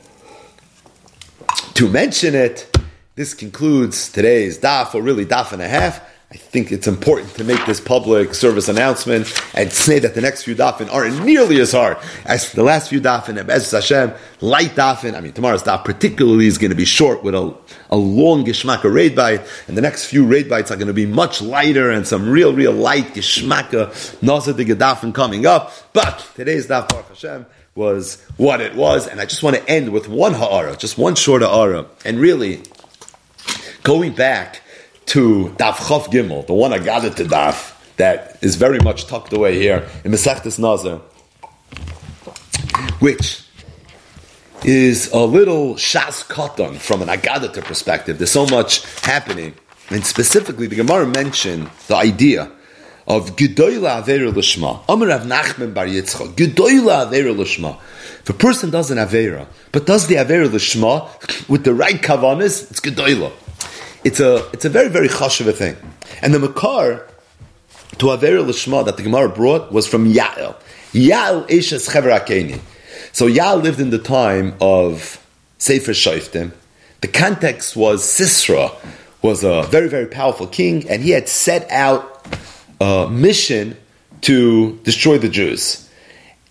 to 1.74 1.90
mention 1.90 2.36
it. 2.36 2.70
This 3.16 3.34
concludes 3.34 4.10
today's 4.10 4.58
daf, 4.58 4.96
or 4.96 5.02
really 5.02 5.26
daf 5.26 5.52
and 5.52 5.62
a 5.62 5.68
half. 5.68 6.02
I 6.34 6.36
think 6.36 6.72
it's 6.72 6.88
important 6.88 7.36
to 7.36 7.44
make 7.44 7.64
this 7.68 7.80
public 7.80 8.34
service 8.34 8.68
announcement 8.68 9.32
and 9.54 9.72
say 9.72 10.00
that 10.00 10.16
the 10.16 10.22
next 10.22 10.42
few 10.42 10.56
dafin 10.56 10.92
aren't 10.92 11.24
nearly 11.24 11.62
as 11.62 11.74
hard 11.74 11.98
as 12.26 12.52
the 12.54 12.64
last 12.64 12.90
few 12.90 13.00
dafin. 13.00 13.38
And 13.38 13.46
Bez 13.46 13.70
Hashem, 13.70 14.14
light 14.42 14.72
dafin. 14.72 15.14
I 15.14 15.22
mean, 15.22 15.34
tomorrow's 15.34 15.62
daf 15.62 15.86
particularly 15.86 16.48
is 16.48 16.58
going 16.58 16.72
to 16.72 16.76
be 16.76 16.86
short 16.86 17.22
with 17.24 17.36
a, 17.36 17.56
a 17.92 17.96
long 17.96 18.44
geshmaka 18.46 18.92
raid 18.92 19.16
bite, 19.16 19.42
and 19.68 19.78
the 19.78 19.82
next 19.82 20.06
few 20.06 20.26
raid 20.26 20.50
bites 20.50 20.72
are 20.72 20.76
going 20.76 20.88
to 20.88 20.94
be 20.94 21.06
much 21.06 21.40
lighter 21.40 21.92
and 21.92 22.08
some 22.08 22.28
real, 22.28 22.52
real 22.52 22.74
light 22.74 23.14
geshmaka 23.14 23.92
nazadig 24.24 24.76
dafin 24.76 25.14
coming 25.14 25.46
up. 25.46 25.72
But 25.94 26.28
today's 26.34 26.66
daf, 26.66 26.90
Baruch 26.90 27.10
Hashem, 27.10 27.46
was 27.76 28.20
what 28.38 28.60
it 28.60 28.74
was, 28.74 29.08
and 29.08 29.22
I 29.22 29.28
just 29.28 29.44
want 29.44 29.56
to 29.56 29.70
end 29.70 29.90
with 29.90 30.10
one 30.10 30.34
ha'ara, 30.34 30.78
just 30.78 30.98
one 30.98 31.14
short 31.14 31.44
ha'ara, 31.44 31.86
and 32.04 32.20
really 32.20 32.64
going 33.84 34.16
back 34.16 34.63
to 35.08 35.54
Daf 35.58 35.76
Chav 35.76 36.06
Gimel, 36.06 36.46
the 36.48 36.54
one 36.54 36.74
I 36.74 36.80
got 36.80 37.06
it 37.06 37.18
to 37.18 37.26
Daf, 37.26 37.74
that 37.98 38.38
is 38.42 38.56
very 38.56 38.80
much 38.80 39.06
tucked 39.08 39.34
away 39.34 39.58
here 39.60 39.88
in 40.04 40.12
Masechtas 40.12 40.58
Nazar, 40.58 41.02
which 43.00 43.44
is 44.64 45.12
a 45.12 45.20
little 45.20 45.76
shas 45.76 46.26
katan 46.28 46.78
from 46.78 47.02
an 47.02 47.10
Agadata 47.10 47.64
perspective. 47.64 48.18
There's 48.18 48.32
so 48.32 48.48
much 48.48 48.86
happening, 49.02 49.54
and 49.90 50.06
specifically, 50.06 50.68
the 50.68 50.78
Gemara 50.78 51.06
mentioned 51.06 51.70
the 51.88 51.96
idea 51.96 52.52
of 53.06 53.36
Gedoyla 53.36 54.02
Avera 54.02 54.32
Lishma. 54.32 54.82
Amar 54.88 55.10
Rav 55.10 55.24
Nachman 55.24 55.74
Bar 55.74 55.88
Yitzchak. 55.88 56.36
Gedoyla 56.36 57.08
Avera 57.08 57.36
Lishma. 57.36 57.78
If 58.22 58.30
a 58.30 58.34
person 58.34 58.70
does 58.70 58.90
an 58.90 58.98
Avera, 58.98 59.48
but 59.74 59.86
does 59.86 60.08
the 60.08 60.16
Avera 60.16 60.48
Lishma 60.48 61.50
with 61.50 61.66
the 61.66 61.74
right 61.74 62.02
kavanas, 62.02 62.72
it's 62.72 62.80
Gedoyla 62.80 63.34
it's 64.04 64.20
a 64.20 64.50
it's 64.52 64.66
a 64.66 64.70
very 64.70 64.90
very 64.90 65.08
chashuv 65.08 65.54
thing. 65.54 65.76
And 66.22 66.34
the 66.34 66.40
makar 66.40 67.08
to 67.98 68.06
Avera 68.08 68.44
Lishma 68.44 68.86
that 68.86 68.98
the 68.98 69.04
Gemara 69.04 69.30
brought 69.30 69.72
was 69.72 69.88
from 69.88 70.12
Yael. 70.12 70.56
Yael 70.92 71.48
Eshes 71.48 71.92
Chever 71.92 72.10
Akeni. 72.10 72.60
So 73.12 73.28
Yael 73.28 73.62
lived 73.62 73.80
in 73.80 73.90
the 73.92 74.00
time 74.00 74.56
of 74.60 75.24
Sefer 75.58 75.92
Shoftim. 75.92 76.52
The 77.02 77.08
context 77.08 77.76
was 77.76 78.04
Sisra 78.04 78.74
was 79.22 79.44
a 79.44 79.64
very 79.64 79.88
very 79.88 80.08
powerful 80.08 80.48
king, 80.48 80.90
and 80.90 81.02
he 81.02 81.12
had 81.12 81.30
set 81.30 81.70
out 81.70 82.28
a 82.82 83.08
mission 83.10 83.78
to 84.22 84.78
destroy 84.84 85.18
the 85.18 85.30
Jews. 85.30 85.90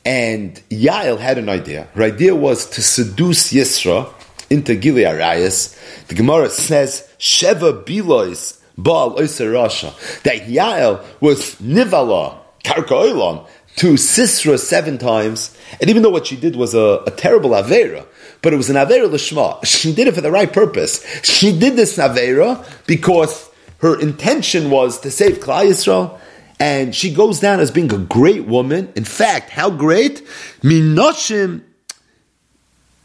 And 0.04 0.60
Yael 0.68 1.18
had 1.18 1.38
an 1.38 1.48
idea. 1.48 1.88
Her 1.94 2.02
idea 2.02 2.34
was 2.34 2.68
to 2.70 2.82
seduce 2.82 3.52
Sisra 3.52 4.12
into 4.52 4.74
Gilead 4.76 5.06
Arayas. 5.06 6.06
The 6.08 6.14
Gemara 6.14 6.50
says 6.50 7.08
Sheva 7.18 7.84
Bilois 7.84 8.60
Baal 8.76 9.16
Rasha. 9.16 10.22
That 10.22 10.46
Yael 10.46 11.04
was 11.20 11.56
Nivala, 11.56 12.38
Karka 12.62 13.46
to 13.76 13.94
Sisra 13.94 14.58
seven 14.58 14.98
times, 14.98 15.56
and 15.80 15.88
even 15.88 16.02
though 16.02 16.10
what 16.10 16.26
she 16.26 16.36
did 16.36 16.56
was 16.56 16.74
a, 16.74 17.02
a 17.06 17.10
terrible 17.10 17.50
Avera, 17.50 18.06
but 18.42 18.52
it 18.52 18.56
was 18.56 18.68
an 18.68 18.76
Avera 18.76 19.08
Lishma, 19.08 19.64
she 19.64 19.94
did 19.94 20.08
it 20.08 20.14
for 20.14 20.20
the 20.20 20.30
right 20.30 20.52
purpose. 20.52 21.02
She 21.24 21.58
did 21.58 21.76
this 21.76 21.96
Avera 21.96 22.64
because 22.86 23.48
her 23.78 23.98
intention 23.98 24.70
was 24.70 25.00
to 25.00 25.10
save 25.10 25.38
Klal 25.38 25.68
Yisrael, 25.68 26.20
and 26.60 26.94
she 26.94 27.14
goes 27.14 27.40
down 27.40 27.60
as 27.60 27.70
being 27.70 27.92
a 27.92 27.98
great 27.98 28.46
woman. 28.46 28.92
In 28.94 29.04
fact, 29.04 29.48
how 29.48 29.70
great? 29.70 30.22
Minoshim 30.60 31.62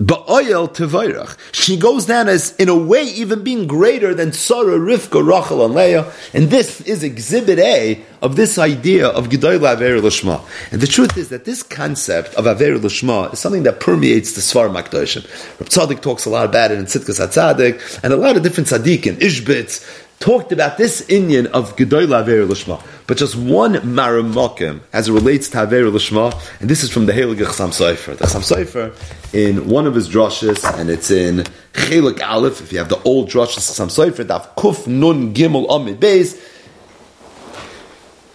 Ba'oyel 0.01 0.71
tevayrach. 0.71 1.35
She 1.51 1.75
goes 1.75 2.05
down 2.05 2.27
as, 2.27 2.55
in 2.57 2.69
a 2.69 2.77
way, 2.77 3.01
even 3.01 3.43
being 3.43 3.65
greater 3.65 4.13
than 4.13 4.31
Sarah, 4.31 4.77
Rivka, 4.77 5.25
Rachel, 5.25 5.65
and 5.65 5.73
Leah. 5.73 6.11
And 6.35 6.51
this 6.51 6.81
is 6.81 7.01
exhibit 7.01 7.57
A 7.57 8.03
of 8.21 8.35
this 8.35 8.59
idea 8.59 9.07
of 9.07 9.29
Gedoyle 9.29 9.73
Aver 9.73 9.99
Lashma. 9.99 10.47
And 10.71 10.81
the 10.81 10.87
truth 10.87 11.17
is 11.17 11.29
that 11.29 11.45
this 11.45 11.63
concept 11.63 12.35
of 12.35 12.45
Aver 12.45 12.77
Lashma 12.77 13.33
is 13.33 13.39
something 13.39 13.63
that 13.63 13.79
permeates 13.79 14.33
the 14.33 14.41
Svar 14.41 14.69
Makdoshim. 14.69 15.23
Rab 15.59 15.69
Tzadok 15.69 16.01
talks 16.01 16.25
a 16.25 16.29
lot 16.29 16.45
about 16.45 16.69
it 16.69 16.77
in 16.77 16.85
Tzidkas 16.85 17.19
HaTzadik, 17.19 18.03
and 18.03 18.13
a 18.13 18.17
lot 18.17 18.37
of 18.37 18.43
different 18.43 18.69
tzaddikim, 18.69 19.15
Ishbitz, 19.15 20.05
talked 20.19 20.51
about 20.51 20.77
this 20.77 21.07
Indian 21.09 21.47
of 21.47 21.75
Gedoyle 21.75 22.19
Aver 22.19 22.45
Lashma. 22.45 22.81
But 23.05 23.17
just 23.17 23.35
one 23.35 23.75
Maramokim 23.75 24.81
as 24.93 25.07
it 25.07 25.13
relates 25.13 25.49
to 25.49 25.61
Aver 25.61 25.91
Lashma, 25.91 26.33
and 26.59 26.69
this 26.69 26.83
is 26.83 26.89
from 26.89 27.05
the 27.05 27.13
Heilige 27.13 27.45
Chassam 27.45 27.69
Sofer. 27.69 28.17
The 28.17 28.25
Chassam 28.25 28.65
Sofer, 28.65 29.33
in 29.33 29.67
one 29.69 29.85
of 29.85 29.95
his 29.95 30.09
drushes, 30.09 30.63
and 30.77 30.89
it's 30.89 31.11
in 31.11 31.43
Chelik 31.73 32.21
Aleph, 32.21 32.61
if 32.61 32.71
you 32.71 32.79
have 32.79 32.89
the 32.89 33.01
old 33.03 33.29
drushes 33.29 33.59
Chassam 33.59 33.87
Sofer, 33.87 34.25
Daf 34.25 34.55
Kuf 34.55 34.87
Nun 34.87 35.33
Gimel 35.33 35.67
Amid 35.69 35.99
Beis, 35.99 36.39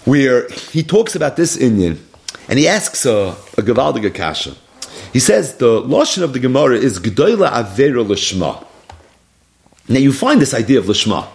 where 0.05 0.49
he 0.49 0.83
talks 0.83 1.15
about 1.15 1.37
this 1.37 1.57
Indian, 1.57 2.05
and 2.49 2.59
he 2.59 2.69
asks 2.69 3.05
a, 3.07 3.37
a 3.59 4.11
Kasha. 4.11 4.55
He 5.13 5.21
says 5.21 5.57
the 5.57 5.83
Lashon 5.83 6.23
of 6.23 6.33
the 6.33 6.39
Gemara 6.39 6.77
is 6.77 6.99
Gedoyle 6.99 7.47
Aver 7.47 7.99
Lashma. 8.05 8.67
Now 9.89 9.99
you 9.99 10.13
find 10.13 10.41
this 10.41 10.55
idea 10.55 10.79
of 10.79 10.87
Lashma. 10.87 11.27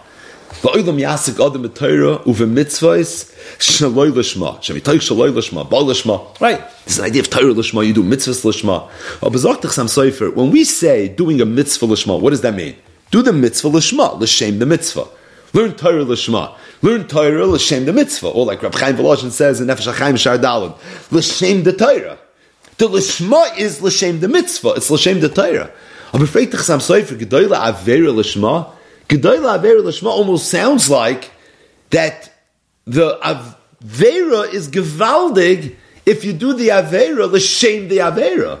Va'olam 0.48 0.98
yasik 0.98 1.38
adam 1.38 1.68
b'Torah 1.68 2.24
uve 2.24 2.46
mitzvahs 2.48 3.32
shaloi 3.58 4.10
l'shma. 4.10 4.58
Shemitoich 4.60 5.04
shaloi 5.06 5.30
l'shma, 5.30 5.68
ba 5.68 5.76
l'shma. 5.76 6.40
Right. 6.40 6.58
This 6.84 6.94
is 6.94 6.98
an 6.98 7.04
idea 7.04 7.20
of 7.20 7.30
Torah 7.30 7.52
l'shma. 7.52 7.86
You 7.86 7.92
do 7.92 8.02
mitzvahs 8.02 8.44
l'shma. 8.44 8.90
Oh, 9.22 9.30
Abazartach 9.30 9.70
sam 9.70 9.86
soifer. 9.86 10.34
When 10.34 10.50
we 10.50 10.64
say 10.64 11.08
doing 11.08 11.40
a 11.42 11.44
mitzvah 11.44 11.84
l'shma, 11.84 12.18
what 12.18 12.30
does 12.30 12.40
that 12.40 12.54
mean? 12.54 12.76
Do 13.10 13.22
the 13.22 13.32
mitzvah 13.32 13.68
l'shma. 13.68 14.18
L'shem 14.18 14.58
the 14.58 14.64
mitzvah. 14.64 15.06
Learn 15.52 15.74
Torah 15.74 16.04
l'shma. 16.04 16.56
Learn 16.80 17.06
Torah 17.06 17.46
l'shem 17.46 17.84
the 17.84 17.92
mitzvah. 17.92 18.28
Or 18.28 18.46
like 18.46 18.62
Rab 18.62 18.74
Chaim 18.74 18.96
Voloshin 18.96 19.30
says 19.30 19.60
in 19.60 19.66
Nefesh 19.68 19.92
HaChaim 19.92 20.18
Shar 20.18 20.38
Dalad. 20.38 20.76
L'shem 21.12 21.62
the 21.62 21.74
Torah. 21.74 22.18
The 22.78 22.88
l'shma 22.88 23.56
is 23.58 23.82
l'shem 23.82 24.20
the 24.20 24.28
mitzvah. 24.28 24.70
It's 24.70 24.90
l'shem 24.90 25.20
the 25.20 25.28
Torah. 25.28 25.70
I'm 26.14 26.22
afraid 26.22 26.50
to 26.52 26.58
sam 26.58 26.78
soifer. 26.78 27.18
Gedoyla 27.18 27.70
avera 27.70 28.12
l'shma. 28.16 28.72
Gedoyla 29.08 29.58
Avera 29.58 29.80
Lashma 29.80 30.08
almost 30.08 30.50
sounds 30.50 30.90
like 30.90 31.30
that 31.90 32.30
the 32.86 33.18
Avera 33.22 34.52
is 34.52 34.68
Gevaldig 34.68 35.76
if 36.04 36.24
you 36.24 36.32
do 36.32 36.52
the 36.52 36.68
Avera, 36.68 37.30
L'Shem 37.30 37.88
the 37.88 37.98
Avera. 37.98 38.60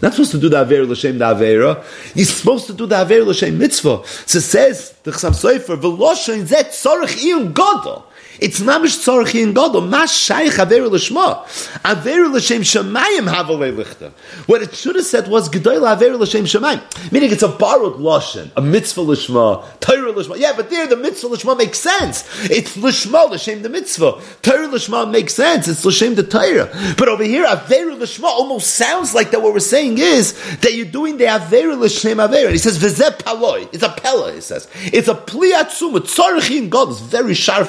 Not 0.00 0.12
supposed 0.12 0.30
to 0.32 0.38
do 0.38 0.48
the 0.48 0.64
Avera 0.64 0.86
L'Shem 0.88 1.18
the 1.18 1.24
Avera. 1.24 1.84
You're 2.14 2.26
supposed 2.26 2.66
to 2.68 2.74
do 2.74 2.86
the 2.86 2.96
Avera 2.96 3.26
L'Shem 3.26 3.58
Mitzvah. 3.58 4.02
So 4.04 4.38
it 4.38 4.42
says, 4.42 4.94
the 5.02 5.10
Chassam 5.10 5.32
Sofer, 5.32 5.80
V'Loshen 5.80 6.46
Zet 6.46 6.68
Tzorech 6.68 7.16
Iyun 7.22 7.52
Godel. 7.52 8.04
It's 8.40 8.60
mamish 8.60 8.98
tzorach 9.04 9.34
in 9.34 9.52
gadol. 9.52 9.80
Mas 9.80 10.12
shaykh 10.12 10.58
aver 10.58 10.88
l'shma. 10.88 11.44
Aver 11.84 12.28
l'shem 12.28 12.62
shemayim 12.62 13.28
havalei 13.32 13.74
lichta. 13.74 14.12
What 14.46 14.62
it 14.62 14.74
should 14.74 14.96
have 14.96 15.04
said 15.04 15.28
was 15.28 15.48
gedoyl 15.48 15.90
aver 15.90 16.16
l'shem 16.16 16.44
shemayim. 16.44 17.12
Meaning 17.12 17.32
it's 17.32 17.42
a 17.42 17.48
borrowed 17.48 17.94
lashon, 17.94 18.50
a 18.56 18.60
mitzvah 18.60 19.00
l'shma, 19.00 19.64
Torah 19.80 20.12
l'shma. 20.12 20.36
Yeah, 20.38 20.52
but 20.54 20.70
there 20.70 20.86
the 20.86 20.96
mitzvah 20.96 21.28
l'shma 21.28 21.56
makes 21.56 21.78
sense. 21.78 22.24
It's 22.50 22.76
l'shma 22.76 23.30
l'shem 23.30 23.62
the 23.62 23.68
mitzvah. 23.68 24.20
Torah 24.42 24.68
l'shma 24.68 25.10
makes 25.10 25.34
sense. 25.34 25.66
It's 25.68 25.84
l'shem 25.84 26.14
the 26.14 26.22
Torah. 26.22 26.68
But 26.96 27.08
over 27.08 27.24
here, 27.24 27.44
aver 27.44 27.94
l'shma 27.94 28.24
almost 28.24 28.74
sounds 28.74 29.14
like 29.14 29.30
that. 29.32 29.42
What 29.42 29.52
we're 29.52 29.60
saying 29.60 29.98
is 29.98 30.34
that 30.58 30.74
you're 30.74 30.86
doing 30.86 31.16
the 31.16 31.26
aver 31.26 31.74
l'shem. 31.74 32.18
And 32.18 32.34
he 32.50 32.58
says 32.58 32.78
v'zeh 32.78 33.18
paloi. 33.18 33.68
It's 33.72 33.82
a 33.82 33.88
pella. 33.88 34.32
He 34.32 34.40
says 34.40 34.68
it's 34.84 35.08
a 35.08 35.14
pliatzum. 35.14 35.94
Tzorach 35.98 36.50
in 36.56 36.70
gadol. 36.70 36.90
It's 36.90 37.00
very 37.00 37.34
sharp 37.34 37.68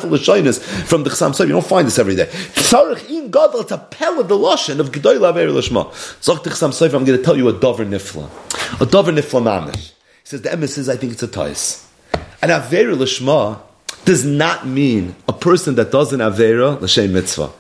from 0.60 1.03
the 1.03 1.10
Chassam 1.10 1.32
Sofer. 1.32 1.47
You 1.47 1.53
don't 1.53 1.66
find 1.66 1.88
this 1.88 1.99
every 1.99 2.16
day. 2.16 2.26
Tzarech 2.26 3.10
in 3.10 3.32
Gadol 3.32 3.64
to 3.66 3.78
pella 3.78 4.24
the 4.24 4.36
lashon 4.36 4.80
of 4.80 4.91
Gedoyla 4.91 5.30
Aver 5.32 5.51
Lashma. 5.51 5.88
Zok 6.22 6.43
the 6.43 6.49
Chassam 6.49 6.70
Sofer. 6.70 6.95
I'm 6.95 7.05
going 7.05 7.18
to 7.18 7.24
tell 7.24 7.38
you 7.38 7.47
a 7.49 7.53
dover 7.53 7.86
nifla, 7.86 8.30
a 8.82 8.86
dover 8.86 9.12
nifla 9.12 9.41
mamish. 9.41 9.91
He 9.91 9.93
says 10.24 10.41
the 10.41 10.49
emes 10.49 10.70
says 10.70 10.89
I 10.89 10.97
think 10.97 11.14
it's 11.14 11.24
a 11.24 11.28
tais. 11.28 11.86
An 12.41 12.51
Aver 12.51 12.95
Lashma 12.95 13.62
does 14.05 14.26
not 14.26 14.66
mean 14.66 15.16
a 15.28 15.34
person 15.34 15.76
that 15.76 15.91
does 15.91 16.14
an 16.14 16.20
Avera 16.20 16.80
l'shem 16.82 17.14
mitzvah. 17.14 17.51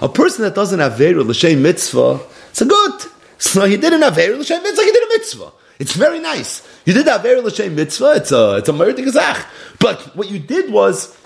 A 0.00 0.08
person 0.08 0.42
that 0.42 0.54
does 0.54 0.72
an 0.72 0.80
Avera 0.80 1.26
l'shem 1.26 1.62
mitzvah, 1.62 2.20
it's 2.50 2.62
a 2.62 2.64
good. 2.64 3.02
So 3.38 3.66
he 3.66 3.76
did 3.76 3.92
an 3.92 4.00
Avera 4.00 4.38
l'shem 4.38 4.62
mitzvah. 4.62 4.84
He 4.84 4.92
did 4.92 5.02
a 5.02 5.08
mitzvah. 5.08 5.52
It's 5.78 5.92
very 5.92 6.20
nice. 6.20 6.66
You 6.86 6.94
did 6.94 7.06
Avera 7.06 7.42
l'shem 7.42 7.74
mitzvah. 7.74 8.14
It's 8.16 8.32
a 8.32 8.56
it's 8.56 8.68
a 8.68 8.72
murder 8.72 9.02
gezach. 9.02 9.44
But 9.78 10.16
what 10.16 10.30
you 10.30 10.38
did 10.38 10.72
was 10.72 11.16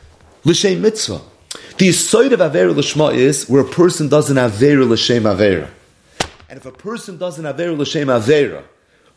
l'shem 0.47 0.81
mitzvah. 0.81 1.21
The 1.79 1.93
side 1.93 2.33
of 2.33 2.41
Avera 2.41 2.73
Lashma 2.73 3.15
is 3.15 3.49
where 3.49 3.63
a 3.63 3.69
person 3.69 4.09
does 4.09 4.31
an 4.31 4.37
Avera 4.37 4.89
L'Shem 4.89 5.25
Avera. 5.25 5.69
And 6.49 6.59
if 6.59 6.65
a 6.65 6.73
person 6.73 7.19
does 7.19 7.39
an 7.39 7.45
Avera 7.45 7.77
L'Shem 7.77 8.09
Avera, 8.09 8.63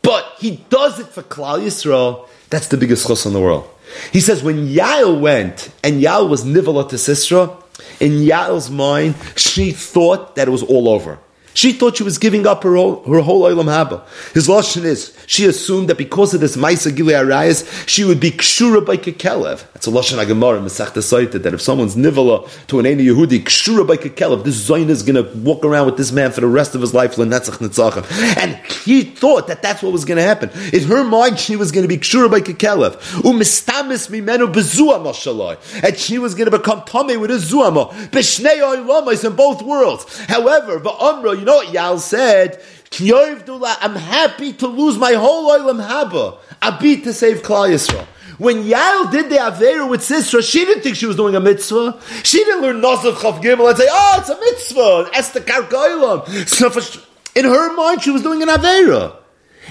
but 0.02 0.34
he 0.38 0.64
does 0.68 0.98
it 0.98 1.06
for 1.06 1.22
Klal 1.22 1.62
Yisrael, 1.62 2.28
that's 2.50 2.68
the 2.68 2.76
biggest 2.76 3.06
chus 3.06 3.24
in 3.24 3.32
the 3.32 3.40
world. 3.40 3.68
He 4.12 4.20
says 4.20 4.42
when 4.42 4.68
Yael 4.68 5.20
went, 5.20 5.72
and 5.82 6.02
Yael 6.02 6.28
was 6.28 6.44
Nivala 6.44 6.88
to 6.90 6.96
Sisra, 6.96 7.62
in 8.00 8.12
Yael's 8.12 8.70
mind, 8.70 9.14
she 9.36 9.72
thought 9.72 10.36
that 10.36 10.48
it 10.48 10.50
was 10.50 10.62
all 10.62 10.88
over. 10.88 11.18
She 11.54 11.72
thought 11.72 11.96
she 11.96 12.02
was 12.02 12.18
giving 12.18 12.46
up 12.46 12.62
her 12.62 12.74
whole, 12.76 13.02
her 13.04 13.20
whole 13.20 13.42
Olam 13.42 13.64
Haba. 13.64 14.06
His 14.32 14.48
lashon 14.48 14.84
is, 14.84 15.16
she 15.26 15.46
assumed 15.46 15.88
that 15.88 15.98
because 15.98 16.32
of 16.32 16.40
this 16.40 16.56
Maisa 16.56 16.92
Gilei 16.92 17.24
Arayas, 17.24 17.88
she 17.88 18.04
would 18.04 18.20
be 18.20 18.30
kshura 18.30 18.84
by 18.84 18.96
Kekelev. 18.96 19.64
That's 19.72 19.86
a 19.86 19.90
lashon 19.90 20.24
Agamar 20.24 20.56
in 20.58 20.64
Masechta 20.64 20.98
Saita, 20.98 21.42
that 21.42 21.52
if 21.52 21.60
someone's 21.60 21.96
nivala 21.96 22.48
to 22.68 22.78
an 22.78 22.86
Eni 22.86 23.06
Yehudi, 23.06 23.42
kshura 23.42 23.86
by 23.86 23.96
Kekelev, 23.96 24.44
this 24.44 24.68
Zayin 24.68 24.88
is 24.88 25.02
going 25.02 25.16
to 25.16 25.38
walk 25.38 25.64
around 25.64 25.86
with 25.86 25.96
this 25.96 26.12
man 26.12 26.30
for 26.30 26.40
the 26.40 26.46
rest 26.46 26.74
of 26.74 26.80
his 26.80 26.94
life, 26.94 27.16
lenetzach 27.16 27.58
netzachem. 27.58 28.04
And 28.36 28.56
he 28.84 29.02
thought 29.02 29.48
that 29.48 29.62
that's 29.62 29.82
what 29.82 29.92
was 29.92 30.04
going 30.04 30.18
to 30.18 30.22
happen. 30.22 30.50
In 30.72 30.84
her 30.84 31.02
mind, 31.02 31.38
she 31.38 31.56
was 31.56 31.72
going 31.72 31.82
to 31.82 31.88
be 31.88 31.98
kshura 31.98 32.30
by 32.30 32.40
Kekelev. 32.40 32.96
Umistamis 33.22 34.08
mimenu 34.08 34.52
bezua 34.52 35.02
mashallah. 35.02 35.58
And 35.82 35.96
she 35.96 36.18
was 36.18 36.34
going 36.34 36.50
to 36.50 36.56
become 36.56 36.82
tame 36.84 37.20
with 37.20 37.30
a 37.30 37.34
zuama. 37.34 37.92
B'shnei 38.10 38.60
oilamas 38.60 39.24
in 39.24 39.34
both 39.34 39.62
worlds. 39.62 40.20
However, 40.26 40.78
the 40.78 40.90
Amra, 40.90 41.39
you 41.40 41.46
know 41.46 41.56
what 41.56 41.72
Yal 41.72 41.98
said? 41.98 42.62
I'm 43.00 43.96
happy 43.96 44.52
to 44.54 44.66
lose 44.66 44.96
my 44.98 45.12
whole 45.12 45.50
oilam 45.50 45.84
haba. 45.86 46.38
Abit 46.62 47.04
to 47.04 47.12
save 47.12 47.42
Klal 47.42 47.70
Yisrael. 47.70 48.06
When 48.38 48.64
Yael 48.64 49.12
did 49.12 49.28
the 49.28 49.36
Aveira 49.36 49.88
with 49.88 50.00
Sisra, 50.00 50.42
she 50.42 50.64
didn't 50.64 50.82
think 50.82 50.96
she 50.96 51.04
was 51.04 51.16
doing 51.16 51.34
a 51.34 51.40
mitzvah. 51.40 52.00
She 52.22 52.38
didn't 52.38 52.62
learn 52.62 52.80
Nazav 52.80 53.12
Chav 53.16 53.42
Gimel 53.42 53.68
and 53.68 53.76
say, 53.76 53.86
oh, 53.90 54.16
it's 54.18 54.30
a 54.30 54.40
mitzvah. 54.40 55.10
Esther. 55.14 56.46
So 56.46 57.02
in 57.34 57.44
her 57.44 57.74
mind, 57.74 58.02
she 58.02 58.10
was 58.10 58.22
doing 58.22 58.42
an 58.42 58.48
Aveira. 58.48 59.16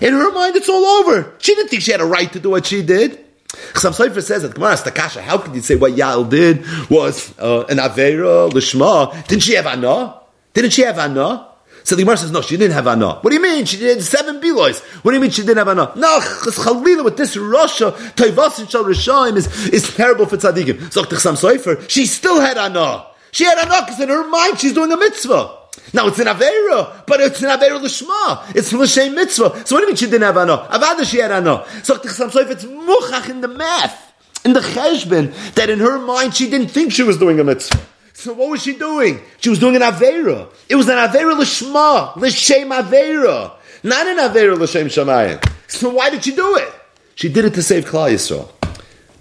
In 0.01 0.13
her 0.13 0.32
mind, 0.32 0.55
it's 0.55 0.70
all 0.70 0.86
over. 0.86 1.34
She 1.39 1.55
didn't 1.55 1.70
think 1.70 1.82
she 1.82 1.91
had 1.91 1.99
a 1.99 2.05
right 2.05 2.32
to 2.32 2.39
do 2.39 2.51
what 2.51 2.67
she 2.67 2.84
did. 2.84 3.26
Chassam 3.74 3.91
Sofer 3.91 4.22
says 4.22 4.43
that 4.43 4.53
Gemara 4.53 4.76
Stakasha, 4.76 5.22
how 5.22 5.39
could 5.39 5.55
you 5.55 5.61
say 5.61 5.76
what 5.76 5.93
Yael 5.93 6.30
did 6.30 6.63
was 6.91 7.38
uh, 7.39 7.65
an 7.70 7.78
Aveira, 7.78 8.51
Lishma? 8.51 9.28
Didn't 9.28 9.41
she 9.41 9.55
have 9.55 9.65
Anah? 9.65 10.22
Didn't 10.53 10.72
she 10.74 10.84
have 10.84 10.99
Anah? 10.99 11.49
So 11.84 11.95
the 11.95 12.03
Gemara 12.03 12.17
says, 12.17 12.32
no, 12.32 12.41
she 12.41 12.57
didn't 12.57 12.73
have 12.73 12.88
Anah. 12.88 13.19
What 13.21 13.30
do 13.30 13.36
you 13.36 13.41
mean? 13.41 13.65
She 13.65 13.77
did 13.77 14.01
seven 14.03 14.39
bilois. 14.39 14.80
What 15.03 15.11
do 15.11 15.15
you 15.15 15.21
mean 15.21 15.32
she 15.32 15.41
didn't 15.41 15.57
have 15.57 15.67
Anah? 15.67 15.93
No, 15.95 16.19
Chalila 16.19 17.03
with 17.03 17.17
this 17.17 17.36
Rasha, 17.36 17.91
Toivasin 18.13 18.69
Shal 18.69 18.84
Rishaim 18.84 19.36
is, 19.36 19.67
is 19.69 19.95
terrible 19.95 20.25
for 20.25 20.38
tzaddikim. 20.38 20.91
So 20.91 21.03
Chassam 21.03 21.36
Soifer, 21.36 21.89
she 21.89 22.05
still 22.05 22.39
had 22.39 22.57
Anah. 22.57 23.07
She 23.32 23.45
had 23.45 23.57
Anah 23.57 23.86
because 23.86 23.99
in 23.99 24.09
her 24.09 24.27
mind 24.27 24.59
she's 24.59 24.73
doing 24.73 24.91
a 24.91 24.97
mitzvah. 24.97 25.57
Now 25.93 26.07
it's 26.07 26.19
an 26.19 26.27
Avera, 26.27 27.05
but 27.05 27.21
it's 27.21 27.41
an 27.41 27.49
Avera 27.49 27.80
Lishma. 27.80 28.55
It's 28.55 28.69
from 28.69 28.82
L'Shem 28.82 29.15
Mitzvah. 29.15 29.65
So 29.65 29.75
what 29.75 29.80
do 29.80 29.86
you 29.86 29.88
mean 29.88 29.95
she 29.95 30.05
didn't 30.05 30.23
have 30.23 30.38
Anah? 30.38 30.67
Avada 30.69 31.03
she 31.05 31.17
had 31.17 31.32
Anah. 31.32 31.65
So 31.84 31.95
Chassam 31.95 32.30
Sofer, 32.30 32.51
it's 32.51 32.65
Muchach 32.65 33.30
in 33.30 33.41
the 33.41 33.47
math, 33.47 34.13
in 34.45 34.53
the 34.53 34.59
Cheshbin, 34.59 35.53
that 35.55 35.69
in 35.69 35.80
her 35.80 35.97
mind 35.99 36.36
she 36.36 36.49
didn't 36.49 36.69
think 36.69 36.91
she 36.91 37.03
was 37.03 37.17
doing 37.17 37.39
a 37.39 37.43
mitzvah. 37.43 37.80
So 38.20 38.34
what 38.34 38.49
was 38.49 38.61
she 38.61 38.76
doing? 38.76 39.22
She 39.39 39.49
was 39.49 39.59
doing 39.59 39.78
an 39.78 39.82
Avera. 39.82 40.49
It 40.67 40.76
was 40.76 40.89
an 40.89 40.97
Avera 40.97 41.39
Lishma, 41.39 42.11
Lishem 42.15 42.67
Avera. 42.70 43.53
Not 43.82 44.07
an 44.07 44.17
Avera 44.17 44.57
Lishem 44.57 44.88
Shamayim. 44.88 45.41
So 45.70 45.89
why 45.91 46.09
did 46.09 46.26
she 46.26 46.36
do 46.36 46.57
it? 46.57 46.70
She 47.15 47.30
did 47.30 47.45
it 47.45 47.53
to 47.53 47.63
save 47.63 47.86
Klal 47.86 48.11
Yisrael. 48.11 48.51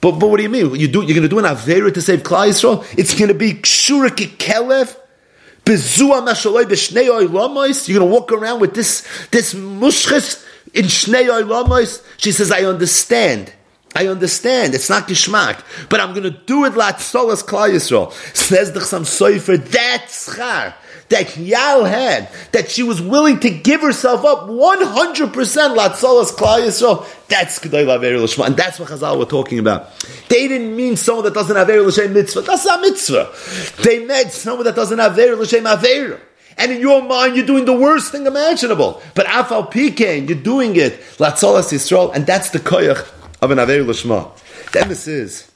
But, 0.00 0.18
but 0.18 0.28
what 0.28 0.38
do 0.38 0.42
you 0.42 0.48
mean? 0.48 0.74
You 0.74 0.88
do, 0.88 1.02
you're 1.02 1.14
going 1.14 1.22
to 1.22 1.28
do 1.28 1.38
an 1.38 1.44
Avera 1.44 1.94
to 1.94 2.02
save 2.02 2.24
Klal 2.24 2.48
Yisrael? 2.48 2.84
It's 2.98 3.14
going 3.14 3.28
to 3.28 3.34
be 3.34 3.54
Kshura 3.54 4.08
Kelev, 4.08 4.96
Bezua 5.64 6.26
Mashaloi 6.26 6.64
B'Shnei 6.64 7.08
Oilamos? 7.08 7.86
You're 7.86 8.00
going 8.00 8.10
to 8.10 8.12
walk 8.12 8.32
around 8.32 8.58
with 8.58 8.74
this, 8.74 9.06
this 9.30 9.54
mushches 9.54 10.44
in 10.74 10.86
Shnei 10.86 11.28
Oilamos? 11.28 12.04
She 12.16 12.32
says, 12.32 12.50
I 12.50 12.62
understand. 12.62 13.52
I 13.98 14.06
understand 14.06 14.76
it's 14.76 14.88
not 14.88 15.08
gishmak, 15.08 15.60
but 15.88 15.98
I'm 15.98 16.10
going 16.10 16.22
to 16.22 16.30
do 16.30 16.64
it 16.66 16.74
like 16.74 16.98
solas 16.98 17.42
klal 17.44 17.68
Yisrael. 17.68 18.12
Says 18.32 18.70
the 18.70 18.78
Chassam 18.78 19.00
Sofer, 19.02 19.58
that's 19.58 20.28
schar. 20.28 20.74
that 21.08 21.26
Yael 21.26 21.88
had, 21.88 22.28
that 22.52 22.70
she 22.70 22.84
was 22.84 23.02
willing 23.02 23.40
to 23.40 23.50
give 23.50 23.80
herself 23.80 24.24
up 24.24 24.46
100% 24.48 25.32
Latzalas 25.32 26.30
Klal 26.30 26.64
Yisrael, 26.64 27.06
that's 27.26 27.58
Kedai 27.58 27.84
Laver 27.84 28.12
Lishma, 28.18 28.46
and 28.46 28.56
that's 28.56 28.78
what 28.78 28.88
Chazal 28.88 29.18
were 29.18 29.24
talking 29.24 29.58
about. 29.58 29.90
They 30.28 30.46
didn't 30.46 30.76
mean 30.76 30.96
someone 30.96 31.24
that 31.24 31.34
doesn't 31.34 31.56
have 31.56 31.68
Aver 31.68 31.82
L'Shem 31.82 32.12
Mitzvah. 32.12 32.42
That's 32.42 32.64
not 32.66 32.80
Mitzvah. 32.80 33.34
They 33.82 34.04
meant 34.04 34.30
someone 34.30 34.64
that 34.66 34.76
doesn't 34.76 34.98
have 35.00 35.18
Aver 35.18 35.34
L'Shem 35.42 35.66
Aver. 35.66 36.20
And 36.56 36.70
in 36.70 36.80
your 36.80 37.02
mind, 37.02 37.36
you're 37.36 37.46
doing 37.46 37.64
the 37.64 37.76
worst 37.76 38.12
thing 38.12 38.26
imaginable. 38.26 39.02
But 39.14 39.26
Afal 39.26 39.72
Pikein, 39.72 40.28
you're 40.28 40.38
doing 40.38 40.76
it. 40.76 41.00
Latzalas 41.18 41.72
Yisrael, 41.72 42.14
and 42.14 42.26
that's 42.26 42.50
the 42.50 42.58
koyach 42.58 43.17
of 43.40 43.50
an 43.50 43.58
this 43.58 45.06
is. 45.06 45.50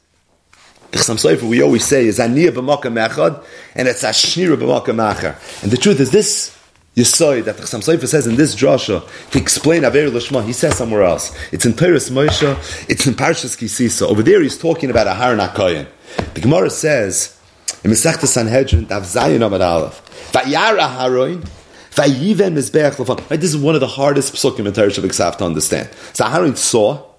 The 0.90 0.98
Chassam 0.98 1.16
Sofer 1.16 1.48
we 1.48 1.62
always 1.62 1.84
say 1.84 2.06
is 2.06 2.18
Aniyah 2.18 2.50
b'makam 2.50 3.08
echad, 3.08 3.42
and 3.74 3.88
it's 3.88 4.02
Ashnira 4.02 4.56
b'makam 4.56 4.96
acher. 4.96 5.62
And 5.62 5.72
the 5.72 5.78
truth 5.78 6.00
is 6.00 6.10
this, 6.10 6.58
you 6.94 7.04
saw 7.04 7.32
that 7.40 7.56
the 7.56 7.62
Chassam 7.62 7.80
Sofer 7.80 8.06
says 8.06 8.26
in 8.26 8.36
this 8.36 8.54
drasha 8.54 9.08
to 9.30 9.38
explain 9.38 9.84
Aver 9.84 10.10
Lishma, 10.10 10.44
he 10.44 10.52
says 10.52 10.76
somewhere 10.76 11.02
else. 11.02 11.34
It's 11.50 11.64
in 11.64 11.72
Teres 11.72 12.10
Moshe, 12.10 12.88
it's 12.90 13.06
in 13.06 13.14
Parshas 13.14 13.56
Kisisa. 13.56 14.02
Over 14.06 14.22
there 14.22 14.42
he's 14.42 14.58
talking 14.58 14.90
about 14.90 15.06
Aharon 15.06 15.48
HaKoyen. 15.48 15.86
The 16.34 16.40
Gemara 16.42 16.68
says, 16.68 17.38
in 17.82 17.90
Masechta 17.90 18.26
Sanhedrin, 18.26 18.84
Dav 18.84 19.04
Zayin 19.04 19.38
Amad 19.38 19.66
Aleph, 19.66 20.30
Vayar 20.32 20.78
Aharon, 20.78 21.48
Vayiven 21.92 22.54
Mizbeach 22.54 22.96
Lefan. 22.96 23.30
Right, 23.30 23.40
this 23.40 23.54
is 23.54 23.56
one 23.56 23.74
of 23.74 23.80
the 23.80 23.86
hardest 23.86 24.34
psukim 24.34 24.66
in 24.66 24.74
Torah 24.74 24.88
Shabbat 24.88 25.38
to 25.38 25.44
understand. 25.44 25.88
So 26.12 26.26
Aharon 26.26 26.56
saw, 26.58 27.11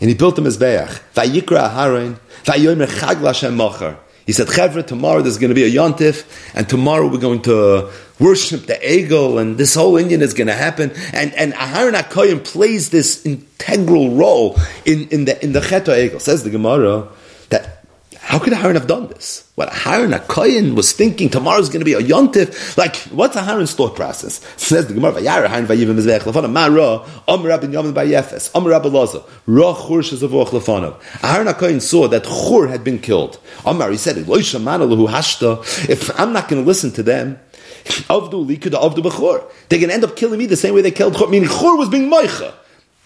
and 0.00 0.08
he 0.08 0.14
built 0.14 0.38
a 0.38 0.42
Mizbeach. 0.42 1.00
Vayikra 1.14 1.70
Aharon, 1.70 2.18
Vayomer 2.44 2.86
Chag 2.86 3.16
Lashem. 3.16 3.96
He 4.26 4.32
said, 4.32 4.48
Chevra, 4.48 4.86
tomorrow 4.86 5.22
there's 5.22 5.38
going 5.38 5.48
to 5.48 5.54
be 5.54 5.64
a 5.64 5.70
yontif, 5.70 6.26
and 6.54 6.68
tomorrow 6.68 7.08
we're 7.08 7.16
going 7.18 7.40
to 7.42 7.90
worship 8.20 8.66
the 8.66 8.74
Egel, 8.74 9.40
and 9.40 9.56
this 9.56 9.74
whole 9.74 9.96
Indian 9.96 10.20
is 10.20 10.34
going 10.34 10.48
to 10.48 10.54
happen. 10.54 10.92
And, 11.14 11.32
and 11.34 11.54
Aharon 11.54 11.94
HaKoyim 11.94 12.44
plays 12.44 12.90
this 12.90 13.24
integral 13.24 14.14
role 14.14 14.58
in, 14.84 15.08
in 15.08 15.24
the, 15.24 15.42
in 15.42 15.52
the 15.52 15.60
Cheto 15.60 15.94
Egel. 15.96 16.20
Says 16.20 16.44
the 16.44 16.50
Gemara, 16.50 17.08
how 18.28 18.38
could 18.38 18.52
Aharon 18.52 18.74
have 18.74 18.86
done 18.86 19.06
this? 19.06 19.50
What 19.54 19.70
Aharon 19.70 20.14
HaKoyin 20.14 20.74
was 20.74 20.92
thinking 20.92 21.30
tomorrow's 21.30 21.70
going 21.70 21.80
to 21.80 21.86
be 21.86 21.94
a 21.94 22.00
yontif. 22.00 22.76
Like, 22.76 22.94
what's 23.10 23.34
Aharon's 23.34 23.72
thought 23.72 23.96
process? 23.96 24.44
Says 24.58 24.86
the 24.86 24.92
Gemara, 24.92 25.14
"Vayar 25.14 25.46
Aharon 25.46 25.64
vayivim 25.64 25.96
ra 28.66 28.78
Ra 29.46 29.74
Chur 29.74 30.02
shezavoch 30.02 30.48
lefanav." 30.48 31.00
Aharon 31.22 31.50
HaKoyin 31.54 31.80
saw 31.80 32.06
that 32.08 32.24
Chur 32.24 32.68
had 32.68 32.84
been 32.84 32.98
killed. 32.98 33.40
Amar 33.64 33.90
he 33.90 33.96
said, 33.96 34.28
"Lo 34.28 34.36
shamana 34.36 34.86
lehu 34.86 35.08
hashta." 35.08 35.88
If 35.88 36.10
I'm 36.20 36.34
not 36.34 36.50
going 36.50 36.62
to 36.62 36.66
listen 36.68 36.90
to 36.92 37.02
them, 37.02 37.40
Avdu 37.86 38.46
likud 38.46 38.72
avdu 38.72 38.98
b'chur. 38.98 39.50
They're 39.70 39.78
going 39.78 39.88
to 39.88 39.94
end 39.94 40.04
up 40.04 40.16
killing 40.16 40.38
me 40.38 40.44
the 40.44 40.56
same 40.56 40.74
way 40.74 40.82
they 40.82 40.90
killed 40.90 41.16
Chur. 41.16 41.28
Meaning 41.28 41.48
Chur 41.48 41.76
was 41.76 41.88
being 41.88 42.10
moicha. 42.10 42.52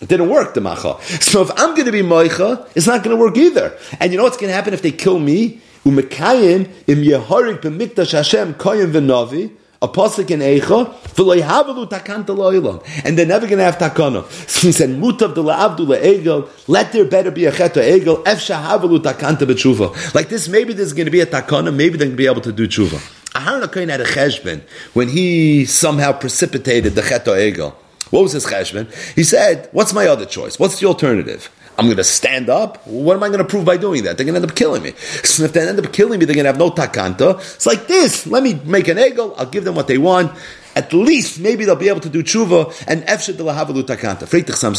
It 0.02 0.08
didn't 0.08 0.30
work, 0.30 0.54
the 0.54 0.60
macha. 0.60 1.00
So 1.20 1.42
if 1.42 1.50
I'm 1.52 1.76
going 1.76 1.86
to 1.86 1.92
be 1.92 2.02
moicha, 2.02 2.68
it's 2.74 2.88
not 2.88 3.04
going 3.04 3.16
to 3.16 3.20
work 3.22 3.36
either. 3.36 3.78
And 4.00 4.10
you 4.10 4.18
know 4.18 4.24
what's 4.24 4.36
going 4.36 4.48
to 4.48 4.54
happen 4.54 4.74
if 4.74 4.82
they 4.82 4.90
kill 4.90 5.20
me? 5.20 5.60
Umekayim 5.84 6.68
im 6.88 6.98
yehorik 6.98 7.60
b'mikdash 7.60 8.10
Hashem 8.10 8.54
koyim 8.54 8.90
v'navi, 8.90 9.52
a 9.80 9.86
pasuk 9.86 10.28
in 10.32 10.40
Eicha, 10.40 10.92
v'lo 11.14 11.40
yhavalu 11.40 11.88
takanta 11.88 12.36
lo'ilam. 12.36 12.84
And 13.04 13.16
they're 13.16 13.26
never 13.26 13.46
going 13.46 13.58
to 13.58 13.64
have 13.64 13.78
takana. 13.78 14.28
So 14.48 14.66
he 14.66 14.72
said, 14.72 14.90
mutav 14.90 15.34
de 15.34 15.40
la'avdu 15.40 15.86
le'egel, 15.86 16.48
let 16.66 16.92
there 16.92 17.04
better 17.04 17.30
be 17.30 17.46
a 17.46 17.52
cheto 17.52 17.80
egel, 17.80 18.26
ef 18.26 18.38
shahavalu 18.40 18.98
takanta 18.98 19.46
b'tshuva. 19.46 20.14
Like 20.16 20.28
this, 20.28 20.48
maybe 20.48 20.72
there's 20.72 20.92
going 20.92 21.06
to 21.06 21.12
be 21.12 21.20
a 21.20 21.26
takana, 21.26 21.72
maybe 21.72 21.96
they're 21.96 22.08
going 22.08 22.10
to 22.10 22.16
be 22.16 22.26
able 22.26 22.40
to 22.40 22.52
do 22.52 22.66
tshuva. 22.66 22.98
Aharon 23.34 23.62
HaKoyin 23.62 23.88
had 23.88 24.00
a 24.00 24.04
cheshbon 24.04 24.62
when 24.94 25.08
he 25.08 25.64
somehow 25.64 26.12
precipitated 26.12 26.96
the 26.96 27.02
cheto 27.02 27.36
egel. 27.36 27.74
What 28.12 28.22
was 28.22 28.32
his 28.32 28.44
cheshbon? 28.44 28.92
He 29.14 29.24
said, 29.24 29.70
"What's 29.72 29.94
my 29.94 30.06
other 30.06 30.26
choice? 30.26 30.58
What's 30.58 30.78
the 30.78 30.86
alternative? 30.86 31.50
I'm 31.78 31.86
going 31.86 31.96
to 31.96 32.04
stand 32.04 32.50
up. 32.50 32.86
What 32.86 33.16
am 33.16 33.22
I 33.22 33.28
going 33.28 33.38
to 33.38 33.46
prove 33.46 33.64
by 33.64 33.78
doing 33.78 34.04
that? 34.04 34.18
They're 34.18 34.26
going 34.26 34.34
to 34.34 34.42
end 34.42 34.50
up 34.50 34.54
killing 34.54 34.82
me. 34.82 34.92
So 35.24 35.44
if 35.44 35.54
they 35.54 35.66
end 35.66 35.78
up 35.78 35.90
killing 35.92 36.18
me, 36.18 36.26
they're 36.26 36.34
going 36.34 36.44
to 36.44 36.50
have 36.50 36.58
no 36.58 36.70
takanta. 36.70 37.38
It's 37.38 37.64
like 37.64 37.86
this. 37.86 38.26
Let 38.26 38.42
me 38.42 38.60
make 38.64 38.88
an 38.88 38.98
egel. 38.98 39.34
I'll 39.38 39.46
give 39.46 39.64
them 39.64 39.74
what 39.74 39.86
they 39.86 39.96
want. 39.96 40.32
At 40.76 40.92
least 40.92 41.40
maybe 41.40 41.64
they'll 41.64 41.76
be 41.76 41.88
able 41.88 42.00
to 42.00 42.10
do 42.10 42.22
tshuva 42.22 42.84
and 42.86 43.02
efshet 43.04 43.38
de 43.38 43.42
lahavalu 43.42 43.84
takanta. 43.84 44.24
Freitich 44.24 44.56
Sam. 44.56 44.74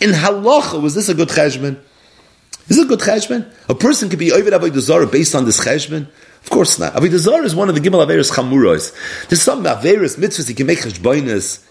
In 0.00 0.14
halacha, 0.14 0.80
was 0.80 0.94
this 0.94 1.10
a 1.10 1.14
good 1.14 1.28
cheshbon? 1.28 1.78
Is 2.68 2.78
it 2.78 2.86
a 2.86 2.88
good 2.88 3.00
cheshbon? 3.00 3.52
A 3.68 3.74
person 3.74 4.08
could 4.08 4.18
be 4.18 4.32
over 4.32 4.50
avodah 4.50 5.12
based 5.12 5.34
on 5.34 5.44
this 5.44 5.60
cheshbon. 5.60 6.08
Of 6.44 6.50
course 6.50 6.78
not. 6.78 6.92
Avodah 6.92 7.16
Zarah 7.16 7.44
is 7.44 7.56
one 7.56 7.70
of 7.70 7.74
the 7.74 7.80
Gimel 7.80 8.06
Averis 8.06 8.30
Chamuros. 8.30 8.94
There's 9.28 9.40
some 9.40 9.64
Averis 9.64 10.18
mitzvahs 10.18 10.50
you 10.50 10.54
can 10.54 10.66
make 10.66 10.78
cheshbonis. 10.78 11.64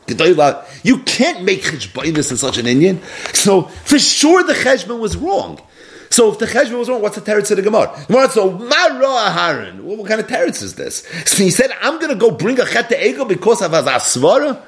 You 0.84 0.98
can't 1.04 1.44
make 1.44 1.62
cheshbonis 1.62 2.32
in 2.32 2.38
such 2.38 2.58
an 2.58 2.66
Indian. 2.66 3.00
So 3.34 3.64
for 3.64 4.00
sure 4.00 4.44
the 4.44 4.54
cheshbon 4.54 5.00
was 5.00 5.16
wrong. 5.16 5.62
So 6.10 6.32
if 6.32 6.40
the 6.40 6.48
cheshbon 6.48 6.80
was 6.80 6.90
wrong, 6.90 7.04
what's 7.04 7.16
the 7.16 7.22
teretz 7.22 7.52
of 7.52 7.58
the 7.58 7.64
Gemara? 7.64 7.96
Gemara 8.08 8.30
so 8.30 8.52
Mara 8.52 9.30
Aharon. 9.30 9.82
What 9.82 10.08
kind 10.08 10.20
of 10.20 10.26
teretz 10.26 10.64
is 10.64 10.74
this? 10.74 11.08
So 11.26 11.44
he 11.44 11.52
said, 11.52 11.70
I'm 11.80 12.00
going 12.00 12.10
to 12.10 12.16
go 12.16 12.32
bring 12.32 12.60
a 12.60 12.66
chet 12.66 12.90
to 12.90 13.08
ego 13.08 13.26
because 13.26 13.62
of 13.62 13.74
a 13.74 13.82
asvara. 13.84 14.60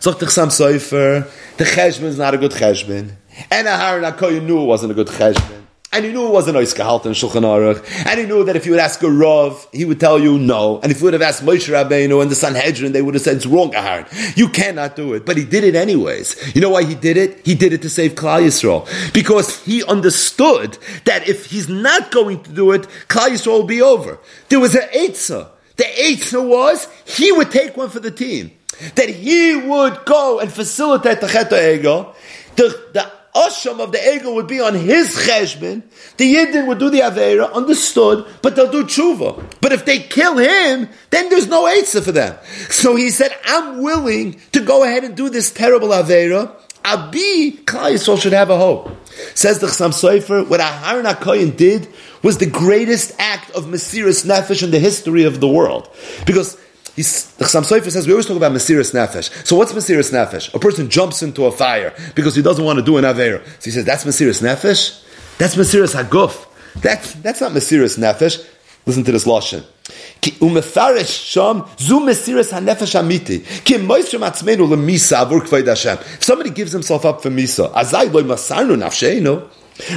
So 0.00 0.10
the 0.10 0.26
Sofer, 0.26 1.30
the 1.56 1.64
cheshbon 1.64 2.04
is 2.04 2.18
not 2.18 2.34
a 2.34 2.38
good 2.38 2.50
cheshbon. 2.50 3.12
And 3.50 3.68
Aharon 3.68 4.50
it 4.50 4.66
wasn't 4.66 4.90
a 4.90 4.94
good 4.96 5.06
cheshbon. 5.06 5.62
And 5.94 6.06
he 6.06 6.12
knew 6.12 6.26
it 6.26 6.30
wasn't 6.30 6.56
Ois 6.56 6.74
Gehalt 6.74 7.04
in 7.04 7.12
Shulchan 7.12 7.42
Aruch. 7.42 8.06
And 8.06 8.18
he 8.18 8.24
knew 8.24 8.44
that 8.44 8.56
if 8.56 8.64
you 8.64 8.72
would 8.72 8.80
ask 8.80 9.02
a 9.02 9.10
Rav, 9.10 9.68
he 9.72 9.84
would 9.84 10.00
tell 10.00 10.18
you 10.18 10.38
no. 10.38 10.80
And 10.80 10.90
if 10.90 11.00
you 11.00 11.04
would 11.04 11.12
have 11.12 11.20
asked 11.20 11.44
Moshe 11.44 11.70
Rabbeinu 11.70 12.22
and 12.22 12.30
the 12.30 12.34
Sanhedrin, 12.34 12.92
they 12.92 13.02
would 13.02 13.12
have 13.12 13.22
said 13.22 13.36
it's 13.36 13.44
wrong, 13.44 13.72
Aharon. 13.72 14.08
You 14.34 14.48
cannot 14.48 14.96
do 14.96 15.12
it. 15.12 15.26
But 15.26 15.36
he 15.36 15.44
did 15.44 15.64
it 15.64 15.74
anyways. 15.74 16.54
You 16.54 16.62
know 16.62 16.70
why 16.70 16.84
he 16.84 16.94
did 16.94 17.18
it? 17.18 17.44
He 17.44 17.54
did 17.54 17.74
it 17.74 17.82
to 17.82 17.90
save 17.90 18.14
Klal 18.14 18.42
Yisrael. 18.42 18.88
Because 19.12 19.62
he 19.64 19.84
understood 19.84 20.78
that 21.04 21.28
if 21.28 21.46
he's 21.46 21.68
not 21.68 22.10
going 22.10 22.42
to 22.44 22.50
do 22.50 22.72
it, 22.72 22.88
Klal 23.08 23.28
Yisrael 23.28 23.58
will 23.58 23.64
be 23.64 23.82
over. 23.82 24.18
There 24.48 24.60
was 24.60 24.74
an 24.74 24.88
Eitzah. 24.94 25.50
The 25.76 25.84
Eitzah 25.84 26.48
was, 26.48 26.88
he 27.04 27.32
would 27.32 27.50
take 27.50 27.76
one 27.76 27.90
for 27.90 28.00
the 28.00 28.10
team. 28.10 28.52
That 28.94 29.10
he 29.10 29.56
would 29.56 30.06
go 30.06 30.40
and 30.40 30.50
facilitate 30.50 31.20
the 31.20 31.28
Chet 31.28 31.52
Ego. 31.52 32.14
The, 32.56 32.68
the 32.94 33.12
asham 33.34 33.80
of 33.80 33.92
the 33.92 34.14
ego 34.14 34.34
would 34.34 34.46
be 34.46 34.60
on 34.60 34.74
his 34.74 35.14
cheshbon. 35.16 35.82
The 36.16 36.34
Yidden 36.34 36.66
would 36.66 36.78
do 36.78 36.90
the 36.90 37.00
Avera, 37.00 37.52
understood, 37.52 38.26
but 38.42 38.56
they'll 38.56 38.70
do 38.70 38.84
tshuva. 38.84 39.42
But 39.60 39.72
if 39.72 39.84
they 39.84 40.00
kill 40.00 40.36
him, 40.36 40.88
then 41.10 41.28
there's 41.28 41.48
no 41.48 41.64
Eitzah 41.64 42.04
for 42.04 42.12
them. 42.12 42.36
So 42.68 42.94
he 42.96 43.10
said, 43.10 43.34
I'm 43.44 43.82
willing 43.82 44.40
to 44.52 44.60
go 44.60 44.84
ahead 44.84 45.04
and 45.04 45.16
do 45.16 45.30
this 45.30 45.50
terrible 45.50 45.88
Avera. 45.88 46.54
Abi, 46.84 47.60
Klal 47.64 47.92
Yisrael 47.92 48.20
should 48.20 48.32
have 48.32 48.50
a 48.50 48.58
hope. 48.58 48.90
Says 49.34 49.60
the 49.60 49.68
Chassam 49.68 49.90
Sofer, 49.90 50.48
what 50.48 50.60
Aharon 50.60 51.10
HaKoyin 51.10 51.56
did 51.56 51.88
was 52.22 52.38
the 52.38 52.46
greatest 52.46 53.12
act 53.18 53.50
of 53.52 53.66
Mesiris 53.66 54.26
Nefesh 54.26 54.62
in 54.62 54.72
the 54.72 54.78
history 54.78 55.24
of 55.24 55.40
the 55.40 55.48
world. 55.48 55.88
Because 56.26 56.58
He's, 56.94 57.32
the 57.36 57.44
Chassam 57.46 57.62
Sofer 57.62 57.90
says 57.90 58.06
we 58.06 58.12
always 58.12 58.26
talk 58.26 58.36
about 58.36 58.52
Mesiris 58.52 58.92
Nefesh. 58.92 59.46
So 59.46 59.56
what's 59.56 59.72
Mesiris 59.72 60.12
Nefesh? 60.12 60.54
A 60.54 60.58
person 60.58 60.90
jumps 60.90 61.22
into 61.22 61.46
a 61.46 61.52
fire 61.52 61.94
because 62.14 62.34
he 62.36 62.42
doesn't 62.42 62.64
want 62.64 62.78
to 62.78 62.84
do 62.84 62.98
an 62.98 63.04
Aveir. 63.04 63.44
So 63.44 63.64
he 63.64 63.70
says, 63.70 63.84
that's 63.84 64.04
Mesiris 64.04 64.42
Nefesh? 64.42 65.02
That's 65.38 65.54
Mesiris 65.54 65.94
Haguf. 66.00 66.46
That's, 66.80 67.14
that's 67.14 67.40
not 67.40 67.52
Mesiris 67.52 67.98
Nefesh. 67.98 68.46
Listen 68.84 69.04
to 69.04 69.12
this 69.12 69.24
Lashon. 69.24 69.64
Umefarish. 70.20 71.32
Ki 73.64 73.72
Hashem. 75.66 75.98
If 75.98 76.24
somebody 76.24 76.50
gives 76.50 76.72
himself 76.72 77.04
up 77.04 77.22
for 77.22 77.30
misa, 77.30 77.72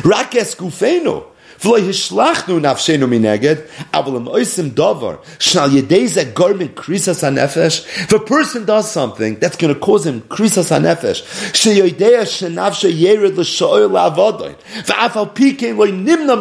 rakes 0.03 0.55
gufeinu. 0.55 1.25
V'lo 1.59 1.79
hishlachnu 1.79 2.59
nafshenu 2.59 3.07
mineged, 3.07 3.67
oisim 3.93 4.71
yedei 4.71 6.33
garment 6.33 6.75
krisas 6.75 7.21
hanefesh. 7.23 7.85
If 8.03 8.13
a 8.13 8.19
person 8.19 8.65
does 8.65 8.91
something 8.91 9.39
that's 9.39 9.55
going 9.55 9.73
to 9.73 9.79
cause 9.79 10.05
him 10.05 10.21
krisas 10.21 10.69
hanefesh, 10.69 11.23
yered 12.91 13.31
la'avodoin, 13.89 14.55
v'af 14.83 15.15
al 15.15 15.27
pikein 15.27 15.75
nimna 16.05 16.35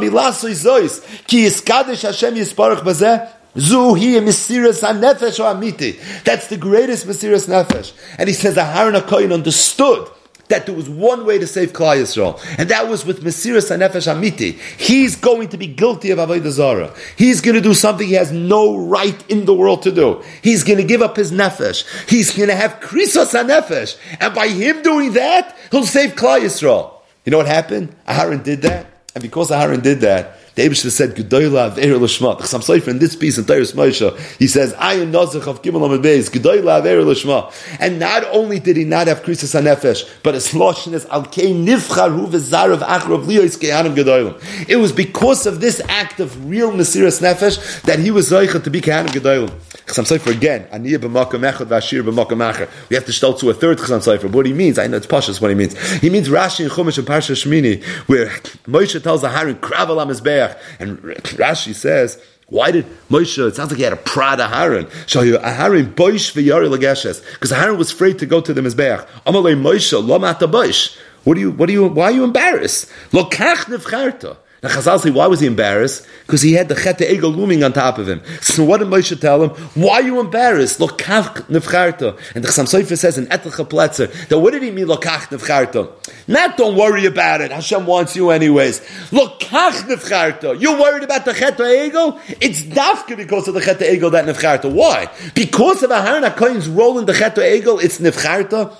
ki 1.26 1.44
yiskadesh 1.44 2.02
Hashem 2.02 2.34
yisparach 2.34 2.80
bazeh, 2.80 3.30
Zuhi 3.56 4.20
Mesiris 4.20 4.82
Amiti. 4.82 6.24
That's 6.24 6.48
the 6.48 6.56
greatest 6.56 7.06
Mesiris 7.06 7.48
Nefesh. 7.48 7.92
And 8.18 8.28
he 8.28 8.34
says 8.34 8.56
Aharon 8.56 9.00
HaKoyin 9.00 9.32
understood 9.32 10.08
that 10.48 10.66
there 10.66 10.74
was 10.74 10.88
one 10.88 11.24
way 11.24 11.38
to 11.38 11.46
save 11.46 11.72
Klal 11.72 11.96
Yisrael, 11.96 12.40
and 12.58 12.68
that 12.68 12.88
was 12.88 13.04
with 13.04 13.22
Mesiris 13.24 13.74
Nefesh 13.76 14.12
Amiti. 14.12 14.58
He's 14.78 15.16
going 15.16 15.48
to 15.48 15.56
be 15.56 15.66
guilty 15.66 16.10
of 16.10 16.18
Avodah 16.18 16.50
Zarah. 16.50 16.94
He's 17.16 17.40
going 17.40 17.54
to 17.54 17.60
do 17.60 17.74
something 17.74 18.06
he 18.06 18.14
has 18.14 18.32
no 18.32 18.76
right 18.76 19.30
in 19.30 19.44
the 19.46 19.54
world 19.54 19.82
to 19.82 19.92
do. 19.92 20.22
He's 20.42 20.64
going 20.64 20.78
to 20.78 20.84
give 20.84 21.02
up 21.02 21.16
his 21.16 21.32
Nefesh. 21.32 22.08
He's 22.08 22.36
going 22.36 22.48
to 22.48 22.56
have 22.56 22.80
Krisos 22.80 23.32
Nefesh. 23.32 23.96
And 24.20 24.34
by 24.34 24.48
him 24.48 24.82
doing 24.82 25.14
that, 25.14 25.56
he'll 25.70 25.86
save 25.86 26.14
Klal 26.14 26.40
Yisrael. 26.40 26.92
You 27.24 27.30
know 27.30 27.38
what 27.38 27.46
happened? 27.46 27.94
Aharon 28.06 28.42
did 28.42 28.62
that. 28.62 28.86
And 29.14 29.22
because 29.22 29.50
Aharon 29.50 29.82
did 29.82 30.00
that, 30.00 30.38
The 30.54 30.72
said, 30.72 31.16
Gedoyla 31.16 31.74
Aveir 31.74 31.98
Lashma. 31.98 32.38
The 32.38 32.44
Chassam 32.44 32.60
Sofer 32.60 32.86
in 32.88 33.00
this 33.00 33.16
piece 33.16 33.38
in 33.38 33.44
Tyrus 33.44 33.72
Moshe, 33.72 34.16
he 34.38 34.46
says, 34.46 34.72
Ayin 34.74 35.10
Nozach 35.10 35.48
of 35.48 35.62
Gimel 35.62 35.84
Amid 35.84 36.02
Beis, 36.02 36.30
Gedoyla 36.30 36.80
Aveir 36.80 37.04
Lashma. 37.04 37.52
And 37.80 37.98
not 37.98 38.22
only 38.30 38.60
did 38.60 38.76
he 38.76 38.84
not 38.84 39.08
have 39.08 39.24
Krisis 39.24 39.60
HaNefesh, 39.60 40.08
but 40.22 40.34
his 40.34 40.50
Loshin 40.50 40.92
is 40.92 41.06
Alkei 41.06 41.52
Nivcharu 41.52 42.28
V'zarav 42.28 42.78
Achrav 42.78 43.24
Liyois 43.24 43.58
Kehanim 43.58 43.96
Gedoylim. 43.96 44.68
It 44.68 44.76
was 44.76 44.92
because 44.92 45.46
of 45.46 45.60
this 45.60 45.80
act 45.88 46.20
of 46.20 46.48
real 46.48 46.70
Mesiras 46.70 47.20
Nefesh 47.20 47.82
that 47.82 47.98
he 47.98 48.12
was 48.12 48.30
Zoicha 48.30 48.62
to 48.62 48.70
be 48.70 48.80
Kehanim 48.80 49.08
Gedoylim. 49.08 49.50
Chassam 49.86 50.06
Sofer 50.06 50.30
again, 50.30 50.68
Aniyah 50.72 50.98
b'makam 50.98 51.50
echad 51.52 51.66
v'ashir 51.66 52.02
b'makam 52.04 52.38
acher. 52.52 52.70
We 52.88 52.94
have 52.94 53.06
to 53.06 53.12
start 53.12 53.38
to 53.40 53.50
a 53.50 53.54
third 53.54 53.78
Chassam 53.78 53.98
Sofer. 53.98 54.30
What 54.30 54.46
he 54.46 54.52
means, 54.52 54.78
I 54.78 54.86
know 54.86 54.98
it's 54.98 55.06
Pashas 55.08 55.40
what 55.40 55.48
he 55.48 55.56
means. 55.56 55.76
He 56.00 56.10
means 56.10 56.28
Rashi 56.28 56.60
and 56.60 56.70
Chumash 56.70 56.98
and 56.98 57.06
Parsha 57.08 57.34
Shmini, 57.34 57.82
where 58.06 58.28
Moshe 58.68 59.02
tells 59.02 59.22
the 59.22 59.30
Harim, 59.30 59.56
Kravel 59.56 60.00
HaMizbeach, 60.48 60.58
and 60.80 60.98
Rashi 60.98 61.74
says, 61.74 62.20
why 62.48 62.70
did 62.70 62.86
Moshe, 63.10 63.46
it 63.46 63.56
sounds 63.56 63.70
like 63.70 63.78
he 63.78 63.84
had 63.84 63.94
a 63.94 63.96
prad 63.96 64.38
Aharon. 64.38 64.84
Aharon, 65.06 65.94
boish 65.94 66.32
v'yari 66.34 66.68
lageshes. 66.68 67.24
Because 67.32 67.52
Aharon 67.52 67.78
was 67.78 67.90
afraid 67.90 68.18
to 68.18 68.26
go 68.26 68.40
to 68.40 68.52
the 68.52 68.60
Mizbeach. 68.60 69.06
Amalei 69.26 69.60
Moshe, 69.60 70.06
lo 70.06 70.18
mata 70.18 70.46
boish. 70.46 70.96
What 71.24 71.34
do 71.34 71.40
you, 71.40 71.50
what 71.50 71.66
do 71.66 71.72
you, 71.72 71.88
why 71.88 72.04
are 72.04 72.12
you 72.12 72.24
embarrassed? 72.24 72.90
Lokach 73.12 73.64
nefcharta. 73.64 74.36
Now 74.64 74.70
Chazal 74.70 74.98
say, 74.98 75.10
why 75.10 75.26
was 75.26 75.40
he 75.40 75.46
embarrassed? 75.46 76.06
Because 76.22 76.40
he 76.40 76.54
had 76.54 76.70
the 76.70 76.74
Chet 76.74 76.96
Egel 76.96 77.36
looming 77.36 77.62
on 77.62 77.74
top 77.74 77.98
of 77.98 78.08
him. 78.08 78.22
So 78.40 78.64
what 78.64 78.78
did 78.78 78.88
Moshe 78.88 79.20
tell 79.20 79.42
him? 79.42 79.50
Why 79.74 79.96
are 79.96 80.02
you 80.02 80.20
embarrassed? 80.20 80.78
Lokach 80.78 81.42
nefcharta. 81.48 82.18
And 82.34 82.42
the 82.42 82.48
Chassam 82.48 82.64
Sofer 82.64 82.96
says 82.96 83.18
in 83.18 83.26
Etlecha 83.26 83.68
Pletzer, 83.68 84.10
that 84.28 84.38
what 84.38 84.54
did 84.54 84.62
he 84.62 84.70
mean, 84.70 84.86
Lokach 84.86 85.28
nefcharta? 85.28 85.90
Not 86.26 86.56
don't 86.56 86.78
worry 86.78 87.04
about 87.04 87.42
it. 87.42 87.50
Hashem 87.50 87.84
wants 87.84 88.16
you 88.16 88.30
anyways. 88.30 88.80
Lokach 89.10 89.82
nefcharta. 89.82 90.58
You're 90.58 90.80
worried 90.80 91.02
about 91.02 91.26
the 91.26 91.34
Chet 91.34 91.58
Egel? 91.58 92.18
It's 92.40 92.62
dafka 92.62 93.18
because 93.18 93.46
of 93.46 93.52
the 93.52 93.60
Chet 93.60 93.80
Egel 93.80 94.12
that 94.12 94.24
nefcharta. 94.24 94.72
Why? 94.72 95.10
Because 95.34 95.82
of 95.82 95.90
Aharon 95.90 96.26
HaKoyim's 96.26 96.70
role 96.70 96.98
in 96.98 97.04
the 97.04 97.12
Chet 97.12 97.36
Egel, 97.36 97.84
it's 97.84 97.98
nefcharta? 97.98 98.74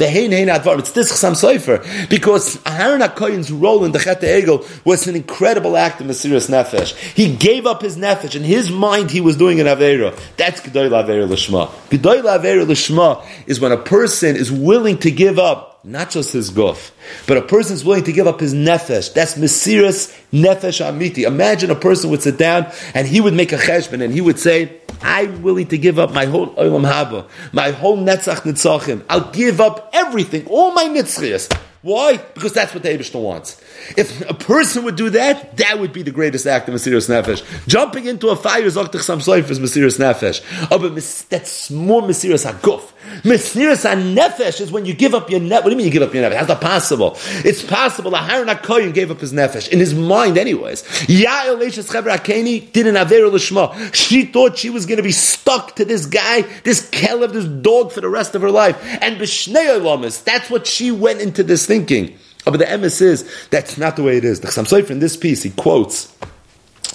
The 0.00 0.08
hein 0.08 0.32
hein 0.32 0.48
advar. 0.48 0.78
It's 0.78 0.92
this 0.92 1.12
Chassam 1.12 1.34
Sofer 1.34 2.08
because 2.08 2.56
Aharon 2.64 3.06
Hakoyin's 3.06 3.52
role 3.52 3.84
in 3.84 3.92
the 3.92 3.98
Chet 3.98 4.22
Egel 4.22 4.66
was 4.82 5.06
an 5.06 5.14
incredible 5.14 5.76
act 5.76 6.00
of 6.00 6.06
Mesiras 6.06 6.48
Nefesh. 6.48 6.94
He 6.94 7.36
gave 7.36 7.66
up 7.66 7.82
his 7.82 7.98
nefesh. 7.98 8.34
In 8.34 8.42
his 8.42 8.70
mind, 8.70 9.10
he 9.10 9.20
was 9.20 9.36
doing 9.36 9.60
an 9.60 9.66
avera. 9.66 10.18
That's 10.38 10.62
Gedoy 10.62 10.88
Avera 10.88 11.28
Lishma. 11.28 11.68
Gedoy 11.90 12.22
Avera 12.22 12.64
Lishma 12.64 13.22
is 13.46 13.60
when 13.60 13.72
a 13.72 13.76
person 13.76 14.36
is 14.36 14.50
willing 14.50 14.96
to 15.00 15.10
give 15.10 15.38
up 15.38 15.69
not 15.82 16.10
just 16.10 16.32
his 16.32 16.50
guf, 16.50 16.90
but 17.26 17.36
a 17.36 17.42
person 17.42 17.74
is 17.74 17.84
willing 17.84 18.04
to 18.04 18.12
give 18.12 18.26
up 18.26 18.40
his 18.40 18.54
nefesh. 18.54 19.14
That's 19.14 19.34
Mesiras 19.36 20.14
Nefesh 20.32 20.84
Amiti. 20.84 21.26
Imagine 21.26 21.70
a 21.70 21.74
person 21.74 22.10
would 22.10 22.22
sit 22.22 22.36
down 22.36 22.70
and 22.94 23.06
he 23.06 23.20
would 23.20 23.34
make 23.34 23.52
a 23.52 23.56
cheshbon 23.56 24.02
and 24.02 24.12
he 24.12 24.20
would 24.20 24.38
say, 24.38 24.80
I'm 25.02 25.42
willing 25.42 25.68
to 25.68 25.78
give 25.78 25.98
up 25.98 26.12
my 26.12 26.26
whole 26.26 26.48
olam 26.54 26.90
haba, 26.90 27.28
my 27.52 27.70
whole 27.70 27.96
netzach 27.96 28.42
nitzachim. 28.42 29.04
I'll 29.08 29.30
give 29.30 29.60
up 29.60 29.90
everything, 29.92 30.46
all 30.48 30.72
my 30.72 30.84
nitzchias. 30.84 31.50
Why? 31.82 32.18
Because 32.18 32.52
that's 32.52 32.74
what 32.74 32.82
the 32.82 32.90
Abishna 32.90 33.22
wants. 33.22 33.58
If 33.96 34.28
a 34.28 34.34
person 34.34 34.84
would 34.84 34.96
do 34.96 35.10
that, 35.10 35.56
that 35.56 35.78
would 35.78 35.92
be 35.92 36.02
the 36.02 36.10
greatest 36.10 36.46
act 36.46 36.68
of 36.68 36.74
Mesiris 36.74 37.08
Nefesh. 37.08 37.42
Jumping 37.66 38.06
into 38.06 38.28
a 38.28 38.36
fire, 38.36 38.62
Zoktach 38.62 39.02
Sam 39.02 39.18
Soif 39.18 39.50
is 39.50 39.58
Mesiris 39.58 39.98
Nefesh. 39.98 40.42
Oh, 40.70 40.78
but 40.78 40.94
that's 41.28 41.70
more 41.70 42.02
Mesiris 42.02 42.50
HaGuf. 42.50 42.92
Mesiris 43.22 43.88
HaNefesh 43.88 44.60
is 44.60 44.70
when 44.70 44.84
you 44.84 44.94
give 44.94 45.14
up 45.14 45.30
your 45.30 45.40
nefesh. 45.40 45.50
What 45.50 45.64
do 45.64 45.70
you 45.70 45.76
mean 45.76 45.86
you 45.86 45.92
give 45.92 46.02
up 46.02 46.14
your 46.14 46.22
nefesh? 46.22 46.36
How's 46.36 46.48
that 46.48 46.60
possible? 46.60 47.16
It's 47.44 47.62
possible. 47.62 48.12
Aharon 48.12 48.54
HaKoyin 48.54 48.94
gave 48.94 49.10
up 49.10 49.20
his 49.20 49.32
nefesh. 49.32 49.68
In 49.68 49.78
his 49.78 49.94
mind, 49.94 50.38
anyways. 50.38 50.82
Yael 50.82 51.60
Leishes 51.60 51.90
Chever 51.90 52.10
HaKeni 52.10 52.72
did 52.72 52.86
an 52.86 52.96
Aver 52.96 53.30
Lishma. 53.30 53.94
She 53.94 54.24
thought 54.24 54.58
she 54.58 54.70
was 54.70 54.86
going 54.86 54.98
to 54.98 55.02
be 55.02 55.12
stuck 55.12 55.76
to 55.76 55.84
this 55.84 56.06
guy, 56.06 56.42
this 56.62 56.88
Kelev, 56.90 57.32
this 57.32 57.46
dog 57.46 57.92
for 57.92 58.00
the 58.00 58.08
rest 58.08 58.34
of 58.34 58.42
her 58.42 58.50
life. 58.50 58.76
And 59.00 59.16
B'shnei 59.18 59.80
Olamas, 59.80 60.22
that's 60.22 60.50
what 60.50 60.66
she 60.66 60.90
went 60.90 61.20
into 61.20 61.42
this 61.42 61.66
thinking. 61.66 62.16
Oh, 62.46 62.50
but 62.50 62.58
the 62.58 62.64
emes 62.64 63.02
is, 63.02 63.30
that's 63.50 63.76
not 63.76 63.96
the 63.96 64.02
way 64.02 64.16
it 64.16 64.24
is. 64.24 64.40
The 64.40 64.48
Chassam 64.48 64.66
Sofer 64.66 64.90
in 64.90 64.98
this 64.98 65.16
piece, 65.16 65.42
he 65.42 65.50
quotes, 65.50 66.14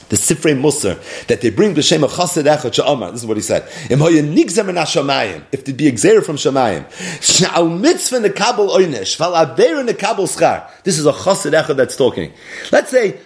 the 0.09 0.15
Sifrei 0.15 0.55
Musar, 0.59 0.99
that 1.27 1.41
they 1.41 1.49
bring 1.49 1.73
the 1.73 1.81
Shem 1.81 2.03
of 2.03 2.11
Chassid 2.11 2.43
Echad 2.43 2.73
Sha'amar. 2.73 3.11
This 3.11 3.21
is 3.21 3.27
what 3.27 3.37
he 3.37 3.43
said. 3.43 3.63
If 3.89 3.89
there 3.89 5.73
be 5.73 5.91
exer 5.91 6.23
from 6.23 6.35
Shamayim, 6.35 6.85
Sha'al 7.19 7.79
mitzvah 7.79 8.19
nekabel 8.19 8.69
oynesh, 8.69 9.17
val 9.17 9.35
aver 9.35 9.83
nekabel 9.83 10.27
schar. 10.27 10.69
This 10.83 10.99
is 10.99 11.05
a 11.05 11.11
Chassid 11.11 11.59
Echad 11.59 11.75
that's 11.75 11.95
talking. 11.95 12.33
Let's 12.71 12.91
say, 12.91 13.19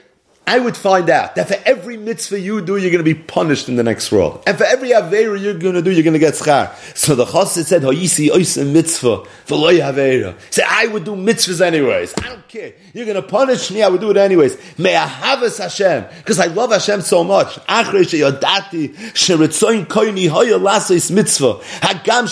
I 0.49 0.57
would 0.57 0.75
find 0.75 1.11
out 1.11 1.35
that 1.35 1.47
for 1.47 1.57
every 1.63 1.95
mitzvah 1.95 2.39
you 2.39 2.59
do, 2.59 2.75
you're 2.77 2.89
going 2.89 3.03
to 3.05 3.13
be 3.13 3.13
punished 3.13 3.69
in 3.69 3.75
the 3.75 3.83
next 3.83 4.11
world. 4.11 4.41
And 4.47 4.57
for 4.57 4.63
every 4.63 4.89
Aveira 4.89 5.39
you're 5.39 5.53
going 5.53 5.75
to 5.75 5.81
do, 5.83 5.91
you're 5.91 6.01
going 6.01 6.13
to 6.13 6.19
get 6.19 6.33
schar. 6.33 6.75
So 6.97 7.13
the 7.13 7.25
Chassid 7.25 7.65
said, 7.65 7.83
Hoyisi 7.83 8.29
oisem 8.31 8.73
mitzvah, 8.73 9.27
v'loy 9.45 9.79
Aveira. 9.79 10.33
Say, 10.51 10.63
I 10.67 10.87
would 10.87 11.03
do 11.03 11.11
mitzvahs 11.11 11.61
anyways. 11.61 12.15
I 12.17 12.29
don't 12.29 12.47
care. 12.47 12.73
You're 12.95 13.05
going 13.05 13.21
to 13.21 13.21
punish 13.21 13.69
me, 13.69 13.83
I 13.83 13.89
would 13.89 14.01
do 14.01 14.09
it 14.09 14.17
anyways. 14.17 14.57
May 14.79 14.95
I 14.95 15.05
have 15.05 15.43
us 15.43 15.59
Hashem. 15.59 16.05
Because 16.17 16.39
I 16.39 16.47
love 16.47 16.71
Hashem 16.71 17.01
so 17.01 17.23
much. 17.23 17.59
Koini 17.67 17.91
mitzvah. 21.11 21.59
Hagam. 21.81 22.25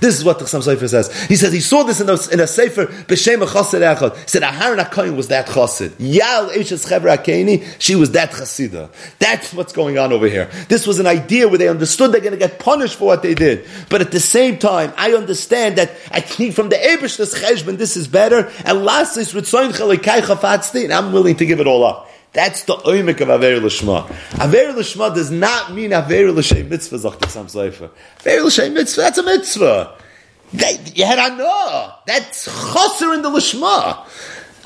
This 0.00 0.18
is 0.18 0.24
what 0.24 0.38
the 0.38 0.46
Chassam 0.46 0.62
Sofer 0.62 0.88
says. 0.88 1.24
He 1.24 1.36
says 1.36 1.52
he 1.52 1.60
saw 1.60 1.82
this 1.82 2.00
in 2.00 2.08
a, 2.08 2.16
in 2.32 2.40
a 2.40 2.46
sefer, 2.46 2.86
B'Shem 3.18 3.46
Chassid 3.46 3.96
Echad. 3.96 4.28
Said 4.28 4.42
Aharon 4.42 4.84
HaKoyin 4.84 5.16
was 5.16 5.28
that 5.28 5.46
Chassid. 5.46 5.94
Yal 5.98 6.50
Eishes 6.50 6.88
Chever 6.88 7.08
HaKeni, 7.08 7.76
she 7.78 7.96
was 7.96 8.12
that 8.12 8.30
Chasida. 8.30 8.90
That's 9.18 9.52
what's 9.52 9.72
going 9.72 9.98
on 9.98 10.12
over 10.12 10.28
here. 10.28 10.50
This 10.68 10.86
was 10.86 10.98
an 11.00 11.06
idea 11.06 11.48
where 11.48 11.58
they 11.58 11.68
understood 11.68 12.12
they're 12.12 12.20
going 12.20 12.32
to 12.32 12.38
get 12.38 12.58
punished 12.58 12.96
for 12.96 13.06
what 13.06 13.22
they 13.22 13.34
did. 13.34 13.66
But 13.88 14.00
at 14.00 14.10
the 14.10 14.20
same 14.20 14.58
time, 14.58 14.92
I 14.96 15.12
understand 15.12 15.78
that 15.78 15.90
I 16.10 16.20
think 16.20 16.54
from 16.54 16.68
the 16.68 16.76
Ebershtas 16.76 17.34
Cheshbon 17.34 17.76
this 17.78 17.96
is 17.96 18.06
better, 18.08 18.50
and 18.64 18.84
last 18.84 19.16
is 19.16 19.32
Ritzoin 19.32 19.72
Chalikai 19.72 20.20
Chafatzti, 20.20 20.84
and 20.84 20.92
I'm 20.92 21.12
willing 21.12 21.36
to 21.36 21.46
give 21.46 21.60
it 21.60 21.66
all 21.66 21.84
up. 21.84 22.08
That's 22.32 22.64
the 22.64 22.74
oimik 22.76 23.20
of 23.20 23.30
Aver 23.30 23.60
Lishma. 23.60 24.08
Aver 24.34 24.78
Lishma 24.78 25.14
does 25.14 25.30
not 25.30 25.72
mean 25.72 25.92
Aver 25.92 26.30
L'Shem 26.30 26.68
Mitzvah, 26.68 26.98
Zach 26.98 27.30
Sam 27.30 27.46
Seifer. 27.46 27.90
Aver 28.24 28.44
L'Shem 28.44 28.74
Mitzvah, 28.74 29.00
that's 29.00 29.18
a 29.18 29.22
mitzvah. 29.22 29.96
That, 30.54 30.96
you 30.96 31.04
had. 31.04 31.18
That's 32.06 32.44
chaser 32.44 33.14
in 33.14 33.22
the 33.22 33.30
lishma. 33.30 34.06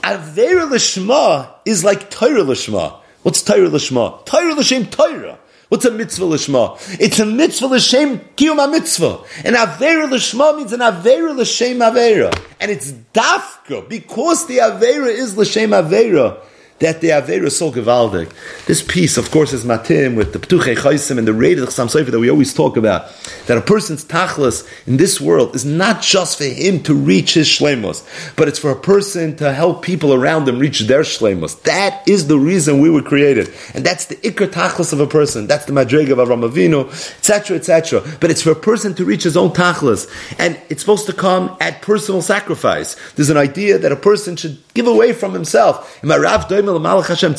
Avera 0.02 0.68
lishma 0.68 1.52
is 1.64 1.84
like 1.84 2.10
Torah 2.10 2.42
lishma. 2.42 2.98
What's 3.22 3.42
Torah 3.42 3.68
lishma? 3.68 4.24
Torah 4.24 4.54
l'shem 4.54 4.86
Torah. 4.86 5.38
What's 5.68 5.84
a 5.84 5.90
mitzvah 5.90 6.26
lishma? 6.26 6.76
It's 7.00 7.18
a 7.18 7.26
mitzvah 7.26 7.66
l'shem 7.66 8.18
kiyum 8.36 8.70
mitzvah. 8.70 9.24
And 9.44 9.56
avera 9.56 10.08
lishma 10.08 10.56
means 10.56 10.72
an 10.72 10.80
avera 10.80 11.34
l'shem 11.36 11.78
avera. 11.78 12.36
And 12.60 12.70
it's 12.70 12.92
dafka, 13.14 13.88
because 13.88 14.46
the 14.46 14.58
avera 14.58 15.08
is 15.08 15.36
l'shem 15.36 15.70
avera 15.70 16.42
that 16.82 17.00
the 17.00 17.10
Avera 17.10 17.44
is 17.44 17.56
so 17.56 17.70
gewaldig. 17.70 18.32
This 18.66 18.82
piece, 18.82 19.16
of 19.16 19.30
course, 19.30 19.52
is 19.52 19.64
matim 19.64 20.16
with 20.16 20.32
the 20.32 20.40
Ptuchei 20.40 20.76
Chaisim 20.76 21.16
and 21.16 21.26
the 21.26 21.32
Raid 21.32 21.60
of 21.60 21.68
Chassam 21.68 21.86
Sofer 21.86 22.10
that 22.10 22.18
we 22.18 22.28
always 22.28 22.52
talk 22.52 22.76
about. 22.76 23.08
That 23.46 23.56
a 23.56 23.60
person's 23.60 24.04
tachlis 24.04 24.68
in 24.86 24.96
this 24.96 25.20
world 25.20 25.54
is 25.54 25.64
not 25.64 26.02
just 26.02 26.38
for 26.38 26.44
him 26.44 26.82
to 26.82 26.94
reach 26.94 27.34
his 27.34 27.46
shlemos, 27.46 28.04
but 28.34 28.48
it's 28.48 28.58
for 28.58 28.72
a 28.72 28.80
person 28.80 29.36
to 29.36 29.52
help 29.52 29.82
people 29.82 30.12
around 30.12 30.48
him 30.48 30.58
reach 30.58 30.80
their 30.80 31.02
shlemos. 31.02 31.62
That 31.62 32.06
is 32.08 32.26
the 32.26 32.38
reason 32.38 32.80
we 32.80 32.90
were 32.90 33.02
created. 33.02 33.52
And 33.74 33.86
that's 33.86 34.06
the 34.06 34.16
ikr 34.16 34.48
tachlis 34.48 34.92
of 34.92 34.98
a 34.98 35.06
person. 35.06 35.46
That's 35.46 35.66
the 35.66 35.72
madrega 35.72 36.12
of 36.12 36.18
Avram 36.18 36.48
Avinu, 36.48 36.88
etc., 36.90 37.58
etc. 37.58 38.02
But 38.20 38.32
it's 38.32 38.42
for 38.42 38.50
a 38.50 38.56
person 38.56 38.94
to 38.96 39.04
reach 39.04 39.22
his 39.22 39.36
own 39.36 39.50
tachlis. 39.50 40.10
And 40.40 40.60
it's 40.68 40.80
supposed 40.80 41.06
to 41.06 41.12
come 41.12 41.56
at 41.60 41.80
personal 41.80 42.22
sacrifice. 42.22 42.96
There's 43.12 43.30
an 43.30 43.36
idea 43.36 43.78
that 43.78 43.92
a 43.92 43.96
person 43.96 44.34
should 44.34 44.58
give 44.74 44.86
away 44.86 45.12
from 45.12 45.34
himself. 45.34 46.02
In 46.02 46.08
my. 46.08 46.16
Chasam 46.16 47.34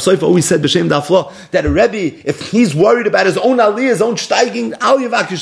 Sofer 0.00 0.22
always 0.22 0.44
said 0.44 0.62
b'Shem 0.62 0.88
Daflo 0.88 1.32
that 1.50 1.64
a 1.64 1.70
Rebbe, 1.70 2.28
if 2.28 2.50
he's 2.50 2.74
worried 2.74 3.06
about 3.06 3.26
his 3.26 3.36
own 3.38 3.58
aliyah, 3.58 3.88
his 3.88 4.02
own 4.02 4.14
steiging, 4.14 4.74
Al 4.80 4.98
Yivakish. 4.98 5.40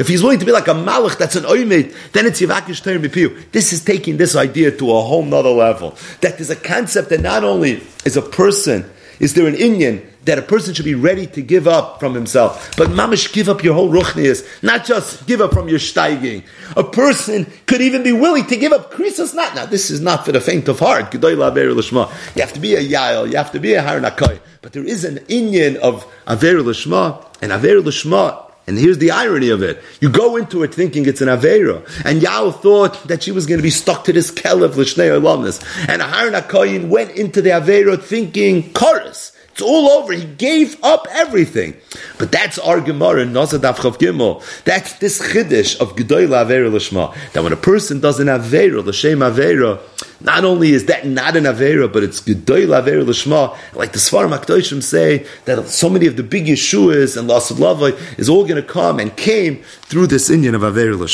If 0.00 0.08
he's 0.08 0.22
willing 0.22 0.38
to 0.38 0.44
be 0.44 0.52
like 0.52 0.68
a 0.68 0.74
Malach 0.74 1.18
that's 1.18 1.36
an 1.36 1.44
Oimid, 1.44 1.94
then 2.12 2.26
it's 2.26 2.40
Yivakish 2.40 2.82
Ter 2.82 2.98
Mipiu. 2.98 3.50
This 3.52 3.72
is 3.72 3.84
taking 3.84 4.16
this 4.16 4.36
idea 4.36 4.70
to 4.70 4.90
a 4.90 5.00
whole 5.02 5.24
nother 5.24 5.50
level. 5.50 5.96
That 6.20 6.36
there's 6.38 6.50
a 6.50 6.56
concept 6.56 7.10
that 7.10 7.20
not 7.20 7.44
only 7.44 7.82
is 8.04 8.16
a 8.16 8.22
person, 8.22 8.90
is 9.20 9.34
there 9.34 9.46
an 9.46 9.54
Indian 9.54 10.02
that 10.24 10.38
a 10.38 10.42
person 10.42 10.74
should 10.74 10.84
be 10.84 10.94
ready 10.94 11.26
to 11.26 11.42
give 11.42 11.68
up 11.68 12.00
from 12.00 12.14
himself. 12.14 12.74
But 12.76 12.88
mamish, 12.88 13.32
give 13.32 13.48
up 13.48 13.62
your 13.62 13.74
whole 13.74 13.90
ruchnias, 13.90 14.46
not 14.62 14.84
just 14.84 15.26
give 15.26 15.40
up 15.40 15.52
from 15.52 15.68
your 15.68 15.78
steiging. 15.78 16.44
A 16.76 16.84
person 16.84 17.46
could 17.66 17.80
even 17.80 18.02
be 18.02 18.12
willing 18.12 18.46
to 18.46 18.56
give 18.56 18.72
up 18.72 18.92
krisos. 18.92 19.34
Not 19.34 19.54
now. 19.54 19.66
This 19.66 19.90
is 19.90 20.00
not 20.00 20.24
for 20.24 20.32
the 20.32 20.40
faint 20.40 20.68
of 20.68 20.78
heart. 20.78 21.12
You 21.12 21.20
have 21.20 22.52
to 22.52 22.60
be 22.60 22.74
a 22.74 22.82
yael. 22.82 23.30
You 23.30 23.36
have 23.36 23.52
to 23.52 23.60
be 23.60 23.74
a 23.74 23.82
harnakai. 23.82 24.40
But 24.62 24.72
there 24.72 24.84
is 24.84 25.04
an 25.04 25.16
inyan 25.26 25.76
of 25.76 26.06
aver 26.26 26.62
lishma, 26.62 27.24
and 27.42 27.52
aver 27.52 27.82
lishma 27.82 28.44
And 28.66 28.78
here's 28.78 28.98
the 28.98 29.10
irony 29.10 29.50
of 29.50 29.62
it. 29.62 29.82
You 30.00 30.08
go 30.08 30.36
into 30.36 30.62
it 30.62 30.74
thinking 30.74 31.06
it's 31.06 31.20
an 31.20 31.28
Avera. 31.28 31.84
And 32.04 32.22
Yael 32.22 32.58
thought 32.58 33.08
that 33.08 33.22
she 33.22 33.30
was 33.30 33.44
going 33.46 33.58
to 33.58 33.62
be 33.62 33.70
stuck 33.70 34.04
to 34.04 34.12
this 34.12 34.30
Kelev 34.30 34.76
L'shnei 34.76 35.10
Olamnis. 35.20 35.62
And 35.86 36.00
Aharon 36.00 36.40
HaKoyin 36.40 36.88
went 36.88 37.10
into 37.10 37.42
the 37.42 37.50
Avera 37.50 38.00
thinking, 38.02 38.72
Chorus. 38.72 39.33
It's 39.54 39.62
all 39.62 39.88
over. 39.88 40.12
He 40.12 40.24
gave 40.24 40.82
up 40.82 41.06
everything. 41.12 41.76
But 42.18 42.32
that's 42.32 42.58
our 42.58 42.80
Gemara 42.80 43.20
in 43.20 43.32
Nazadav 43.32 43.76
Chav 43.76 43.98
Gimel. 43.98 44.42
That's 44.64 44.94
this 44.94 45.22
chiddush 45.22 45.80
of 45.80 45.94
Gedoyla 45.94 46.44
Avera 46.44 46.68
Lishma. 46.68 47.14
That 47.34 47.44
when 47.44 47.52
a 47.52 47.56
person 47.56 48.00
does 48.00 48.18
an 48.18 48.26
Avera, 48.26 48.84
L'Shem 48.84 49.20
Avera, 49.20 49.78
not 50.20 50.44
only 50.44 50.72
is 50.72 50.86
that 50.86 51.06
not 51.06 51.36
an 51.36 51.44
Avera, 51.44 51.92
but 51.92 52.02
it's 52.02 52.20
Gedoyla 52.20 52.82
Avera 52.82 53.04
Lishma. 53.04 53.56
Like 53.74 53.92
the 53.92 54.00
Svarim 54.00 54.36
HaKadoshim 54.36 54.82
say, 54.82 55.24
that 55.44 55.68
so 55.68 55.88
many 55.88 56.08
of 56.08 56.16
the 56.16 56.24
big 56.24 56.46
Yeshuas 56.46 57.16
and 57.16 57.30
Lasad 57.30 57.58
Lavai 57.58 58.18
is 58.18 58.28
all 58.28 58.42
going 58.42 58.60
to 58.60 58.68
come 58.68 58.98
and 58.98 59.16
came 59.16 59.62
through 59.82 60.08
this 60.08 60.30
Indian 60.30 60.56
of 60.56 60.62
Avera 60.62 60.96
Lishma. 60.96 61.04